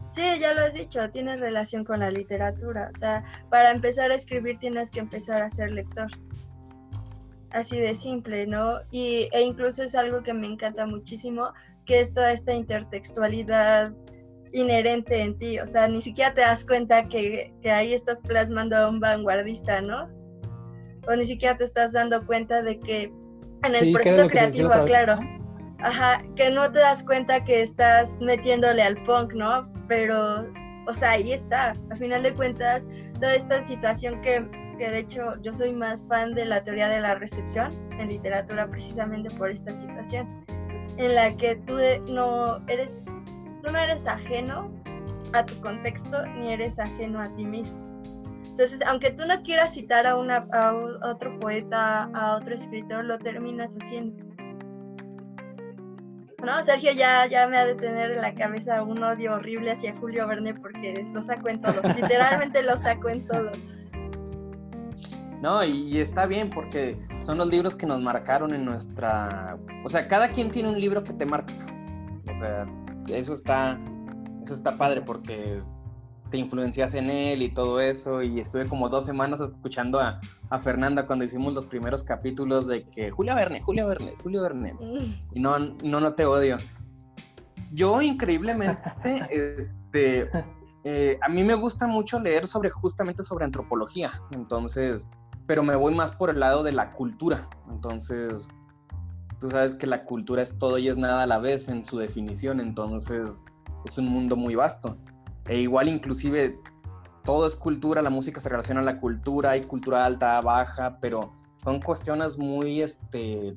sí, 0.05 0.23
ya 0.39 0.55
lo 0.55 0.63
has 0.63 0.75
dicho, 0.75 1.11
tiene 1.11 1.37
relación 1.37 1.85
con 1.85 2.01
la 2.01 2.11
literatura. 2.11 2.91
O 2.95 2.99
sea, 2.99 3.25
para 3.51 3.73
empezar 3.73 4.13
a 4.13 4.15
escribir 4.15 4.59
tienes 4.61 4.93
que 4.93 5.01
empezar 5.01 5.43
a 5.43 5.49
ser 5.49 5.73
lector. 5.73 6.09
Así 7.51 7.79
de 7.79 7.97
simple, 7.97 8.47
¿no? 8.47 8.79
Y, 8.93 9.29
e 9.33 9.43
incluso 9.43 9.83
es 9.83 9.97
algo 9.97 10.23
que 10.23 10.35
me 10.35 10.47
encanta 10.47 10.87
muchísimo, 10.87 11.53
que 11.85 11.99
es 11.99 12.13
toda 12.13 12.31
esta 12.31 12.53
intertextualidad 12.55 13.93
inherente 14.53 15.23
en 15.23 15.39
ti, 15.39 15.59
o 15.59 15.67
sea, 15.67 15.89
ni 15.89 16.01
siquiera 16.03 16.35
te 16.35 16.41
das 16.41 16.65
cuenta 16.65 17.09
que, 17.09 17.53
ahí 17.65 17.93
estás 17.93 18.23
plasmando 18.23 18.77
a 18.77 18.89
un 18.89 19.01
vanguardista, 19.01 19.81
¿no? 19.81 20.09
O 21.07 21.17
ni 21.17 21.25
siquiera 21.25 21.57
te 21.57 21.65
estás 21.65 21.93
dando 21.93 22.25
cuenta 22.27 22.63
de 22.63 22.79
que 22.79 23.11
en 23.65 23.75
el 23.75 23.93
proceso 23.93 24.29
creativo, 24.29 24.71
claro, 24.87 25.19
ajá, 25.81 26.23
que 26.37 26.51
no 26.51 26.71
te 26.71 26.79
das 26.81 27.03
cuenta 27.03 27.45
que 27.45 27.63
estás 27.63 28.21
metiéndole 28.21 28.83
al 28.83 29.03
punk, 29.05 29.33
¿no? 29.33 29.71
Pero, 29.89 30.47
o 30.87 30.93
sea, 30.93 31.13
ahí 31.13 31.33
está, 31.33 31.75
a 31.91 31.97
final 31.97 32.23
de 32.23 32.35
cuentas, 32.35 32.87
toda 33.15 33.35
esta 33.35 33.63
situación 33.65 34.21
que, 34.23 34.47
que 34.79 34.91
de 34.91 34.99
hecho 34.99 35.35
yo 35.43 35.53
soy 35.53 35.73
más 35.73 36.07
fan 36.07 36.35
de 36.35 36.45
la 36.45 36.63
teoría 36.63 36.89
de 36.89 37.01
la 37.01 37.15
recepción 37.15 37.73
en 37.99 38.09
literatura 38.09 38.69
precisamente 38.71 39.31
por 39.31 39.51
esta 39.51 39.75
situación, 39.75 40.45
en 40.99 41.15
la 41.15 41.37
que 41.37 41.57
tú 41.57 41.77
no 42.09 42.65
eres 42.69 43.07
tú 43.69 43.75
no 43.75 43.81
eres 43.81 44.07
ajeno 44.07 44.71
a 45.35 45.45
tu 45.45 45.61
contexto 45.61 46.27
ni 46.39 46.53
eres 46.53 46.79
ajeno 46.79 47.21
a 47.21 47.29
ti 47.37 47.45
mismo. 47.45 47.79
Entonces, 48.45 48.81
aunque 48.87 49.11
tú 49.11 49.27
no 49.27 49.43
quieras 49.43 49.75
citar 49.75 50.07
a, 50.07 50.17
una, 50.17 50.47
a 50.53 50.75
otro 51.03 51.39
poeta, 51.39 52.05
a 52.15 52.37
otro 52.37 52.55
escritor, 52.55 53.05
lo 53.05 53.19
terminas 53.19 53.77
haciendo. 53.77 54.25
¿No? 56.43 56.63
Sergio 56.63 56.93
ya, 56.93 57.27
ya 57.27 57.47
me 57.47 57.59
ha 57.59 57.67
de 57.67 57.75
tener 57.75 58.13
en 58.13 58.23
la 58.23 58.35
cabeza 58.35 58.83
un 58.83 59.03
odio 59.03 59.35
horrible 59.35 59.73
hacia 59.73 59.95
Julio 59.99 60.27
Verne 60.27 60.55
porque 60.55 61.07
lo 61.13 61.21
saco 61.21 61.51
en 61.51 61.61
todo, 61.61 61.83
literalmente 61.97 62.63
lo 62.63 62.77
saco 62.79 63.11
en 63.11 63.27
todo. 63.27 63.53
No, 65.43 65.63
y 65.63 66.01
está 66.01 66.27
bien 66.27 66.49
porque 66.49 66.99
son 67.21 67.39
los 67.39 67.49
libros 67.49 67.77
que 67.77 67.87
nos 67.87 68.01
marcaron 68.01 68.55
en 68.55 68.65
nuestra... 68.65 69.59
O 69.85 69.89
sea, 69.89 70.09
cada 70.09 70.31
quien 70.31 70.51
tiene 70.51 70.71
un 70.71 70.81
libro 70.81 71.05
que 71.05 71.13
te 71.13 71.27
marca. 71.27 71.55
O 72.29 72.35
sea, 72.35 72.67
eso 73.11 73.33
está, 73.33 73.79
eso 74.43 74.55
está 74.55 74.77
padre 74.77 75.03
porque 75.03 75.61
te 76.31 76.39
influencias 76.39 76.95
en 76.95 77.11
él 77.11 77.43
y 77.43 77.53
todo 77.53 77.81
eso. 77.81 78.23
Y 78.23 78.41
estuve 78.41 78.69
como 78.69 78.89
dos 78.89 79.05
semanas 79.05 79.41
escuchando 79.41 80.01
a, 80.01 80.21
Fernanda 80.61 81.07
cuando 81.07 81.27
hicimos 81.27 81.53
los 81.53 81.67
primeros 81.67 82.03
capítulos 82.03 82.67
de 82.67 82.89
que 82.89 83.11
Julia 83.11 83.35
Verne, 83.35 83.61
Julia 83.61 83.85
Verne, 83.85 84.15
Julio 84.23 84.43
Verne. 84.43 84.75
Mm. 84.75 85.35
Y 85.35 85.41
no, 85.41 85.59
no, 85.59 86.01
no 86.01 86.15
te 86.15 86.25
odio. 86.25 86.57
Yo 87.73 88.01
increíblemente, 88.01 88.81
este, 89.31 90.31
eh, 90.85 91.19
a 91.21 91.29
mí 91.29 91.45
me 91.45 91.55
gusta 91.55 91.87
mucho 91.87 92.19
leer 92.19 92.47
sobre 92.47 92.71
justamente 92.71 93.23
sobre 93.23 93.45
antropología. 93.45 94.11
Entonces, 94.31 95.07
pero 95.47 95.63
me 95.63 95.77
voy 95.77 95.95
más 95.95 96.13
por 96.13 96.31
el 96.31 96.41
lado 96.41 96.63
de 96.63 96.73
la 96.73 96.93
cultura. 96.93 97.49
Entonces, 97.71 98.49
tú 99.41 99.51
sabes 99.51 99.75
que 99.75 99.87
la 99.87 100.05
cultura 100.05 100.43
es 100.43 100.59
todo 100.59 100.79
y 100.79 100.89
es 100.89 100.97
nada 100.97 101.23
a 101.23 101.27
la 101.27 101.39
vez 101.39 101.69
en 101.69 101.85
su 101.85 101.99
definición, 101.99 102.61
entonces 102.61 103.43
es 103.85 103.99
un 103.99 104.07
mundo 104.07 104.37
muy 104.37 104.55
vasto. 104.55 104.99
E 105.47 105.61
igual 105.61 105.89
inclusive 105.89 106.59
todo 107.25 107.47
es 107.47 107.57
cultura, 107.57 108.03
la 108.03 108.11
música 108.11 108.41
se 108.41 108.49
relaciona 108.49 108.81
a 108.81 108.85
la 108.85 109.01
cultura, 109.01 109.51
hay 109.51 109.63
cultura 109.63 110.05
alta, 110.05 110.41
baja, 110.41 110.99
pero 111.01 111.33
son 111.57 111.81
cuestiones 111.81 112.39
muy 112.39 112.83
este 112.83 113.55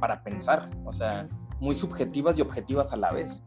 para 0.00 0.22
pensar, 0.22 0.70
o 0.84 0.92
sea, 0.92 1.28
muy 1.60 1.74
subjetivas 1.74 2.38
y 2.38 2.42
objetivas 2.42 2.92
a 2.92 2.96
la 2.96 3.12
vez. 3.12 3.44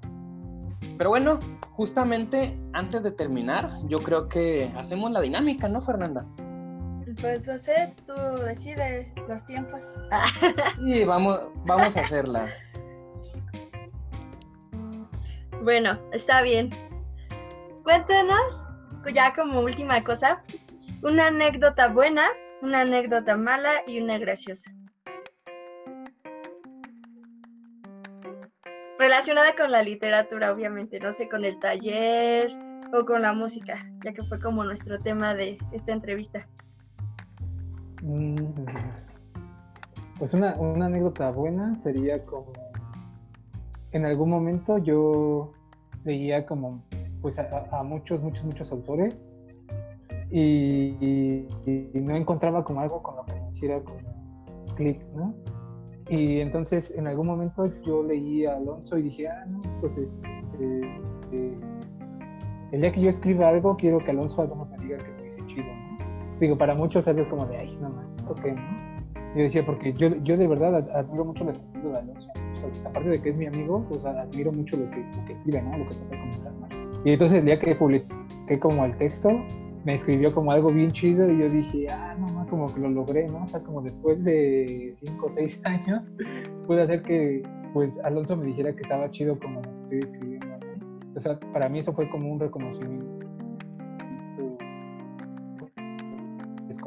Pero 0.97 1.09
bueno, 1.09 1.39
justamente 1.71 2.57
antes 2.73 3.01
de 3.01 3.11
terminar, 3.11 3.71
yo 3.87 3.99
creo 3.99 4.27
que 4.27 4.71
hacemos 4.77 5.11
la 5.11 5.21
dinámica, 5.21 5.67
¿no, 5.67 5.81
Fernanda? 5.81 6.25
Pues 7.21 7.47
lo 7.47 7.57
sé, 7.57 7.93
tú 8.05 8.13
decides 8.45 9.07
los 9.27 9.45
tiempos. 9.45 10.03
Sí, 10.85 11.03
vamos, 11.03 11.39
vamos 11.65 11.95
a 11.97 12.01
hacerla. 12.01 12.47
Bueno, 15.63 15.97
está 16.11 16.41
bien. 16.41 16.71
Cuéntanos, 17.83 18.67
ya 19.13 19.33
como 19.33 19.61
última 19.61 20.03
cosa, 20.03 20.43
una 21.03 21.27
anécdota 21.27 21.87
buena, 21.87 22.27
una 22.61 22.81
anécdota 22.81 23.37
mala 23.37 23.71
y 23.87 24.01
una 24.01 24.17
graciosa. 24.17 24.71
Relacionada 28.99 29.55
con 29.55 29.71
la 29.71 29.83
literatura, 29.83 30.51
obviamente, 30.51 30.99
no 30.99 31.13
sé, 31.13 31.29
con 31.29 31.45
el 31.45 31.57
taller 31.59 32.53
o 32.93 33.05
con 33.05 33.21
la 33.21 33.31
música, 33.31 33.89
ya 34.03 34.13
que 34.13 34.23
fue 34.23 34.41
como 34.41 34.65
nuestro 34.65 34.99
tema 34.99 35.33
de 35.33 35.57
esta 35.71 35.93
entrevista. 35.93 36.47
Mm, 38.03 38.35
Pues 40.19 40.33
una, 40.33 40.55
una 40.55 40.87
anécdota 40.87 41.31
buena 41.31 41.75
sería 41.77 42.25
como 42.25 42.51
en 43.93 44.05
algún 44.05 44.29
momento 44.29 44.77
yo 44.79 45.53
leía 46.03 46.45
como 46.45 46.83
pues 47.21 47.39
a, 47.39 47.83
muchos, 47.83 48.21
muchos, 48.21 48.43
muchos 48.43 48.71
autores 48.71 49.29
y, 50.29 51.47
no 51.93 52.15
encontraba 52.15 52.65
como 52.65 52.81
algo 52.81 53.01
con 53.01 53.15
lo 53.15 53.25
que 53.25 53.35
hiciera 53.49 53.79
como 53.81 53.99
clic, 54.75 55.01
¿no? 55.15 55.33
Y 56.09 56.41
entonces 56.41 56.93
en 56.97 57.07
algún 57.07 57.27
momento 57.27 57.67
yo 57.83 58.03
leí 58.03 58.45
a 58.45 58.57
Alonso 58.57 58.97
y 58.97 59.03
dije, 59.03 59.29
ah, 59.29 59.45
no, 59.47 59.61
pues 59.79 59.97
este, 59.97 60.81
eh, 61.31 61.57
el 62.73 62.81
día 62.81 62.91
que 62.91 63.01
yo 63.01 63.09
escriba 63.09 63.47
algo 63.47 63.77
quiero 63.77 63.99
que 63.99 64.11
Alonso 64.11 64.41
algo 64.41 64.65
me 64.65 64.77
diga 64.79 64.97
que 64.97 65.22
Digo, 66.39 66.57
para 66.57 66.75
muchos 66.75 67.07
es 67.07 67.27
como 67.27 67.45
de, 67.45 67.57
ay, 67.57 67.77
no, 67.81 67.89
no, 67.89 68.01
eso 68.21 68.35
qué, 68.35 68.51
¿no? 68.51 68.93
Yo 69.35 69.41
decía, 69.41 69.65
porque 69.65 69.93
yo, 69.93 70.09
yo 70.23 70.37
de 70.37 70.47
verdad 70.47 70.87
admiro 70.95 71.25
mucho 71.25 71.43
el 71.43 71.49
escritura 71.49 71.93
de 71.93 71.99
Alonso. 71.99 72.29
aparte 72.85 73.09
de 73.09 73.21
que 73.21 73.29
es 73.29 73.35
mi 73.35 73.47
amigo, 73.47 73.83
pues 73.89 74.05
admiro 74.05 74.51
mucho 74.51 74.77
lo 74.77 74.89
que, 74.91 75.03
escribe, 75.33 75.61
¿no? 75.61 75.77
Lo 75.77 75.87
que 75.87 75.95
trata 75.95 76.09
de 76.09 76.19
comunicar, 76.19 76.53
¿no? 76.55 76.67
Y 77.03 77.13
entonces 77.13 77.39
el 77.39 77.45
día 77.45 77.59
que 77.59 77.75
publiqué 77.75 78.59
como 78.59 78.85
el 78.85 78.95
texto, 78.97 79.31
me 79.85 79.95
escribió 79.95 80.33
como 80.33 80.51
algo 80.51 80.71
bien 80.71 80.91
chido 80.91 81.29
y 81.29 81.39
yo 81.39 81.49
dije, 81.49 81.87
ah, 81.89 82.15
no, 82.17 82.45
como 82.47 82.73
que 82.73 82.79
lo 82.79 82.89
logré, 82.89 83.27
¿no? 83.27 83.43
O 83.43 83.47
sea, 83.47 83.59
como 83.61 83.81
después 83.81 84.23
de 84.23 84.93
cinco 84.97 85.25
o 85.25 85.31
seis 85.31 85.59
años, 85.65 86.03
pude 86.67 86.83
hacer 86.83 87.01
que, 87.01 87.41
pues, 87.73 87.99
Alonso 88.03 88.37
me 88.37 88.45
dijera 88.45 88.73
que 88.73 88.81
estaba 88.81 89.09
chido 89.09 89.39
como 89.39 89.61
estoy 89.61 89.99
escribiendo, 89.99 90.47
¿no? 90.47 91.13
O 91.15 91.19
sea, 91.19 91.39
para 91.53 91.69
mí 91.69 91.79
eso 91.79 91.91
fue 91.93 92.09
como 92.09 92.31
un 92.31 92.39
reconocimiento 92.39 93.12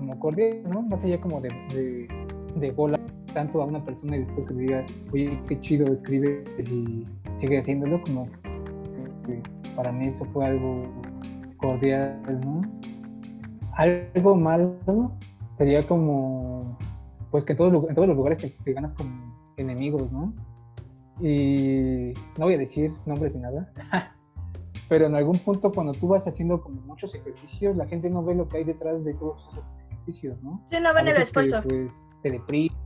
como 0.06 0.20
cordial, 0.20 0.62
¿no? 0.70 0.82
Más 0.82 1.02
allá 1.04 1.20
como 1.20 1.40
de 1.40 2.08
de 2.56 2.70
bola 2.70 2.98
tanto 3.34 3.60
a 3.60 3.66
una 3.66 3.84
persona 3.84 4.16
y 4.16 4.20
después 4.20 4.46
que 4.46 4.54
me 4.54 4.62
diga, 4.62 4.86
oye, 5.12 5.38
qué 5.46 5.60
chido 5.60 5.92
escribe 5.92 6.44
y 6.58 7.06
sigue 7.36 7.58
haciéndolo, 7.58 8.00
como 8.02 8.26
que 9.26 9.42
para 9.74 9.92
mí 9.92 10.08
eso 10.08 10.24
fue 10.32 10.46
algo 10.46 10.84
cordial, 11.58 12.18
¿no? 12.42 12.62
Algo 13.74 14.36
malo 14.36 14.76
sería 15.56 15.86
como, 15.86 16.78
pues 17.30 17.44
que 17.44 17.52
en 17.52 17.58
todos, 17.58 17.88
en 17.88 17.94
todos 17.94 18.08
los 18.08 18.16
lugares 18.16 18.38
te, 18.38 18.72
ganas 18.72 18.94
como 18.94 19.10
enemigos, 19.58 20.10
¿no? 20.10 20.32
Y 21.20 22.12
no 22.38 22.46
voy 22.46 22.54
a 22.54 22.58
decir 22.58 22.90
nombres 23.04 23.34
ni 23.34 23.40
nada, 23.42 23.70
pero 24.88 25.06
en 25.06 25.14
algún 25.14 25.38
punto 25.40 25.72
cuando 25.72 25.92
tú 25.92 26.08
vas 26.08 26.26
haciendo 26.26 26.62
como 26.62 26.80
muchos 26.82 27.14
ejercicios, 27.14 27.76
la 27.76 27.86
gente 27.86 28.08
no 28.08 28.24
ve 28.24 28.34
lo 28.34 28.48
que 28.48 28.58
hay 28.58 28.64
detrás 28.64 29.04
de 29.04 29.12
todos 29.12 29.42
esos 29.42 29.58
ejercicios, 29.58 29.85
¿no? 30.42 30.64
Sí, 30.70 30.78
no 30.80 30.94
ven 30.94 31.08
el 31.08 31.16
esfuerzo. 31.16 31.62
pues, 31.62 32.04
te 32.22 32.30
deprimas, 32.30 32.76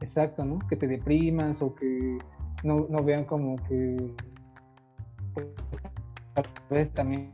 exacto, 0.00 0.44
¿no? 0.44 0.58
Que 0.68 0.76
te 0.76 0.86
deprimas 0.86 1.62
o 1.62 1.74
que 1.74 2.18
no, 2.64 2.86
no 2.88 3.04
vean 3.04 3.24
como 3.24 3.56
que 3.64 4.14
pues, 5.34 5.46
a 6.36 6.74
veces 6.74 6.92
también 6.94 7.32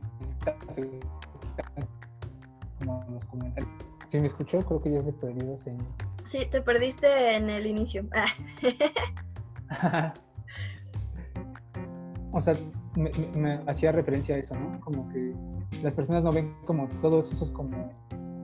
como 2.79 3.05
los 3.09 3.25
comentarios. 3.25 3.71
Si 4.07 4.19
me 4.19 4.27
escuchó, 4.27 4.59
creo 4.59 4.81
que 4.81 4.91
ya 4.91 5.03
se 5.03 5.13
perdió, 5.13 5.57
señor. 5.63 5.85
Sí, 6.23 6.45
te 6.49 6.61
perdiste 6.61 7.35
en 7.35 7.49
el 7.49 7.65
inicio. 7.65 8.05
o 12.31 12.41
sea, 12.41 12.53
me, 12.95 13.11
me, 13.35 13.55
hacía 13.67 13.91
referencia 13.91 14.35
a 14.35 14.37
eso, 14.37 14.55
¿no? 14.55 14.79
Como 14.81 15.09
que 15.09 15.33
las 15.81 15.93
personas 15.93 16.23
no 16.23 16.31
ven 16.31 16.55
como 16.65 16.87
todos 17.01 17.31
esos 17.31 17.49
como 17.51 17.89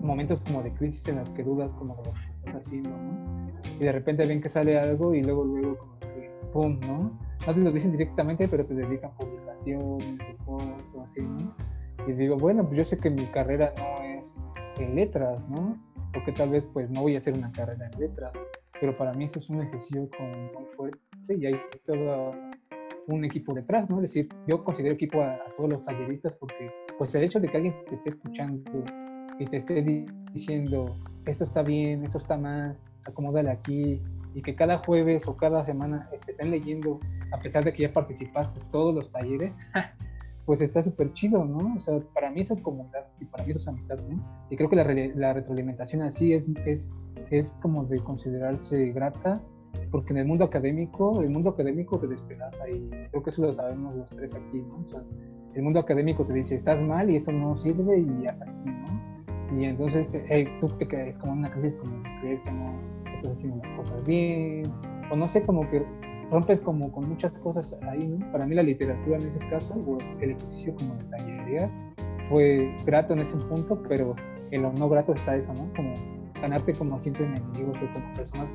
momentos 0.02 0.42
como 0.42 0.62
de 0.64 0.74
crisis 0.74 1.08
en 1.08 1.18
los 1.18 1.30
que 1.32 1.44
dudas 1.44 1.74
como 1.74 1.96
de 1.96 2.04
lo 2.04 2.12
que 2.12 2.20
estás 2.20 2.56
haciendo, 2.56 2.90
¿no? 2.90 3.52
Y 3.80 3.84
de 3.84 3.92
repente 3.92 4.26
ven 4.26 4.42
que 4.42 4.50
sale 4.50 4.80
algo 4.80 5.14
y 5.14 5.24
luego, 5.24 5.46
luego 5.46 5.78
como 5.78 6.00
que, 6.00 6.32
¡pum!, 6.52 6.80
¿no? 6.82 7.20
No 7.48 7.54
te 7.54 7.60
lo 7.60 7.72
dicen 7.72 7.92
directamente, 7.92 8.48
pero 8.48 8.66
te 8.66 8.74
dedican 8.76 9.12
publicaciones, 9.16 10.38
fotos, 10.46 11.08
así, 11.08 11.22
¿no? 11.22 11.56
Y 12.08 12.14
digo, 12.14 12.38
bueno, 12.38 12.64
pues 12.64 12.78
yo 12.78 12.86
sé 12.86 12.98
que 12.98 13.10
mi 13.10 13.26
carrera 13.28 13.74
no 13.78 14.04
es 14.04 14.42
en 14.80 14.96
letras, 14.96 15.42
¿no? 15.50 15.78
Porque 16.14 16.32
tal 16.32 16.50
vez 16.50 16.68
pues 16.68 16.90
no 16.90 17.02
voy 17.02 17.16
a 17.16 17.20
hacer 17.20 17.34
una 17.34 17.52
carrera 17.52 17.90
en 17.94 18.00
letras, 18.00 18.34
pero 18.80 18.98
para 18.98 19.14
mí 19.14 19.26
eso 19.26 19.40
es 19.40 19.50
un 19.50 19.62
ejercicio 19.62 20.10
muy 20.54 20.66
fuerte 20.76 21.00
y 21.30 21.46
hay 21.46 21.56
todo 21.86 22.34
un 23.08 23.26
equipo 23.26 23.54
detrás, 23.54 23.90
¿no? 23.90 23.98
Es 23.98 24.04
decir, 24.04 24.30
yo 24.48 24.64
considero 24.64 24.96
equipo 24.96 25.22
a, 25.22 25.34
a 25.34 25.56
todos 25.56 25.70
los 25.70 25.84
talleristas 25.84 26.34
porque 26.34 26.72
pues 26.98 27.14
el 27.16 27.24
hecho 27.24 27.40
de 27.40 27.48
que 27.48 27.58
alguien 27.58 27.76
te 27.88 27.96
esté 27.96 28.10
escuchando 28.10 28.64
y 29.40 29.46
te 29.46 29.58
esté 29.58 30.06
diciendo, 30.34 30.96
eso 31.26 31.44
está 31.44 31.64
bien, 31.64 32.04
eso 32.04 32.18
está 32.18 32.38
mal, 32.38 32.78
acomódale 33.06 33.50
aquí, 33.50 34.02
y 34.34 34.42
que 34.42 34.56
cada 34.56 34.78
jueves 34.80 35.28
o 35.28 35.36
cada 35.36 35.66
semana 35.66 36.10
te 36.26 36.32
estén 36.32 36.52
leyendo, 36.52 37.00
a 37.32 37.40
pesar 37.40 37.64
de 37.64 37.74
que 37.74 37.84
ya 37.84 37.94
participaste 37.94 38.60
en 38.60 38.72
todos 38.72 38.94
los 38.94 39.12
talleres, 39.12 39.54
pues 40.46 40.62
está 40.62 40.82
súper 40.82 41.14
chido, 41.14 41.46
¿no? 41.46 41.76
O 41.76 41.80
sea, 41.80 42.00
para 42.14 42.32
mí 42.32 42.42
eso 42.42 42.54
es 42.54 42.62
comunidad 42.62 43.08
y 43.20 43.26
para 43.26 43.44
mí 43.44 43.52
eso 43.52 43.60
es 43.60 43.68
amistad, 43.68 44.00
¿no? 44.08 44.24
Y 44.50 44.58
creo 44.58 44.70
que 44.70 44.76
la, 44.76 44.84
la 45.16 45.34
retroalimentación 45.34 46.02
así 46.02 46.34
es, 46.34 46.50
es, 46.66 46.92
es 47.30 47.58
como 47.62 47.86
de 47.86 48.00
considerarse 48.00 48.92
grata, 48.92 49.42
porque 49.90 50.14
en 50.14 50.18
el 50.18 50.26
mundo 50.26 50.46
académico, 50.46 51.22
el 51.22 51.30
mundo 51.30 51.52
académico 51.52 52.00
te 52.00 52.08
despedaza 52.08 52.70
y 52.70 52.90
creo 52.90 53.24
que 53.24 53.30
eso 53.30 53.42
lo 53.42 53.54
sabemos 53.54 53.96
los 53.96 54.10
tres 54.10 54.34
aquí, 54.34 54.62
¿no? 54.62 54.80
O 54.80 54.86
sea, 54.86 55.02
el 55.54 55.62
mundo 55.64 55.80
académico 55.80 56.26
te 56.26 56.34
dice, 56.34 56.56
estás 56.56 56.82
mal 56.82 57.10
y 57.10 57.18
eso 57.18 57.32
no 57.32 57.56
sirve 57.56 58.00
y 58.00 58.26
hasta 58.28 58.46
aquí, 58.46 58.70
¿no? 58.70 59.11
Y 59.58 59.66
entonces 59.66 60.18
hey, 60.30 60.48
tú 60.60 60.68
te 60.68 60.88
quedas 60.88 61.18
como 61.18 61.34
en 61.34 61.40
una 61.40 61.52
crisis 61.52 61.76
como 61.76 62.02
creer 62.22 62.42
que 62.44 62.52
no 62.52 62.80
estás 63.16 63.32
haciendo 63.34 63.58
las 63.64 63.72
cosas 63.74 64.06
bien, 64.06 64.64
o 65.12 65.16
no 65.16 65.28
sé, 65.28 65.44
como 65.44 65.70
que 65.70 65.86
rompes 66.30 66.62
como 66.62 66.92
con 66.92 67.10
muchas 67.10 67.38
cosas 67.40 67.78
ahí, 67.84 68.08
¿no? 68.08 68.32
Para 68.32 68.46
mí 68.46 68.56
la 68.56 68.64
literatura 68.64 69.18
en 69.18 69.28
ese 69.28 69.40
caso, 69.50 69.76
o 69.76 69.98
el 70.22 70.32
ejercicio 70.32 70.74
como 70.76 70.96
de 70.96 71.04
tallería, 71.06 71.70
fue 72.30 72.74
grato 72.86 73.14
en 73.14 73.20
ese 73.20 73.36
punto, 73.36 73.84
pero 73.88 74.16
en 74.52 74.62
lo 74.62 74.72
no 74.72 74.88
grato 74.88 75.14
está 75.14 75.36
eso, 75.36 75.54
¿no? 75.54 75.72
Como 75.76 75.94
ganarte 76.42 76.74
como 76.74 76.98
siempre 76.98 77.26
enemigos 77.26 77.78
o 77.78 77.94
como 77.94 78.14
personas 78.14 78.48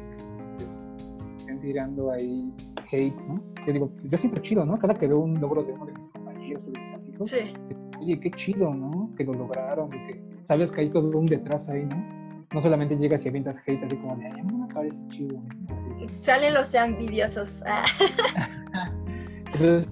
que 0.59 1.37
estén 1.39 1.61
tirando 1.61 2.11
ahí 2.11 2.51
hate, 2.91 3.15
¿no? 3.29 3.43
Yo 3.67 3.73
digo, 3.73 3.91
yo 4.03 4.17
siento 4.17 4.41
chido, 4.41 4.65
¿no? 4.65 4.79
Cada 4.79 4.95
que 4.95 5.07
veo 5.07 5.19
un 5.19 5.39
logro 5.39 5.63
de 5.63 5.73
uno 5.73 5.85
de 5.85 5.93
mis 5.93 6.09
compañeros 6.09 6.67
o 6.67 6.71
de 6.71 6.81
mis 6.81 6.93
amigos, 6.95 7.31
sí. 7.31 7.53
oye, 8.01 8.19
qué 8.19 8.31
chido, 8.31 8.73
¿no? 8.73 9.11
Que 9.17 9.25
lo 9.25 9.35
lograron, 9.35 9.91
que 9.91 10.36
sabes 10.47 10.71
que 10.71 10.83
hay 10.83 10.91
todo 10.91 11.19
un 11.19 11.27
detrás 11.27 11.69
ahí, 11.69 11.85
¿no? 11.85 11.97
No 12.55 12.63
solamente 12.63 12.97
llegas 12.97 13.25
y 13.27 13.29
avientas 13.29 13.59
hate 13.67 13.83
así 13.85 13.97
como 13.97 14.17
de, 14.17 14.27
ay, 14.27 14.43
no 14.45 14.67
me 14.67 14.73
parece 14.73 15.01
chido. 15.09 15.39
¿no? 15.39 16.07
Salen 16.21 16.55
los 16.55 16.73
envidiosos. 16.75 17.63
Entonces, 19.55 19.89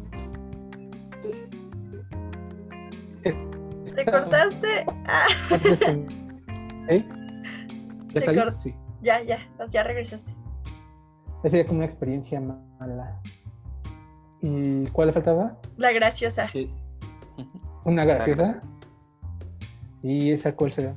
¿Te 3.95 4.05
cortaste? 4.05 4.87
¿Eh? 6.89 7.05
¿Ya 8.13 8.21
salí? 8.21 8.41
Sí. 8.57 8.75
Ya, 9.03 9.23
ya, 9.23 9.39
ya 9.71 9.83
regresaste. 9.85 10.33
Esa 11.41 11.51
sería 11.51 11.67
como 11.67 11.79
una 11.79 11.87
experiencia 11.87 12.41
mala. 12.41 13.21
¿Y 14.41 14.87
cuál 14.89 15.09
le 15.09 15.13
faltaba? 15.13 15.57
La 15.77 15.93
graciosa. 15.93 16.49
¿Una 17.85 18.05
graciosa? 18.05 18.63
¿Y 20.05 20.33
esa 20.33 20.55
cuál 20.55 20.71
será? 20.71 20.95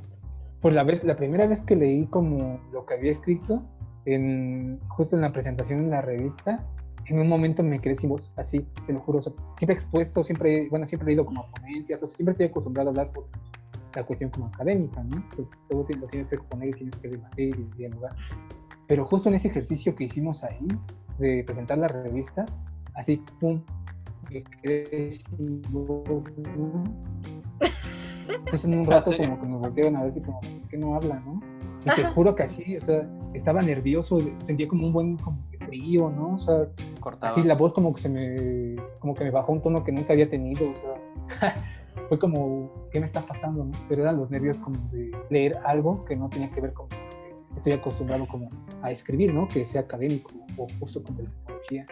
Pues 0.62 0.76
la, 0.76 0.84
vez, 0.84 1.01
la 1.05 1.16
primera 1.16 1.47
vez 1.47 1.62
que 1.62 1.78
leí 1.78 2.05
como 2.08 2.60
lo 2.74 2.86
que 2.86 2.95
había 2.95 3.14
escrito, 3.14 3.64
en, 4.03 4.82
justo 4.89 5.16
en 5.16 5.22
la 5.22 5.32
presentación 5.32 5.80
en 5.80 5.89
la 5.91 6.01
revista, 6.01 6.66
en 7.05 7.20
un 7.20 7.30
momento 7.30 7.64
me 7.64 7.80
quedé 7.80 7.95
sin 7.95 8.10
voz, 8.10 8.34
así, 8.36 8.68
te 8.86 8.91
lo 8.91 8.99
juro. 8.99 9.22
siempre 9.22 9.74
expuesto, 9.74 10.26
siempre, 10.26 10.68
bueno, 10.70 10.86
siempre 10.86 11.10
he 11.10 11.14
ido 11.14 11.26
como 11.26 11.43
a 11.43 11.47
ponencias, 11.47 12.01
siempre 12.12 12.34
estoy 12.34 12.47
acostumbrado 12.47 12.89
a 12.89 12.91
hablar 12.91 13.12
por 13.14 13.28
la 13.95 14.03
cuestión 14.03 14.30
como 14.30 14.47
académica, 14.47 15.01
¿no? 15.03 15.24
Todo 15.70 15.86
lo 15.99 16.08
tienes 16.08 16.28
que 16.28 16.36
exponer 16.36 16.70
y 16.70 16.74
tienes 16.74 16.95
que 16.97 17.08
debatir 17.08 17.55
y 17.58 17.78
dialogar. 17.78 18.14
Pero 18.88 19.05
justo 19.05 19.30
en 19.30 19.36
ese 19.36 19.47
ejercicio 19.47 19.95
que 19.95 20.03
hicimos 20.03 20.43
ahí, 20.43 20.68
de 21.18 21.45
presentar 21.45 21.78
la 21.78 21.88
revista, 21.88 22.45
así, 22.93 23.24
pum, 23.39 23.62
me 24.30 24.43
quedé 24.43 25.14
sin 25.14 25.62
voz, 25.72 26.26
entonces 28.30 28.66
en 28.66 28.80
un 28.80 28.86
rato 28.92 29.12
como 29.16 29.40
que 29.40 29.46
me 29.46 29.58
voltearon 29.58 29.96
a 29.96 30.04
ver 30.04 30.14
si 30.14 30.22
como, 30.22 30.40
¿por 30.40 30.70
qué 30.70 30.78
no 30.78 30.96
habla, 30.96 31.20
no? 31.20 31.42
Y 31.86 31.90
te 31.96 32.04
juro 32.04 32.36
que 32.36 32.44
así, 32.44 32.76
o 32.76 32.82
sea, 32.82 33.08
estaba 33.34 33.62
nervioso, 33.62 34.20
sentía 34.40 34.68
como 34.68 34.88
un 34.88 34.94
buen 34.94 35.18
como 35.18 35.42
frío, 35.66 36.10
¿no? 36.10 36.36
O 36.36 36.38
sea, 36.38 36.68
así 37.22 37.44
la 37.44 37.56
voz 37.56 37.74
como 37.74 37.94
que 37.94 38.02
se 38.02 38.10
me, 38.10 38.76
como 39.00 39.14
que 39.14 39.24
me 39.24 39.32
bajó 39.32 39.54
un 39.54 39.62
tono 39.62 39.84
que 39.84 39.92
nunca 39.92 40.14
había 40.14 40.30
tenido, 40.30 40.70
o 40.70 40.76
sea, 40.76 41.56
fue 42.10 42.20
como, 42.20 42.88
¿qué 42.92 43.00
me 43.00 43.06
está 43.06 43.22
pasando, 43.22 43.66
no? 43.66 43.72
Pero 43.88 44.02
eran 44.02 44.18
los 44.18 44.30
nervios 44.30 44.58
como 44.58 44.78
de 44.92 45.12
leer 45.30 45.58
algo 45.66 46.04
que 46.06 46.16
no 46.16 46.30
tenía 46.30 46.50
que 46.52 46.62
ver 46.62 46.74
con 46.74 46.90
que 46.90 46.98
estoy 47.56 47.74
acostumbrado 47.74 48.26
como 48.28 48.50
a 48.82 48.92
escribir, 48.92 49.34
¿no? 49.34 49.48
Que 49.48 49.66
sea 49.66 49.82
académico 49.82 50.32
o 50.58 50.68
justo 50.80 51.04
como 51.04 51.22
la 51.22 51.30
tecnología. 51.30 51.86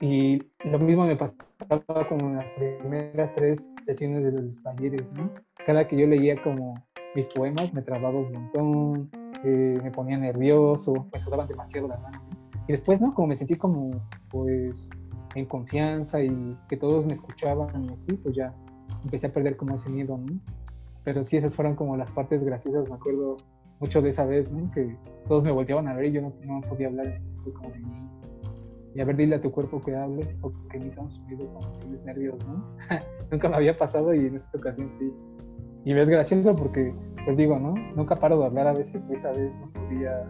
Y 0.00 0.38
lo 0.64 0.78
mismo 0.78 1.04
me 1.04 1.14
pasaba 1.14 2.08
como 2.08 2.28
en 2.28 2.36
las 2.36 2.46
primeras 2.56 3.32
tres 3.34 3.74
sesiones 3.82 4.24
de 4.24 4.32
los 4.32 4.62
talleres, 4.62 5.12
¿no? 5.12 5.30
Cada 5.66 5.86
que 5.86 5.98
yo 5.98 6.06
leía 6.06 6.42
como 6.42 6.74
mis 7.14 7.28
poemas 7.28 7.72
me 7.74 7.82
trababa 7.82 8.18
un 8.18 8.32
montón, 8.32 9.10
eh, 9.44 9.78
me 9.82 9.90
ponía 9.90 10.16
nervioso, 10.16 11.06
me 11.12 11.20
sudaban 11.20 11.46
demasiado 11.48 11.88
las 11.88 12.00
manos. 12.00 12.22
Y 12.66 12.72
después, 12.72 13.00
¿no? 13.00 13.14
Como 13.14 13.28
me 13.28 13.36
sentí 13.36 13.56
como, 13.56 13.90
pues, 14.30 14.88
en 15.34 15.44
confianza 15.44 16.22
y 16.22 16.56
que 16.68 16.76
todos 16.76 17.04
me 17.04 17.14
escuchaban 17.14 17.84
y 17.84 17.92
así, 17.92 18.12
pues 18.14 18.34
ya 18.34 18.54
empecé 19.04 19.26
a 19.26 19.32
perder 19.32 19.56
como 19.56 19.74
ese 19.74 19.90
miedo, 19.90 20.16
¿no? 20.16 20.40
Pero 21.04 21.24
sí, 21.24 21.36
esas 21.36 21.54
fueron 21.54 21.74
como 21.74 21.96
las 21.96 22.10
partes 22.10 22.42
graciosas, 22.42 22.88
me 22.88 22.94
acuerdo 22.94 23.36
mucho 23.80 24.00
de 24.00 24.10
esa 24.10 24.24
vez, 24.24 24.50
¿no? 24.50 24.70
Que 24.70 24.96
todos 25.26 25.44
me 25.44 25.50
volteaban 25.50 25.88
a 25.88 25.94
ver 25.94 26.06
y 26.06 26.12
yo 26.12 26.22
no, 26.22 26.32
no 26.44 26.60
podía 26.62 26.88
hablar, 26.88 27.20
como 27.54 27.70
de 27.70 27.78
mí. 27.78 28.19
Y 28.94 29.00
a 29.00 29.04
ver, 29.04 29.16
dile 29.16 29.36
a 29.36 29.40
tu 29.40 29.52
cuerpo 29.52 29.80
que 29.82 29.94
hable 29.94 30.36
o 30.40 30.52
que 30.68 30.76
emita 30.76 31.00
un 31.00 31.10
sonido 31.10 31.46
cuando 31.52 31.78
tienes 31.78 32.04
nervios, 32.04 32.44
¿no? 32.46 32.76
Nunca 33.30 33.48
me 33.48 33.56
había 33.56 33.76
pasado 33.78 34.12
y 34.14 34.26
en 34.26 34.36
esta 34.36 34.58
ocasión 34.58 34.92
sí. 34.92 35.12
Y 35.84 35.92
es 35.92 36.08
gracioso 36.08 36.54
porque, 36.56 36.92
pues 37.24 37.36
digo, 37.36 37.58
¿no? 37.58 37.74
Nunca 37.94 38.16
paro 38.16 38.38
de 38.38 38.46
hablar 38.46 38.66
a 38.66 38.72
veces, 38.72 39.08
esa 39.10 39.30
vez 39.30 39.56
no 39.56 39.70
podía, 39.72 40.28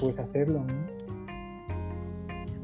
pues, 0.00 0.18
hacerlo, 0.18 0.64
¿no? 0.64 0.96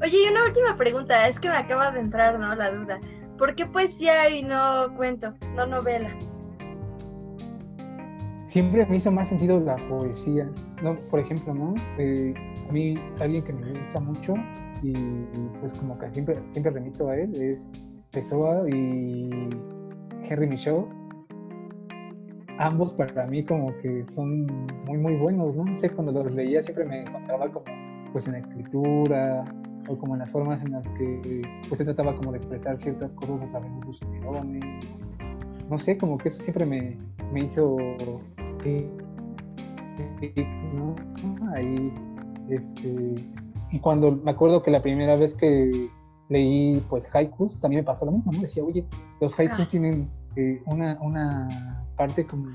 Oye, 0.01 0.17
y 0.25 0.29
una 0.29 0.43
última 0.45 0.75
pregunta, 0.75 1.27
es 1.27 1.39
que 1.39 1.49
me 1.49 1.55
acaba 1.55 1.91
de 1.91 1.99
entrar, 1.99 2.39
¿no? 2.39 2.55
La 2.55 2.71
duda. 2.71 2.99
¿Por 3.37 3.55
qué 3.55 3.65
poesía 3.65 4.29
y 4.29 4.43
no 4.43 4.95
cuento, 4.95 5.33
no 5.55 5.65
novela? 5.65 6.09
Siempre 8.45 8.85
me 8.85 8.97
hizo 8.97 9.11
más 9.11 9.29
sentido 9.29 9.59
la 9.59 9.75
poesía. 9.87 10.49
No, 10.81 10.95
por 11.09 11.19
ejemplo, 11.19 11.53
¿no? 11.53 11.73
Eh, 11.97 12.33
a 12.67 12.71
mí, 12.71 12.95
alguien 13.19 13.43
que 13.43 13.53
me 13.53 13.71
gusta 13.71 13.99
mucho 13.99 14.33
y, 14.81 14.93
pues 15.59 15.73
como 15.73 15.97
que 15.97 16.09
siempre, 16.11 16.35
siempre 16.47 16.71
remito 16.71 17.09
a 17.09 17.17
él 17.17 17.41
es 17.41 17.69
Pessoa 18.11 18.63
y 18.69 19.29
Henry 20.23 20.47
Michaud. 20.47 20.85
Ambos 22.59 22.93
para 22.93 23.25
mí 23.25 23.43
como 23.43 23.75
que 23.77 24.05
son 24.13 24.45
muy, 24.85 24.97
muy 24.97 25.15
buenos, 25.15 25.55
¿no? 25.55 25.65
No 25.65 25.75
sé, 25.75 25.89
cuando 25.89 26.11
los 26.11 26.33
leía 26.33 26.63
siempre 26.63 26.85
me 26.85 27.01
encontraba 27.01 27.49
como 27.51 27.65
pues 28.11 28.27
en 28.27 28.33
la 28.33 28.39
escritura, 28.39 29.43
o 29.87 29.97
como 29.97 30.13
en 30.15 30.19
las 30.19 30.29
formas 30.29 30.61
en 30.63 30.71
las 30.71 30.87
que 30.89 31.41
pues, 31.67 31.77
se 31.77 31.85
trataba 31.85 32.15
como 32.15 32.31
de 32.31 32.37
expresar 32.37 32.77
ciertas 32.77 33.13
cosas 33.15 33.41
a 33.41 33.47
través 33.49 33.75
de 33.75 33.85
sus 33.85 34.03
opiniones. 34.03 34.63
No 35.69 35.79
sé, 35.79 35.97
como 35.97 36.17
que 36.17 36.29
eso 36.29 36.41
siempre 36.41 36.65
me, 36.65 36.97
me 37.31 37.45
hizo 37.45 37.77
¿no? 40.73 40.95
ahí 41.55 41.93
este 42.49 43.15
y 43.71 43.79
cuando 43.79 44.11
me 44.11 44.31
acuerdo 44.31 44.61
que 44.61 44.71
la 44.71 44.81
primera 44.81 45.15
vez 45.15 45.33
que 45.33 45.89
leí 46.29 46.79
pues 46.89 47.09
haikus 47.13 47.59
también 47.59 47.81
me 47.81 47.85
pasó 47.85 48.05
lo 48.05 48.11
mismo, 48.11 48.31
¿no? 48.31 48.41
Decía, 48.41 48.63
oye, 48.63 48.85
los 49.19 49.37
haikus 49.39 49.61
ah. 49.61 49.67
tienen 49.69 50.09
eh, 50.35 50.61
una, 50.67 50.97
una 51.01 51.85
parte 51.97 52.25
como, 52.25 52.49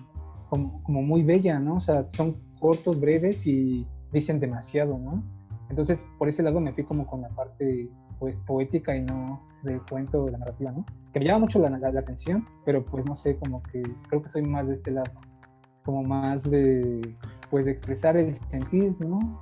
como, 0.48 0.82
como 0.84 1.02
muy 1.02 1.22
bella, 1.22 1.58
¿no? 1.58 1.76
O 1.76 1.80
sea, 1.80 2.08
son 2.08 2.36
cortos, 2.60 3.00
breves 3.00 3.46
y 3.46 3.86
dicen 4.12 4.40
demasiado, 4.40 4.98
¿no? 4.98 5.22
Entonces, 5.70 6.06
por 6.18 6.28
ese 6.28 6.42
lado 6.42 6.60
me 6.60 6.72
fui 6.72 6.84
como 6.84 7.06
con 7.06 7.22
la 7.22 7.28
parte 7.30 7.90
pues 8.18 8.38
poética 8.40 8.96
y 8.96 9.02
no 9.02 9.40
del 9.62 9.80
cuento 9.82 10.24
de 10.24 10.32
la 10.32 10.38
narrativa, 10.38 10.72
¿no? 10.72 10.84
Que 11.12 11.20
me 11.20 11.26
llama 11.26 11.40
mucho 11.40 11.58
la, 11.58 11.70
la, 11.70 12.00
atención, 12.00 12.46
pero 12.64 12.84
pues 12.84 13.04
no 13.06 13.16
sé, 13.16 13.36
como 13.36 13.62
que 13.64 13.82
creo 14.08 14.22
que 14.22 14.28
soy 14.28 14.42
más 14.42 14.66
de 14.66 14.74
este 14.74 14.90
lado, 14.90 15.10
como 15.84 16.02
más 16.02 16.48
de 16.48 17.00
pues 17.50 17.66
de 17.66 17.72
expresar 17.72 18.16
el 18.16 18.34
sentido, 18.34 18.94
¿no? 19.00 19.38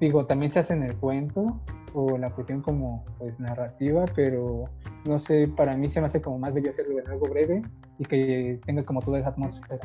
Digo, 0.00 0.26
también 0.26 0.52
se 0.52 0.58
hace 0.58 0.74
en 0.74 0.82
el 0.82 0.94
cuento 0.96 1.60
o 1.94 2.18
la 2.18 2.30
cuestión 2.30 2.60
como 2.60 3.04
pues 3.18 3.38
narrativa, 3.40 4.04
pero 4.14 4.64
no 5.06 5.18
sé, 5.18 5.48
para 5.48 5.76
mí 5.76 5.90
se 5.90 6.00
me 6.00 6.06
hace 6.06 6.20
como 6.20 6.38
más 6.38 6.52
bello 6.52 6.70
hacerlo 6.70 6.98
en 6.98 7.08
algo 7.08 7.28
breve 7.28 7.62
y 7.98 8.04
que 8.04 8.60
tenga 8.66 8.82
como 8.84 9.00
toda 9.00 9.18
esa 9.20 9.30
atmósfera, 9.30 9.78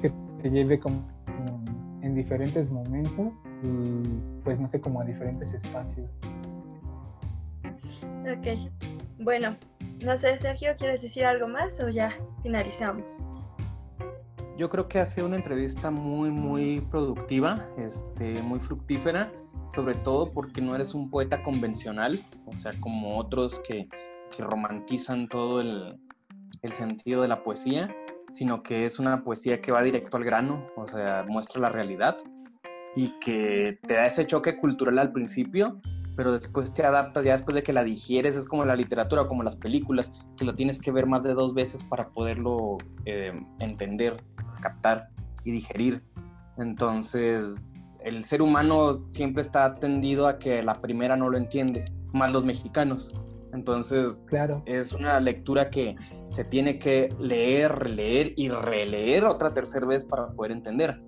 que 0.00 0.12
te 0.42 0.50
lleve 0.50 0.78
como 0.78 1.02
en 2.02 2.14
diferentes 2.14 2.70
momentos 2.70 3.32
y 3.62 4.02
pues 4.44 4.60
no 4.60 4.68
sé, 4.68 4.80
como 4.80 5.00
a 5.00 5.04
diferentes 5.04 5.52
espacios. 5.54 6.08
Ok, 8.04 8.70
bueno, 9.18 9.56
no 10.04 10.16
sé, 10.16 10.36
Sergio, 10.38 10.74
¿quieres 10.76 11.02
decir 11.02 11.24
algo 11.24 11.48
más 11.48 11.80
o 11.80 11.88
ya 11.88 12.10
finalizamos? 12.42 13.24
Yo 14.62 14.68
creo 14.68 14.86
que 14.86 15.00
ha 15.00 15.04
sido 15.04 15.26
una 15.26 15.34
entrevista 15.34 15.90
muy, 15.90 16.30
muy 16.30 16.82
productiva, 16.82 17.68
este, 17.78 18.40
muy 18.42 18.60
fructífera, 18.60 19.32
sobre 19.66 19.96
todo 19.96 20.32
porque 20.32 20.60
no 20.60 20.76
eres 20.76 20.94
un 20.94 21.10
poeta 21.10 21.42
convencional, 21.42 22.24
o 22.46 22.56
sea, 22.56 22.72
como 22.78 23.18
otros 23.18 23.60
que, 23.66 23.88
que 24.30 24.44
romantizan 24.44 25.26
todo 25.26 25.60
el, 25.60 25.98
el 26.62 26.70
sentido 26.70 27.22
de 27.22 27.26
la 27.26 27.42
poesía, 27.42 27.92
sino 28.28 28.62
que 28.62 28.86
es 28.86 29.00
una 29.00 29.24
poesía 29.24 29.60
que 29.60 29.72
va 29.72 29.82
directo 29.82 30.16
al 30.16 30.22
grano, 30.22 30.64
o 30.76 30.86
sea, 30.86 31.26
muestra 31.28 31.60
la 31.60 31.68
realidad 31.68 32.18
y 32.94 33.18
que 33.18 33.80
te 33.84 33.94
da 33.94 34.06
ese 34.06 34.28
choque 34.28 34.56
cultural 34.58 35.00
al 35.00 35.10
principio, 35.10 35.80
pero 36.14 36.30
después 36.30 36.72
te 36.72 36.84
adaptas, 36.84 37.24
ya 37.24 37.32
después 37.32 37.54
de 37.54 37.64
que 37.64 37.72
la 37.72 37.82
digieres, 37.82 38.36
es 38.36 38.44
como 38.44 38.64
la 38.64 38.76
literatura, 38.76 39.26
como 39.26 39.42
las 39.42 39.56
películas, 39.56 40.12
que 40.36 40.44
lo 40.44 40.54
tienes 40.54 40.78
que 40.78 40.92
ver 40.92 41.06
más 41.06 41.24
de 41.24 41.34
dos 41.34 41.52
veces 41.52 41.82
para 41.82 42.10
poderlo 42.10 42.78
eh, 43.06 43.32
entender, 43.58 44.22
captar 44.62 45.10
y 45.44 45.52
digerir. 45.52 46.02
Entonces, 46.56 47.66
el 48.00 48.24
ser 48.24 48.40
humano 48.40 49.06
siempre 49.10 49.42
está 49.42 49.74
tendido 49.74 50.26
a 50.26 50.38
que 50.38 50.62
la 50.62 50.80
primera 50.80 51.16
no 51.16 51.28
lo 51.28 51.36
entiende, 51.36 51.84
más 52.12 52.32
los 52.32 52.44
mexicanos. 52.44 53.14
Entonces, 53.52 54.24
claro. 54.26 54.62
es 54.64 54.92
una 54.92 55.20
lectura 55.20 55.68
que 55.68 55.96
se 56.26 56.44
tiene 56.44 56.78
que 56.78 57.14
leer, 57.18 57.88
leer 57.88 58.32
y 58.36 58.48
releer 58.48 59.24
otra 59.26 59.52
tercera 59.52 59.86
vez 59.86 60.04
para 60.04 60.30
poder 60.30 60.52
entender. 60.52 61.02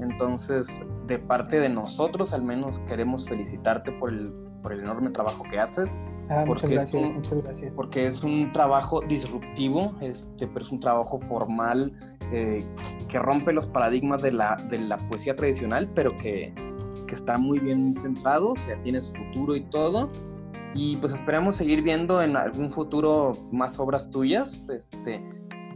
Entonces, 0.00 0.84
de 1.06 1.18
parte 1.18 1.58
de 1.58 1.68
nosotros, 1.68 2.32
al 2.32 2.42
menos 2.42 2.78
queremos 2.80 3.28
felicitarte 3.28 3.90
por 3.92 4.10
el, 4.10 4.32
por 4.62 4.72
el 4.72 4.80
enorme 4.80 5.10
trabajo 5.10 5.42
que 5.50 5.58
haces. 5.58 5.96
Ah, 6.28 6.44
porque, 6.46 6.68
gracias, 6.68 6.94
es 6.94 6.94
un, 6.94 7.14
muchas 7.16 7.42
gracias. 7.42 7.72
porque 7.74 8.06
es 8.06 8.22
un 8.22 8.50
trabajo 8.50 9.00
disruptivo, 9.02 9.94
este, 10.00 10.46
pero 10.46 10.64
es 10.64 10.72
un 10.72 10.80
trabajo 10.80 11.18
formal 11.20 11.92
eh, 12.32 12.64
que 13.08 13.18
rompe 13.18 13.52
los 13.52 13.66
paradigmas 13.66 14.22
de 14.22 14.32
la, 14.32 14.56
de 14.68 14.78
la 14.78 14.96
poesía 15.08 15.36
tradicional, 15.36 15.90
pero 15.94 16.10
que, 16.16 16.54
que 17.06 17.14
está 17.14 17.36
muy 17.36 17.58
bien 17.58 17.94
centrado, 17.94 18.52
o 18.52 18.56
sea, 18.56 18.80
tienes 18.80 19.16
futuro 19.16 19.54
y 19.54 19.64
todo 19.64 20.10
y 20.74 20.96
pues 20.96 21.12
esperamos 21.14 21.56
seguir 21.56 21.82
viendo 21.82 22.20
en 22.20 22.36
algún 22.36 22.70
futuro 22.70 23.38
más 23.52 23.78
obras 23.78 24.10
tuyas. 24.10 24.68
Este, 24.68 25.22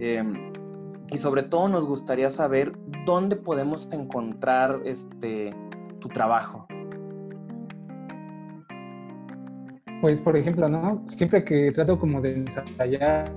em, 0.00 0.52
y 1.10 1.18
sobre 1.18 1.44
todo 1.44 1.68
nos 1.68 1.86
gustaría 1.86 2.30
saber 2.30 2.76
dónde 3.06 3.36
podemos 3.36 3.90
encontrar 3.92 4.80
este, 4.84 5.54
tu 6.00 6.08
trabajo. 6.08 6.66
Pues 10.00 10.20
por 10.20 10.36
ejemplo, 10.36 10.68
¿no? 10.68 11.02
Siempre 11.08 11.44
que 11.44 11.72
trato 11.72 11.98
como 11.98 12.20
de 12.20 12.36
ensayar 12.36 13.32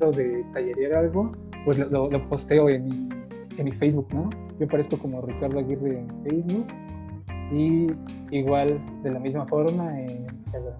o 0.00 0.10
de 0.10 0.44
tallerear 0.52 0.94
algo, 0.94 1.32
pues 1.64 1.78
lo, 1.78 2.10
lo 2.10 2.28
posteo 2.28 2.68
en 2.68 2.84
mi, 2.84 3.08
en 3.56 3.64
mi 3.64 3.72
Facebook, 3.72 4.08
¿no? 4.12 4.28
Yo 4.58 4.66
parezco 4.66 4.98
como 4.98 5.22
Ricardo 5.22 5.58
Aguirre 5.58 6.00
en 6.00 6.08
Facebook 6.24 6.66
y 7.52 7.86
igual 8.30 8.80
de 9.02 9.10
la 9.10 9.18
misma 9.18 9.46
forma 9.46 10.00
en 10.00 10.26
Instagram. 10.34 10.74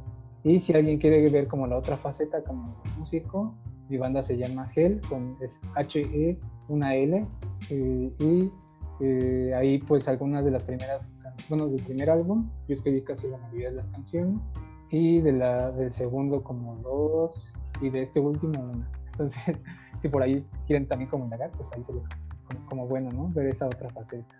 Y 0.44 0.60
si 0.60 0.72
alguien 0.74 0.98
quiere 0.98 1.28
ver 1.28 1.46
como 1.48 1.66
la 1.66 1.76
otra 1.76 1.96
faceta 1.96 2.42
como 2.42 2.80
músico, 2.98 3.54
mi 3.88 3.98
banda 3.98 4.22
se 4.22 4.36
llama 4.36 4.70
Hell, 4.74 5.00
con 5.08 5.36
es 5.40 5.60
H-E, 5.74 6.38
una 6.68 6.94
L, 6.94 7.26
eh, 7.70 8.12
y 8.18 8.52
eh, 9.00 9.52
ahí 9.54 9.78
pues 9.78 10.08
algunas 10.08 10.44
de 10.44 10.50
las 10.50 10.64
primeras, 10.64 11.08
bueno, 11.48 11.68
del 11.68 11.82
primer 11.82 12.10
álbum, 12.10 12.48
yo 12.68 12.74
escribí 12.74 13.02
casi 13.02 13.28
la 13.28 13.38
mayoría 13.38 13.70
de 13.70 13.76
las 13.76 13.86
canciones, 13.88 14.40
y 14.90 15.20
de 15.20 15.32
la, 15.32 15.70
del 15.72 15.92
segundo 15.92 16.42
como 16.42 16.76
dos, 16.76 17.52
y 17.80 17.90
de 17.90 18.02
este 18.02 18.20
último 18.20 18.60
una. 18.60 18.88
Entonces, 19.12 19.56
si 20.00 20.08
por 20.08 20.22
ahí 20.22 20.46
quieren 20.66 20.86
también 20.86 21.10
como 21.10 21.24
indagar, 21.24 21.50
pues 21.52 21.70
ahí 21.72 21.82
sería 21.84 22.02
como, 22.48 22.66
como 22.66 22.86
bueno, 22.86 23.10
¿no? 23.12 23.30
Ver 23.32 23.46
esa 23.46 23.66
otra 23.66 23.88
faceta. 23.90 24.34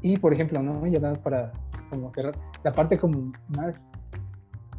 Y 0.00 0.16
por 0.16 0.32
ejemplo, 0.32 0.62
¿no? 0.62 0.86
Ya 0.86 1.00
nada 1.00 1.14
para 1.14 1.52
como 1.90 2.10
cerrar, 2.10 2.34
la 2.64 2.72
parte 2.72 2.98
como 2.98 3.32
más 3.56 3.90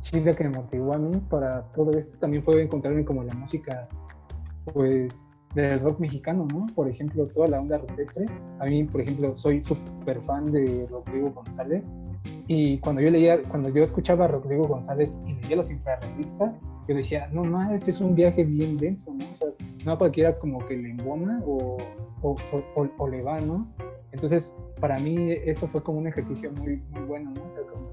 chida 0.02 0.34
que 0.34 0.44
me 0.44 0.50
motivó 0.50 0.94
a 0.94 0.98
mí 0.98 1.18
para 1.30 1.64
todo 1.74 1.92
esto 1.92 2.18
también 2.18 2.44
fue 2.44 2.62
encontrarme 2.62 3.06
como 3.06 3.24
la 3.24 3.34
música, 3.36 3.88
pues, 4.74 5.26
del 5.56 5.80
rock 5.80 6.00
mexicano, 6.00 6.48
¿no? 6.52 6.66
Por 6.76 6.90
ejemplo, 6.90 7.28
toda 7.28 7.48
la 7.48 7.60
onda 7.62 7.78
rupestre. 7.78 8.26
A 8.60 8.66
mí, 8.66 8.84
por 8.86 9.02
ejemplo, 9.02 9.38
soy 9.38 9.62
súper 9.62 10.20
fan 10.24 10.52
de 10.52 10.88
Rodrigo 10.90 11.32
González. 11.32 11.86
Y 12.48 12.80
cuando 12.80 13.02
yo 13.02 13.10
leía, 13.10 13.42
cuando 13.44 13.70
yo 13.70 13.84
escuchaba 13.84 14.26
a 14.26 14.28
Rodrigo 14.28 14.64
González 14.64 15.18
y 15.26 15.34
leía 15.42 15.56
los 15.56 15.72
infrarrealistas, 15.72 16.60
yo 16.88 16.96
decía, 16.96 17.30
no 17.32 17.44
más, 17.44 17.72
este 17.72 17.92
es 17.92 18.02
un 18.02 18.16
viaje 18.16 18.44
bien 18.44 18.78
denso, 18.78 19.14
¿no? 19.14 19.26
O 19.32 19.36
sea, 19.36 19.50
no 19.86 19.98
cualquiera 19.98 20.38
como 20.38 20.60
que 20.66 20.76
le 20.76 20.90
embona 20.92 21.42
o, 21.46 21.78
o, 22.22 22.36
o, 22.98 23.08
le 23.08 23.22
va, 23.22 23.40
¿no? 23.40 23.68
Entonces, 24.12 24.54
para 24.82 25.00
mí 25.00 25.32
eso 25.46 25.68
fue 25.68 25.82
como 25.82 26.00
un 26.00 26.08
ejercicio 26.08 26.52
muy, 26.52 26.82
muy 26.92 27.02
bueno, 27.04 27.32
¿no? 27.34 27.46
O 27.46 27.50
sea, 27.50 27.64
como 27.64 27.92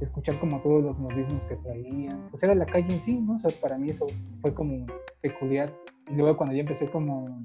escuchar 0.00 0.38
como 0.40 0.60
todos 0.60 0.82
los 0.82 0.98
modismos 0.98 1.44
que 1.44 1.56
traían. 1.56 2.26
Pues 2.30 2.42
era 2.42 2.54
la 2.54 2.64
calle 2.64 2.94
en 2.94 3.02
sí, 3.02 3.20
¿no? 3.20 3.34
O 3.34 3.38
sea, 3.38 3.50
para 3.60 3.76
mí 3.76 3.90
eso 3.90 4.06
fue 4.40 4.54
como 4.54 4.86
peculiar. 5.20 5.74
Y 6.10 6.14
luego 6.14 6.36
cuando 6.36 6.54
ya 6.54 6.62
empecé 6.62 6.90
como 6.90 7.44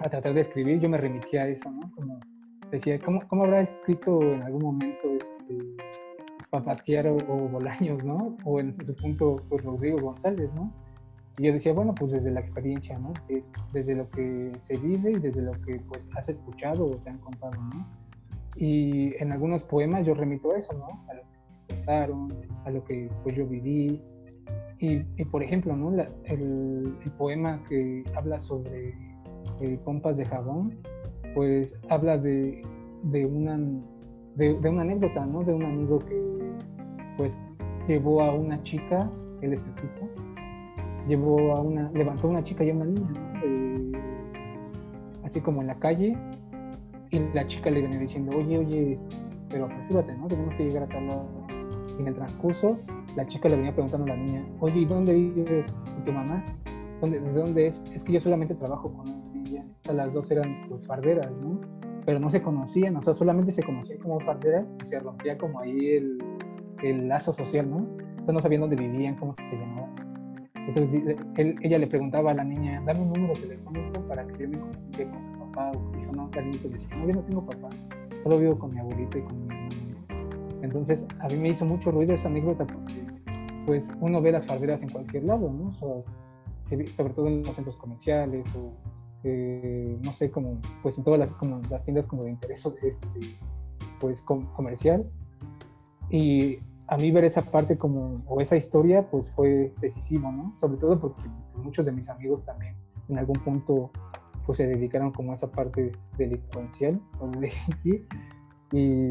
a 0.00 0.08
tratar 0.08 0.34
de 0.34 0.40
escribir, 0.40 0.80
yo 0.80 0.88
me 0.88 0.98
remitía 0.98 1.42
a 1.42 1.48
eso, 1.48 1.70
¿no? 1.70 1.90
Como 1.94 2.18
decía, 2.70 2.98
¿cómo, 3.00 3.26
cómo 3.28 3.44
habrá 3.44 3.60
escrito 3.60 4.22
en 4.22 4.42
algún 4.42 4.62
momento 4.62 5.08
este, 5.08 5.76
Papasquiaro 6.50 7.16
o 7.28 7.48
Bolaños, 7.48 8.02
¿no? 8.04 8.36
O 8.44 8.60
en 8.60 8.74
su 8.84 8.94
punto, 8.96 9.36
pues 9.48 9.64
Rodrigo 9.64 9.98
González, 9.98 10.50
¿no? 10.54 10.72
Y 11.38 11.44
yo 11.46 11.52
decía, 11.52 11.72
bueno, 11.72 11.94
pues 11.94 12.12
desde 12.12 12.30
la 12.30 12.40
experiencia, 12.40 12.98
¿no? 12.98 13.12
Sí, 13.26 13.44
desde 13.72 13.94
lo 13.94 14.08
que 14.10 14.52
se 14.58 14.76
vive 14.76 15.12
y 15.12 15.18
desde 15.18 15.42
lo 15.42 15.52
que 15.52 15.78
pues 15.88 16.10
has 16.16 16.28
escuchado 16.28 16.86
o 16.86 16.96
te 16.96 17.10
han 17.10 17.18
contado, 17.18 17.52
¿no? 17.62 17.86
Y 18.56 19.14
en 19.22 19.30
algunos 19.30 19.62
poemas 19.62 20.04
yo 20.04 20.14
remito 20.14 20.52
a 20.52 20.58
eso, 20.58 20.72
¿no? 20.72 21.04
A 21.08 21.14
lo 21.14 21.22
que 21.22 21.74
contaron, 21.74 22.34
a 22.64 22.70
lo 22.70 22.82
que 22.84 23.08
pues 23.22 23.36
yo 23.36 23.46
viví. 23.46 24.02
Y, 24.80 25.04
y 25.16 25.24
por 25.24 25.42
ejemplo, 25.42 25.76
¿no? 25.76 25.90
el, 25.92 26.08
el, 27.04 27.12
poema 27.18 27.62
que 27.68 28.04
habla 28.14 28.38
sobre 28.38 28.94
eh, 29.60 29.78
pompas 29.84 30.16
de 30.16 30.24
jabón, 30.24 30.78
pues 31.38 31.72
habla 31.88 32.18
de, 32.18 32.60
de 33.04 33.24
una, 33.24 33.56
de, 34.34 34.54
una 34.54 34.82
anécdota, 34.82 35.24
¿no? 35.24 35.44
De 35.44 35.54
un 35.54 35.62
amigo 35.62 36.00
que 36.00 36.20
pues 37.16 37.38
llevó 37.86 38.22
a 38.22 38.34
una 38.34 38.60
chica, 38.64 39.08
él 39.40 39.52
es 39.52 39.62
taxista, 39.62 40.04
llevó 41.06 41.52
a 41.54 41.60
una, 41.60 41.92
levantó 41.92 42.26
una 42.26 42.42
chica 42.42 42.64
y 42.64 42.72
una 42.72 42.86
niña, 42.86 43.08
eh, 43.44 43.92
así 45.22 45.40
como 45.40 45.60
en 45.60 45.68
la 45.68 45.76
calle, 45.76 46.18
y 47.12 47.20
la 47.32 47.46
chica 47.46 47.70
le 47.70 47.82
venía 47.82 48.00
diciendo, 48.00 48.36
oye, 48.36 48.58
oye, 48.58 48.92
este, 48.94 49.14
pero 49.48 49.66
apresúrate, 49.66 50.16
¿no? 50.16 50.26
Tenemos 50.26 50.56
que 50.56 50.64
llegar 50.64 50.82
a 50.82 50.88
tal 50.88 51.06
lado. 51.06 51.28
Y 51.96 52.00
en 52.00 52.08
el 52.08 52.14
transcurso, 52.16 52.78
la 53.14 53.28
chica 53.28 53.48
le 53.48 53.54
venía 53.54 53.72
preguntando 53.72 54.12
a 54.12 54.16
la 54.16 54.24
niña, 54.24 54.44
oye, 54.58 54.80
¿y 54.80 54.84
dónde 54.86 55.14
vives 55.14 55.70
con 55.70 56.04
tu 56.04 56.10
mamá? 56.10 56.44
¿Dónde, 57.00 57.20
¿De 57.20 57.32
dónde 57.32 57.68
es? 57.68 57.80
Es 57.94 58.02
que 58.02 58.14
yo 58.14 58.18
solamente 58.18 58.56
trabajo 58.56 58.92
con 58.92 59.17
O 59.56 59.84
sea, 59.84 59.94
las 59.94 60.12
dos 60.12 60.30
eran 60.30 60.66
pues 60.68 60.86
farderas, 60.86 61.30
¿no? 61.30 61.60
Pero 62.04 62.20
no 62.20 62.30
se 62.30 62.42
conocían, 62.42 62.96
o 62.96 63.02
sea, 63.02 63.14
solamente 63.14 63.52
se 63.52 63.62
conocían 63.62 63.98
como 63.98 64.20
farderas 64.20 64.66
y 64.82 64.86
se 64.86 64.98
rompía 64.98 65.36
como 65.36 65.60
ahí 65.60 65.96
el, 65.96 66.18
el 66.82 67.08
lazo 67.08 67.32
social, 67.32 67.68
¿no? 67.68 67.86
O 68.22 68.24
sea, 68.24 68.34
no 68.34 68.40
sabían 68.40 68.62
dónde 68.62 68.76
vivían, 68.76 69.16
cómo 69.16 69.32
se 69.34 69.42
llamaban. 69.56 69.94
Entonces 70.54 71.02
él, 71.36 71.56
ella 71.62 71.78
le 71.78 71.86
preguntaba 71.86 72.32
a 72.32 72.34
la 72.34 72.44
niña, 72.44 72.82
dame 72.84 73.00
un 73.00 73.12
número 73.12 73.32
telefónico 73.34 74.00
para 74.02 74.26
que 74.26 74.42
yo 74.42 74.48
me 74.48 74.58
comunique 74.58 75.08
con 75.08 75.32
mi 75.32 75.38
papá. 75.38 75.70
O 75.72 75.96
dijo, 75.96 76.12
no, 76.12 76.30
cariño, 76.30 76.58
le 76.62 76.68
decía, 76.68 76.96
no, 76.96 77.06
yo 77.06 77.14
no 77.14 77.22
tengo 77.22 77.46
papá, 77.46 77.70
solo 78.22 78.38
vivo 78.38 78.58
con 78.58 78.74
mi 78.74 78.80
abuelita 78.80 79.18
y 79.18 79.22
con 79.22 79.40
mi 79.40 79.46
mamá. 79.46 79.68
Entonces 80.62 81.06
a 81.20 81.28
mí 81.28 81.36
me 81.36 81.48
hizo 81.48 81.64
mucho 81.64 81.90
ruido 81.90 82.14
esa 82.14 82.28
anécdota 82.28 82.66
porque 82.66 83.06
pues 83.64 83.92
uno 84.00 84.20
ve 84.20 84.32
las 84.32 84.46
farderas 84.46 84.82
en 84.82 84.90
cualquier 84.90 85.24
lado, 85.24 85.50
¿no? 85.50 85.68
O 85.80 86.04
sea, 86.64 86.78
sobre 86.94 87.14
todo 87.14 87.28
en 87.28 87.42
los 87.42 87.54
centros 87.54 87.76
comerciales 87.76 88.46
o 88.54 88.72
eh, 89.24 89.98
no 90.02 90.14
sé, 90.14 90.30
como 90.30 90.60
pues 90.82 90.98
en 90.98 91.04
todas 91.04 91.18
las, 91.18 91.32
como 91.32 91.60
las 91.70 91.84
tiendas 91.84 92.06
como 92.06 92.24
de 92.24 92.30
interés 92.30 92.64
este, 92.66 92.96
pues 94.00 94.22
comercial. 94.22 95.08
Y 96.10 96.58
a 96.86 96.96
mí 96.96 97.10
ver 97.10 97.24
esa 97.24 97.42
parte 97.42 97.76
como, 97.76 98.22
o 98.26 98.40
esa 98.40 98.56
historia, 98.56 99.08
pues 99.10 99.30
fue 99.32 99.72
decisivo, 99.80 100.32
¿no? 100.32 100.56
Sobre 100.56 100.78
todo 100.78 100.98
porque 100.98 101.22
muchos 101.56 101.86
de 101.86 101.92
mis 101.92 102.08
amigos 102.08 102.44
también 102.44 102.74
en 103.08 103.18
algún 103.18 103.36
punto 103.36 103.90
pues 104.46 104.56
se 104.56 104.66
dedicaron 104.66 105.12
como 105.12 105.32
a 105.32 105.34
esa 105.34 105.50
parte 105.50 105.92
delincuencial, 106.16 106.98
y 108.72 109.10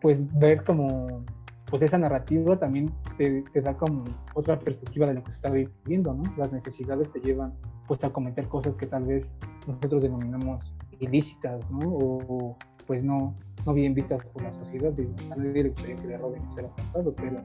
pues 0.00 0.26
ver 0.38 0.64
como, 0.64 1.24
pues 1.70 1.82
esa 1.82 1.98
narrativa 1.98 2.58
también 2.58 2.92
te, 3.16 3.42
te, 3.52 3.60
da 3.60 3.76
como 3.76 4.04
otra 4.34 4.58
perspectiva 4.58 5.06
de 5.06 5.14
lo 5.14 5.22
que 5.22 5.30
se 5.30 5.36
está 5.36 5.50
viviendo, 5.50 6.14
¿no? 6.14 6.24
Las 6.36 6.52
necesidades 6.52 7.12
te 7.12 7.20
llevan 7.20 7.54
pues 7.86 8.02
a 8.04 8.10
cometer 8.10 8.48
cosas 8.48 8.74
que 8.76 8.86
tal 8.86 9.04
vez 9.04 9.34
nosotros 9.66 10.02
denominamos 10.02 10.74
ilícitas, 11.00 11.70
¿no? 11.70 11.80
O, 11.88 12.56
pues 12.86 13.02
no, 13.02 13.34
no 13.64 13.74
bien 13.74 13.94
vistas 13.94 14.24
por 14.26 14.42
la 14.42 14.52
sociedad. 14.52 14.92
Digo, 14.92 15.12
a 15.32 15.36
nadie 15.36 15.64
le 15.64 15.68
gustaría 15.70 15.96
que 15.96 16.06
le 16.06 16.18
roben 16.18 16.42
y 16.48 16.52
ser 16.52 16.66
asaltado, 16.66 17.14
pero 17.14 17.42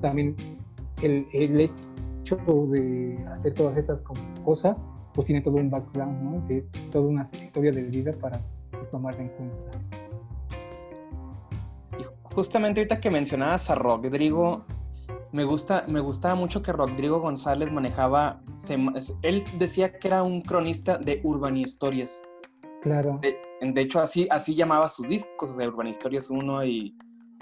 también 0.00 0.34
el, 1.02 1.26
el, 1.32 1.60
hecho 1.60 2.36
de 2.36 3.18
hacer 3.32 3.54
todas 3.54 3.76
estas 3.76 4.02
cosas, 4.44 4.88
pues 5.14 5.26
tiene 5.26 5.42
todo 5.42 5.56
un 5.56 5.70
background, 5.70 6.22
¿no? 6.22 6.42
Sí, 6.42 6.62
toda 6.90 7.08
una 7.08 7.22
historia 7.22 7.72
de 7.72 7.82
vida 7.82 8.12
para 8.20 8.40
pues, 8.70 8.90
tomarla 8.90 9.22
en 9.22 9.28
cuenta. 9.28 9.78
Y 11.98 12.04
justamente 12.34 12.80
ahorita 12.80 13.00
que 13.00 13.10
mencionabas 13.10 13.70
a 13.70 13.74
Rodrigo, 13.74 14.64
me 15.32 15.44
gusta, 15.44 15.84
me 15.86 16.00
gustaba 16.00 16.34
mucho 16.34 16.62
que 16.62 16.72
Rodrigo 16.72 17.20
González 17.20 17.70
manejaba, 17.70 18.40
él 19.22 19.44
decía 19.58 19.98
que 19.98 20.08
era 20.08 20.22
un 20.22 20.40
cronista 20.40 20.98
de 20.98 21.20
urbanistorias. 21.22 22.22
Claro. 22.82 23.20
De, 23.20 23.80
hecho, 23.80 24.00
así, 24.00 24.28
así 24.30 24.54
llamaba 24.54 24.88
sus 24.88 25.08
discos, 25.08 25.50
o 25.50 25.54
sea, 25.54 25.68
Urban 25.68 25.88
Historias 25.88 26.30
1, 26.30 26.64
y, 26.64 26.96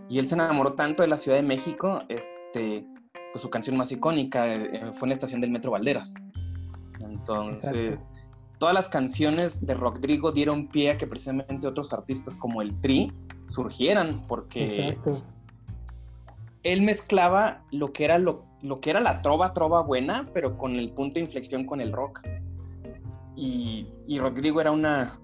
y, 0.09 0.19
él 0.19 0.27
se 0.27 0.35
enamoró 0.35 0.75
tanto 0.75 1.03
de 1.03 1.09
la 1.09 1.17
Ciudad 1.17 1.37
de 1.37 1.43
México, 1.43 2.01
este, 2.09 2.87
pues 3.33 3.43
su 3.43 3.51
canción 3.51 3.77
más 3.77 3.93
icónica 3.93 4.53
eh, 4.53 4.93
fue 4.93 5.07
en 5.07 5.11
la 5.11 5.15
estación 5.15 5.41
del 5.41 5.51
Metro 5.51 5.73
Valderas. 5.73 6.15
Entonces, 7.01 8.07
todas 8.59 8.75
las 8.75 8.89
canciones 8.89 9.65
de 9.65 9.75
Rodrigo 9.75 10.33
dieron 10.33 10.69
pie 10.69 10.93
a 10.93 10.99
que 10.99 11.07
precisamente 11.07 11.67
otros 11.67 11.93
artistas 11.93 12.35
como 12.35 12.63
el 12.63 12.81
Tri 12.81 13.13
surgieran, 13.45 14.23
porque 14.27 14.97
él 16.67 16.83
mezclaba 16.83 17.63
lo 17.71 17.93
que 17.93 18.05
era 18.05 18.19
lo, 18.19 18.45
lo 18.61 18.81
que 18.81 18.91
era 18.91 19.01
la 19.01 19.23
trova, 19.23 19.53
trova 19.53 19.83
buena, 19.83 20.29
pero 20.35 20.57
con 20.57 20.75
el 20.75 20.91
punto 20.93 21.15
de 21.15 21.21
inflexión 21.21 21.65
con 21.65 21.81
el 21.81 21.93
rock. 21.93 22.23
Y, 23.37 23.87
y 24.09 24.19
Rodrigo 24.19 24.61
era 24.61 24.73
una, 24.73 25.21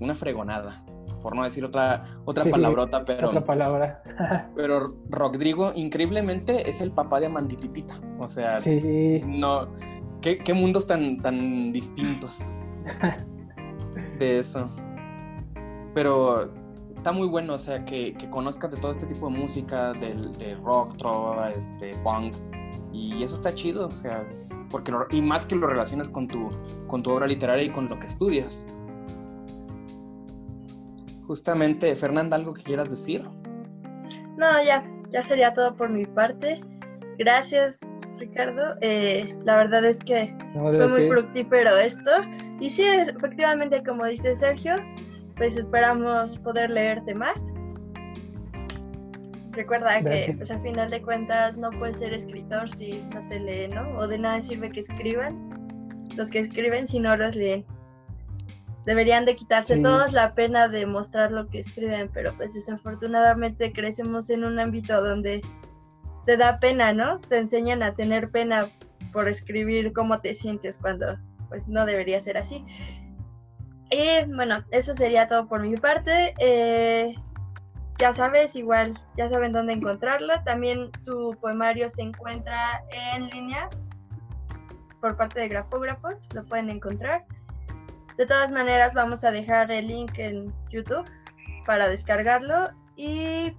una 0.00 0.14
fregonada, 0.14 0.84
por 1.22 1.34
no 1.34 1.44
decir 1.44 1.64
otra, 1.64 2.04
otra 2.26 2.44
palabrota, 2.44 3.06
pero. 3.06 3.30
Otra 3.30 3.42
palabra. 3.42 4.02
pero 4.54 4.88
Rodrigo, 5.08 5.72
increíblemente, 5.74 6.68
es 6.68 6.82
el 6.82 6.92
papá 6.92 7.20
de 7.20 7.26
Amandititita. 7.26 7.98
O 8.18 8.28
sea, 8.28 8.58
no. 9.26 9.68
¿qué, 10.20 10.38
¿Qué, 10.38 10.52
mundos 10.52 10.86
tan, 10.86 11.22
tan 11.22 11.72
distintos 11.72 12.52
de 14.18 14.38
eso. 14.40 14.70
Pero 15.94 16.52
está 17.02 17.10
muy 17.10 17.26
bueno, 17.26 17.54
o 17.54 17.58
sea, 17.58 17.84
que, 17.84 18.14
que 18.14 18.30
conozcas 18.30 18.70
de 18.70 18.76
todo 18.76 18.92
este 18.92 19.06
tipo 19.06 19.28
de 19.28 19.36
música, 19.36 19.92
del, 19.94 20.32
de 20.38 20.54
rock, 20.54 20.96
trova, 20.98 21.50
este, 21.50 21.96
punk. 22.04 22.36
Y 22.92 23.24
eso 23.24 23.34
está 23.34 23.52
chido, 23.52 23.88
o 23.88 23.90
sea, 23.90 24.24
porque 24.70 24.92
y 25.10 25.20
más 25.20 25.44
que 25.44 25.56
lo 25.56 25.66
relacionas 25.66 26.08
con 26.08 26.28
tu, 26.28 26.48
con 26.86 27.02
tu 27.02 27.10
obra 27.10 27.26
literaria 27.26 27.64
y 27.64 27.70
con 27.70 27.88
lo 27.88 27.98
que 27.98 28.06
estudias. 28.06 28.68
Justamente, 31.26 31.96
Fernanda, 31.96 32.36
¿algo 32.36 32.54
que 32.54 32.62
quieras 32.62 32.88
decir? 32.88 33.28
No, 34.36 34.62
ya, 34.64 34.88
ya 35.10 35.24
sería 35.24 35.52
todo 35.52 35.74
por 35.74 35.90
mi 35.90 36.06
parte. 36.06 36.60
Gracias, 37.18 37.80
Ricardo. 38.18 38.76
Eh, 38.80 39.28
la 39.44 39.56
verdad 39.56 39.84
es 39.84 39.98
que 39.98 40.36
fue 40.52 40.86
muy 40.86 41.08
fructífero 41.08 41.76
esto. 41.78 42.12
Y 42.60 42.70
sí, 42.70 42.84
efectivamente, 42.86 43.82
como 43.82 44.06
dice 44.06 44.36
Sergio, 44.36 44.76
pues 45.42 45.56
esperamos 45.56 46.38
poder 46.38 46.70
leerte 46.70 47.16
más. 47.16 47.52
Recuerda 49.50 50.00
que 50.00 50.34
pues, 50.36 50.52
al 50.52 50.62
final 50.62 50.88
de 50.88 51.02
cuentas 51.02 51.58
no 51.58 51.70
puedes 51.80 51.96
ser 51.96 52.14
escritor 52.14 52.70
si 52.70 53.02
no 53.12 53.28
te 53.28 53.40
leen, 53.40 53.72
¿no? 53.72 53.98
O 53.98 54.06
de 54.06 54.18
nada 54.18 54.40
sirve 54.40 54.70
que 54.70 54.78
escriban 54.78 55.98
los 56.14 56.30
que 56.30 56.38
escriben 56.38 56.86
si 56.86 57.00
no 57.00 57.16
los 57.16 57.34
leen 57.34 57.66
deberían 58.86 59.24
de 59.24 59.34
quitarse 59.34 59.78
todos 59.78 60.12
la 60.12 60.36
pena 60.36 60.68
de 60.68 60.86
mostrar 60.86 61.32
lo 61.32 61.48
que 61.48 61.58
escriben, 61.58 62.08
pero 62.14 62.36
pues 62.36 62.54
desafortunadamente 62.54 63.72
crecemos 63.72 64.30
en 64.30 64.44
un 64.44 64.60
ámbito 64.60 65.02
donde 65.02 65.42
te 66.24 66.36
da 66.36 66.60
pena, 66.60 66.92
¿no? 66.92 67.20
Te 67.20 67.38
enseñan 67.38 67.82
a 67.82 67.94
tener 67.96 68.30
pena 68.30 68.68
por 69.12 69.28
escribir 69.28 69.92
cómo 69.92 70.20
te 70.20 70.36
sientes 70.36 70.78
cuando 70.78 71.18
pues 71.48 71.66
no 71.66 71.84
debería 71.84 72.20
ser 72.20 72.38
así. 72.38 72.64
Y 73.92 74.24
bueno, 74.32 74.64
eso 74.70 74.94
sería 74.94 75.28
todo 75.28 75.46
por 75.46 75.60
mi 75.60 75.76
parte. 75.76 76.34
Eh, 76.38 77.14
ya 77.98 78.14
sabes, 78.14 78.56
igual, 78.56 78.98
ya 79.18 79.28
saben 79.28 79.52
dónde 79.52 79.74
encontrarlo. 79.74 80.32
También 80.44 80.90
su 81.00 81.36
poemario 81.42 81.90
se 81.90 82.00
encuentra 82.00 82.82
en 82.90 83.28
línea 83.28 83.68
por 85.02 85.14
parte 85.18 85.40
de 85.40 85.48
grafógrafos, 85.48 86.26
lo 86.34 86.42
pueden 86.46 86.70
encontrar. 86.70 87.26
De 88.16 88.24
todas 88.24 88.50
maneras, 88.50 88.94
vamos 88.94 89.24
a 89.24 89.30
dejar 89.30 89.70
el 89.70 89.88
link 89.88 90.18
en 90.18 90.54
YouTube 90.70 91.04
para 91.66 91.86
descargarlo. 91.90 92.70
Y 92.96 93.54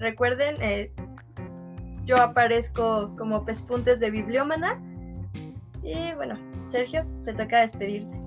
recuerden, 0.00 0.56
eh, 0.60 0.92
yo 2.04 2.16
aparezco 2.16 3.14
como 3.16 3.44
pespuntes 3.44 4.00
de 4.00 4.10
bibliómana. 4.10 4.82
Y 5.84 6.12
bueno, 6.16 6.36
Sergio, 6.66 7.06
te 7.24 7.32
toca 7.32 7.60
despedirte. 7.60 8.25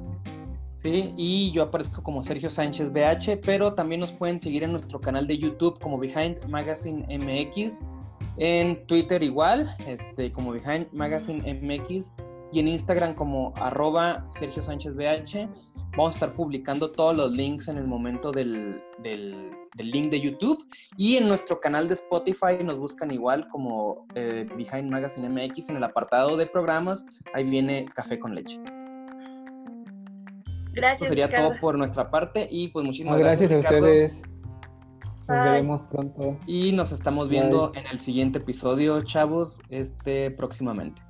Sí, 0.81 1.14
y 1.18 1.51
yo 1.51 1.64
aparezco 1.64 2.01
como 2.01 2.23
Sergio 2.23 2.49
Sánchez 2.49 2.93
BH, 2.93 3.41
pero 3.43 3.73
también 3.73 3.99
nos 3.99 4.14
pueden 4.14 4.39
seguir 4.39 4.64
en 4.64 4.72
nuestro 4.72 5.01
canal 5.01 5.27
de 5.27 5.38
YouTube 5.38 5.77
como 5.80 5.97
Behind 5.97 6.45
Magazine 6.47 7.06
MX, 7.18 7.81
en 8.38 8.85
Twitter 8.88 9.22
igual, 9.22 9.76
este, 9.85 10.31
como 10.31 10.51
Behind 10.51 10.88
Magazine 10.93 11.53
MX 11.53 12.14
y 12.53 12.60
en 12.61 12.69
Instagram 12.69 13.14
como 13.14 13.53
arroba 13.57 14.26
Sergio 14.30 14.64
Sánchez 14.64 14.95
BH. 14.95 15.49
Vamos 15.97 16.14
a 16.14 16.15
estar 16.15 16.34
publicando 16.34 16.91
todos 16.91 17.14
los 17.15 17.31
links 17.34 17.68
en 17.68 17.77
el 17.77 17.85
momento 17.85 18.31
del, 18.31 18.81
del, 18.99 19.51
link 19.77 20.10
de 20.10 20.22
YouTube 20.22 20.64
y 20.97 21.18
en 21.18 21.27
nuestro 21.27 21.60
canal 21.60 21.88
de 21.88 21.95
Spotify 21.95 22.64
nos 22.64 22.77
buscan 22.77 23.11
igual 23.11 23.47
como 23.49 24.06
eh, 24.15 24.47
Behind 24.56 24.89
Magazine 24.89 25.27
MX 25.30 25.69
en 25.69 25.77
el 25.77 25.84
apartado 25.84 26.38
de 26.38 26.45
programas. 26.45 27.06
Ahí 27.34 27.43
viene 27.43 27.85
Café 27.93 28.18
con 28.18 28.35
Leche. 28.35 28.61
Gracias. 30.80 31.01
Esto 31.01 31.15
sería 31.15 31.30
todo 31.30 31.60
por 31.60 31.77
nuestra 31.77 32.10
parte 32.10 32.47
y 32.49 32.69
pues 32.69 32.85
muchísimas 32.85 33.19
gracias. 33.19 33.49
gracias. 33.49 33.72
a 33.72 33.76
ustedes. 33.76 34.23
Nos 35.27 35.43
veremos 35.43 35.84
pronto. 35.91 36.38
Y 36.47 36.72
nos 36.72 36.91
estamos 36.91 37.30
viendo 37.30 37.72
en 37.76 37.85
el 37.88 37.99
siguiente 37.99 38.39
episodio, 38.39 39.01
chavos, 39.03 39.61
este 39.69 40.31
próximamente. 40.31 41.01